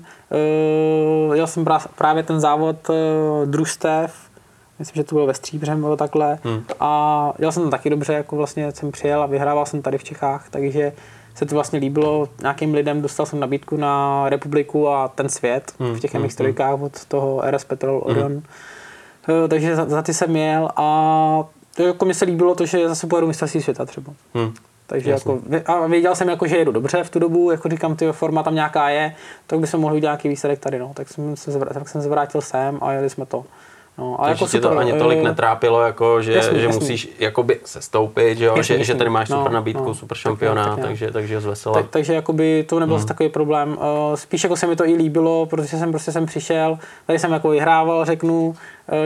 uh, 1.29 1.35
jel 1.35 1.47
jsem 1.47 1.65
prá- 1.65 1.87
právě 1.99 2.23
ten 2.23 2.41
závod 2.41 2.77
uh, 2.89 2.95
družstev, 3.47 4.04
myslím, 4.79 5.01
že 5.01 5.05
to 5.05 5.14
bylo 5.14 5.27
ve 5.27 5.35
Stříbřem, 5.35 5.81
bylo 5.81 5.97
takhle. 5.97 6.39
Hmm. 6.45 6.64
A 6.81 7.33
jel 7.39 7.53
jsem 7.53 7.62
tam 7.62 7.70
taky 7.70 7.91
dobře, 7.91 8.12
jako 8.12 8.37
vlastně 8.37 8.72
jsem 8.72 8.93
přijel 8.93 9.22
a 9.22 9.27
vyhrával 9.27 9.66
jsem 9.66 9.83
tady 9.83 9.99
v 9.99 10.05
Čechách, 10.05 10.47
takže 10.51 10.93
se 11.35 11.47
to 11.47 11.55
vlastně 11.55 11.79
líbilo 11.79 12.29
nějakým 12.41 12.75
lidem, 12.75 13.03
dostal 13.03 13.27
jsem 13.27 13.41
nabídku 13.41 13.77
na 13.77 14.25
republiku 14.29 14.89
a 14.89 15.09
ten 15.09 15.29
svět 15.29 15.72
Hmm, 15.79 15.95
v 15.95 16.01
těch 16.01 16.14
hmm, 16.14 16.25
MX3 16.25 16.83
od 16.83 17.05
toho 17.05 17.43
RS 17.51 17.64
Petrol 17.64 18.03
Orion. 18.05 18.43
Eh, 19.29 19.49
takže 19.49 19.77
za, 19.77 19.85
za 19.85 20.03
ty 20.03 20.14
jsem 20.14 20.31
měl 20.31 20.68
a 20.77 21.45
to 21.77 21.83
jako 21.83 22.05
mi 22.05 22.14
se 22.14 22.25
líbilo 22.25 22.55
to, 22.55 22.66
že 22.66 22.89
zase 22.89 23.07
pojedu 23.07 23.27
mistrovství 23.27 23.62
světa 23.62 23.85
třeba. 23.85 24.12
Hm. 24.35 24.53
Takže 24.87 25.11
Jasně. 25.11 25.35
jako, 25.51 25.72
a 25.72 25.87
věděl 25.87 26.14
jsem, 26.14 26.29
jako, 26.29 26.47
že 26.47 26.57
jedu 26.57 26.72
dobře 26.72 27.05
v 27.05 27.11
tu 27.11 27.18
dobu, 27.18 27.51
jako 27.51 27.68
říkám, 27.68 27.97
ty 27.97 28.12
forma 28.12 28.43
tam 28.43 28.55
nějaká 28.55 28.89
je, 28.89 29.14
tak 29.47 29.59
by 29.59 29.66
se 29.66 29.77
mohl 29.77 29.95
udělat 29.95 30.12
nějaký 30.12 30.29
výsledek 30.29 30.59
tady, 30.59 30.79
no. 30.79 30.91
Tak 30.95 31.09
jsem 31.09 31.37
se, 31.37 31.59
tak 31.59 31.89
jsem 31.89 32.03
se 32.03 32.09
vrátil 32.09 32.41
sem 32.41 32.79
a 32.83 32.93
jeli 32.93 33.11
jsme 33.11 33.27
to. 33.27 33.45
No, 33.99 34.20
ale 34.20 34.28
Takže 34.30 34.45
jako 34.45 34.51
tě 34.53 34.61
to 34.61 34.78
ani 34.78 34.92
tolik 34.92 35.18
eh, 35.18 35.22
netrápilo, 35.22 35.82
jako 35.82 36.22
že, 36.22 36.32
jasný, 36.32 36.59
že 36.61 36.64
jasný. 36.66 36.80
musíš 36.80 37.09
jakoby 37.18 37.61
se 37.64 37.82
stoupit, 37.82 38.38
že, 38.38 38.45
jo? 38.45 38.55
Jasný, 38.57 38.62
že, 38.78 38.84
že 38.84 38.92
jasný. 38.92 38.99
tady 38.99 39.11
máš 39.11 39.28
No, 39.28 39.36
super 39.36 39.53
nabídku, 39.53 39.84
no. 39.84 39.95
super 39.95 40.16
Tak 40.16 40.22
šampionát, 40.22 40.66
tak 40.66 40.76
nějak. 40.76 40.88
takže, 40.88 41.11
takže 41.11 41.40
z 41.40 41.45
vesela. 41.45 41.74
Tak, 41.74 41.86
takže 41.90 42.14
jakoby 42.14 42.64
to 42.68 42.80
nebyl 42.80 42.95
Mhm. 42.97 43.03
mm. 43.03 43.09
takový 43.09 43.28
problém. 43.28 43.68
Uh, 43.78 44.14
spíš 44.14 44.42
jako 44.42 44.57
se 44.57 44.66
mi 44.66 44.76
to 44.76 44.86
i 44.88 44.95
líbilo, 44.95 45.47
protože 45.47 45.78
jsem 45.78 45.90
prostě 45.90 46.12
sem 46.12 46.26
přišel, 46.26 46.78
tady 47.07 47.18
jsem 47.18 47.32
jako 47.32 47.49
vyhrával, 47.49 48.05
řeknu, 48.05 48.47
uh, 48.47 48.55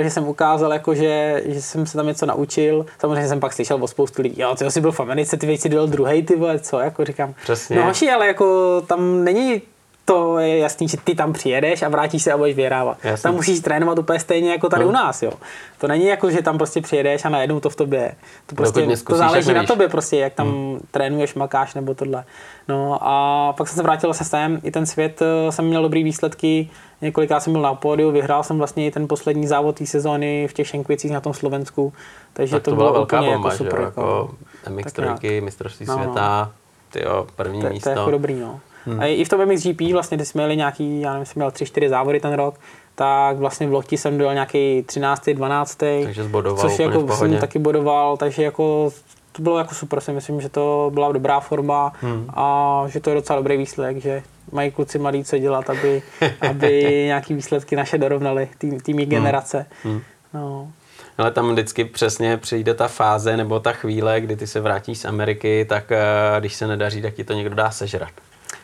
že 0.02 0.10
jsem 0.10 0.28
ukázal, 0.28 0.72
jako, 0.72 0.94
že, 0.94 1.42
že 1.46 1.62
jsem 1.62 1.86
se 1.86 1.96
tam 1.96 2.06
něco 2.06 2.26
naučil. 2.26 2.86
Samozřejmě 3.00 3.28
jsem 3.28 3.40
pak 3.40 3.52
slyšel 3.52 3.78
od 3.84 3.86
spoustu 3.86 4.22
lidí, 4.22 4.40
jo, 4.40 4.54
ty 4.58 4.70
jsi 4.70 4.80
byl 4.80 4.92
v 4.92 5.00
Americe, 5.00 5.36
ty 5.36 5.46
věci 5.46 5.68
dojel 5.68 5.86
druhý, 5.86 6.22
ty 6.22 6.36
vole, 6.36 6.58
co, 6.58 6.78
jako 6.80 7.04
říkám. 7.04 7.34
Přesně. 7.42 7.76
No 7.76 7.82
hoši, 7.84 8.10
ale 8.10 8.26
jako 8.26 8.80
tam 8.86 9.24
není 9.24 9.62
to 10.08 10.38
je 10.38 10.58
jasný, 10.58 10.88
že 10.88 10.96
ty 11.04 11.14
tam 11.14 11.32
přijedeš 11.32 11.82
a 11.82 11.88
vrátíš 11.88 12.22
se 12.22 12.32
a 12.32 12.36
budeš 12.36 12.56
vyhrávat. 12.56 12.98
Jasný. 13.04 13.22
Tam 13.22 13.34
musíš 13.34 13.60
trénovat 13.60 13.98
úplně 13.98 14.20
stejně 14.20 14.50
jako 14.50 14.68
tady 14.68 14.84
No. 14.84 14.88
u 14.88 14.92
nás, 14.92 15.22
jo. 15.22 15.32
To 15.78 15.88
není 15.88 16.06
jako, 16.06 16.30
že 16.30 16.42
tam 16.42 16.58
prostě 16.58 16.80
přijedeš 16.80 17.24
a 17.24 17.28
najednou 17.28 17.60
to 17.60 17.70
v 17.70 17.76
tobě 17.76 18.00
je. 18.00 18.14
To 18.46 18.54
prostě 18.54 18.80
to 18.80 18.86
neskusíš, 18.86 19.18
záleží 19.18 19.52
na 19.54 19.64
tobě 19.64 19.88
prostě, 19.88 20.16
jak 20.16 20.34
tam 20.34 20.48
hmm. 20.48 20.78
trénuješ, 20.90 21.34
makáš 21.34 21.74
nebo 21.74 21.94
tohle. 21.94 22.24
No 22.68 22.98
a 23.00 23.52
pak 23.56 23.68
jsem 23.68 23.76
se 23.76 23.82
vrátil 23.82 24.14
se 24.14 24.24
sem, 24.24 24.60
i 24.62 24.70
ten 24.70 24.86
svět 24.86 25.22
eh, 25.22 25.52
jsem 25.52 25.64
měl 25.64 25.82
dobrý 25.82 26.04
výsledky, 26.04 26.68
několikrát 27.00 27.40
jsem 27.40 27.52
byl 27.52 27.62
na 27.62 27.74
pódiu, 27.74 28.10
vyhrál 28.10 28.42
jsem 28.42 28.58
vlastně 28.58 28.86
i 28.86 28.90
ten 28.90 29.08
poslední 29.08 29.46
závod 29.46 29.78
té 29.78 29.86
sezóny 29.86 30.48
v 30.48 30.52
těch 30.52 30.66
Šenkvicích 30.68 31.10
na 31.10 31.20
tom 31.20 31.34
Slovensku, 31.34 31.92
takže 32.32 32.56
tak 32.56 32.62
to, 32.62 32.70
to, 32.70 32.76
byla 32.76 32.90
bylo 32.90 33.00
velká 33.00 33.18
úplně 33.20 33.32
bomba, 33.32 33.52
jako 33.52 33.64
že 33.64 33.70
super. 33.70 33.80
jo, 33.80 33.86
jako 33.86 34.30
MX3, 34.66 35.42
mistrovství 35.42 35.86
No, 35.86 35.96
no. 35.96 36.02
světa, 36.02 36.52
tyjo, 36.92 37.26
první 37.36 37.62
to, 37.62 37.68
místo. 37.68 37.84
to 37.84 37.90
je 37.90 37.98
jako 37.98 38.10
dobrý, 38.10 38.34
no. 38.34 38.60
Hmm. 38.88 39.00
A 39.00 39.06
i 39.06 39.24
v 39.24 39.28
tom 39.28 39.46
MXGP, 39.46 39.80
vlastně, 39.92 40.16
když 40.16 40.28
jsme 40.28 40.42
měli 40.42 40.56
nějaký, 40.56 41.00
já 41.00 41.12
nevím, 41.12 41.26
jsem 41.26 41.32
měl 41.36 41.48
3-4 41.50 41.88
závody 41.88 42.20
ten 42.20 42.32
rok, 42.32 42.54
tak 42.94 43.36
vlastně 43.36 43.66
v 43.66 43.72
Lohti 43.72 43.96
jsem 43.96 44.18
dojel 44.18 44.34
nějaký 44.34 44.82
13. 44.82 45.28
12. 45.30 45.76
Takže 46.04 46.24
zbodoval 46.24 46.68
což 46.68 46.78
jako 46.78 47.16
jsem 47.16 47.36
taky 47.36 47.58
bodoval, 47.58 48.16
takže 48.16 48.42
jako 48.42 48.90
to 49.32 49.42
bylo 49.42 49.58
jako 49.58 49.74
super, 49.74 50.00
si 50.00 50.12
myslím, 50.12 50.40
že 50.40 50.48
to 50.48 50.90
byla 50.94 51.12
dobrá 51.12 51.40
forma 51.40 51.92
Hmm. 52.00 52.26
a 52.34 52.84
že 52.88 53.00
to 53.00 53.10
je 53.10 53.16
docela 53.16 53.38
dobrý 53.38 53.56
výsledek, 53.56 53.96
že 53.96 54.22
mají 54.52 54.70
kluci 54.70 54.98
mladí 54.98 55.24
co 55.24 55.38
dělat, 55.38 55.70
aby, 55.70 56.02
aby 56.50 56.82
nějaký 57.06 57.34
výsledky 57.34 57.76
naše 57.76 57.98
dorovnali, 57.98 58.48
tý, 58.58 58.78
tý 58.78 58.94
mý 58.94 59.06
generace. 59.06 59.66
Hmm. 59.82 60.00
No. 60.34 60.72
Ale 61.18 61.30
tam 61.30 61.52
vždycky 61.52 61.84
přesně 61.84 62.36
přijde 62.36 62.74
ta 62.74 62.88
fáze 62.88 63.36
nebo 63.36 63.60
ta 63.60 63.72
chvíle, 63.72 64.20
kdy 64.20 64.36
ty 64.36 64.46
se 64.46 64.60
vrátíš 64.60 64.98
z 64.98 65.04
Ameriky, 65.04 65.66
tak 65.68 65.92
eh, 65.92 65.98
když 66.40 66.54
se 66.54 66.66
nedaří, 66.66 67.02
tak 67.02 67.14
ti 67.14 67.24
to 67.24 67.32
někdo 67.32 67.54
dá 67.54 67.70
sežrat. 67.70 68.10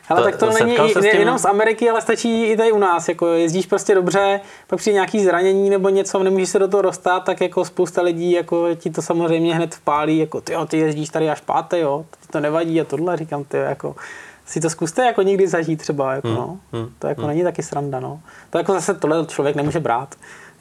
Ale 0.09 0.20
To- 0.20 0.24
tak 0.24 0.36
to 0.36 0.50
není 0.64 0.76
se 0.92 1.02
s 1.02 1.05
i, 1.05 1.11
tím? 1.11 1.20
jenom 1.20 1.38
z 1.38 1.44
Ameriky, 1.44 1.90
ale 1.90 2.02
stačí 2.02 2.44
i 2.44 2.57
tady 2.57 2.72
u 2.72 2.78
nás. 2.78 3.09
Jako 3.09 3.26
jezdíš 3.26 3.66
prostě 3.66 3.94
dobře, 3.94 4.40
pak 4.66 4.78
přijde 4.78 4.94
nějaký 4.94 5.24
zranění 5.24 5.70
nebo 5.70 5.88
něco, 5.88 6.22
nemůžeš 6.22 6.48
se 6.48 6.59
do 6.59 6.68
toho 6.68 6.82
dostat, 6.82 7.20
tak 7.20 7.40
jako 7.40 7.64
spousta 7.64 8.02
lidí 8.02 8.32
jako 8.32 8.74
ti 8.74 8.90
to 8.90 9.02
samozřejmě 9.02 9.55
hned 9.55 9.74
vpálí, 9.74 10.18
jako 10.18 10.40
ty, 10.40 10.52
jo, 10.52 10.66
ty 10.66 10.78
jezdíš 10.78 11.09
tady 11.09 11.30
až 11.30 11.40
páté, 11.40 11.78
jo, 11.78 12.05
ti 12.20 12.28
to 12.28 12.40
nevadí 12.40 12.80
a 12.80 12.84
tohle, 12.84 13.16
říkám, 13.16 13.44
ty 13.44 13.57
jako 13.57 13.96
si 14.46 14.61
to 14.61 14.70
zkuste 14.70 15.05
jako 15.05 15.22
někdy 15.22 15.48
zažít 15.48 15.80
třeba, 15.80 16.12
jako 16.14 16.28
Hmm, 16.28 16.36
no. 16.36 16.59
hmm, 16.72 16.88
To 16.98 17.07
jako 17.07 17.26
není 17.26 17.42
taky 17.42 17.62
sranda, 17.62 18.00
no. 18.00 18.20
To 18.50 18.59
jako 18.59 18.72
zase 18.72 18.94
tohle 18.94 19.26
člověk 19.26 19.57
nemůže 19.57 19.80
brát. 19.80 20.14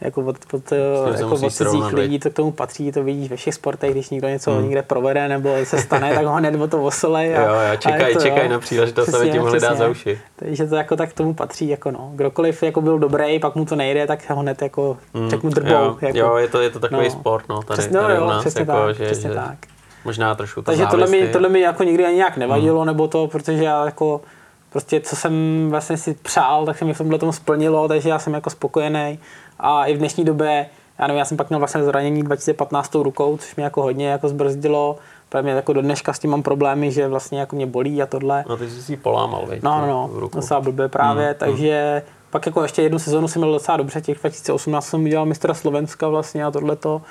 Jako 0.04 0.22
od, 0.22 0.36
od, 0.54 0.72
jako 1.20 1.34
od 1.36 1.52
cizích 1.54 1.94
lidí 1.94 2.20
to 2.20 2.30
k 2.30 2.34
tomu 2.34 2.52
patří, 2.52 2.92
to 2.92 3.04
vidíš 3.04 3.30
ve 3.30 3.36
všech 3.36 3.54
sportech, 3.54 3.92
když 3.92 4.10
někdo 4.10 4.28
něco 4.28 4.52
Hmm. 4.52 4.64
někde 4.64 4.82
provede 4.82 5.28
nebo 5.28 5.56
se 5.64 5.78
stane, 5.82 6.16
tak 6.16 6.26
ho 6.26 6.34
hned 6.34 6.62
o 6.62 6.68
to 6.68 6.84
osolej. 6.84 7.38
A, 7.38 7.42
Jo, 7.42 7.48
jo, 7.72 7.78
čekaj, 7.80 8.14
to, 8.14 8.22
čekaj 8.22 8.46
jo. 8.46 8.52
na 8.52 8.60
příležitost, 8.60 9.14
aby 9.14 9.32
ti 9.32 9.40
mohli 9.40 9.60
dát 9.60 9.78
za 9.78 9.88
uši. 9.88 10.20
Takže 10.36 10.68
to 10.68 10.76
jako 10.76 10.96
tak 10.96 11.10
k 11.10 11.14
tomu 11.14 11.34
patří, 11.34 11.70
jako 11.70 11.92
no. 11.92 12.12
Kdokoliv 12.16 12.64
jako 12.64 12.82
byl 12.82 13.00
dobrý, 13.00 13.40
pak 13.40 13.56
mu 13.56 13.66
to 13.66 13.76
nejde, 13.76 14.08
tak 14.08 14.30
ho 14.30 14.36
hned 14.42 14.62
jako 14.62 14.98
Mm, 15.14 15.30
řeknu 15.30 15.50
drbou. 15.50 15.70
Jo, 15.74 15.98
jako. 16.02 16.18
jo, 16.18 16.36
je 16.36 16.48
to, 16.48 16.62
je 16.62 16.70
to 16.70 16.80
takový 16.80 17.04
No. 17.06 17.12
sport, 17.12 17.46
no, 17.50 17.62
tady, 17.64 17.78
Přesně, 17.78 17.98
no, 17.98 18.04
tady 18.04 18.16
jo, 18.16 18.26
u 18.26 18.30
nás, 18.30 18.40
přesně 18.42 18.60
jako, 18.62 18.72
tak, 18.72 18.96
že, 18.96 19.06
přesně 19.06 19.30
že 19.30 19.36
tak. 19.36 19.58
možná 20.06 20.36
trošku 20.36 20.62
ta 20.62 20.66
Takže 20.72 20.86
tohle 20.92 21.08
mi, 21.08 21.28
tohle 21.28 21.50
mi 21.50 21.60
jako 21.60 21.84
nikdy 21.84 22.06
ani 22.06 22.16
nějak 22.16 22.38
nevadilo, 22.38 22.80
hmm. 22.80 22.88
nebo 22.88 23.08
to, 23.08 23.28
protože 23.28 23.64
já 23.64 23.86
jako 23.86 24.22
prostě 24.70 25.00
co 25.02 25.16
jsem 25.16 25.68
vlastně 25.70 25.98
si 25.98 26.14
přál, 26.14 26.66
tak 26.66 26.78
se 26.78 26.86
mi 26.86 26.94
v 26.94 26.98
tomhle 26.98 27.20
tomu 27.20 27.32
splnilo, 27.32 27.88
takže 27.88 28.10
já 28.10 28.20
jsem 28.20 28.34
jako 28.34 28.50
spokojený. 28.50 29.20
A 29.60 29.86
i 29.86 29.94
v 29.94 29.98
dnešní 29.98 30.26
době, 30.26 30.66
já 31.00 31.08
nevím, 31.08 31.20
já 31.20 31.26
jsem 31.26 31.38
pak 31.38 31.50
měl 31.50 31.60
vlastně 31.60 31.84
zranění 31.84 32.24
2015 32.24 32.96
rukou, 32.96 33.38
což 33.38 33.56
mě 33.56 33.64
jako 33.64 33.82
hodně 33.82 34.08
jako 34.08 34.30
zbrzdilo. 34.30 34.98
Právě 35.30 35.54
jako 35.54 35.74
do 35.74 35.82
dneška 35.82 36.14
s 36.14 36.20
tím 36.20 36.32
mám 36.32 36.44
problémy, 36.44 36.92
že 36.92 37.08
vlastně 37.08 37.40
jako 37.40 37.56
mě 37.56 37.66
bolí 37.66 38.02
a 38.02 38.06
tohle. 38.06 38.46
No 38.50 38.58
ty 38.58 38.70
jsi 38.70 38.82
si 38.82 38.98
polámal, 38.98 39.46
veď, 39.46 39.64
No, 39.64 39.82
no, 39.82 40.10
no, 40.14 40.30
docela 40.34 40.62
blbě 40.62 40.88
právě, 40.88 41.28
mm, 41.28 41.36
takže 41.38 42.02
mm. 42.06 42.14
pak 42.30 42.46
jako 42.46 42.64
ještě 42.64 42.82
jednu 42.82 43.00
sezonu 43.00 43.28
jsem 43.28 43.42
měl 43.42 43.54
docela 43.54 43.78
dobře, 43.78 44.02
těch 44.02 44.20
2018 44.20 44.86
jsem 44.86 45.04
udělal 45.04 45.26
mistra 45.26 45.54
Slovenska 45.54 46.08
vlastně 46.08 46.46
a 46.46 46.52
tohleto. 46.52 47.02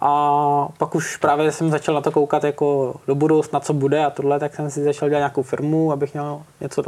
A 0.00 0.68
pak 0.78 0.94
už 0.94 1.16
právě 1.16 1.52
jsem 1.52 1.70
začal 1.70 1.94
na 1.94 2.00
to 2.00 2.10
koukat 2.10 2.44
jako 2.44 2.94
do 3.06 3.14
budoucna, 3.14 3.60
co 3.60 3.72
bude 3.72 4.04
a 4.04 4.10
tohle, 4.10 4.38
tak 4.38 4.54
jsem 4.54 4.70
si 4.70 4.84
začal 4.84 5.08
dělat 5.08 5.20
nějakou 5.20 5.42
firmu, 5.42 5.92
abych 5.92 6.12
měl 6.12 6.42
něco, 6.60 6.82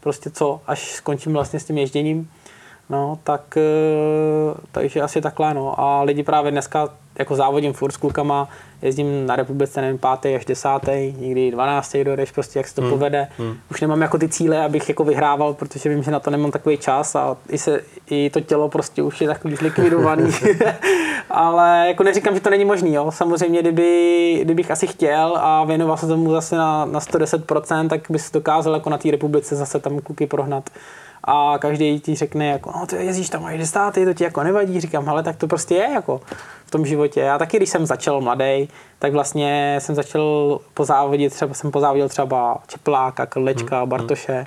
prostě 0.00 0.30
co, 0.30 0.60
až 0.66 0.92
skončím 0.92 1.32
vlastně 1.32 1.60
s 1.60 1.64
tím 1.64 1.78
ježděním. 1.78 2.30
No, 2.90 3.18
tak, 3.24 3.56
eh, 3.56 4.54
takže 4.72 5.00
asi 5.00 5.20
takhle, 5.20 5.54
no. 5.54 5.80
A 5.80 6.02
lidi 6.02 6.22
právě 6.22 6.50
dneska 6.50 6.88
jako 7.18 7.36
závodím 7.36 7.72
furt 7.72 7.92
s 7.92 7.96
klukama, 7.96 8.48
jezdím 8.82 9.26
na 9.26 9.36
republice, 9.36 9.80
nevím, 9.80 9.98
pátý 9.98 10.34
až 10.34 10.44
desátý, 10.44 11.14
někdy 11.18 11.50
dvanáctý 11.50 12.04
dojdeš, 12.04 12.32
prostě 12.32 12.58
jak 12.58 12.68
se 12.68 12.74
to 12.74 12.82
hmm. 12.82 12.90
povede. 12.90 13.28
Hmm. 13.38 13.56
Už 13.70 13.80
nemám 13.80 14.02
jako 14.02 14.18
ty 14.18 14.28
cíle, 14.28 14.64
abych 14.64 14.88
jako 14.88 15.04
vyhrával, 15.04 15.54
protože 15.54 15.88
vím, 15.88 16.02
že 16.02 16.10
na 16.10 16.20
to 16.20 16.30
nemám 16.30 16.50
takový 16.50 16.78
čas 16.78 17.14
a 17.14 17.36
i, 17.48 17.58
se, 17.58 17.80
i 18.10 18.30
to 18.30 18.40
tělo 18.40 18.68
prostě 18.68 19.02
už 19.02 19.20
je 19.20 19.28
takový 19.28 19.56
zlikvidovaný. 19.56 20.30
Ale 21.30 21.84
jako 21.88 22.02
neříkám, 22.02 22.34
že 22.34 22.40
to 22.40 22.50
není 22.50 22.64
možný, 22.64 22.94
jo. 22.94 23.10
Samozřejmě, 23.10 23.60
kdyby, 23.60 24.40
kdybych 24.44 24.70
asi 24.70 24.86
chtěl 24.86 25.38
a 25.40 25.64
věnoval 25.64 25.96
se 25.96 26.06
tomu 26.06 26.32
zase 26.32 26.56
na, 26.56 26.84
na 26.84 27.00
110%, 27.00 27.88
tak 27.88 28.00
bys 28.10 28.30
dokázal 28.30 28.74
jako 28.74 28.90
na 28.90 28.98
té 28.98 29.10
republice 29.10 29.56
zase 29.56 29.80
tam 29.80 30.00
kluky 30.00 30.26
prohnat 30.26 30.70
a 31.26 31.58
každý 31.58 32.00
ti 32.00 32.14
řekne, 32.14 32.46
jako, 32.46 32.72
no 32.80 32.86
ty 32.86 32.96
jezdíš 32.96 33.30
tam 33.30 33.44
až 33.44 33.68
státy, 33.68 34.04
to 34.04 34.14
ti 34.14 34.24
jako 34.24 34.42
nevadí, 34.42 34.80
říkám, 34.80 35.08
ale 35.08 35.22
tak 35.22 35.36
to 35.36 35.46
prostě 35.46 35.74
je 35.74 35.90
jako 35.90 36.20
v 36.66 36.70
tom 36.70 36.86
životě. 36.86 37.20
Já 37.20 37.38
taky, 37.38 37.56
když 37.56 37.70
jsem 37.70 37.86
začal 37.86 38.20
mladý, 38.20 38.68
tak 38.98 39.12
vlastně 39.12 39.76
jsem 39.78 39.94
začal 39.94 40.58
pozávodit, 40.74 41.32
třeba 41.32 41.54
jsem 41.54 41.70
pozávodil 41.70 42.08
třeba 42.08 42.58
Čepláka, 42.66 43.26
Krlečka, 43.26 43.80
hmm. 43.80 43.88
Bartoše, 43.88 44.46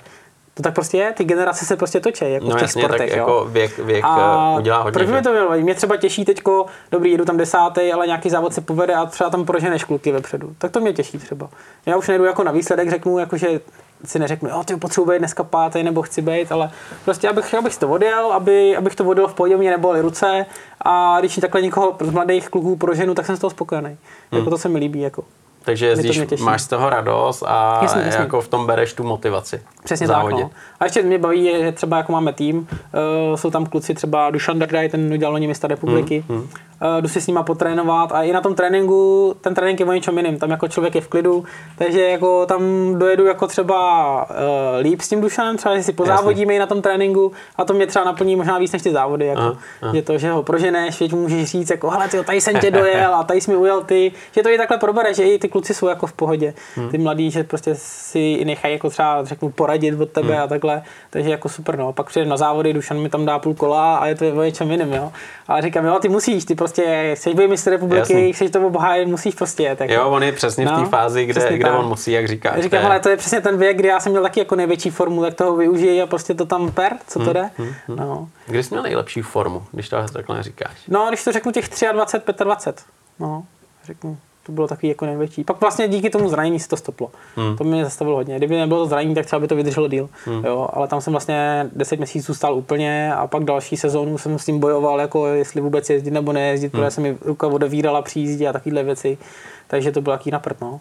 to 0.54 0.62
tak 0.62 0.74
prostě 0.74 0.98
je, 0.98 1.12
ty 1.12 1.24
generace 1.24 1.64
se 1.64 1.76
prostě 1.76 2.00
točí, 2.00 2.32
jako 2.32 2.44
no 2.46 2.50
v 2.50 2.54
těch 2.54 2.62
jasně, 2.62 2.82
sportech. 2.82 3.10
tak 3.10 3.18
jo. 3.18 3.24
jako 3.24 3.44
věk, 3.50 3.78
věk 3.78 4.04
a 4.04 4.52
eh, 4.54 4.58
udělá 4.58 4.78
hodně. 4.78 4.92
Proč 4.92 5.08
mi 5.08 5.22
to 5.22 5.32
bylo? 5.32 5.50
Mě 5.50 5.74
třeba 5.74 5.96
těší 5.96 6.24
teďko, 6.24 6.66
dobrý, 6.90 7.10
jedu 7.10 7.24
tam 7.24 7.36
desátý, 7.36 7.92
ale 7.92 8.06
nějaký 8.06 8.30
závod 8.30 8.54
se 8.54 8.60
povede 8.60 8.94
a 8.94 9.06
třeba 9.06 9.30
tam 9.30 9.44
proženeš 9.44 9.84
kluky 9.84 10.12
vepředu. 10.12 10.54
Tak 10.58 10.70
to 10.70 10.80
mě 10.80 10.92
těší 10.92 11.18
třeba. 11.18 11.48
Já 11.86 11.96
už 11.96 12.08
nejdu 12.08 12.24
jako 12.24 12.44
na 12.44 12.52
výsledek, 12.52 12.90
řeknu, 12.90 13.18
jako, 13.18 13.36
že 13.36 13.60
si 14.04 14.18
neřeknu, 14.18 14.48
jo, 14.48 14.64
ty 14.64 14.76
potřebuji 14.76 15.10
být 15.10 15.18
dneska 15.18 15.44
pátý 15.44 15.82
nebo 15.82 16.02
chci 16.02 16.22
být, 16.22 16.52
ale 16.52 16.70
prostě 17.04 17.28
abych, 17.28 17.54
abych 17.54 17.76
to 17.76 17.88
odjel, 17.88 18.32
aby, 18.32 18.76
abych 18.76 18.94
to 18.94 19.04
odjel 19.04 19.28
v 19.28 19.34
pohodě, 19.34 19.56
mě 19.56 19.70
neboli 19.70 20.00
ruce 20.00 20.46
a 20.80 21.20
když 21.20 21.36
takhle 21.36 21.62
někoho 21.62 21.96
z 22.00 22.10
mladých 22.10 22.48
kluků 22.48 22.76
proženu, 22.76 23.14
tak 23.14 23.26
jsem 23.26 23.36
z 23.36 23.38
toho 23.38 23.50
spokojený. 23.50 23.88
Hmm. 23.88 24.38
Jako 24.38 24.50
to 24.50 24.58
se 24.58 24.68
mi 24.68 24.78
líbí. 24.78 25.00
Jako. 25.00 25.24
Takže 25.64 25.86
jezdíš, 25.86 26.40
máš 26.40 26.62
z 26.62 26.68
toho 26.68 26.90
radost 26.90 27.42
a 27.46 27.78
jasně, 27.82 28.02
jasně. 28.02 28.20
jako 28.20 28.40
v 28.40 28.48
tom 28.48 28.66
bereš 28.66 28.92
tu 28.92 29.04
motivaci. 29.04 29.62
Přesně 29.84 30.08
tak. 30.08 30.30
No. 30.30 30.50
A 30.80 30.84
ještě 30.84 31.02
mě 31.02 31.18
baví, 31.18 31.50
že 31.60 31.72
třeba 31.72 31.96
jako 31.96 32.12
máme 32.12 32.32
tým, 32.32 32.58
uh, 32.58 33.36
jsou 33.36 33.50
tam 33.50 33.66
kluci 33.66 33.94
třeba 33.94 34.30
Dušan 34.30 34.58
Dardaj, 34.58 34.88
ten 34.88 35.12
udělal 35.12 35.32
loni 35.32 35.46
města 35.46 35.68
republiky, 35.68 36.24
hmm, 36.28 36.38
hmm. 36.38 36.48
Uh, 36.82 37.00
jdu 37.00 37.08
si 37.08 37.20
s 37.20 37.26
nima 37.26 37.42
potrénovat 37.42 38.12
a 38.12 38.22
i 38.22 38.32
na 38.32 38.40
tom 38.40 38.54
tréninku, 38.54 39.34
ten 39.40 39.54
trénink 39.54 39.80
je 39.80 39.86
o 39.86 39.92
něčem 39.92 40.16
jiným, 40.18 40.38
tam 40.38 40.50
jako 40.50 40.68
člověk 40.68 40.94
je 40.94 41.00
v 41.00 41.08
klidu, 41.08 41.44
takže 41.78 42.02
jako 42.02 42.46
tam 42.46 42.62
dojedu 42.98 43.26
jako 43.26 43.46
třeba 43.46 44.22
uh, 44.30 44.36
líp 44.80 45.00
s 45.00 45.08
tím 45.08 45.20
Dušanem, 45.20 45.56
třeba 45.56 45.76
že 45.76 45.82
si 45.82 45.92
pozávodíme 45.92 46.54
i 46.54 46.58
na 46.58 46.66
tom 46.66 46.82
tréninku 46.82 47.32
a 47.56 47.64
to 47.64 47.74
mě 47.74 47.86
třeba 47.86 48.04
naplní 48.04 48.36
možná 48.36 48.58
víc 48.58 48.72
než 48.72 48.82
ty 48.82 48.92
závody, 48.92 49.26
jako, 49.26 49.40
aha, 49.40 49.56
aha. 49.82 49.94
že 49.94 50.02
to, 50.02 50.18
že 50.18 50.30
ho 50.30 50.42
proženeš, 50.42 50.96
že 50.98 51.16
můžeš 51.16 51.50
říct, 51.50 51.70
jako 51.70 51.90
hele, 51.90 52.08
tyjo, 52.08 52.22
tady 52.22 52.40
jsem 52.40 52.60
tě 52.60 52.70
dojel 52.80 53.14
a 53.14 53.24
tady 53.24 53.40
jsi 53.40 53.50
mi 53.50 53.56
ujel 53.56 53.82
ty, 53.82 54.12
že 54.32 54.42
to 54.42 54.48
i 54.48 54.58
takhle 54.58 54.78
probere, 54.78 55.14
že 55.14 55.24
i 55.24 55.38
ty 55.38 55.49
kluci 55.50 55.74
jsou 55.74 55.88
jako 55.88 56.06
v 56.06 56.12
pohodě, 56.12 56.54
hmm. 56.76 56.90
ty 56.90 56.98
mladí, 56.98 57.30
že 57.30 57.44
prostě 57.44 57.74
si 57.74 58.44
nechají 58.44 58.74
jako 58.74 58.90
třeba 58.90 59.24
řeknu 59.24 59.50
poradit 59.50 60.00
od 60.00 60.10
tebe 60.10 60.34
hmm. 60.34 60.42
a 60.42 60.46
takhle, 60.46 60.82
takže 61.10 61.30
jako 61.30 61.48
super, 61.48 61.78
no. 61.78 61.92
Pak 61.92 62.06
přijde 62.06 62.26
na 62.26 62.36
závody, 62.36 62.72
Dušan 62.72 63.00
mi 63.00 63.08
tam 63.08 63.26
dá 63.26 63.38
půl 63.38 63.54
kola 63.54 63.96
a 63.96 64.06
je 64.06 64.14
to 64.14 64.32
o 64.32 64.42
něčem 64.42 64.70
jiném, 64.70 64.92
jo. 64.92 65.12
Ale 65.48 65.62
říkám, 65.62 65.84
jo, 65.84 65.98
ty 65.98 66.08
musíš, 66.08 66.44
ty 66.44 66.54
prostě 66.54 67.12
chceš 67.14 67.34
být 67.34 67.48
mistr 67.48 67.70
republiky, 67.70 68.12
Jasný. 68.12 68.32
chceš 68.32 68.50
to 68.50 68.66
obhájit, 68.66 69.08
musíš 69.08 69.34
prostě 69.34 69.62
jet. 69.62 69.80
Jako. 69.80 69.92
Jo, 69.92 70.08
on 70.08 70.22
je 70.22 70.32
přesně 70.32 70.64
no, 70.64 70.76
v 70.76 70.82
té 70.82 70.88
fázi, 70.88 71.26
kde, 71.26 71.58
kde 71.58 71.70
on 71.70 71.88
musí, 71.88 72.12
jak 72.12 72.28
říká. 72.28 72.60
Říkám, 72.60 72.86
ale 72.86 73.00
to 73.00 73.08
je 73.08 73.16
přesně 73.16 73.40
ten 73.40 73.58
věk, 73.58 73.76
kdy 73.76 73.88
já 73.88 74.00
jsem 74.00 74.12
měl 74.12 74.22
taky 74.22 74.40
jako 74.40 74.56
největší 74.56 74.90
formu, 74.90 75.22
tak 75.22 75.34
toho 75.34 75.56
využij 75.56 76.02
a 76.02 76.06
prostě 76.06 76.34
to 76.34 76.46
tam 76.46 76.72
per, 76.72 76.92
co 77.06 77.18
to 77.18 77.24
hmm, 77.24 77.34
jde. 77.34 77.50
Hmm, 77.56 77.74
hmm. 77.88 77.96
No. 77.96 78.28
Kdy 78.46 78.62
jsi 78.62 78.74
měl 78.74 78.82
nejlepší 78.82 79.22
formu, 79.22 79.62
když 79.72 79.88
to 79.88 79.96
takhle 80.12 80.42
říkáš? 80.42 80.76
No, 80.88 81.06
když 81.08 81.24
to 81.24 81.32
řeknu 81.32 81.52
těch 81.52 81.68
23, 81.92 82.44
25. 82.44 82.84
No, 83.18 83.44
řeknu 83.84 84.18
to 84.46 84.52
bylo 84.52 84.68
takový 84.68 84.88
jako 84.88 85.06
největší. 85.06 85.44
Pak 85.44 85.60
vlastně 85.60 85.88
díky 85.88 86.10
tomu 86.10 86.28
zranění 86.28 86.60
se 86.60 86.68
to 86.68 86.76
stoplo. 86.76 87.10
Hmm. 87.36 87.56
To 87.56 87.64
mě 87.64 87.84
zastavilo 87.84 88.16
hodně. 88.16 88.36
Kdyby 88.36 88.56
nebylo 88.56 88.80
to 88.80 88.86
zranění, 88.86 89.14
tak 89.14 89.26
třeba 89.26 89.40
by 89.40 89.48
to 89.48 89.56
vydrželo 89.56 89.88
díl. 89.88 90.08
Hmm. 90.24 90.44
Jo, 90.44 90.68
ale 90.72 90.88
tam 90.88 91.00
jsem 91.00 91.12
vlastně 91.12 91.70
10 91.72 91.96
měsíců 91.96 92.34
stál 92.34 92.54
úplně 92.54 93.14
a 93.14 93.26
pak 93.26 93.44
další 93.44 93.76
sezónu 93.76 94.18
jsem 94.18 94.38
s 94.38 94.44
tím 94.44 94.58
bojoval, 94.58 95.00
jako 95.00 95.26
jestli 95.26 95.60
vůbec 95.60 95.90
jezdit 95.90 96.10
nebo 96.10 96.32
nejezdit, 96.32 96.72
hmm. 96.72 96.82
protože 96.82 96.90
se 96.90 97.00
mi 97.00 97.16
ruka 97.24 97.46
odevírala 97.46 98.02
při 98.02 98.20
jízdě 98.20 98.48
a 98.48 98.52
takovéhle 98.52 98.82
věci. 98.82 99.18
Takže 99.66 99.92
to 99.92 100.00
bylo 100.00 100.12
jaký 100.12 100.30
naprt, 100.30 100.60
no. 100.60 100.80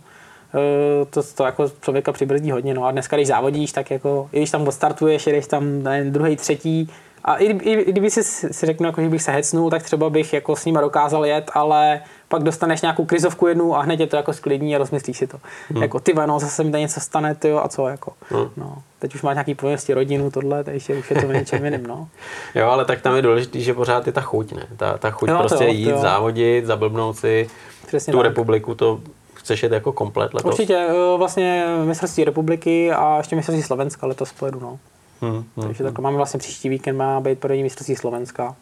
E, 1.02 1.06
to, 1.06 1.24
to 1.24 1.44
jako 1.44 1.72
člověka 1.82 2.12
přibrzdí 2.12 2.52
hodně. 2.52 2.74
No. 2.74 2.86
A 2.86 2.92
dneska, 2.92 3.16
když 3.16 3.28
závodíš, 3.28 3.72
tak 3.72 3.92
jako, 3.92 4.30
i 4.32 4.38
když 4.38 4.52
tam 4.52 4.68
odstartuješ, 4.68 5.28
jedeš 5.28 5.48
tam 5.48 5.84
nevím, 5.84 6.12
druhý, 6.12 6.36
třetí, 6.36 6.90
a 7.24 7.36
i, 7.36 7.46
i, 7.46 7.72
i 7.72 7.92
kdyby 7.92 8.10
si, 8.10 8.24
si 8.24 8.66
řeknu, 8.66 8.86
jako, 8.86 9.02
že 9.02 9.10
bych 9.10 9.22
se 9.22 9.32
hecnul, 9.32 9.70
tak 9.70 9.84
třeba 9.84 10.10
bych 10.10 10.34
jako 10.34 10.56
s 10.56 10.66
nima 10.66 10.82
dokázal 10.82 11.26
jet, 11.26 11.52
ale 11.54 12.02
pak 12.30 12.44
dostaneš 12.44 12.82
nějakou 12.82 13.06
krizovku 13.06 13.48
jednu 13.48 13.76
a 13.76 13.82
hned 13.82 14.00
je 14.00 14.08
to 14.08 14.16
jako 14.16 14.34
sklidní 14.34 14.76
a 14.76 14.78
rozmyslíš 14.78 15.18
si 15.18 15.28
to. 15.28 15.38
Hmm. 15.70 15.82
Jako 15.82 16.00
ty 16.00 16.14
no, 16.14 16.40
zase 16.40 16.64
mi 16.64 16.72
tady 16.72 16.82
něco 16.82 17.00
stane, 17.00 17.36
ty 17.36 17.52
a 17.52 17.68
co 17.68 17.88
jako. 17.88 18.14
Hmm. 18.30 18.50
No. 18.58 18.78
Teď 19.00 19.16
už 19.16 19.22
máš 19.22 19.36
nějaký 19.36 19.56
povinnosti 19.56 19.94
rodinu, 19.94 20.32
tohle, 20.32 20.64
takže 20.64 20.96
už 21.00 21.12
je 21.12 21.22
to 21.22 21.32
něčem 21.32 21.66
jiným, 21.66 21.88
no. 21.88 22.08
jo, 22.56 22.68
ale 22.68 22.86
tak 22.86 23.02
tam 23.02 23.16
je 23.16 23.22
důležité, 23.22 23.60
že 23.60 23.74
pořád 23.74 24.08
je 24.08 24.14
ta 24.14 24.22
chuť, 24.22 24.52
ne? 24.52 24.68
Ta, 24.78 24.98
ta 24.98 25.12
chuť 25.12 25.30
jo, 25.30 25.38
prostě 25.40 25.64
jo, 25.64 25.72
jít, 25.72 25.90
jo. 25.90 25.98
závodit, 25.98 26.66
zablbnout 26.66 27.18
si 27.18 27.50
Přesně 27.88 28.12
tu 28.12 28.18
tak. 28.18 28.28
republiku, 28.28 28.76
to 28.76 29.00
chceš 29.34 29.64
jet 29.64 29.72
jako 29.72 29.92
komplet 29.92 30.34
letos? 30.34 30.52
Určitě, 30.52 30.88
vlastně 31.18 31.66
mistrovství 31.86 32.24
republiky 32.24 32.92
a 32.92 33.18
ještě 33.18 33.36
mistrovství 33.36 33.64
Slovenska 33.64 34.08
letos 34.08 34.34
pojedu, 34.34 34.60
no. 34.60 34.80
Hmm, 35.22 35.32
hmm, 35.32 35.68
Takže 35.68 35.84
hmm. 35.84 35.94
máme 36.00 36.18
vlastně 36.18 36.38
příští 36.38 36.70
víkend 36.70 36.98
má 36.98 37.20
být 37.20 37.40
první 37.40 37.64
mistrovství 37.64 37.96
Slovenska 37.96 38.56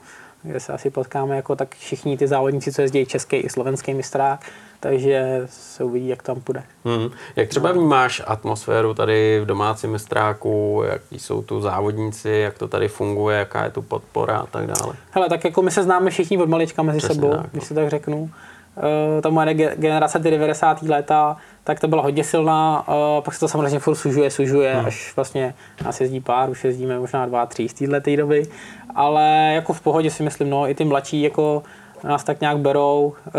kde 0.44 0.60
se 0.60 0.74
asi 0.74 0.90
potkáme 0.90 1.36
jako 1.36 1.56
tak 1.56 1.76
všichni 1.76 2.18
ty 2.18 2.28
závodníci, 2.28 2.72
co 2.72 2.82
jezdí 2.82 3.06
český 3.06 3.36
i 3.36 3.50
slovenský 3.50 3.94
mistrák, 3.94 4.46
takže 4.80 5.42
se 5.46 5.84
uvidí, 5.84 6.08
jak 6.08 6.24
tam 6.24 6.42
půjde. 6.42 6.64
Hmm. 6.86 7.10
Jak 7.36 7.50
třeba 7.50 7.72
vnímáš 7.72 8.22
atmosféru 8.28 8.94
tady 8.94 9.40
v 9.40 9.46
domácím 9.46 9.92
mistráku, 9.92 10.84
jaký 10.90 11.20
jsou 11.20 11.42
tu 11.42 11.62
závodníci, 11.62 12.30
jak 12.30 12.58
to 12.58 12.68
tady 12.68 12.88
funguje, 12.88 13.38
jaká 13.38 13.64
je 13.64 13.72
tu 13.72 13.82
podpora 13.82 14.38
a 14.38 14.46
tak 14.46 14.68
dále? 14.68 14.94
Hele, 15.12 15.30
tak 15.30 15.46
jako 15.46 15.62
my 15.62 15.72
se 15.72 15.84
známe 15.84 16.10
všichni 16.10 16.38
od 16.38 16.50
malička 16.50 16.84
mezi 16.84 16.98
Přesně 16.98 17.16
sebou, 17.16 17.32
tak, 17.32 17.40
no. 17.40 17.50
když 17.52 17.64
se 17.64 17.74
tak 17.74 17.90
řeknu. 17.90 18.30
Uh, 18.78 19.22
ta 19.22 19.30
moje 19.30 19.54
generace, 19.54 20.20
ty 20.20 20.32
90. 20.32 20.82
léta, 20.82 21.38
tak 21.64 21.80
to 21.80 21.88
byla 21.88 22.02
hodně 22.02 22.24
silná, 22.24 22.88
uh, 22.88 23.24
pak 23.24 23.34
se 23.34 23.40
to 23.40 23.48
samozřejmě 23.48 23.80
furt 23.80 23.96
sužuje, 23.96 24.32
sužuje, 24.32 24.76
hmm. 24.76 24.86
až 24.86 25.16
vlastně 25.16 25.54
nás 25.86 26.02
jezdí 26.02 26.20
pár, 26.20 26.50
už 26.50 26.64
jezdíme 26.64 27.00
možná 27.00 27.26
dva, 27.26 27.46
tři 27.46 27.68
z 27.70 27.74
této 27.74 28.16
doby, 28.16 28.48
ale 28.96 29.52
jako 29.56 29.74
v 29.74 29.82
pohodě 29.82 30.12
si 30.12 30.24
myslím, 30.24 30.50
no, 30.50 30.70
i 30.70 30.76
ty 30.76 30.86
mladší 30.86 31.22
jako 31.22 31.64
nás 32.04 32.24
tak 32.24 32.42
nějak 32.42 32.58
berou, 32.58 33.14
uh, 33.26 33.34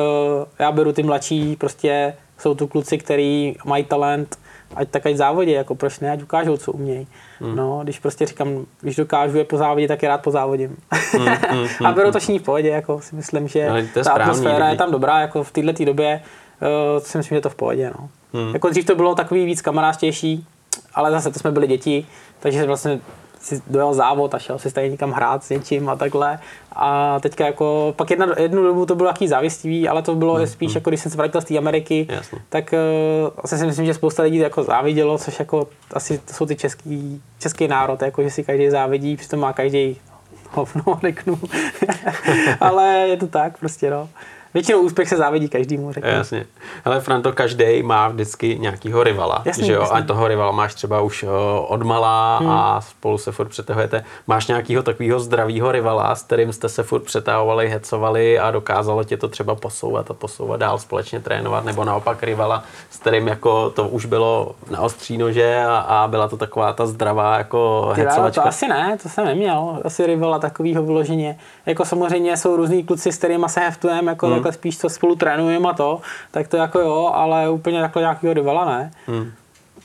já 0.59 0.72
beru 0.72 0.92
ty 0.92 1.03
mladší, 1.03 1.57
prostě 1.57 2.14
jsou 2.38 2.55
tu 2.55 2.66
kluci, 2.66 2.99
kteří 2.99 3.57
mají 3.64 3.84
talent, 3.84 4.38
ať 4.76 4.88
tak 4.88 5.07
ať 5.07 5.16
závodě, 5.16 5.53
jako 5.53 5.74
proč 5.74 6.01
ne, 6.01 6.11
ať 6.11 6.22
ukážou, 6.22 6.57
co 6.57 6.72
umějí. 6.72 7.07
Hmm. 7.40 7.57
No, 7.57 7.80
když 7.82 7.99
prostě 7.99 8.26
říkám, 8.26 8.66
když 8.80 8.96
dokážu 8.96 9.38
je 9.38 9.46
závodě, 9.53 9.88
tak 9.88 10.03
je 10.03 10.09
rád 10.09 10.22
pozávodím. 10.22 10.76
Hmm, 10.90 11.26
hmm, 11.26 11.36
hmm, 11.51 11.68
a 11.86 11.92
beru 11.92 12.12
to 12.12 12.18
všichni 12.18 12.38
v 12.38 12.42
pohodě, 12.42 12.68
jako 12.68 13.01
si 13.01 13.16
myslím, 13.16 13.49
že 13.49 13.68
no, 13.68 14.03
ta 14.05 14.12
atmosféra 14.12 14.68
je 14.68 14.76
tam 14.76 14.90
dobrá, 14.90 15.20
jako 15.20 15.44
v 15.44 15.51
této 15.51 15.84
době 15.84 16.22
uh, 16.62 17.03
si 17.03 17.18
myslím, 17.18 17.34
že 17.34 17.36
je 17.36 17.40
to 17.40 17.51
v 17.51 17.55
pohodě. 17.55 17.92
No. 17.99 18.09
Hmm. 18.32 18.55
Jako 18.55 18.68
dřív 18.68 18.86
to 18.86 18.94
bylo 18.94 19.14
takový 19.14 19.44
víc 19.44 19.62
kamarádštější, 19.62 20.46
ale 20.94 21.11
zase 21.11 21.30
to 21.30 21.38
jsme 21.38 21.51
byli 21.51 21.66
děti, 21.66 22.07
takže 22.40 22.66
vlastně 22.66 23.01
si 23.49 23.62
dojel 23.66 23.94
závod 23.94 24.34
a 24.34 24.38
šel 24.38 24.59
si 24.59 24.72
tady 24.72 24.90
někam 24.90 25.12
hrát 25.12 25.44
s 25.44 25.51
něčím 25.51 25.88
a 25.88 25.96
takhle. 25.96 26.38
A 26.72 27.20
teďka 27.20 27.46
jako, 27.46 27.94
pak 27.96 28.11
jedna, 28.11 28.26
jednu 28.38 28.62
dobu 28.62 28.86
to 28.86 28.94
bylo 28.94 29.09
jaký 29.09 29.28
závistivý, 29.28 29.88
ale 29.88 30.03
to 30.03 30.14
bylo 30.14 30.34
hmm, 30.34 30.46
spíš, 30.46 30.70
hmm. 30.70 30.76
jako 30.76 30.90
když 30.90 31.01
jsem 31.01 31.11
se 31.11 31.18
vrátil 31.18 31.40
z 31.40 31.44
té 31.44 31.59
Ameriky, 31.59 32.07
Jasně. 32.11 32.38
tak 32.49 32.72
uh, 32.72 33.30
asi 33.38 33.59
si 33.59 33.66
myslím, 33.66 33.86
že 33.86 33.94
spousta 33.94 34.22
lidí 34.22 34.36
jako 34.36 34.62
závidělo, 34.62 35.18
což 35.18 35.38
jako 35.38 35.68
asi 35.92 36.18
to 36.18 36.32
jsou 36.32 36.46
ty 36.46 36.57
český, 36.57 37.22
český 37.38 37.68
národ, 37.68 38.03
jako 38.03 38.22
že 38.22 38.30
si 38.30 38.44
každý 38.44 38.70
závidí, 38.70 39.16
přitom 39.16 39.40
má 39.40 39.53
každý 39.53 39.96
hovno, 40.51 40.99
řeknu. 41.01 41.38
ale 42.61 42.86
je 43.09 43.16
to 43.16 43.26
tak 43.26 43.59
prostě, 43.59 43.90
no. 43.90 44.09
Většinou 44.55 44.80
úspěch 44.80 45.09
se 45.09 45.16
závidí 45.16 45.49
každému, 45.49 45.92
řeknu. 45.92 46.11
Jasně. 46.11 46.46
Ale 46.84 47.01
Franto, 47.01 47.32
každý 47.32 47.82
má 47.82 48.09
vždycky 48.09 48.59
nějakýho 48.59 49.03
rivala. 49.03 49.42
Jasný, 49.44 49.66
že 49.66 49.72
jo? 49.72 49.80
jasný. 49.80 49.99
A 49.99 50.03
toho 50.03 50.28
rivala 50.28 50.53
máš 50.53 50.74
třeba 50.74 51.01
už 51.01 51.24
od 51.66 51.82
malá 51.82 52.38
hmm. 52.38 52.51
a 52.51 52.80
spolu 52.80 53.18
se 53.18 53.32
furt 53.32 53.49
přetahujete. 53.49 54.05
Máš 54.26 54.46
nějakýho 54.46 54.82
takového 54.82 55.20
zdravého 55.20 55.72
rivala, 55.72 56.14
s 56.14 56.22
kterým 56.22 56.53
jste 56.53 56.68
se 56.68 56.82
furt 56.82 57.03
přetahovali, 57.03 57.68
hecovali 57.68 58.38
a 58.38 58.51
dokázalo 58.51 59.05
tě 59.05 59.16
to 59.16 59.28
třeba 59.28 59.55
posouvat 59.55 60.11
a 60.11 60.14
posouvat 60.14 60.61
dál 60.61 60.78
společně 60.78 61.20
trénovat, 61.20 61.64
nebo 61.64 61.84
naopak 61.84 62.22
rivala, 62.22 62.64
s 62.90 62.99
kterým 62.99 63.28
jako 63.28 63.70
to 63.70 63.88
už 63.88 64.07
bylo 64.07 64.55
na 64.70 64.80
ostří 64.80 65.18
nože 65.18 65.64
a, 65.66 65.76
a 65.78 66.09
byla 66.09 66.28
to 66.28 66.36
taková 66.36 66.72
ta 66.72 66.86
zdravá 66.86 67.38
jako 67.38 67.90
Ty 67.94 68.01
vole, 68.01 68.11
hecovačka. 68.11 68.42
to 68.42 68.49
asi 68.49 68.68
ne, 68.68 68.99
to 69.03 69.09
jsem 69.09 69.24
neměl. 69.24 69.78
Asi 69.84 70.07
rivala 70.07 70.38
takovýho 70.38 70.83
vyloženě. 70.83 71.38
Jako 71.66 71.84
samozřejmě 71.84 72.37
jsou 72.37 72.57
různý 72.57 72.84
kluci, 72.84 73.12
s 73.12 73.18
kterými 73.18 73.46
se 73.49 73.61
heftujeme, 73.61 74.12
jako 74.12 74.26
hmm. 74.26 74.38
Takhle 74.39 74.53
spíš 74.53 74.79
co 74.79 74.89
spolu 74.89 75.17
trénujeme 75.17 75.69
a 75.69 75.73
to, 75.73 76.01
tak 76.31 76.49
to 76.49 76.57
jako 76.57 76.79
jo, 76.81 77.11
ale 77.15 77.51
úplně 77.51 77.81
takhle 77.81 78.03
nějakého 78.03 78.35
rivala 78.35 78.65
ne. 78.65 78.91
Hmm. 79.07 79.33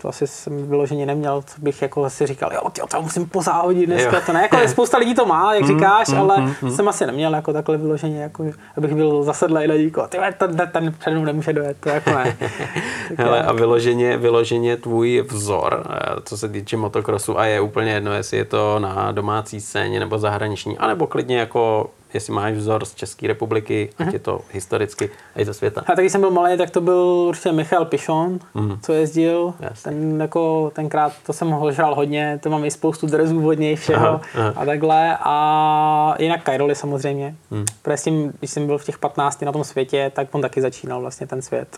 To 0.02 0.10
asi 0.10 0.28
jsem 0.28 0.68
vyloženě 0.68 1.06
neměl, 1.06 1.42
co 1.42 1.62
bych 1.62 1.82
jako 1.82 2.10
si 2.10 2.28
říkal, 2.28 2.54
jo, 2.54 2.70
tyjo, 2.70 2.88
to 2.88 3.02
musím 3.02 3.30
pozávodit 3.30 3.86
dneska, 3.86 4.16
Jo. 4.16 4.22
to 4.26 4.34
ne, 4.34 4.42
jako 4.42 4.68
spousta 4.68 4.98
lidí 4.98 5.16
to 5.16 5.26
má, 5.26 5.54
jak 5.54 5.68
říkáš, 5.68 6.10
ale 6.10 6.56
jsem 6.70 6.88
asi 6.88 7.06
neměl 7.06 7.34
jako 7.36 7.54
takhle 7.54 7.78
vyloženě, 7.78 8.22
jako, 8.22 8.46
abych 8.78 8.96
byl 8.96 9.24
zasedlej 9.24 9.68
na 9.68 9.78
díko, 9.78 10.08
ty 10.08 10.18
ten, 10.38 10.70
ten, 10.72 10.94
přede 11.00 11.16
mnou 11.16 11.26
nemůže 11.26 11.54
dojet, 11.54 11.78
to 11.80 11.90
jako 11.90 12.10
ne. 12.10 12.38
Tak 13.08 13.20
Hele, 13.20 13.38
jo. 13.38 13.44
a 13.48 13.54
vyloženě, 13.54 14.18
vyloženě 14.18 14.78
tvůj 14.78 15.26
vzor, 15.30 15.84
eh, 15.90 16.00
co 16.26 16.38
se 16.38 16.50
týče 16.50 16.78
motokrosu, 16.78 17.40
a 17.40 17.46
je 17.46 17.62
úplně 17.62 17.92
jedno, 17.92 18.14
jestli 18.14 18.38
je 18.38 18.46
to 18.46 18.80
na 18.80 19.12
domácí 19.12 19.62
scéně 19.62 20.00
nebo 20.00 20.18
zahraniční, 20.20 20.78
anebo 20.78 21.08
klidně 21.08 21.38
jako, 21.38 21.90
jestli 22.14 22.34
máš 22.34 22.54
vzor 22.54 22.86
z 22.86 22.96
České 22.96 23.28
republiky, 23.28 23.90
Mhm. 24.00 24.08
ať 24.10 24.14
je 24.14 24.20
to 24.20 24.42
historicky, 24.52 25.10
a 25.36 25.42
i 25.42 25.46
ze 25.46 25.54
světa. 25.54 25.84
A 25.88 25.96
taky 25.96 26.10
jsem 26.10 26.22
byl 26.22 26.32
malý, 26.32 26.58
tak 26.58 26.70
to 26.70 26.82
byl 26.82 27.26
určitě 27.30 27.52
Michal 27.52 27.86
Pišon, 27.86 28.40
mm. 28.54 28.78
co 28.82 28.94
jezdil. 28.94 29.54
Jasně. 29.60 29.92
Ten 29.92 30.22
jako 30.22 30.72
tenkrát, 30.76 31.14
to 31.26 31.34
jsem 31.34 31.50
ho 31.50 31.72
žral 31.72 31.96
hodně, 31.96 32.40
to 32.44 32.50
mám 32.50 32.66
i 32.66 32.72
spoustu 32.72 33.08
drezů 33.08 33.48
od 33.48 33.54
něj, 33.60 33.76
všeho 33.76 34.08
Aha, 34.08 34.22
aha. 34.36 34.54
a 34.56 34.66
takhle. 34.66 35.18
A 35.20 36.16
jinak 36.20 36.44
Kajroli 36.44 36.76
samozřejmě. 36.76 37.36
Mm. 37.52 37.66
Protože 37.82 37.98
s 37.98 38.04
tím, 38.04 38.34
když 38.40 38.52
jsem 38.52 38.66
byl 38.68 38.78
v 38.78 38.86
těch 38.86 38.98
15 38.98 39.42
na 39.42 39.52
tom 39.52 39.64
světě, 39.64 40.12
tak 40.16 40.28
on 40.32 40.42
taky 40.42 40.62
začínal 40.62 41.02
vlastně 41.02 41.28
ten 41.28 41.42
svět. 41.42 41.78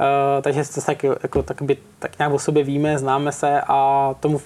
Uh, 0.00 0.42
takže 0.42 0.62
to 0.74 0.80
tak, 0.80 1.02
jako, 1.04 1.42
tak, 1.42 1.62
by, 1.62 1.76
tak 1.98 2.18
nějak 2.18 2.32
o 2.32 2.38
sobě 2.38 2.64
víme, 2.64 2.98
známe 2.98 3.32
se 3.32 3.60
a 3.68 4.14
tomu, 4.20 4.40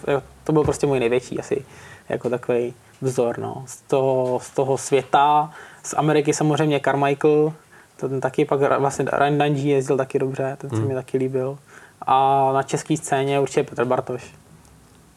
to 0.44 0.52
byl 0.52 0.64
prostě 0.64 0.86
můj 0.86 1.00
největší 1.00 1.38
asi 1.38 1.64
jako 2.08 2.30
takový 2.30 2.74
vzor 3.00 3.38
no. 3.38 3.62
z, 3.66 3.80
toho, 3.80 4.40
z 4.42 4.50
toho 4.50 4.78
světa. 4.78 5.50
Z 5.82 5.94
Ameriky 5.94 6.34
samozřejmě 6.34 6.80
Carmichael, 6.84 7.52
ten 7.96 8.20
taky 8.20 8.44
pak 8.44 8.60
vlastně 8.78 9.04
Ryan 9.12 9.38
Dungey 9.38 9.68
jezdil 9.68 9.96
taky 9.96 10.18
dobře, 10.18 10.56
ten 10.60 10.70
se 10.70 10.76
mi 10.76 10.94
taky 10.94 11.18
líbil. 11.18 11.58
A 12.06 12.50
na 12.52 12.62
české 12.62 12.96
scéně 12.96 13.40
určitě 13.40 13.62
Petr 13.62 13.84
Bartoš. 13.84 14.34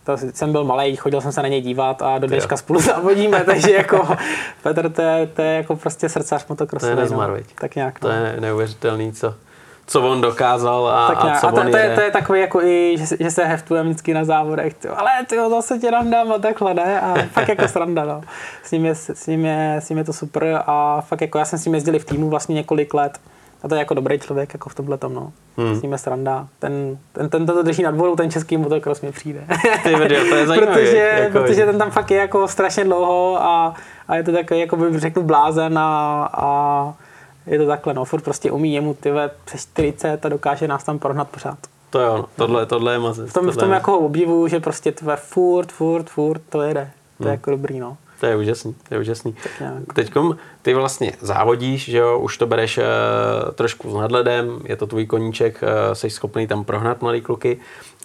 To 0.04 0.18
jsem 0.34 0.52
byl 0.52 0.64
malý, 0.64 0.96
chodil 0.96 1.22
jsem 1.22 1.32
se 1.32 1.42
na 1.42 1.48
něj 1.48 1.62
dívat 1.62 2.02
a 2.02 2.18
do 2.18 2.28
dneška 2.28 2.58
spolu 2.58 2.82
závodíme, 2.82 3.44
takže 3.44 3.72
jako 3.72 4.08
Petr, 4.64 4.90
to 4.90 5.02
je, 5.02 5.28
to 5.28 5.42
je 5.42 5.56
jako 5.56 5.76
prostě 5.76 6.10
srdcař 6.10 6.48
motokrosu. 6.48 6.86
To 6.86 6.90
je 6.90 6.96
no. 6.96 7.02
nezmar, 7.02 7.34
viď? 7.34 7.56
Tak 7.56 7.76
nějak. 7.76 8.00
To 8.00 8.08
no. 8.08 8.14
je 8.14 8.36
neuvěřitelný, 8.40 9.14
co, 9.14 9.36
co 9.90 10.02
on 10.02 10.22
dokázal 10.22 10.88
a, 10.88 11.08
Tak 11.08 11.18
a 11.18 11.40
co 11.40 11.48
A 11.48 11.52
to, 11.52 11.62
on 11.62 11.72
to, 11.72 11.78
je, 11.78 11.96
to 11.96 12.02
je 12.02 12.12
takový 12.12 12.40
jako 12.40 12.62
i, 12.62 12.96
že, 12.98 13.08
se- 13.08 13.18
že 13.20 13.32
se 13.32 13.46
heftujeme 13.46 13.90
vždycky 13.90 14.14
na 14.14 14.24
závodech, 14.24 14.74
tyjo, 14.74 14.94
ale 14.98 15.10
ty 15.28 15.36
zase 15.50 15.80
tě 15.80 15.92
nám 15.92 16.10
dám 16.10 16.32
a 16.32 16.38
takhle, 16.38 16.74
ne? 16.74 17.02
A 17.02 17.14
fakt 17.32 17.48
jako 17.50 17.68
sranda, 17.68 18.06
no. 18.06 18.22
S 18.64 18.72
ním, 18.72 18.86
je, 18.86 18.96
s, 18.96 19.28
ním 19.28 19.46
je, 19.46 19.76
s 19.80 19.90
ním 19.90 19.98
je 19.98 20.04
to 20.04 20.14
super 20.14 20.64
a 20.68 21.02
fakt 21.02 21.22
jako 21.22 21.38
já 21.38 21.46
jsem 21.46 21.60
s 21.60 21.66
ním 21.66 21.76
jezdil 21.76 22.00
v 22.00 22.06
týmu 22.06 22.30
vlastně 22.30 22.56
několik 22.56 22.94
let. 22.94 23.20
A 23.64 23.68
to 23.68 23.76
je 23.76 23.80
jako 23.80 23.94
dobrý 23.94 24.20
člověk 24.20 24.54
jako 24.54 24.70
v 24.70 24.76
tomhle 24.76 24.98
tom, 24.98 25.14
no. 25.14 25.32
Hmm. 25.58 25.76
S 25.76 25.82
ním 25.82 25.92
je 25.92 25.98
sranda. 25.98 26.48
Ten, 26.60 26.98
ten, 27.14 27.30
ten, 27.30 27.46
to 27.46 27.64
drží 27.64 27.84
nad 27.84 27.96
vodou, 27.96 28.16
ten 28.16 28.32
český 28.32 28.58
motocross 28.58 29.02
mi 29.02 29.12
přijde. 29.12 29.40
Ty 29.84 29.96
video, 29.96 30.24
to 30.30 30.36
je 30.36 30.48
zajímavý, 30.48 30.74
protože, 30.74 30.98
jako- 30.98 31.40
protože 31.40 31.66
ten 31.66 31.78
tam 31.78 31.92
fakt 31.92 32.12
je 32.12 32.18
jako 32.18 32.48
strašně 32.48 32.84
dlouho 32.84 33.44
a, 33.44 33.74
a 34.08 34.16
je 34.16 34.24
to 34.24 34.32
takový, 34.32 34.60
jako 34.60 34.76
bych 34.76 35.00
řeknu, 35.00 35.24
blázen 35.24 35.80
a, 35.80 36.30
a 36.34 36.94
je 37.50 37.60
to 37.60 37.68
takhle, 37.68 37.94
no, 37.94 38.06
furt 38.06 38.22
prostě 38.22 38.52
umí 38.52 38.74
jemu 38.74 38.94
ty 38.94 39.12
ve 39.12 39.30
přes 39.46 39.62
40 39.62 40.26
a 40.26 40.30
dokáže 40.30 40.68
nás 40.68 40.84
tam 40.84 41.00
prohnat 41.00 41.30
pořád. 41.30 41.58
To 41.90 42.00
jo, 42.00 42.18
no. 42.18 42.26
tohle, 42.36 42.66
tohle 42.66 42.94
je 42.94 43.00
mazec. 43.00 43.30
V 43.30 43.34
tom, 43.34 43.52
v 43.52 43.58
tom 43.58 43.70
je- 43.70 43.74
jako 43.76 43.92
ho 43.92 44.00
obdivuju, 44.00 44.48
že 44.48 44.60
prostě 44.60 44.92
tvé 44.92 45.16
furt, 45.16 45.72
furt, 45.72 46.10
furt 46.10 46.42
to 46.50 46.62
jede. 46.62 46.92
To 47.18 47.24
Hmm. 47.24 47.28
je 47.28 47.32
jako 47.32 47.52
dobrý, 47.52 47.80
no. 47.80 47.98
To 48.20 48.26
je 48.26 48.36
úžasný, 48.38 48.76
to 48.90 48.94
je 48.96 49.00
úžasný. 49.00 49.36
Teďkom 49.94 50.38
ty 50.62 50.74
vlastně 50.74 51.14
závodíš, 51.22 51.86
že 51.86 51.98
jo, 51.98 52.20
už 52.20 52.38
to 52.38 52.48
bereš 52.48 52.78
uh, 52.78 52.84
trošku 53.52 53.92
s 53.92 53.94
nadhledem, 53.94 54.60
je 54.66 54.76
to 54.76 54.88
tvůj 54.88 55.06
koníček, 55.06 55.64
uh, 55.64 55.94
jsi 55.94 56.10
schopný 56.10 56.48
tam 56.48 56.64
prohnat 56.64 57.02
mladý 57.02 57.22
kluky, 57.22 57.58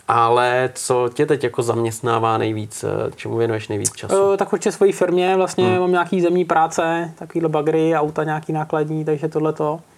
ale 0.09 0.70
co 0.74 1.10
tě 1.14 1.26
teď 1.26 1.44
jako 1.44 1.62
zaměstnává 1.62 2.39
nejvíc, 2.39 2.85
eh, 2.85 3.10
čemu 3.16 3.36
věnuješ 3.36 3.68
nejvíc 3.68 3.93
času? 3.93 4.32
E, 4.32 4.36
tak 4.36 4.52
určitě 4.52 4.72
svojí 4.72 4.93
firmě, 4.93 5.36
vlastně 5.36 5.68
hmm. 5.68 5.81
mám 5.81 5.90
nějaký 5.90 6.20
zemní 6.20 6.44
práce, 6.44 7.12
takovýhle 7.18 7.48
bagry, 7.48 7.94
auta 7.94 8.24
nějaký 8.24 8.52
nákladní, 8.52 9.05
takže 9.05 9.28
tohle 9.28 9.52
to. 9.52 9.81
E, 9.81 9.94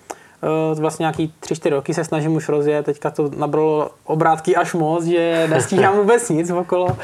vlastně 0.74 1.02
nějaký 1.02 1.34
tři, 1.40 1.54
čtyři 1.54 1.74
roky 1.74 1.94
se 1.94 2.04
snažím 2.04 2.34
už 2.34 2.48
rozjet, 2.48 2.86
teďka 2.86 3.10
to 3.10 3.30
nabralo 3.36 3.90
obrátky 4.04 4.56
až 4.56 4.74
moc, 4.74 5.04
že 5.04 5.46
nestíhám 5.50 5.96
vůbec 6.00 6.28
nic 6.28 6.50
okolo. 6.50 6.96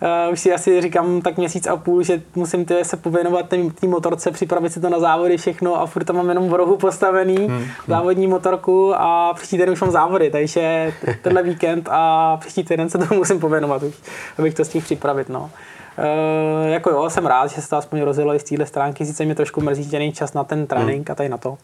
E, 0.00 0.28
už 0.28 0.40
si 0.40 0.52
asi 0.52 0.80
říkám 0.80 1.20
tak 1.22 1.36
měsíc 1.36 1.66
a 1.66 1.76
půl, 1.76 2.02
že 2.02 2.22
musím 2.34 2.64
ty 2.64 2.84
se 2.84 2.96
pověnovat 2.96 3.46
té 3.80 3.86
motorce, 3.86 4.30
připravit 4.30 4.72
si 4.72 4.80
to 4.80 4.88
na 4.88 5.00
závody 5.00 5.36
všechno 5.36 5.80
a 5.80 5.86
furt 5.86 6.04
tam 6.04 6.16
mám 6.16 6.28
jenom 6.28 6.48
v 6.48 6.54
rohu 6.54 6.76
postavený 6.76 7.36
hmm. 7.36 7.64
závodní 7.86 8.26
motorku 8.26 8.94
a 8.94 9.34
příští 9.34 9.56
týden 9.56 9.72
už 9.72 9.80
mám 9.80 9.90
závody, 9.90 10.30
takže 10.30 10.92
tenhle 11.22 11.42
víkend 11.42 11.88
a 11.90 12.36
příští 12.36 12.64
týden 12.64 12.90
se 12.90 12.98
tomu 12.98 13.18
musím 13.18 13.40
pověnovat 13.40 13.82
už, 13.82 13.94
abych 14.38 14.54
to 14.54 14.64
stihl 14.64 14.84
připravit. 14.84 15.28
No. 15.28 15.50
Uh, 15.98 16.68
jako 16.68 16.90
jo, 16.90 17.10
jsem 17.10 17.26
rád, 17.26 17.46
že 17.46 17.62
se 17.62 17.68
to 17.68 17.76
aspoň 17.76 18.00
rozjelo 18.00 18.34
i 18.34 18.38
z 18.38 18.44
téhle 18.44 18.66
stránky, 18.66 19.06
sice 19.06 19.24
mě 19.24 19.34
trošku 19.34 19.60
mrzí, 19.60 19.84
že 19.84 19.98
není 19.98 20.12
čas 20.12 20.34
na 20.34 20.44
ten 20.44 20.66
trénink 20.66 21.10
a 21.10 21.14
tady 21.14 21.28
na 21.28 21.38
to. 21.38 21.58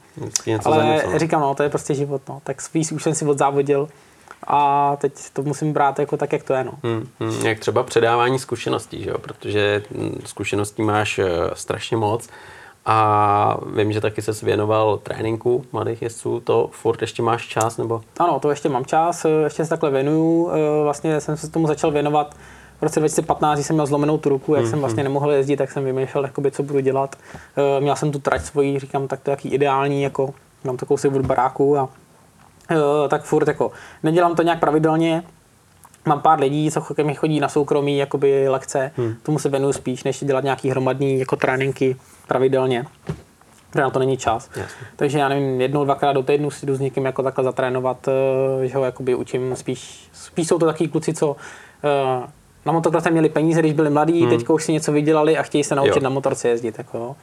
Něco 0.46 0.68
Ale 0.68 0.84
něco, 0.84 1.10
no. 1.10 1.18
říkám, 1.18 1.40
no, 1.40 1.54
to 1.54 1.62
je 1.62 1.68
prostě 1.68 1.94
život, 1.94 2.22
no. 2.28 2.40
Tak 2.44 2.62
spíš 2.62 2.92
už 2.92 3.02
jsem 3.02 3.14
si 3.14 3.24
odzávodil 3.24 3.88
a 4.46 4.96
teď 4.96 5.12
to 5.32 5.42
musím 5.42 5.72
brát 5.72 5.98
jako 5.98 6.16
tak, 6.16 6.32
jak 6.32 6.42
to 6.42 6.54
je, 6.54 6.64
no. 6.64 6.72
Hmm, 6.82 7.08
hmm, 7.20 7.46
jak 7.46 7.58
třeba 7.58 7.82
předávání 7.82 8.38
zkušeností, 8.38 9.02
že 9.02 9.10
jo? 9.10 9.18
protože 9.18 9.82
hm, 9.90 10.20
zkušeností 10.24 10.82
máš 10.82 11.18
eh, 11.18 11.28
strašně 11.54 11.96
moc 11.96 12.28
a 12.86 13.56
vím, 13.76 13.92
že 13.92 14.00
taky 14.00 14.22
se 14.22 14.46
věnoval 14.46 14.98
tréninku 14.98 15.64
mladých 15.72 16.02
jezdců, 16.02 16.40
to 16.40 16.68
furt 16.72 17.00
ještě 17.00 17.22
máš 17.22 17.46
čas, 17.46 17.76
nebo? 17.76 18.00
Ano, 18.18 18.40
to 18.40 18.50
ještě 18.50 18.68
mám 18.68 18.84
čas, 18.84 19.24
eh, 19.24 19.28
ještě 19.28 19.64
se 19.64 19.70
takhle 19.70 19.90
věnuju. 19.90 20.50
Eh, 20.50 20.82
Vlastně 20.82 21.20
jsem 21.20 21.36
se 21.36 21.50
tomu 21.50 21.66
začal 21.66 21.90
věnovat 21.90 22.36
v 22.84 22.86
roce 22.86 23.00
2015, 23.00 23.56
když 23.56 23.66
jsem 23.66 23.76
měl 23.76 23.86
zlomenou 23.86 24.18
tu 24.18 24.28
ruku, 24.28 24.54
jak 24.54 24.66
jsem 24.66 24.80
vlastně 24.80 25.02
nemohl 25.02 25.30
jezdit, 25.30 25.56
tak 25.56 25.72
jsem 25.72 25.84
vymýšlel, 25.84 26.24
jakoby, 26.24 26.50
co 26.50 26.62
budu 26.62 26.80
dělat. 26.80 27.16
Eh, 27.56 27.80
Měl 27.80 27.96
jsem 27.96 28.12
tu 28.12 28.18
trať 28.18 28.42
svoji, 28.42 28.78
říkám, 28.78 29.08
tak 29.08 29.20
to 29.20 29.30
je 29.30 29.32
jaký 29.32 29.48
ideální, 29.48 30.02
jako 30.02 30.34
mám 30.64 30.76
to 30.76 30.86
kousek 30.86 31.14
od 31.14 31.26
baráku 31.26 31.78
a 31.78 31.88
eh, 32.70 33.08
tak 33.08 33.22
furt 33.22 33.48
jako 33.48 33.70
nedělám 34.02 34.34
to 34.36 34.42
nějak 34.42 34.60
pravidelně, 34.60 35.22
Mám 36.06 36.20
pár 36.20 36.40
lidí, 36.40 36.70
co 36.70 36.80
ke 36.80 37.04
mi 37.04 37.14
chodí 37.14 37.40
na 37.40 37.48
soukromí 37.48 37.98
jakoby 37.98 38.48
lekce, 38.48 38.90
hmm. 38.96 39.14
tomu 39.22 39.38
se 39.38 39.48
věnuju 39.48 39.72
spíš, 39.72 40.04
než 40.04 40.24
dělat 40.24 40.44
nějaký 40.44 40.70
hromadný 40.70 41.18
jako 41.18 41.36
tréninky 41.36 41.96
pravidelně 42.28 42.86
protože 43.74 43.82
na 43.82 43.90
to 43.90 43.98
není 43.98 44.16
čas. 44.16 44.50
Jasně. 44.56 44.86
Takže 44.96 45.18
já 45.18 45.28
nevím, 45.28 45.60
jednou, 45.60 45.84
dvakrát 45.84 46.12
do 46.12 46.22
týdnu 46.22 46.50
si 46.50 46.66
jdu 46.66 46.74
s 46.74 46.80
někým 46.80 47.04
jako 47.04 47.22
takhle 47.22 47.44
zatrénovat, 47.44 48.08
eh, 48.08 48.66
že 48.68 48.76
ho 48.76 48.84
jakoby 48.84 49.14
učím 49.14 49.56
spíš, 49.56 50.08
spíš 50.12 50.48
jsou 50.48 50.58
to 50.58 50.66
takový 50.66 50.88
kluci, 50.88 51.14
co 51.14 51.36
na 52.66 52.72
motokrosse 52.72 53.10
měli 53.10 53.28
peníze, 53.28 53.60
když 53.60 53.72
byli 53.72 53.90
mladí, 53.90 54.20
hmm. 54.20 54.30
teďka 54.30 54.52
už 54.52 54.64
si 54.64 54.72
něco 54.72 54.92
vydělali 54.92 55.38
a 55.38 55.42
chtějí 55.42 55.64
se 55.64 55.74
naučit 55.74 55.96
Jo. 55.96 56.02
na 56.02 56.10
motorce 56.10 56.48
jezdit. 56.48 56.78
Jako, 56.78 56.98
jo. 56.98 57.16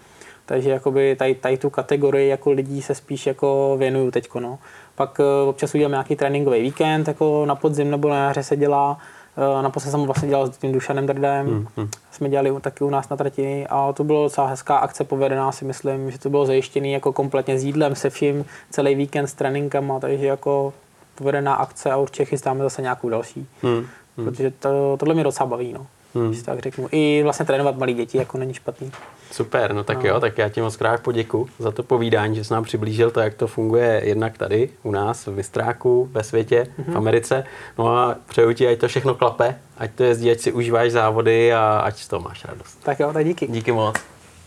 Takže 0.46 0.70
jakoby 0.70 1.16
tady, 1.16 1.36
tady 1.36 1.58
tu 1.58 1.70
kategorii 1.70 2.30
jako 2.30 2.52
lidí 2.52 2.82
se 2.82 2.96
spíš 2.96 3.28
jako 3.28 3.76
věnuju 3.80 4.12
teďko, 4.12 4.40
no. 4.40 4.60
Pak 4.96 5.20
eh, 5.20 5.50
občas 5.50 5.76
udělám 5.76 5.92
nějaký 5.92 6.16
tréninkový 6.16 6.62
víkend, 6.62 7.08
jako 7.08 7.46
na 7.46 7.56
podzim 7.56 7.92
nebo 7.92 8.10
na 8.10 8.16
jaře 8.16 8.44
se 8.44 8.56
dělá. 8.56 8.98
Eh, 9.38 9.64
Naposled 9.64 9.92
jsem 9.92 10.02
vlastně 10.02 10.30
dělal 10.30 10.48
s 10.48 10.58
tím 10.58 10.72
Dušanem 10.72 11.06
Drdem, 11.08 11.48
Hmm, 11.48 11.68
hmm. 11.78 11.90
jsme 12.12 12.30
dělali 12.30 12.52
taky 12.62 12.84
u 12.84 12.90
nás 12.90 13.10
na 13.10 13.18
trati 13.18 13.66
a 13.70 13.94
to 13.94 14.04
bylo 14.04 14.24
docela 14.24 14.48
hezká 14.48 14.78
akce, 14.78 15.04
povedená 15.04 15.52
si 15.52 15.66
myslím, 15.66 16.12
že 16.12 16.20
to 16.20 16.30
bylo 16.30 16.46
zajištěný 16.46 16.92
jako 16.94 17.14
kompletně 17.14 17.60
s 17.60 17.64
jídlem, 17.64 17.96
se 17.96 18.10
vším, 18.10 18.46
celý 18.70 18.96
víkend 18.96 19.28
s 19.28 19.34
tréninkama, 19.34 20.00
takže 20.00 20.26
jako 20.26 20.74
povedená 21.16 21.54
akce 21.54 21.92
a 21.92 21.98
určitě 21.98 22.26
chystáme 22.26 22.64
zase 22.64 22.82
nějakou 22.82 23.10
další, 23.10 23.48
Hmm. 23.64 23.86
Protože 24.16 24.52
to, 24.52 24.98
tohle 25.00 25.14
mě 25.14 25.24
docela 25.24 25.50
baví, 25.50 25.74
no. 25.74 25.88
Hmm. 26.16 26.30
Když 26.30 26.42
tak 26.44 26.60
řeknu. 26.60 26.88
I 26.92 27.24
vlastně 27.24 27.46
trénovat 27.46 27.78
malí 27.78 27.94
děti 27.94 28.18
jako 28.18 28.38
není 28.38 28.54
špatný. 28.54 28.92
Super, 29.32 29.74
no 29.74 29.84
tak 29.84 30.04
jo, 30.04 30.20
tak 30.20 30.38
já 30.38 30.50
ti 30.50 30.62
moc 30.62 30.76
krát 30.76 31.02
poděku 31.02 31.50
za 31.60 31.72
to 31.72 31.84
povídání, 31.84 32.36
že 32.36 32.44
jsi 32.44 32.54
nám 32.54 32.64
přiblížil 32.64 33.12
to, 33.12 33.20
jak 33.20 33.34
to 33.34 33.48
funguje 33.48 34.02
jednak 34.04 34.38
tady 34.38 34.70
u 34.84 34.92
nás 34.92 35.28
v 35.28 35.36
Mistráku, 35.36 36.10
ve 36.12 36.24
světě, 36.24 36.68
v 36.88 36.98
Americe. 36.98 37.44
No 37.78 37.98
a 37.98 38.16
přeju 38.28 38.54
ti, 38.54 38.68
ať 38.68 38.80
to 38.80 38.88
všechno 38.88 39.16
klape, 39.16 39.56
ať 39.78 39.92
to 39.92 40.04
jezdí, 40.04 40.32
ať 40.32 40.40
si 40.40 40.52
užíváš 40.52 40.92
závody 40.92 41.54
a 41.54 41.82
ať 41.84 41.98
z 41.98 42.08
toho 42.08 42.22
máš 42.22 42.46
radost. 42.46 42.84
Tak 42.84 43.00
jo, 43.00 43.14
tak 43.14 43.26
díky. 43.26 43.48
Díky 43.48 43.72
moc. 43.72 43.96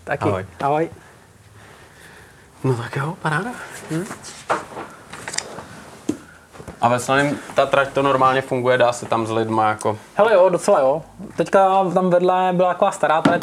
Taky. 0.05 0.29
Ahoj. 0.29 0.47
Ahoj. 0.61 0.89
No 2.65 2.75
tak 2.75 2.97
jo, 2.97 3.17
paráda. 3.23 3.51
Hm? 3.91 4.05
A 6.81 6.89
ve 6.89 6.99
Slaném 6.99 7.39
ta 7.55 7.67
trať 7.67 7.89
to 7.89 8.03
normálně 8.03 8.43
funguje, 8.43 8.79
dá 8.79 8.93
se 8.93 9.07
tam 9.07 9.27
s 9.27 9.31
lidma 9.31 9.69
jako... 9.69 9.99
Hele 10.15 10.35
jo, 10.35 10.49
docela 10.49 10.81
jo. 10.81 11.03
Teďka 11.37 11.85
tam 11.95 12.11
vedle 12.11 12.51
byla 12.53 12.69
taková 12.69 12.91
stará 12.91 13.23
trať, 13.23 13.43